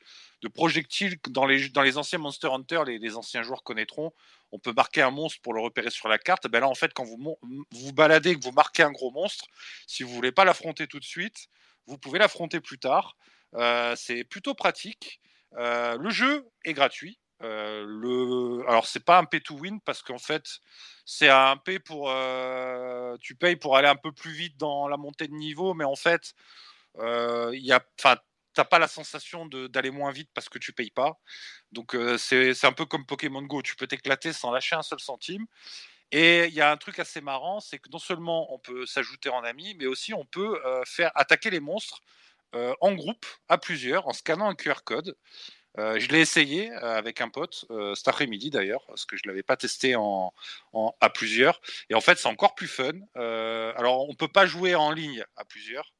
projectiles 0.53 1.17
dans 1.29 1.45
les, 1.45 1.69
dans 1.69 1.85
anciens 1.97 2.19
Monster 2.19 2.49
Hunter, 2.51 2.83
les, 2.85 3.15
anciens 3.15 3.43
joueurs 3.43 3.63
connaîtront. 3.63 4.13
On 4.51 4.59
peut 4.59 4.73
marquer 4.73 5.01
un 5.01 5.11
monstre 5.11 5.41
pour 5.41 5.53
le 5.53 5.61
repérer 5.61 5.89
sur 5.89 6.07
la 6.07 6.17
carte. 6.17 6.47
Ben 6.47 6.59
là, 6.59 6.67
en 6.67 6.75
fait, 6.75 6.93
quand 6.93 7.05
vous 7.05 7.37
vous 7.71 7.93
baladez, 7.93 8.35
que 8.35 8.43
vous 8.43 8.51
marquez 8.51 8.83
un 8.83 8.91
gros 8.91 9.11
monstre, 9.11 9.45
si 9.87 10.03
vous 10.03 10.13
voulez 10.13 10.31
pas 10.31 10.45
l'affronter 10.45 10.87
tout 10.87 10.99
de 10.99 11.05
suite, 11.05 11.47
vous 11.87 11.97
pouvez 11.97 12.19
l'affronter 12.19 12.59
plus 12.59 12.79
tard. 12.79 13.15
C'est 13.95 14.23
plutôt 14.23 14.53
pratique. 14.53 15.21
Le 15.53 16.09
jeu 16.09 16.47
est 16.65 16.73
gratuit. 16.73 17.20
Alors, 17.43 18.87
c'est 18.87 19.03
pas 19.03 19.17
un 19.17 19.25
pay 19.25 19.41
to 19.41 19.55
win 19.55 19.79
parce 19.81 20.01
qu'en 20.01 20.19
fait, 20.19 20.59
c'est 21.05 21.29
un 21.29 21.57
pay 21.57 21.79
pour. 21.79 22.11
Tu 23.21 23.35
payes 23.35 23.55
pour 23.55 23.77
aller 23.77 23.87
un 23.87 23.95
peu 23.95 24.11
plus 24.11 24.31
vite 24.31 24.57
dans 24.57 24.87
la 24.87 24.97
montée 24.97 25.27
de 25.27 25.33
niveau, 25.33 25.73
mais 25.73 25.85
en 25.85 25.95
fait, 25.95 26.33
euh, 26.99 27.51
y 27.53 27.71
a. 27.71 27.83
Enfin, 27.99 28.17
t'as 28.53 28.65
pas 28.65 28.79
la 28.79 28.87
sensation 28.87 29.45
d'aller 29.45 29.91
moins 29.91 30.11
vite 30.11 30.29
parce 30.33 30.49
que 30.49 30.59
tu 30.59 30.73
payes 30.73 30.91
pas. 30.91 31.19
Donc, 31.71 31.95
c'est 32.17 32.65
un 32.65 32.73
peu 32.73 32.85
comme 32.85 33.05
Pokémon 33.05 33.41
Go. 33.43 33.61
Tu 33.61 33.75
peux 33.75 33.87
t'éclater 33.87 34.33
sans 34.33 34.51
lâcher 34.51 34.75
un 34.75 34.83
seul 34.83 34.99
centime. 34.99 35.45
Et 36.11 36.47
il 36.47 36.53
y 36.53 36.61
a 36.61 36.71
un 36.71 36.77
truc 36.77 36.99
assez 36.99 37.21
marrant, 37.21 37.61
c'est 37.61 37.79
que 37.79 37.89
non 37.89 37.99
seulement 37.99 38.53
on 38.53 38.59
peut 38.59 38.85
s'ajouter 38.85 39.29
en 39.29 39.43
ami, 39.45 39.75
mais 39.75 39.85
aussi 39.85 40.13
on 40.13 40.25
peut 40.25 40.59
faire 40.85 41.11
attaquer 41.15 41.49
les 41.49 41.61
monstres 41.61 42.01
en 42.53 42.93
groupe, 42.93 43.25
à 43.47 43.57
plusieurs, 43.57 44.07
en 44.09 44.13
scannant 44.13 44.49
un 44.49 44.55
QR 44.55 44.83
code. 44.83 45.15
Euh, 45.77 45.99
je 45.99 46.09
l'ai 46.09 46.19
essayé 46.19 46.71
euh, 46.71 46.97
avec 46.97 47.21
un 47.21 47.29
pote 47.29 47.65
euh, 47.71 47.95
cet 47.95 48.07
après-midi 48.07 48.49
d'ailleurs, 48.49 48.85
parce 48.87 49.05
que 49.05 49.15
je 49.15 49.23
l'avais 49.25 49.43
pas 49.43 49.55
testé 49.55 49.95
en, 49.95 50.33
à 50.99 51.09
plusieurs. 51.09 51.61
Et 51.89 51.95
en 51.95 52.01
fait, 52.01 52.17
c'est 52.17 52.27
encore 52.27 52.55
plus 52.55 52.67
fun. 52.67 52.91
Alors, 53.15 54.09
on 54.09 54.13
peut 54.13 54.27
pas 54.27 54.45
jouer 54.45 54.75
en 54.75 54.91
ligne 54.91 55.23
à 55.35 55.45
plusieurs. 55.45 55.93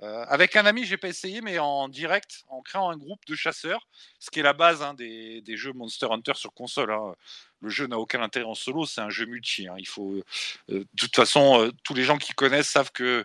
Euh, 0.00 0.24
avec 0.28 0.56
un 0.56 0.66
ami, 0.66 0.84
j'ai 0.84 0.96
pas 0.96 1.08
essayé, 1.08 1.40
mais 1.42 1.58
en 1.58 1.88
direct, 1.88 2.42
en 2.48 2.60
créant 2.62 2.90
un 2.90 2.96
groupe 2.96 3.24
de 3.26 3.36
chasseurs, 3.36 3.86
ce 4.18 4.30
qui 4.30 4.40
est 4.40 4.42
la 4.42 4.52
base 4.52 4.82
hein, 4.82 4.94
des, 4.94 5.42
jeux 5.56 5.72
Monster 5.72 6.08
Hunter 6.10 6.32
sur 6.34 6.52
console. 6.54 6.90
Hein. 6.90 7.14
Le 7.60 7.68
jeu 7.68 7.86
n'a 7.86 7.98
aucun 7.98 8.20
intérêt 8.20 8.46
en 8.46 8.54
solo, 8.54 8.84
c'est 8.84 9.00
un 9.00 9.10
jeu 9.10 9.26
multi. 9.26 9.68
Hein. 9.68 9.76
Il 9.78 9.86
faut, 9.86 10.14
euh, 10.14 10.22
de 10.70 10.86
toute 10.96 11.14
façon, 11.14 11.60
euh, 11.60 11.70
tous 11.84 11.94
les 11.94 12.02
gens 12.02 12.18
qui 12.18 12.32
connaissent 12.32 12.68
savent 12.68 12.90
que 12.90 13.24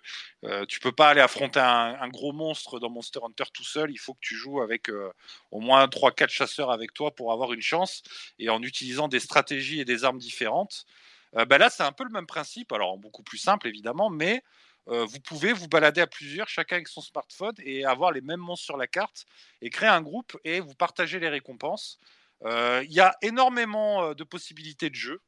tu 0.69 0.79
peux 0.79 0.91
pas 0.91 1.09
aller 1.09 1.19
affronter 1.19 1.59
un, 1.59 2.07
gros 2.09 2.31
monstre 2.31 2.79
dans 2.79 2.89
Monster 2.89 3.19
Hunter 3.23 3.45
tout 3.51 3.63
seul. 3.63 3.89
Il 3.91 3.97
faut 3.97 4.13
que 4.13 4.19
tu 4.21 4.35
joues 4.35 4.61
avec 4.61 4.89
au 5.51 5.59
moins 5.59 5.87
3-4 5.87 6.29
chasseurs 6.29 6.71
avec 6.71 6.93
toi 6.93 7.13
pour 7.13 7.33
avoir 7.33 7.51
une 7.53 7.61
chance 7.61 8.01
et 8.39 8.49
en 8.49 8.61
utilisant 8.61 9.07
des 9.07 9.19
stratégies 9.19 9.81
et 9.81 9.85
des 9.85 10.05
armes 10.05 10.19
différentes. 10.19 10.85
Ben 11.33 11.57
là, 11.57 11.69
c'est 11.69 11.83
un 11.83 11.91
peu 11.91 12.05
le 12.05 12.11
même 12.11 12.27
principe, 12.27 12.71
alors 12.71 12.97
beaucoup 12.97 13.23
plus 13.23 13.39
simple 13.39 13.67
évidemment, 13.67 14.09
mais 14.09 14.41
vous 14.87 15.19
pouvez 15.19 15.53
vous 15.53 15.67
balader 15.67 16.01
à 16.01 16.07
plusieurs, 16.07 16.47
chacun 16.47 16.77
avec 16.77 16.87
son 16.87 17.01
smartphone, 17.01 17.53
et 17.59 17.85
avoir 17.85 18.11
les 18.11 18.21
mêmes 18.21 18.39
monstres 18.39 18.65
sur 18.65 18.77
la 18.77 18.87
carte, 18.87 19.25
et 19.61 19.69
créer 19.69 19.89
un 19.89 20.01
groupe 20.01 20.37
et 20.43 20.59
vous 20.59 20.75
partager 20.75 21.19
les 21.19 21.29
récompenses. 21.29 21.99
Il 22.45 22.91
y 22.91 22.99
a 22.99 23.15
énormément 23.21 24.13
de 24.13 24.23
possibilités 24.23 24.89
de 24.89 24.95
jeu. 24.95 25.21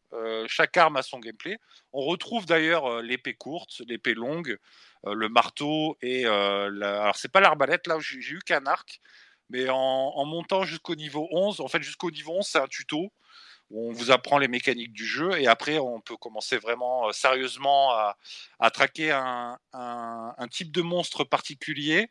Chaque 0.48 0.78
arme 0.78 0.96
a 0.96 1.02
son 1.02 1.20
gameplay. 1.20 1.58
On 1.92 2.02
retrouve 2.02 2.46
d'ailleurs 2.46 3.02
l'épée 3.02 3.34
courte, 3.34 3.82
l'épée 3.88 4.14
longue, 4.14 4.58
le 5.04 5.28
marteau 5.28 5.98
et 6.02 6.24
la... 6.24 7.02
alors 7.02 7.16
c'est 7.16 7.32
pas 7.32 7.40
l'arbalète 7.40 7.88
là. 7.88 7.98
J'ai 8.00 8.34
eu 8.34 8.40
qu'un 8.40 8.66
arc, 8.66 9.02
mais 9.50 9.70
en, 9.70 9.76
en 9.76 10.26
montant 10.26 10.64
jusqu'au 10.64 10.96
niveau 10.96 11.28
11, 11.32 11.62
en 11.62 11.68
fait 11.68 11.82
jusqu'au 11.82 12.12
niveau 12.12 12.34
11 12.38 12.46
c'est 12.46 12.60
un 12.60 12.68
tuto 12.68 13.12
où 13.72 13.90
on 13.90 13.94
vous 13.94 14.12
apprend 14.12 14.38
les 14.38 14.48
mécaniques 14.48 14.94
du 14.94 15.06
jeu 15.06 15.40
et 15.40 15.48
après 15.48 15.78
on 15.80 16.02
peut 16.02 16.18
commencer 16.18 16.58
vraiment 16.58 17.08
euh, 17.08 17.12
sérieusement 17.12 17.92
à, 17.92 18.18
à 18.60 18.72
traquer 18.72 19.12
un, 19.12 19.58
un, 19.74 20.48
type 20.50 20.72
de 20.72 20.82
monstre 20.82 21.24
particulier 21.24 22.10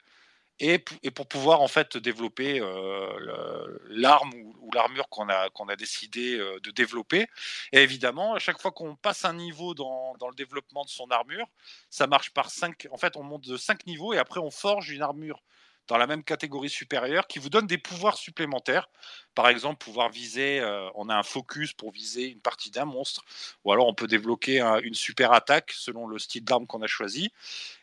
et, 0.61 0.79
pour 0.79 1.27
pouvoir 1.27 1.61
en 1.61 1.69
fait 1.69 1.97
développer 1.97 2.61
euh, 2.61 3.79
l'arme 3.89 4.33
ou, 4.35 4.71
l'armure 4.73 5.09
qu'on 5.09 5.29
a, 5.29 5.49
a 5.69 5.77
décidé 5.77 6.35
euh, 6.35 6.59
de 6.61 6.71
développer. 6.71 7.27
Et 7.73 7.83
évidemment, 7.83 8.35
à 8.35 8.39
chaque 8.39 8.61
fois 8.61 8.73
qu'on 8.73 8.97
passe 8.97 9.25
un 9.25 9.35
niveau 9.35 9.75
dans, 9.75 10.17
dans, 10.19 10.29
le 10.29 10.35
développement 10.35 10.85
de 10.85 10.91
son 10.91 11.09
armure, 11.11 11.47
ça 11.91 12.07
marche 12.07 12.31
par 12.31 12.51
5. 12.51 12.89
En 12.91 12.97
fait, 12.97 13.17
on 13.17 13.23
monte 13.23 13.47
de 13.47 13.57
5 13.57 13.87
niveaux 13.87 14.13
et 14.15 14.19
après 14.19 14.41
on 14.41 14.51
forge 14.51 14.91
une 14.91 15.03
armure 15.03 15.43
dans 15.89 15.97
la 15.97 16.07
même 16.07 16.23
catégorie 16.23 16.69
supérieure 16.69 17.27
qui 17.27 17.39
vous 17.39 17.49
donne 17.49 17.67
des 17.67 17.79
pouvoirs 17.79 18.19
supplémentaires. 18.19 18.89
Par 19.35 19.49
exemple, 19.49 19.79
pouvoir 19.79 20.11
viser, 20.11 20.61
euh, 20.61 20.89
on 20.95 21.09
a 21.09 21.15
un 21.15 21.23
focus 21.23 21.73
pour 21.73 21.91
viser 21.91 22.29
une 22.29 22.41
partie 22.41 22.71
d'un 22.71 22.85
monstre, 22.85 23.25
ou 23.65 23.73
alors 23.73 23.89
on 23.89 23.95
peut 23.95 24.07
débloquer 24.07 24.61
un, 24.61 24.79
une 24.81 24.95
super 24.95 25.33
attaque 25.33 25.73
selon 25.73 26.07
le 26.07 26.19
style 26.19 26.45
d'arme 26.45 26.67
qu'on 26.67 26.83
a 26.83 26.87
choisi. 26.87 27.31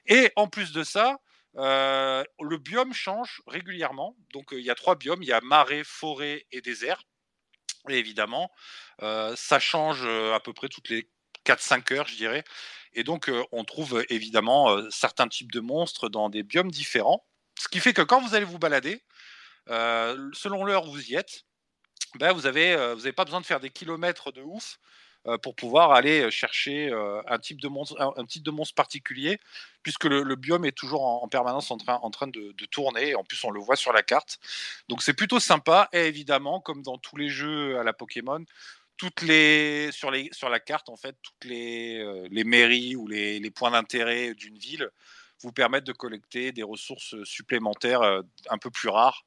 Et 0.05 0.31
en 0.35 0.47
plus 0.47 0.71
de 0.71 0.83
ça, 0.83 1.19
euh, 1.57 2.23
le 2.39 2.57
biome 2.57 2.93
change 2.93 3.41
régulièrement. 3.47 4.15
Donc 4.33 4.53
euh, 4.53 4.59
il 4.59 4.65
y 4.65 4.69
a 4.69 4.75
trois 4.75 4.95
biomes, 4.95 5.23
il 5.23 5.29
y 5.29 5.33
a 5.33 5.41
marais, 5.41 5.83
forêt 5.83 6.45
et 6.51 6.61
désert. 6.61 7.03
Et 7.89 7.99
évidemment, 7.99 8.49
ça 8.99 9.59
change 9.59 10.07
à 10.07 10.39
peu 10.39 10.53
près 10.53 10.69
toutes 10.69 10.89
les 10.89 11.07
4-5 11.45 11.93
heures, 11.93 12.07
je 12.07 12.15
dirais. 12.15 12.43
Et 12.93 13.03
donc, 13.03 13.31
on 13.51 13.63
trouve 13.63 14.03
évidemment 14.09 14.89
certains 14.89 15.27
types 15.27 15.51
de 15.51 15.59
monstres 15.59 16.09
dans 16.09 16.29
des 16.31 16.41
biomes 16.41 16.71
différents. 16.71 17.23
Ce 17.59 17.67
qui 17.67 17.79
fait 17.79 17.93
que 17.93 18.01
quand 18.01 18.21
vous 18.21 18.35
allez 18.35 18.45
vous 18.45 18.59
balader, 18.59 19.01
euh, 19.69 20.29
selon 20.33 20.63
l'heure 20.63 20.87
où 20.87 20.91
vous 20.91 21.09
y 21.09 21.15
êtes, 21.15 21.43
ben 22.15 22.31
vous 22.31 22.41
n'avez 22.41 22.73
euh, 22.73 23.11
pas 23.13 23.25
besoin 23.25 23.41
de 23.41 23.45
faire 23.45 23.59
des 23.59 23.69
kilomètres 23.69 24.31
de 24.31 24.41
ouf 24.41 24.77
euh, 25.27 25.37
pour 25.37 25.55
pouvoir 25.55 25.91
aller 25.91 26.29
chercher 26.29 26.91
un, 27.27 27.39
type 27.39 27.59
de 27.59 27.67
monstre, 27.67 27.99
un, 27.99 28.25
type 28.25 28.43
de 28.43 28.51
monstre 28.51 28.75
particulier, 28.75 29.39
puisque 29.81 30.05
le, 30.05 30.35
biome 30.35 30.65
est 30.65 30.71
toujours 30.71 31.03
en, 31.03 31.23
en, 31.23 31.27
permanence 31.27 31.71
en 31.71 31.77
train, 31.77 31.95
en 31.95 32.11
train 32.11 32.27
de, 32.27 32.51
de, 32.51 32.65
tourner, 32.65 33.15
en 33.15 33.23
plus 33.23 33.43
on 33.43 33.49
le 33.49 33.59
voit 33.59 33.75
sur 33.75 33.91
la 33.91 34.03
carte. 34.03 34.37
Donc 34.87 35.01
c'est 35.01 35.13
plutôt 35.13 35.39
sympa, 35.39 35.89
et 35.93 36.05
évidemment, 36.05 36.59
comme 36.59 36.83
dans 36.83 36.97
tous 36.97 37.15
les 37.15 37.29
jeux 37.29 37.79
à 37.79 37.83
la 37.83 37.93
Pokémon, 37.93 38.45
toutes 38.97 39.23
les 39.23 39.91
sur, 39.91 40.11
les 40.11 40.29
sur 40.31 40.47
la 40.47 40.61
carte 40.61 40.87
en 40.87 40.95
fait 40.95 41.17
toutes 41.21 41.43
les, 41.43 42.27
les 42.29 42.43
mairies 42.45 42.95
ou 42.95 43.07
les, 43.09 43.39
les 43.39 43.51
points 43.51 43.71
d'intérêt 43.71 44.33
d'une 44.35 44.57
ville 44.57 44.89
vous 45.41 45.51
permettent 45.51 45.85
de 45.85 45.93
collecter 45.93 46.51
des 46.51 46.63
ressources 46.63 47.21
supplémentaires 47.23 48.01
euh, 48.01 48.21
un 48.49 48.57
peu 48.57 48.69
plus 48.69 48.89
rares 48.89 49.25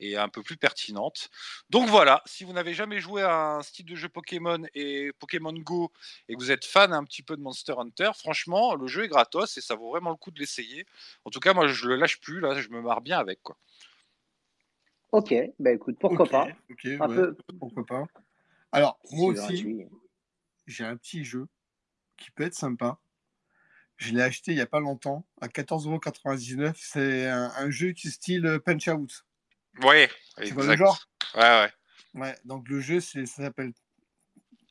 et 0.00 0.16
un 0.16 0.28
peu 0.28 0.42
plus 0.42 0.56
pertinentes. 0.56 1.28
Donc 1.70 1.88
voilà, 1.88 2.22
si 2.24 2.44
vous 2.44 2.52
n'avez 2.52 2.74
jamais 2.74 3.00
joué 3.00 3.22
à 3.22 3.56
un 3.56 3.62
style 3.62 3.86
de 3.86 3.96
jeu 3.96 4.08
Pokémon 4.08 4.62
et 4.74 5.10
Pokémon 5.18 5.52
Go 5.52 5.90
et 6.28 6.34
que 6.34 6.38
vous 6.38 6.50
êtes 6.50 6.64
fan 6.64 6.92
un 6.92 7.04
petit 7.04 7.22
peu 7.22 7.36
de 7.36 7.42
Monster 7.42 7.74
Hunter, 7.78 8.10
franchement, 8.14 8.74
le 8.74 8.86
jeu 8.86 9.04
est 9.04 9.08
gratos 9.08 9.56
et 9.56 9.60
ça 9.60 9.74
vaut 9.74 9.90
vraiment 9.90 10.10
le 10.10 10.16
coup 10.16 10.30
de 10.30 10.38
l'essayer. 10.38 10.86
En 11.24 11.30
tout 11.30 11.40
cas, 11.40 11.52
moi, 11.52 11.66
je 11.66 11.88
le 11.88 11.96
lâche 11.96 12.20
plus, 12.20 12.40
là, 12.40 12.60
je 12.60 12.68
me 12.68 12.80
marre 12.80 13.00
bien 13.00 13.18
avec. 13.18 13.42
quoi. 13.42 13.56
Ok, 15.10 15.34
bah 15.58 15.72
écoute, 15.72 15.96
pourquoi 15.98 16.26
okay, 16.26 16.30
pas 16.30 16.48
okay, 16.70 16.96
un 17.00 17.08
ouais, 17.08 17.16
peu... 17.16 17.36
Pourquoi 17.58 17.86
pas 17.86 18.04
Alors, 18.72 18.98
moi 19.10 19.32
aussi, 19.32 19.86
j'ai 20.66 20.84
un 20.84 20.96
petit 20.96 21.24
jeu 21.24 21.46
qui 22.18 22.30
peut 22.30 22.44
être 22.44 22.54
sympa. 22.54 22.98
Je 23.98 24.12
l'ai 24.12 24.22
acheté 24.22 24.52
il 24.52 24.54
n'y 24.54 24.60
a 24.60 24.66
pas 24.66 24.80
longtemps, 24.80 25.26
à 25.40 25.48
14,99€. 25.48 26.72
C'est 26.76 27.26
un, 27.26 27.52
un, 27.56 27.70
jeu 27.70 27.90
qui 27.90 28.10
style 28.10 28.60
Punch 28.64 28.88
Out. 28.88 29.24
Ouais, 29.82 30.08
vois 30.52 30.66
le 30.66 30.76
genre? 30.76 30.98
Ouais, 31.34 31.42
ouais. 31.42 31.72
Ouais, 32.14 32.34
donc 32.44 32.68
le 32.68 32.80
jeu, 32.80 33.00
ça 33.00 33.26
s'appelle 33.26 33.72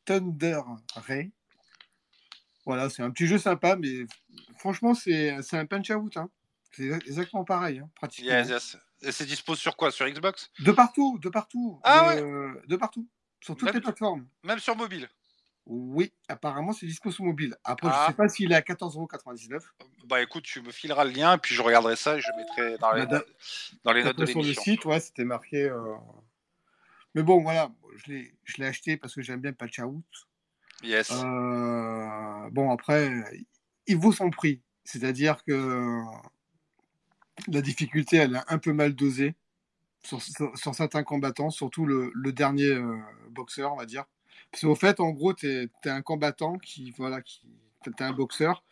Thunder 0.06 0.62
Ray. 0.96 1.32
Voilà, 2.66 2.90
c'est 2.90 3.04
un 3.04 3.12
petit 3.12 3.28
jeu 3.28 3.38
sympa, 3.38 3.76
mais 3.76 4.06
franchement, 4.58 4.94
c'est 4.94 5.36
un 5.54 5.66
Punch 5.66 5.90
Out. 5.92 6.18
Hein. 6.18 6.30
C'est 6.72 6.86
exactement 6.86 7.44
pareil, 7.44 7.80
hein, 7.80 7.90
pratiquement. 7.96 8.32
Yes, 8.32 8.50
yes. 8.50 8.78
Et 9.02 9.12
c'est 9.12 9.26
dispo 9.26 9.56
sur 9.56 9.76
quoi? 9.76 9.92
Sur 9.92 10.08
Xbox? 10.10 10.52
De 10.60 10.72
partout, 10.72 11.20
de 11.20 11.30
partout. 11.30 11.80
Ah 11.84 12.16
de, 12.16 12.22
ouais 12.22 12.62
De 12.68 12.76
partout. 12.76 13.08
Sur 13.42 13.56
toutes 13.56 13.66
même, 13.66 13.76
les 13.76 13.82
plateformes. 13.82 14.28
Même 14.44 14.60
sur 14.60 14.76
mobile 14.76 15.08
oui, 15.70 16.14
apparemment 16.30 16.72
c'est 16.72 16.86
dispo 16.86 17.12
sur 17.12 17.26
mobile. 17.26 17.56
Après, 17.66 17.90
ah. 17.92 18.04
je 18.04 18.12
sais 18.12 18.16
pas 18.16 18.30
s'il 18.30 18.52
est 18.52 18.56
à 18.56 18.62
14,99€. 18.62 19.62
Bah 20.06 20.22
écoute, 20.22 20.44
tu 20.44 20.62
me 20.62 20.72
fileras 20.72 21.04
le 21.04 21.12
lien 21.12 21.38
puis 21.38 21.56
je 21.56 21.62
regarderai 21.62 21.98
ça 21.98 22.18
et 22.18 22.22
je 22.22 22.32
mettrai 22.38 22.78
dans 22.78 22.94
les, 22.94 23.06
bah, 23.06 23.24
dans 23.84 23.92
les 23.92 24.04
notes 24.04 24.18
de 24.18 24.26
l'émission. 24.26 24.44
Sur 24.54 24.72
le 24.72 24.78
site, 24.78 24.86
ouais, 24.86 25.00
c'était 25.02 25.26
marqué. 25.26 25.64
Euh... 25.64 25.96
Mais 27.16 27.24
bon, 27.24 27.42
voilà, 27.42 27.70
je 27.98 28.14
l'ai 28.58 28.66
acheté 28.66 28.96
parce 28.96 29.14
que 29.14 29.22
j'aime 29.22 29.42
bien 29.42 29.52
Patch 29.52 29.80
Out. 29.80 30.06
Yes. 30.84 31.12
Euh... 31.12 32.50
Bon, 32.52 32.72
après, 32.72 33.12
il 33.88 33.98
vaut 33.98 34.14
son 34.14 34.30
prix. 34.30 34.62
C'est-à-dire 34.86 35.44
que 35.44 36.02
la 37.50 37.62
difficulté, 37.62 38.18
elle 38.18 38.36
est 38.36 38.54
un 38.54 38.58
peu 38.58 38.72
mal 38.72 38.94
dosée 38.96 39.36
sur, 40.04 40.22
sur, 40.22 40.58
sur 40.58 40.76
certains 40.76 41.04
combattants, 41.04 41.50
surtout 41.50 41.86
le, 41.86 42.12
le 42.14 42.32
dernier 42.32 42.70
euh, 42.70 42.98
boxeur, 43.32 43.74
on 43.74 43.76
va 43.76 43.86
dire. 43.86 44.06
Qu'au 44.60 44.76
fait, 44.76 45.00
en 45.00 45.12
gros, 45.12 45.34
tu 45.34 45.48
es, 45.48 45.70
es, 45.86 45.90
un 45.90 46.02
combattant 46.02 46.58
qui, 46.58 46.92
voilà, 46.98 47.22
qui, 47.22 47.42
es 47.86 48.04
un 48.04 48.14
boxeur 48.14 48.64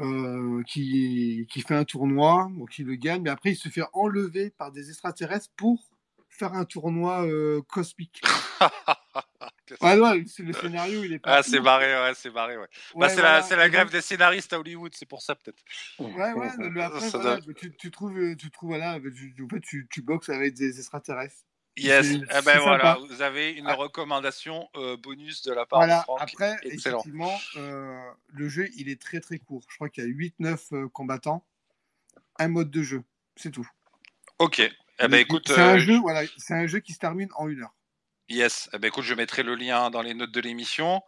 euh, 0.00 0.62
qui, 0.66 1.46
qui 1.50 1.60
fait 1.60 1.74
un 1.74 1.84
tournoi, 1.84 2.50
ou 2.56 2.66
qui 2.66 2.84
le 2.84 2.94
gagne, 2.94 3.22
mais 3.22 3.30
après, 3.30 3.50
il 3.50 3.56
se 3.56 3.68
fait 3.68 3.84
enlever 3.92 4.50
par 4.50 4.72
des 4.72 4.88
extraterrestres 4.88 5.50
pour 5.56 5.90
faire 6.28 6.54
un 6.54 6.64
tournoi 6.64 7.26
euh, 7.26 7.60
cosmique. 7.68 8.22
ouais, 9.82 9.98
ouais, 9.98 10.24
le 10.38 10.52
scénario, 10.52 11.04
il 11.04 11.12
est 11.12 11.18
pas. 11.18 11.38
Ah, 11.38 11.42
c'est 11.42 11.60
barré, 11.60 11.92
ouais, 11.92 12.12
c'est 12.14 12.30
barré, 12.30 12.56
ouais. 12.56 12.62
ouais 12.62 12.68
bah, 12.96 13.08
c'est 13.08 13.16
voilà. 13.16 13.46
la, 13.50 13.56
la 13.56 13.68
grève 13.68 13.86
donc... 13.86 13.92
des 13.92 14.00
scénaristes 14.00 14.52
à 14.54 14.60
Hollywood, 14.60 14.92
c'est 14.94 15.06
pour 15.06 15.20
ça, 15.20 15.34
peut-être. 15.34 15.62
Ouais, 15.98 16.32
ouais, 16.32 16.50
mais 16.58 16.82
après, 16.82 17.10
voilà, 17.10 17.38
tu, 17.56 17.76
tu, 17.76 17.90
trouves, 17.90 18.36
tu 18.36 18.50
trouves, 18.50 18.70
voilà, 18.70 18.98
tu, 19.00 19.34
tu, 19.62 19.88
tu 19.90 20.02
boxes 20.02 20.30
avec 20.30 20.54
des 20.54 20.78
extraterrestres. 20.78 21.44
Yes, 21.76 22.06
eh 22.10 22.42
ben 22.44 22.58
voilà, 22.58 22.98
vous 23.08 23.22
avez 23.22 23.52
une 23.52 23.68
ah. 23.68 23.74
recommandation 23.74 24.68
euh, 24.76 24.96
bonus 24.96 25.42
de 25.42 25.52
la 25.52 25.66
part 25.66 25.78
voilà. 25.78 25.98
de 25.98 26.02
Franck. 26.02 26.20
Après, 26.20 26.56
Excellent. 26.64 26.98
effectivement, 26.98 27.40
euh, 27.56 27.96
le 28.28 28.48
jeu, 28.48 28.68
il 28.76 28.88
est 28.88 29.00
très 29.00 29.20
très 29.20 29.38
court. 29.38 29.62
Je 29.68 29.76
crois 29.76 29.88
qu'il 29.88 30.04
y 30.04 30.06
a 30.06 30.10
8-9 30.10 30.74
euh, 30.74 30.88
combattants, 30.88 31.44
un 32.38 32.48
mode 32.48 32.70
de 32.70 32.82
jeu, 32.82 33.02
c'est 33.36 33.50
tout. 33.50 33.68
Ok. 34.38 34.58
Eh 34.58 35.08
ben, 35.08 35.18
écoute, 35.18 35.44
c'est 35.46 35.60
un, 35.60 35.78
jeu, 35.78 35.98
voilà, 35.98 36.28
un 36.50 36.66
jeu 36.66 36.80
qui 36.80 36.92
se 36.92 36.98
termine 36.98 37.28
en 37.36 37.48
une 37.48 37.62
heure. 37.62 37.74
Yes, 38.28 38.68
eh 38.72 38.78
ben, 38.78 38.88
écoute, 38.88 39.04
je 39.04 39.14
mettrai 39.14 39.42
le 39.42 39.54
lien 39.54 39.90
dans 39.90 40.02
les 40.02 40.12
notes 40.12 40.32
de 40.32 40.40
l'émission. 40.40 41.02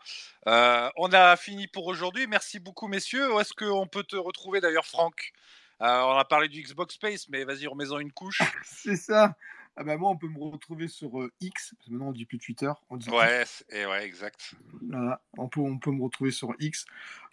On 0.47 1.13
a 1.13 1.37
fini 1.37 1.67
pour 1.67 1.87
aujourd'hui. 1.87 2.27
Merci 2.27 2.59
beaucoup, 2.59 2.89
messieurs. 2.89 3.35
Où 3.35 3.41
est-ce 3.41 3.53
qu'on 3.53 3.87
peut 3.87 4.05
te 4.05 4.17
retrouver 4.17 4.61
d'ailleurs, 4.61 4.87
Franck? 4.87 5.33
On 5.81 6.17
a 6.17 6.25
parlé 6.25 6.49
du 6.49 6.63
Xbox 6.63 6.95
Space, 6.95 7.29
mais 7.29 7.45
vas-y, 7.45 7.67
remets-en 7.67 7.99
une 7.99 8.13
couche. 8.13 8.41
c'est 8.65 8.97
ça. 8.97 9.37
Ah 9.77 9.85
bah 9.85 9.97
moi, 9.97 10.11
on 10.11 10.17
peut 10.19 10.29
me 10.29 10.39
retrouver 10.39 10.87
sur 10.87 11.21
euh, 11.23 11.33
X, 11.41 11.75
parce 11.77 11.87
que 11.87 11.93
maintenant 11.93 12.09
on 12.09 12.13
dit 12.13 12.27
plus 12.27 12.39
Twitter. 12.39 12.71
On 12.91 12.97
dit 12.99 13.09
ouais, 13.09 13.45
et 13.71 13.87
ouais, 13.87 14.05
exact. 14.05 14.55
Voilà, 14.83 15.23
on 15.39 15.49
peut, 15.49 15.61
on 15.61 15.79
peut 15.79 15.91
me 15.91 16.03
retrouver 16.03 16.31
sur 16.31 16.55
X. 16.61 16.85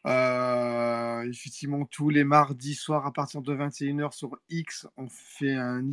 Euh, 0.05 1.29
effectivement, 1.29 1.85
tous 1.85 2.09
les 2.09 2.23
mardis 2.23 2.75
soirs 2.75 3.05
à 3.05 3.11
partir 3.11 3.41
de 3.41 3.53
21h 3.53 4.13
sur 4.13 4.37
X, 4.49 4.87
on 4.95 5.07
fait 5.09 5.53
un, 5.53 5.83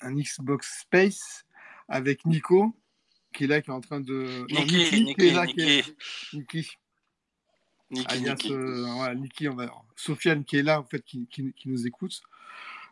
un 0.00 0.14
Xbox 0.14 0.80
Space 0.80 1.44
avec 1.88 2.24
Nico, 2.24 2.74
qui 3.34 3.44
est 3.44 3.46
là, 3.46 3.60
qui 3.60 3.68
est 3.70 3.74
en 3.74 3.80
train 3.82 4.00
de. 4.00 4.46
Niki, 4.50 5.04
Niki, 5.04 5.32
Niki. 5.56 5.82
Niki. 6.32 6.70
Niki, 7.90 8.22
Sofiane 9.96 10.44
qui 10.44 10.56
est 10.56 10.62
là 10.62 10.80
en 10.80 10.84
fait, 10.84 11.02
qui, 11.02 11.26
qui- 11.28 11.52
qui 11.52 11.68
nous 11.68 11.86
écoute. 11.86 12.22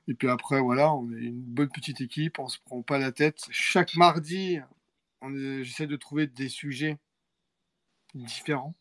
Et 0.09 0.15
puis 0.15 0.29
après, 0.29 0.61
voilà, 0.61 0.93
on 0.95 1.11
est 1.13 1.21
une 1.21 1.41
bonne 1.43 1.69
petite 1.71 2.01
équipe, 2.01 2.39
on 2.39 2.49
se 2.49 2.59
prend 2.65 2.83
pas 2.83 2.99
la 2.99 3.13
tête. 3.13 3.47
Chaque 3.51 3.95
mardi, 3.95 4.59
est- 5.37 5.63
j'essaie 5.63 5.87
de 5.87 5.97
trouver 5.97 6.27
des 6.27 6.49
sujets 6.49 6.99
différents. 8.15 8.75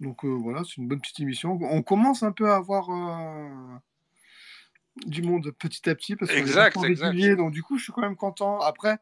Donc 0.00 0.24
euh, 0.24 0.28
voilà, 0.28 0.62
c'est 0.64 0.76
une 0.76 0.88
bonne 0.88 1.00
petite 1.00 1.20
émission. 1.20 1.58
On 1.62 1.82
commence 1.82 2.22
un 2.22 2.32
peu 2.32 2.50
à 2.50 2.56
avoir 2.56 2.90
euh, 2.90 3.76
du 5.06 5.22
monde 5.22 5.50
petit 5.58 5.88
à 5.88 5.94
petit 5.94 6.14
parce 6.16 6.30
est 6.30 6.38
Exact, 6.38 6.76
exact. 6.84 7.08
régulier. 7.08 7.36
Donc 7.36 7.52
du 7.52 7.62
coup, 7.62 7.78
je 7.78 7.84
suis 7.84 7.92
quand 7.92 8.00
même 8.02 8.16
content. 8.16 8.60
Après, 8.60 8.98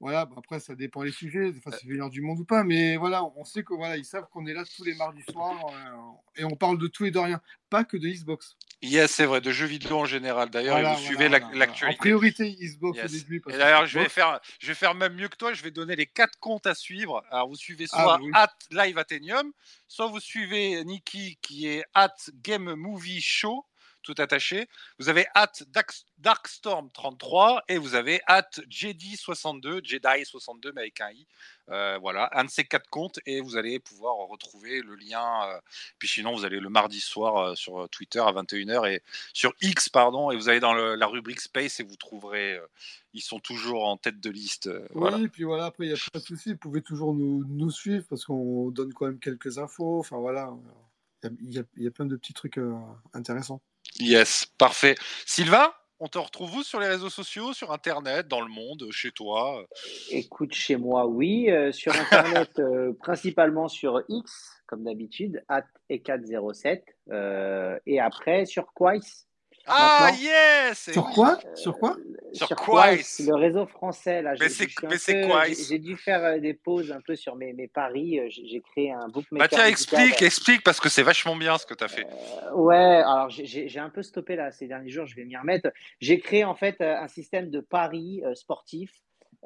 voilà, 0.00 0.24
bah, 0.24 0.36
après 0.38 0.58
ça 0.60 0.74
dépend 0.74 1.02
les 1.02 1.12
sujets, 1.12 1.52
des 1.52 1.60
fois 1.60 1.72
c'est 1.72 1.86
venir 1.86 2.08
du 2.10 2.22
monde 2.22 2.40
ou 2.40 2.44
pas, 2.44 2.64
mais 2.64 2.96
voilà, 2.96 3.22
on 3.36 3.44
sait 3.44 3.62
que 3.62 3.74
voilà, 3.74 3.96
ils 3.98 4.04
savent 4.04 4.26
qu'on 4.32 4.46
est 4.46 4.54
là 4.54 4.64
tous 4.76 4.82
les 4.84 4.94
mardis 4.94 5.22
soirs 5.30 5.58
euh, 5.72 6.40
et 6.40 6.44
on 6.44 6.56
parle 6.56 6.78
de 6.78 6.86
tout 6.86 7.04
et 7.04 7.10
de 7.10 7.18
rien, 7.18 7.40
pas 7.68 7.84
que 7.84 7.96
de 7.96 8.08
Xbox. 8.08 8.56
Yes, 8.82 9.10
c'est 9.10 9.26
vrai, 9.26 9.42
de 9.42 9.50
jeux 9.50 9.66
vidéo 9.66 9.98
en 9.98 10.04
général. 10.06 10.48
D'ailleurs, 10.48 10.76
Voilà, 10.76 10.94
vous 10.94 11.02
voilà, 11.02 11.06
suivez 11.06 11.28
voilà, 11.28 11.54
l'actualité. 11.54 11.98
En 11.98 12.00
priorité 12.00 12.56
Xbox 12.58 12.96
Yes. 12.96 13.04
au 13.04 13.14
début. 13.18 13.40
parce 13.42 13.54
Et 13.54 13.58
d'ailleurs, 13.58 13.84
je 13.84 13.98
vais 13.98 14.08
faire, 14.08 14.40
je 14.58 14.68
vais 14.68 14.74
faire 14.74 14.94
même 14.94 15.12
mieux 15.12 15.28
que 15.28 15.36
toi. 15.36 15.52
Je 15.52 15.62
vais 15.62 15.70
donner 15.70 15.96
les 15.96 16.06
quatre 16.06 16.38
comptes 16.40 16.66
à 16.66 16.74
suivre. 16.74 17.22
Alors, 17.30 17.48
vous 17.50 17.56
suivez 17.56 17.84
Ah, 17.92 17.96
soit 18.04 18.16
bah 18.16 18.20
oui. 18.22 18.30
at 18.32 18.54
Live 18.70 18.96
Athenium, 18.96 19.52
soit 19.86 20.06
vous 20.06 20.18
suivez 20.18 20.82
Niki 20.84 21.36
qui 21.42 21.66
est 21.68 21.84
at 21.92 22.14
Game 22.42 22.72
Movie 22.74 23.20
Show, 23.20 23.66
tout 24.02 24.14
attaché. 24.18 24.68
Vous 24.98 25.08
avez 25.08 25.26
at 25.34 25.52
Darkstorm 26.18 26.90
33 26.90 27.62
et 27.68 27.78
vous 27.78 27.94
avez 27.94 28.20
at 28.26 28.48
Jedi 28.68 29.16
62, 29.16 29.80
Jedi 29.84 30.24
62 30.24 30.72
mais 30.74 30.82
avec 30.82 31.00
un 31.00 31.10
i. 31.10 31.26
Euh, 31.70 31.98
voilà, 32.00 32.28
un 32.32 32.44
de 32.44 32.50
ces 32.50 32.64
quatre 32.64 32.88
comptes 32.90 33.20
et 33.26 33.40
vous 33.40 33.56
allez 33.56 33.78
pouvoir 33.78 34.16
retrouver 34.28 34.82
le 34.82 34.96
lien. 34.96 35.48
euh, 35.48 35.60
puis 35.98 36.08
sinon, 36.08 36.34
vous 36.34 36.44
allez 36.44 36.58
le 36.58 36.68
mardi 36.68 37.00
soir 37.00 37.36
euh, 37.36 37.54
sur 37.54 37.88
Twitter 37.90 38.18
à 38.18 38.32
21h 38.32 38.90
et 38.90 39.02
sur 39.32 39.52
X, 39.60 39.88
pardon, 39.88 40.30
et 40.32 40.36
vous 40.36 40.48
allez 40.48 40.58
dans 40.60 40.74
le- 40.74 40.96
la 40.96 41.06
rubrique 41.06 41.40
Space 41.40 41.78
et 41.80 41.84
vous 41.84 41.96
trouverez. 41.96 42.60
ils 43.12 43.22
sont 43.22 43.38
toujours 43.40 43.86
en 43.88 43.96
tête 43.96 44.20
de 44.20 44.30
liste. 44.30 44.66
Oui, 44.66 44.88
voilà. 44.94 45.18
puis 45.28 45.44
voilà, 45.44 45.66
après, 45.66 45.84
il 45.86 45.88
n'y 45.92 45.94
a 45.94 46.02
pas 46.12 46.18
de 46.20 46.24
souci. 46.24 46.52
Vous 46.52 46.58
pouvez 46.58 46.82
toujours 46.82 47.14
nous, 47.14 47.44
nous 47.48 47.70
suivre 47.70 48.04
parce 48.08 48.24
qu'on 48.24 48.70
donne 48.70 48.92
quand 48.92 49.06
même 49.06 49.18
quelques 49.18 49.58
infos. 49.58 49.98
Enfin, 50.00 50.16
voilà. 50.18 50.52
Il 51.40 51.52
y 51.52 51.58
a, 51.58 51.62
y 51.76 51.84
y 51.86 51.90
plein 51.90 52.06
de 52.06 52.16
petits 52.16 52.32
trucs 52.34 52.58
intéressants. 53.12 53.60
Yes, 53.98 54.46
parfait. 54.58 54.94
Sylvain, 55.26 55.72
on 56.02 56.08
te 56.08 56.16
retrouve 56.18 56.56
où 56.56 56.62
sur 56.62 56.80
les 56.80 56.86
réseaux 56.86 57.10
sociaux, 57.10 57.52
sur 57.52 57.72
Internet, 57.72 58.26
dans 58.26 58.40
le 58.40 58.48
monde, 58.48 58.88
chez 58.90 59.10
toi? 59.10 59.66
Écoute, 60.10 60.54
chez 60.54 60.76
moi, 60.76 61.06
oui. 61.06 61.50
Euh, 61.50 61.72
sur 61.72 61.94
Internet, 61.94 62.50
euh, 62.58 62.94
principalement 62.98 63.68
sur 63.68 64.02
X, 64.08 64.62
comme 64.66 64.84
d'habitude, 64.84 65.44
at 65.48 65.66
e407. 65.90 66.82
Euh, 67.10 67.78
et 67.86 68.00
après, 68.00 68.46
sur 68.46 68.72
Quais. 68.74 69.00
Ah, 69.66 70.10
yes 70.18 70.90
Sur 70.92 71.10
quoi? 71.10 71.38
Sur 71.54 71.78
quoi? 71.78 71.96
Sur 72.32 72.46
sur. 72.46 72.56
Quais, 72.56 73.24
le 73.26 73.34
réseau 73.34 73.66
français. 73.66 74.22
Là, 74.22 74.34
Mais 74.40 74.48
c'est- 74.48 74.66
Quais. 74.66 75.54
j'ai- 75.68 75.78
dû 75.78 75.96
faire 75.96 76.22
euh, 76.24 76.38
des 76.38 76.54
pauses 76.54 76.92
un 76.92 77.00
peu 77.00 77.16
sur 77.16 77.36
mes, 77.36 77.52
mes 77.52 77.68
paris. 77.68 78.18
Euh, 78.18 78.26
J'ai 78.28 78.60
créé 78.60 78.92
un 78.92 79.08
bookmaker. 79.08 79.38
Bah 79.38 79.48
tiens, 79.48 79.68
musical. 79.70 80.00
explique, 80.00 80.22
explique, 80.22 80.62
parce 80.62 80.80
que 80.80 80.88
c'est 80.88 81.02
vachement 81.02 81.36
bien 81.36 81.58
ce 81.58 81.66
que 81.66 81.74
tu 81.74 81.84
as 81.84 81.88
fait. 81.88 82.06
Euh, 82.06 82.54
ouais, 82.54 82.76
alors 82.76 83.28
j'ai- 83.30 83.78
un 83.78 83.90
peu 83.90 84.02
stoppé 84.02 84.36
là 84.36 84.50
ces 84.52 84.66
derniers 84.66 84.90
jours, 84.90 85.06
je 85.06 85.16
vais 85.16 85.24
m'y 85.24 85.36
remettre. 85.36 85.70
J'ai 86.00 86.20
créé 86.20 86.44
en 86.44 86.54
fait 86.54 86.80
euh, 86.80 86.96
un 86.96 87.08
système 87.08 87.50
de 87.50 87.60
paris 87.60 88.22
euh, 88.24 88.34
sportifs 88.34 88.92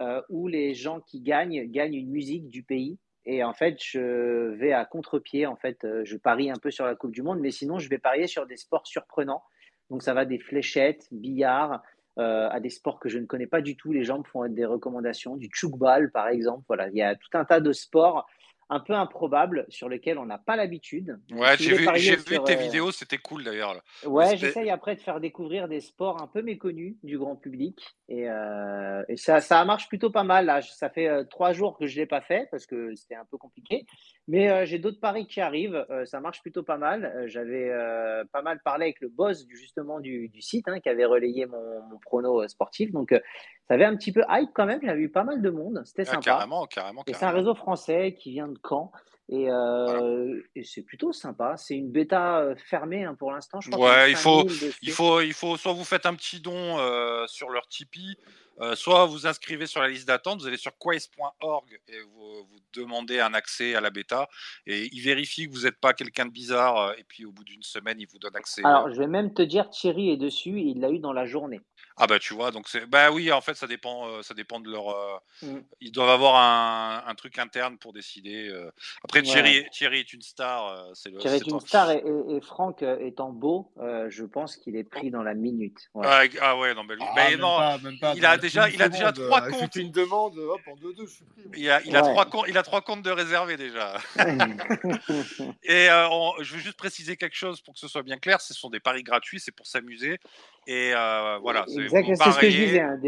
euh, 0.00 0.20
où 0.28 0.48
les 0.48 0.74
gens 0.74 1.00
qui 1.00 1.20
gagnent 1.20 1.64
gagnent 1.70 1.94
une 1.94 2.10
musique 2.10 2.48
du 2.48 2.62
pays. 2.62 2.98
Et 3.26 3.42
en 3.42 3.54
fait, 3.54 3.76
je 3.82 4.50
vais 4.56 4.72
à 4.72 4.84
contre-pied. 4.84 5.46
En 5.46 5.56
fait, 5.56 5.84
euh, 5.84 6.02
je 6.04 6.16
parie 6.16 6.50
un 6.50 6.56
peu 6.60 6.70
sur 6.70 6.84
la 6.84 6.94
Coupe 6.94 7.12
du 7.12 7.22
Monde, 7.22 7.38
mais 7.40 7.50
sinon, 7.52 7.78
je 7.78 7.88
vais 7.88 7.96
parier 7.98 8.26
sur 8.26 8.46
des 8.46 8.56
sports 8.58 8.86
surprenants. 8.86 9.42
Donc, 9.90 10.02
ça 10.02 10.14
va 10.14 10.24
des 10.24 10.38
fléchettes, 10.38 11.06
billard, 11.10 11.82
euh, 12.16 12.48
à 12.48 12.60
des 12.60 12.70
sports 12.70 13.00
que 13.00 13.08
je 13.08 13.18
ne 13.18 13.26
connais 13.26 13.48
pas 13.48 13.60
du 13.60 13.76
tout. 13.76 13.92
Les 13.92 14.04
gens 14.04 14.18
me 14.18 14.22
font 14.24 14.46
des 14.46 14.64
recommandations, 14.64 15.36
du 15.36 15.48
tchoukball 15.48 16.12
par 16.12 16.28
exemple. 16.28 16.62
Voilà, 16.68 16.88
il 16.88 16.96
y 16.96 17.02
a 17.02 17.16
tout 17.16 17.28
un 17.32 17.44
tas 17.44 17.58
de 17.58 17.72
sports 17.72 18.28
un 18.70 18.78
peu 18.78 18.92
improbables 18.92 19.66
sur 19.68 19.88
lesquels 19.88 20.18
on 20.18 20.24
n'a 20.24 20.38
pas 20.38 20.54
l'habitude. 20.54 21.18
Ouais, 21.32 21.56
si 21.56 21.64
j'ai 21.64 21.76
vu, 21.76 21.84
parier 21.84 22.00
j'ai 22.00 22.16
vu 22.16 22.34
sur, 22.34 22.44
tes 22.44 22.56
euh, 22.56 22.60
vidéos, 22.60 22.92
c'était 22.92 23.18
cool 23.18 23.42
d'ailleurs. 23.42 23.82
Ouais, 24.06 24.36
j'essaye 24.36 24.70
après 24.70 24.94
de 24.94 25.00
faire 25.00 25.18
découvrir 25.18 25.66
des 25.66 25.80
sports 25.80 26.22
un 26.22 26.28
peu 26.28 26.40
méconnus 26.40 26.94
du 27.02 27.18
grand 27.18 27.34
public. 27.34 27.84
Et, 28.08 28.30
euh, 28.30 29.02
et 29.08 29.16
ça, 29.16 29.40
ça 29.40 29.64
marche 29.64 29.88
plutôt 29.88 30.10
pas 30.10 30.22
mal. 30.24 30.46
Là. 30.46 30.62
Ça 30.62 30.90
fait 30.90 31.24
trois 31.26 31.52
jours 31.52 31.76
que 31.76 31.88
je 31.88 31.96
ne 31.96 32.02
l'ai 32.02 32.06
pas 32.06 32.20
fait 32.20 32.46
parce 32.52 32.64
que 32.64 32.94
c'était 32.94 33.16
un 33.16 33.24
peu 33.28 33.38
compliqué. 33.38 33.86
Mais 34.26 34.50
euh, 34.50 34.64
j'ai 34.64 34.78
d'autres 34.78 35.00
paris 35.00 35.26
qui 35.26 35.40
arrivent. 35.42 35.84
Euh, 35.90 36.06
ça 36.06 36.18
marche 36.20 36.40
plutôt 36.40 36.62
pas 36.62 36.78
mal. 36.78 37.04
Euh, 37.04 37.28
J'avais 37.28 37.68
euh, 37.70 38.24
pas 38.32 38.40
mal 38.40 38.58
parlé 38.64 38.86
avec 38.86 39.00
le 39.00 39.08
boss 39.08 39.44
du, 39.44 39.54
justement 39.56 40.00
du, 40.00 40.28
du 40.28 40.40
site 40.40 40.66
hein, 40.68 40.80
qui 40.80 40.88
avait 40.88 41.04
relayé 41.04 41.44
mon, 41.44 41.82
mon 41.90 41.98
prono 41.98 42.42
euh, 42.42 42.48
sportif. 42.48 42.90
Donc 42.90 43.12
euh, 43.12 43.20
ça 43.68 43.74
avait 43.74 43.84
un 43.84 43.94
petit 43.96 44.12
peu 44.12 44.22
hype 44.30 44.50
quand 44.54 44.64
même. 44.64 44.80
J'avais 44.82 45.02
eu 45.02 45.10
pas 45.10 45.24
mal 45.24 45.42
de 45.42 45.50
monde. 45.50 45.82
C'était 45.84 46.02
Ah, 46.08 46.12
sympa. 46.12 46.22
carrément, 46.22 46.64
carrément, 46.66 47.02
Et 47.06 47.12
c'est 47.12 47.16
un 47.16 47.20
carrément. 47.28 47.38
réseau 47.38 47.54
français 47.54 48.14
qui 48.18 48.30
vient 48.32 48.48
de 48.48 48.58
Caen. 48.66 48.92
Et, 49.30 49.46
euh, 49.48 50.42
et 50.54 50.64
c'est 50.64 50.82
plutôt 50.82 51.12
sympa. 51.12 51.56
C'est 51.56 51.76
une 51.76 51.90
bêta 51.90 52.40
euh, 52.40 52.54
fermée 52.56 53.04
hein, 53.04 53.14
pour 53.14 53.32
l'instant. 53.32 53.60
Je 53.60 53.70
crois 53.70 53.88
Ouais, 53.88 54.10
il 54.10 54.16
faut, 54.16 54.46
5000 54.48 54.60
dessus. 54.60 54.78
il 54.82 54.92
faut, 54.92 55.20
il 55.22 55.32
faut, 55.32 55.56
soit 55.56 55.72
vous 55.72 55.84
faites 55.84 56.04
un 56.04 56.14
petit 56.14 56.40
don 56.40 56.78
euh, 56.78 57.26
sur 57.26 57.48
leur 57.48 57.66
Tipeee, 57.66 58.18
euh, 58.60 58.74
soit 58.74 59.06
vous 59.06 59.26
inscrivez 59.26 59.66
sur 59.66 59.80
la 59.80 59.88
liste 59.88 60.06
d'attente, 60.06 60.40
vous 60.40 60.46
allez 60.46 60.58
sur 60.58 60.72
quest.org 60.78 61.80
et 61.88 62.00
vous, 62.02 62.44
vous 62.44 62.58
demandez 62.74 63.18
un 63.18 63.32
accès 63.32 63.74
à 63.74 63.80
la 63.80 63.90
bêta 63.90 64.28
et 64.66 64.88
ils 64.92 65.00
vérifient 65.00 65.48
que 65.48 65.54
vous 65.54 65.64
n'êtes 65.64 65.80
pas 65.80 65.94
quelqu'un 65.94 66.26
de 66.26 66.30
bizarre 66.30 66.92
et 66.98 67.04
puis 67.04 67.24
au 67.24 67.32
bout 67.32 67.44
d'une 67.44 67.62
semaine 67.62 67.98
ils 67.98 68.06
vous 68.06 68.18
donnent 68.18 68.36
accès. 68.36 68.60
Alors, 68.62 68.90
je 68.90 68.98
vais 68.98 69.06
même 69.06 69.32
te 69.32 69.42
dire, 69.42 69.70
Thierry 69.70 70.10
est 70.10 70.18
dessus, 70.18 70.60
il 70.60 70.80
l'a 70.80 70.90
eu 70.90 70.98
dans 70.98 71.14
la 71.14 71.24
journée. 71.24 71.60
Ah 71.96 72.08
bah 72.08 72.18
tu 72.18 72.34
vois, 72.34 72.50
donc 72.50 72.66
c'est, 72.68 72.86
bah 72.86 73.12
oui, 73.12 73.30
en 73.30 73.40
fait 73.40 73.54
ça 73.54 73.68
dépend, 73.68 74.08
euh, 74.08 74.22
ça 74.22 74.34
dépend 74.34 74.58
de 74.58 74.68
leur, 74.68 74.88
euh, 74.88 75.16
Mm. 75.42 75.58
ils 75.80 75.92
doivent 75.92 76.08
avoir 76.10 76.34
un, 76.36 77.04
un 77.06 77.14
truc 77.14 77.38
interne 77.38 77.78
pour 77.78 77.92
décider. 77.92 78.48
euh. 78.48 78.68
Après 79.04 79.20
Ouais. 79.20 79.24
Thierry, 79.24 79.64
Thierry 79.70 80.00
est 80.00 80.12
une 80.12 80.22
star, 80.22 80.66
euh, 80.66 80.90
c'est 80.94 81.10
le. 81.10 81.18
Thierry 81.18 81.38
c'est 81.38 81.46
est 81.46 81.50
une 81.52 81.60
star 81.60 81.90
et, 81.92 81.98
et- 82.04 82.36
et 82.36 82.40
Franck 82.40 82.82
euh, 82.82 82.98
étant 83.00 83.30
beau, 83.30 83.70
euh, 83.78 84.06
je 84.10 84.24
pense 84.24 84.56
qu'il 84.56 84.74
est 84.76 84.82
pris 84.82 85.12
dans 85.12 85.22
la 85.22 85.34
minute. 85.34 85.78
Ouais. 85.94 86.04
Ah, 86.08 86.22
ah 86.40 86.58
ouais, 86.58 86.74
non, 86.74 86.82
mais 86.82 86.96
lui, 86.96 87.02
Ah, 87.06 87.12
bah, 87.14 87.30
même 87.30 87.40
non, 87.40 87.56
pas, 87.58 87.78
même 87.78 87.98
pas. 88.00 88.14
il 88.16 88.26
a 88.26 88.36
Dans 88.36 88.40
déjà- 88.42 88.68
une 88.68 88.74
il 88.74 88.82
a 88.82 88.88
déjà 88.88 89.08
seconde, 89.14 89.26
trois 89.26 89.42
euh, 89.42 89.50
comptes. 89.50 89.76
Une 89.76 89.90
demande, 89.92 90.36
hop, 90.38 90.60
en 90.66 90.74
2-2, 90.76 91.06
je 91.06 91.12
suis 91.14 91.24
pris. 91.26 91.42
il 91.56 91.70
a, 91.70 91.80
il 91.82 91.94
a 91.96 92.02
Ouais. 92.02 92.10
trois 92.10 92.26
comptes, 92.26 92.46
il 92.48 92.58
a 92.58 92.62
trois 92.64 92.80
comptes 92.82 93.02
de 93.02 93.10
réservés 93.10 93.56
déjà. 93.56 93.98
Et 95.62 95.88
euh, 95.90 96.08
on- 96.10 96.32
je 96.42 96.54
veux 96.54 96.60
juste 96.60 96.76
préciser 96.76 97.16
quelque 97.16 97.36
chose 97.36 97.60
pour 97.60 97.74
que 97.74 97.80
ce 97.80 97.88
soit 97.88 98.02
bien 98.02 98.18
clair, 98.18 98.40
ce 98.40 98.54
sont 98.54 98.70
des 98.70 98.80
paris 98.80 99.02
gratuits, 99.02 99.40
c'est 99.40 99.52
pour 99.52 99.66
s'amuser. 99.66 100.18
Et 100.66 100.92
euh, 100.94 101.38
voilà, 101.42 101.64
c'est 101.68 101.83
c'est 101.88 102.30
ce 102.32 102.38
que 102.40 102.50
je 102.50 102.56
disais. 102.64 102.80
hein, 102.80 102.98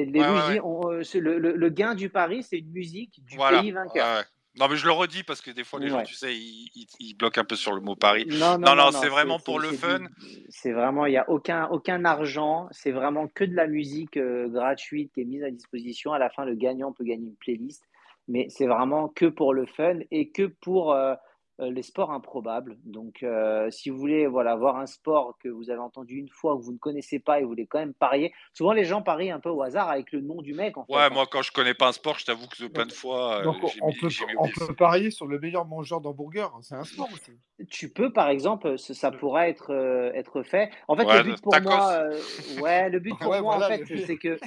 ouais, 0.48 0.60
on, 0.62 0.88
le, 0.90 1.38
le- 1.38 1.56
le 1.56 1.68
gain 1.70 1.94
du 1.94 2.08
pari, 2.10 2.42
c'est 2.42 2.58
une 2.58 2.70
musique 2.72 3.20
du 3.24 3.36
Voilà. 3.36 3.60
pays 3.60 3.70
vainqueur. 3.72 4.24
Non 4.58 4.68
mais 4.68 4.76
je 4.76 4.86
le 4.86 4.92
redis 4.92 5.22
parce 5.22 5.42
que 5.42 5.50
des 5.50 5.64
fois 5.64 5.78
les 5.80 5.88
gens, 5.90 6.02
tu 6.02 6.14
sais, 6.14 6.34
ils, 6.34 6.70
ils- 6.74 6.86
ils 7.00 7.14
bloquent 7.14 7.38
un 7.40 7.44
peu 7.44 7.56
sur 7.56 7.72
le 7.74 7.82
mot 7.82 7.94
pari. 7.94 8.26
Non, 8.26 8.56
Non, 8.58 8.74
non, 8.74 8.90
c'est 8.90 9.08
vraiment 9.10 9.38
pour 9.38 9.60
le 9.60 9.68
fun. 9.72 10.00
C'est 10.48 10.72
vraiment, 10.72 11.04
il 11.04 11.10
n'y 11.10 11.18
a 11.18 11.28
aucun, 11.28 11.68
aucun 11.68 12.04
argent. 12.06 12.66
C'est 12.70 12.90
vraiment 12.92 13.28
que 13.28 13.44
de 13.44 13.54
la 13.54 13.66
musique 13.66 14.16
euh, 14.16 14.48
gratuite 14.48 15.12
qui 15.12 15.20
est 15.20 15.24
mise 15.24 15.42
à 15.44 15.50
disposition. 15.50 16.14
À 16.14 16.18
la 16.18 16.30
fin, 16.30 16.46
le 16.46 16.54
gagnant 16.54 16.92
peut 16.92 17.04
gagner 17.04 17.26
une 17.26 17.36
playlist. 17.36 17.84
Mais 18.28 18.46
c'est 18.48 18.66
vraiment 18.66 19.08
que 19.08 19.26
pour 19.26 19.52
le 19.52 19.66
fun 19.66 19.98
et 20.10 20.30
que 20.30 20.44
pour 20.46 20.92
euh, 20.94 21.14
les 21.58 21.82
sports 21.82 22.10
improbables. 22.10 22.76
Donc, 22.84 23.22
euh, 23.22 23.70
si 23.70 23.90
vous 23.90 23.98
voulez 23.98 24.26
voilà, 24.26 24.56
voir 24.56 24.76
un 24.76 24.86
sport 24.86 25.36
que 25.42 25.48
vous 25.48 25.70
avez 25.70 25.80
entendu 25.80 26.16
une 26.16 26.28
fois, 26.28 26.56
que 26.56 26.62
vous 26.62 26.72
ne 26.72 26.78
connaissez 26.78 27.18
pas 27.18 27.38
et 27.40 27.42
vous 27.42 27.48
voulez 27.48 27.66
quand 27.66 27.78
même 27.78 27.94
parier, 27.94 28.32
souvent 28.52 28.72
les 28.72 28.84
gens 28.84 29.02
parient 29.02 29.32
un 29.32 29.40
peu 29.40 29.48
au 29.50 29.62
hasard 29.62 29.88
avec 29.88 30.12
le 30.12 30.20
nom 30.20 30.42
du 30.42 30.52
mec. 30.54 30.76
En 30.76 30.84
fait, 30.84 30.92
Ouais, 30.92 31.02
hein. 31.02 31.10
moi 31.10 31.26
quand 31.30 31.42
je 31.42 31.52
connais 31.52 31.74
pas 31.74 31.88
un 31.88 31.92
sport, 31.92 32.18
je 32.18 32.26
t'avoue 32.26 32.46
que 32.48 32.66
plein 32.66 32.86
de 32.86 32.92
fois, 32.92 33.38
euh, 33.40 33.44
Donc, 33.44 33.56
on 33.80 33.88
mis- 33.88 33.96
peut, 33.98 34.08
on 34.38 34.74
parier 34.74 35.10
sur 35.10 35.26
le 35.26 35.38
meilleur 35.38 35.64
mangeur 35.64 36.00
d'hamburger. 36.00 36.48
C'est 36.62 36.74
un 36.74 36.84
sport 36.84 37.08
aussi. 37.12 37.32
Tu 37.70 37.88
peux, 37.88 38.12
par 38.12 38.28
exemple, 38.28 38.78
ce- 38.78 38.92
ça 38.92 39.10
pourra 39.10 39.48
être, 39.48 39.72
euh, 39.72 40.12
être 40.12 40.42
fait. 40.42 40.70
En 40.88 40.96
fait, 40.96 41.04
Ouais, 41.04 41.16
le 41.18 41.22
but 41.24 41.40
pour 41.42 41.54
moi, 41.62 41.92
euh, 41.92 42.20
ouais, 42.60 42.90
le 42.90 43.00
but 43.00 43.10
pour 43.18 43.30
Ouais, 43.30 43.40
moi, 43.40 43.56
voilà, 43.56 43.74
en 43.74 43.78
fait, 43.78 43.96
c'est 44.06 44.18
que, 44.18 44.38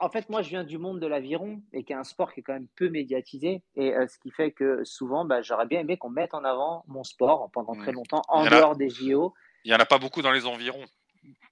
en 0.00 0.08
fait, 0.10 0.28
moi, 0.28 0.42
je 0.42 0.50
viens 0.50 0.64
du 0.64 0.78
monde 0.78 1.00
de 1.00 1.06
l'aviron 1.06 1.62
et 1.72 1.84
qui 1.84 1.92
est 1.92 1.96
un 1.96 2.04
sport 2.04 2.32
qui 2.32 2.40
est 2.40 2.42
quand 2.42 2.52
même 2.52 2.68
peu 2.76 2.88
médiatisé. 2.88 3.62
Et 3.76 3.94
euh, 3.94 4.06
ce 4.06 4.18
qui 4.18 4.30
fait 4.30 4.52
que 4.52 4.84
souvent, 4.84 5.24
bah, 5.24 5.42
j'aurais 5.42 5.66
bien 5.66 5.80
aimé 5.80 5.96
qu'on 5.96 6.10
mette 6.10 6.34
en 6.34 6.44
avant 6.44 6.84
mon 6.86 7.04
sport 7.04 7.50
pendant 7.52 7.74
très 7.74 7.92
longtemps, 7.92 8.22
en 8.28 8.44
a- 8.44 8.50
dehors 8.50 8.76
des 8.76 8.90
JO. 8.90 9.34
Il 9.64 9.72
y 9.72 9.74
en 9.74 9.78
a 9.78 9.86
pas 9.86 9.98
beaucoup 9.98 10.22
dans 10.22 10.32
les 10.32 10.46
environs. 10.46 10.84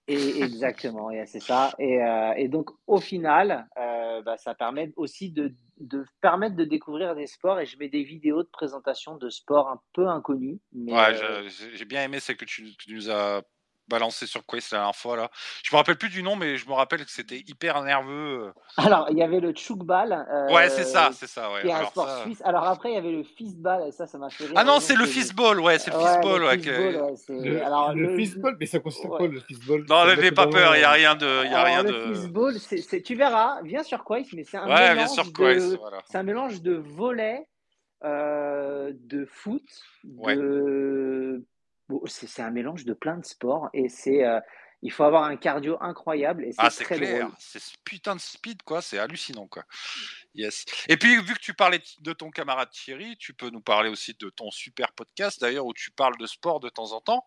Et 0.08 0.42
exactement, 0.42 1.10
et 1.10 1.26
c'est 1.26 1.40
ça. 1.40 1.74
Et, 1.80 2.00
euh, 2.00 2.32
et 2.36 2.46
donc, 2.46 2.70
au 2.86 3.00
final, 3.00 3.68
euh, 3.76 4.22
bah, 4.22 4.36
ça 4.36 4.54
permet 4.54 4.92
aussi 4.96 5.32
de, 5.32 5.52
de 5.78 6.04
permettre 6.20 6.54
de 6.54 6.64
découvrir 6.64 7.16
des 7.16 7.26
sports. 7.26 7.58
Et 7.58 7.66
je 7.66 7.76
mets 7.76 7.88
des 7.88 8.04
vidéos 8.04 8.44
de 8.44 8.48
présentation 8.48 9.16
de 9.16 9.28
sports 9.28 9.68
un 9.68 9.80
peu 9.94 10.06
inconnus. 10.06 10.60
Mais, 10.72 10.92
Ouais, 10.92 11.48
j'ai 11.74 11.84
bien 11.84 12.04
aimé 12.04 12.20
c'est 12.20 12.36
que 12.36 12.44
tu, 12.44 12.76
tu 12.76 12.94
nous 12.94 13.10
as 13.10 13.42
balancé 13.88 14.26
sur 14.26 14.44
Quest 14.46 14.72
la 14.72 14.78
dernière 14.78 14.96
fois 14.96 15.16
là. 15.16 15.30
Je 15.62 15.74
me 15.74 15.76
rappelle 15.78 15.96
plus 15.96 16.08
du 16.08 16.22
nom, 16.22 16.36
mais 16.36 16.56
je 16.56 16.68
me 16.68 16.72
rappelle 16.74 17.04
que 17.04 17.10
c'était 17.10 17.38
hyper 17.46 17.82
nerveux. 17.82 18.52
Alors, 18.76 19.06
il 19.10 19.16
y 19.18 19.22
avait 19.22 19.40
le 19.40 19.52
Tchoukbal. 19.52 20.12
Euh, 20.12 20.52
ouais, 20.54 20.68
c'est 20.70 20.84
ça, 20.84 21.10
c'est 21.12 21.26
ça. 21.28 21.52
Ouais. 21.52 21.62
Qui 21.62 21.68
est 21.68 21.72
un 21.72 21.76
Alors, 21.76 21.90
sport 21.90 22.08
ça- 22.08 22.22
suisse. 22.22 22.42
Alors 22.44 22.64
après, 22.64 22.90
il 22.90 22.94
y 22.94 22.98
avait 22.98 23.12
le 23.12 23.22
fistball, 23.22 23.88
et 23.88 23.92
ça, 23.92 24.06
ça 24.06 24.18
m'a 24.18 24.30
fait 24.30 24.44
rire. 24.44 24.54
Ah 24.56 24.64
non, 24.64 24.80
c'est 24.80 24.96
le 24.96 25.06
fistball, 25.06 25.60
ouais, 25.60 25.78
c'est 25.78 25.90
le 25.90 25.96
Ouais, 25.98 26.04
fistball. 26.04 26.40
le 26.40 26.46
ouais, 26.46 26.56
Le, 27.28 27.62
Alors, 27.64 27.94
le 27.94 28.02
le- 28.02 28.16
fistball, 28.16 28.56
mais 28.58 28.66
ça 28.66 28.78
consiste 28.80 29.06
en 29.06 29.10
ouais. 29.10 29.16
quoi 29.18 29.28
le 29.28 29.40
fistball 29.40 29.84
Non, 29.88 30.04
n'avez 30.06 30.32
pas 30.32 30.46
peur, 30.46 30.74
il 30.76 30.78
n'y 30.80 30.84
a 30.84 30.88
vraiment- 30.90 30.92
rien 30.94 31.14
de. 31.16 31.26
Y 31.26 31.48
a 31.48 31.50
Alors, 31.60 31.64
rien 31.64 31.82
le 31.82 31.92
de... 31.92 32.14
fistball, 32.14 32.54
c'est, 32.58 32.78
c'est- 32.78 33.02
tu 33.02 33.14
verras, 33.14 33.60
viens 33.62 33.82
sur 33.82 34.04
Quest, 34.04 34.32
mais 34.32 34.44
c'est 34.44 34.56
un 34.58 34.66
Ouais, 34.66 34.74
mélange 34.74 34.96
bien 34.96 35.06
sûr, 35.08 35.24
de... 35.24 35.76
Voilà. 35.76 35.98
C'est 36.10 36.18
un 36.18 36.22
mélange 36.22 36.62
de 36.62 36.74
volet, 36.74 37.46
euh, 38.04 38.92
de 38.94 39.24
foot, 39.24 39.62
Ouais. 40.04 40.36
de... 40.36 41.44
C'est, 42.06 42.42
un 42.42 42.50
mélange 42.50 42.84
de 42.84 42.94
plein 42.94 43.16
de 43.16 43.24
sports 43.24 43.70
et 43.72 43.88
c'est, 43.88 44.24
euh, 44.24 44.40
il 44.82 44.92
faut 44.92 45.04
avoir 45.04 45.24
un 45.24 45.36
cardio 45.36 45.78
incroyable 45.80 46.44
et 46.44 46.52
c'est 46.52 46.58
Ah, 46.60 46.70
c'est 46.70 46.84
très 46.84 46.96
clair, 46.96 47.28
c'est 47.38 47.58
ce 47.58 47.72
putain 47.84 48.14
de 48.14 48.20
speed, 48.20 48.62
quoi, 48.62 48.82
c'est 48.82 48.98
hallucinant, 48.98 49.46
quoi. 49.46 49.64
Yes. 50.34 50.64
Et 50.88 50.96
puis, 50.96 51.16
vu 51.22 51.34
que 51.34 51.40
tu 51.40 51.54
parlais 51.54 51.80
de 52.00 52.12
ton 52.12 52.30
camarade 52.30 52.70
Thierry, 52.70 53.16
tu 53.16 53.34
peux 53.34 53.50
nous 53.50 53.60
parler 53.60 53.88
aussi 53.88 54.14
de 54.18 54.30
ton 54.30 54.50
super 54.50 54.92
podcast, 54.92 55.40
d'ailleurs, 55.40 55.66
où 55.66 55.72
tu 55.72 55.90
parles 55.90 56.16
de 56.18 56.26
sport 56.26 56.60
de 56.60 56.68
temps 56.68 56.92
en 56.92 57.00
temps. 57.00 57.26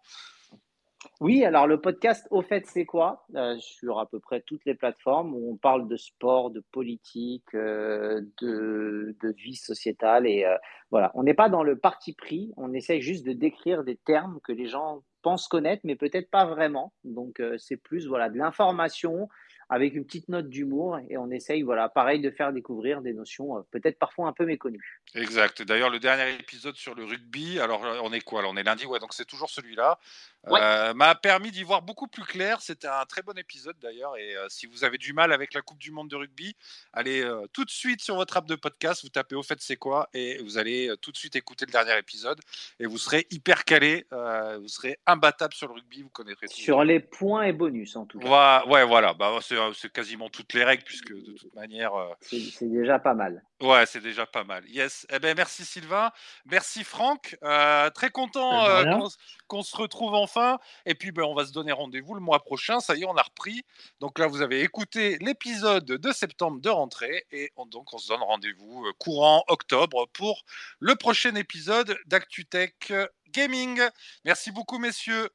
Oui, 1.22 1.44
alors 1.46 1.68
le 1.68 1.80
podcast, 1.80 2.28
au 2.30 2.42
fait, 2.42 2.66
c'est 2.66 2.86
quoi? 2.86 3.26
Euh, 3.36 3.58
Sur 3.60 4.00
à 4.00 4.10
peu 4.10 4.20
près 4.20 4.42
toutes 4.42 4.66
les 4.66 4.76
plateformes 4.76 5.34
où 5.34 5.52
on 5.52 5.58
parle 5.58 5.88
de 5.88 5.98
sport, 5.98 6.50
de 6.50 6.62
politique, 6.72 7.54
euh, 7.56 8.22
de, 8.42 9.16
vie 9.38 9.56
sociétale. 9.56 10.28
Et 10.28 10.46
euh, 10.46 10.56
voilà, 10.92 11.12
on 11.16 11.24
n'est 11.24 11.34
pas 11.34 11.50
dans 11.50 11.64
le 11.64 11.78
parti 11.78 12.14
pris, 12.14 12.52
on 12.58 12.74
essaye 12.74 13.02
juste 13.02 13.26
de 13.26 13.34
décrire 13.34 13.84
des 13.84 13.96
termes 13.96 14.40
que 14.44 14.52
les 14.52 14.68
gens 14.68 15.04
pensent 15.22 15.50
connaître, 15.50 15.82
mais 15.84 15.96
peut-être 15.96 16.30
pas 16.30 16.46
vraiment. 16.46 16.94
Donc, 17.04 17.42
c'est 17.58 17.76
plus 17.76 18.08
voilà, 18.08 18.30
de 18.30 18.38
l'information 18.38 19.28
avec 19.68 19.94
une 19.94 20.06
petite 20.06 20.30
note 20.30 20.50
d'humour 20.50 20.98
et 21.10 21.18
on 21.18 21.30
essaye, 21.30 21.62
voilà, 21.62 21.90
pareil, 21.90 22.22
de 22.22 22.32
faire 22.32 22.54
découvrir 22.54 23.02
des 23.02 23.14
notions 23.14 23.64
peut-être 23.72 24.00
parfois 24.00 24.28
un 24.28 24.34
peu 24.34 24.46
méconnues. 24.46 25.02
Exact. 25.14 25.62
D'ailleurs, 25.62 25.90
le 25.90 26.00
dernier 26.00 26.34
épisode 26.40 26.76
sur 26.76 26.96
le 26.96 27.04
rugby, 27.04 27.60
alors 27.60 27.84
on 28.02 28.14
est 28.14 28.22
quoi? 28.22 28.44
On 28.48 28.56
est 28.56 28.64
lundi, 28.64 28.86
ouais, 28.86 29.00
donc 29.00 29.14
c'est 29.14 29.26
toujours 29.26 29.50
celui-là. 29.50 30.00
Ouais. 30.48 30.60
Euh, 30.62 30.94
m'a 30.94 31.16
permis 31.16 31.52
d'y 31.52 31.64
voir 31.64 31.82
beaucoup 31.82 32.08
plus 32.08 32.24
clair. 32.24 32.62
C'était 32.62 32.88
un 32.88 33.06
très 33.06 33.22
bon 33.22 33.38
épisode 33.38 33.76
d'ailleurs. 33.82 34.16
Et 34.18 34.38
euh, 34.38 34.48
si 34.50 34.68
vous 34.68 34.84
avez 34.84 34.98
du 34.98 35.12
mal 35.14 35.34
avec 35.34 35.54
la 35.54 35.62
Coupe 35.62 35.80
du 35.80 35.92
Monde 35.92 36.10
de 36.10 36.16
rugby, 36.16 36.56
allez 36.94 37.22
euh, 37.24 37.46
tout 37.52 37.66
de 37.66 37.70
suite 37.70 38.02
sur 38.02 38.16
votre 38.16 38.38
app 38.38 38.46
de 38.48 38.56
podcast, 38.56 39.04
vous 39.04 39.10
tapez 39.10 39.36
au 39.36 39.44
fait 39.44 39.58
c'est 39.60 39.76
quoi 39.76 40.10
et 40.14 40.38
vous 40.42 40.58
allez 40.58 40.90
euh, 40.90 40.96
tout 40.96 41.12
de 41.12 41.18
suite 41.18 41.36
écouter 41.36 41.66
le 41.66 41.72
dernier 41.72 41.98
épisode 41.98 42.40
et 42.80 42.86
vous 42.86 42.98
serez 42.98 43.28
hyper 43.32 43.66
calé. 43.66 44.06
euh, 44.14 44.58
vous 44.60 44.70
serez 44.70 44.98
imbattable 45.06 45.54
sur 45.54 45.68
le 45.68 45.74
rugby, 45.74 46.04
vous 46.04 46.10
connaîtrez 46.10 46.48
tout. 46.48 46.54
Sur 46.54 46.84
les 46.84 47.00
points 47.02 47.44
et 47.44 47.54
bonus, 47.54 47.96
en 47.96 48.06
tout 48.06 48.20
cas. 48.20 48.28
Voilà, 48.28 48.68
ouais, 48.68 48.86
voilà. 48.86 49.14
Bah, 49.14 49.38
c'est, 49.42 49.92
quasiment 49.92 50.30
toutes 50.30 50.54
les 50.54 50.64
règles 50.64 50.84
puisque 50.84 51.14
de 51.14 51.34
toute 51.34 51.54
manière. 51.54 51.94
euh, 51.96 52.14
c'est 52.22 52.70
déjà 52.70 52.98
pas 52.98 53.14
mal. 53.14 53.44
Ouais, 53.62 53.86
c'est 53.86 54.00
déjà 54.00 54.26
pas 54.26 54.46
mal. 54.46 54.64
Yes. 54.70 55.06
Eh 55.12 55.20
ben, 55.20 55.36
merci 55.36 55.66
Sylvain. 55.66 56.12
Merci 56.46 56.84
Franck. 56.86 57.38
Euh, 57.44 57.90
très 57.90 58.10
content 58.10 58.64
De 58.64 58.88
euh, 58.88 59.08
qu'on, 59.48 59.64
se 59.64 59.76
retrouve 59.76 60.14
enfin. 60.14 60.60
Et 60.86 60.96
puis, 60.96 61.12
ben, 61.12 61.24
on 61.24 61.34
va 61.36 61.46
se 61.46 61.52
donner 61.52 61.74
rendez-vous 61.74 62.14
le 62.14 62.22
mois 62.22 62.40
prochain. 62.40 62.80
Ça 62.80 62.96
y 62.96 63.02
est, 63.02 63.06
on 63.06 63.18
a 63.18 63.22
repris. 63.22 63.64
Donc 64.00 64.18
là, 64.18 64.28
vous 64.28 64.42
avez 64.42 64.62
écouté 64.62 65.18
l'épisode 65.20 65.86
de 65.86 66.12
septembre 66.14 66.62
de 66.62 66.70
rentrée. 66.70 67.26
Et 67.32 67.52
on- 67.58 67.66
donc, 67.66 67.94
on 67.94 67.98
se 67.98 68.08
donne 68.08 68.22
rendez-vous 68.22 68.86
euh, 68.86 68.94
courant 68.98 69.44
octobre 69.50 70.08
pour 70.14 70.46
le 70.80 70.96
prochain 70.96 71.36
épisode 71.36 71.98
d'ActuTech 72.06 72.94
Gaming. 73.30 73.82
Merci 74.24 74.52
beaucoup, 74.52 74.80
messieurs. 74.80 75.30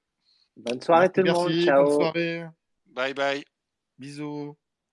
Bonne 0.57 0.81
soirée 0.81 1.11
tout 1.12 1.20
le 1.20 1.33
monde. 1.33 1.49
Merci, 1.51 1.64
Ciao. 1.66 1.85
bonne 1.85 1.95
soirée. 1.95 2.47
Bye 2.87 3.12
bye. 3.12 3.45
Bisous. 3.99 4.57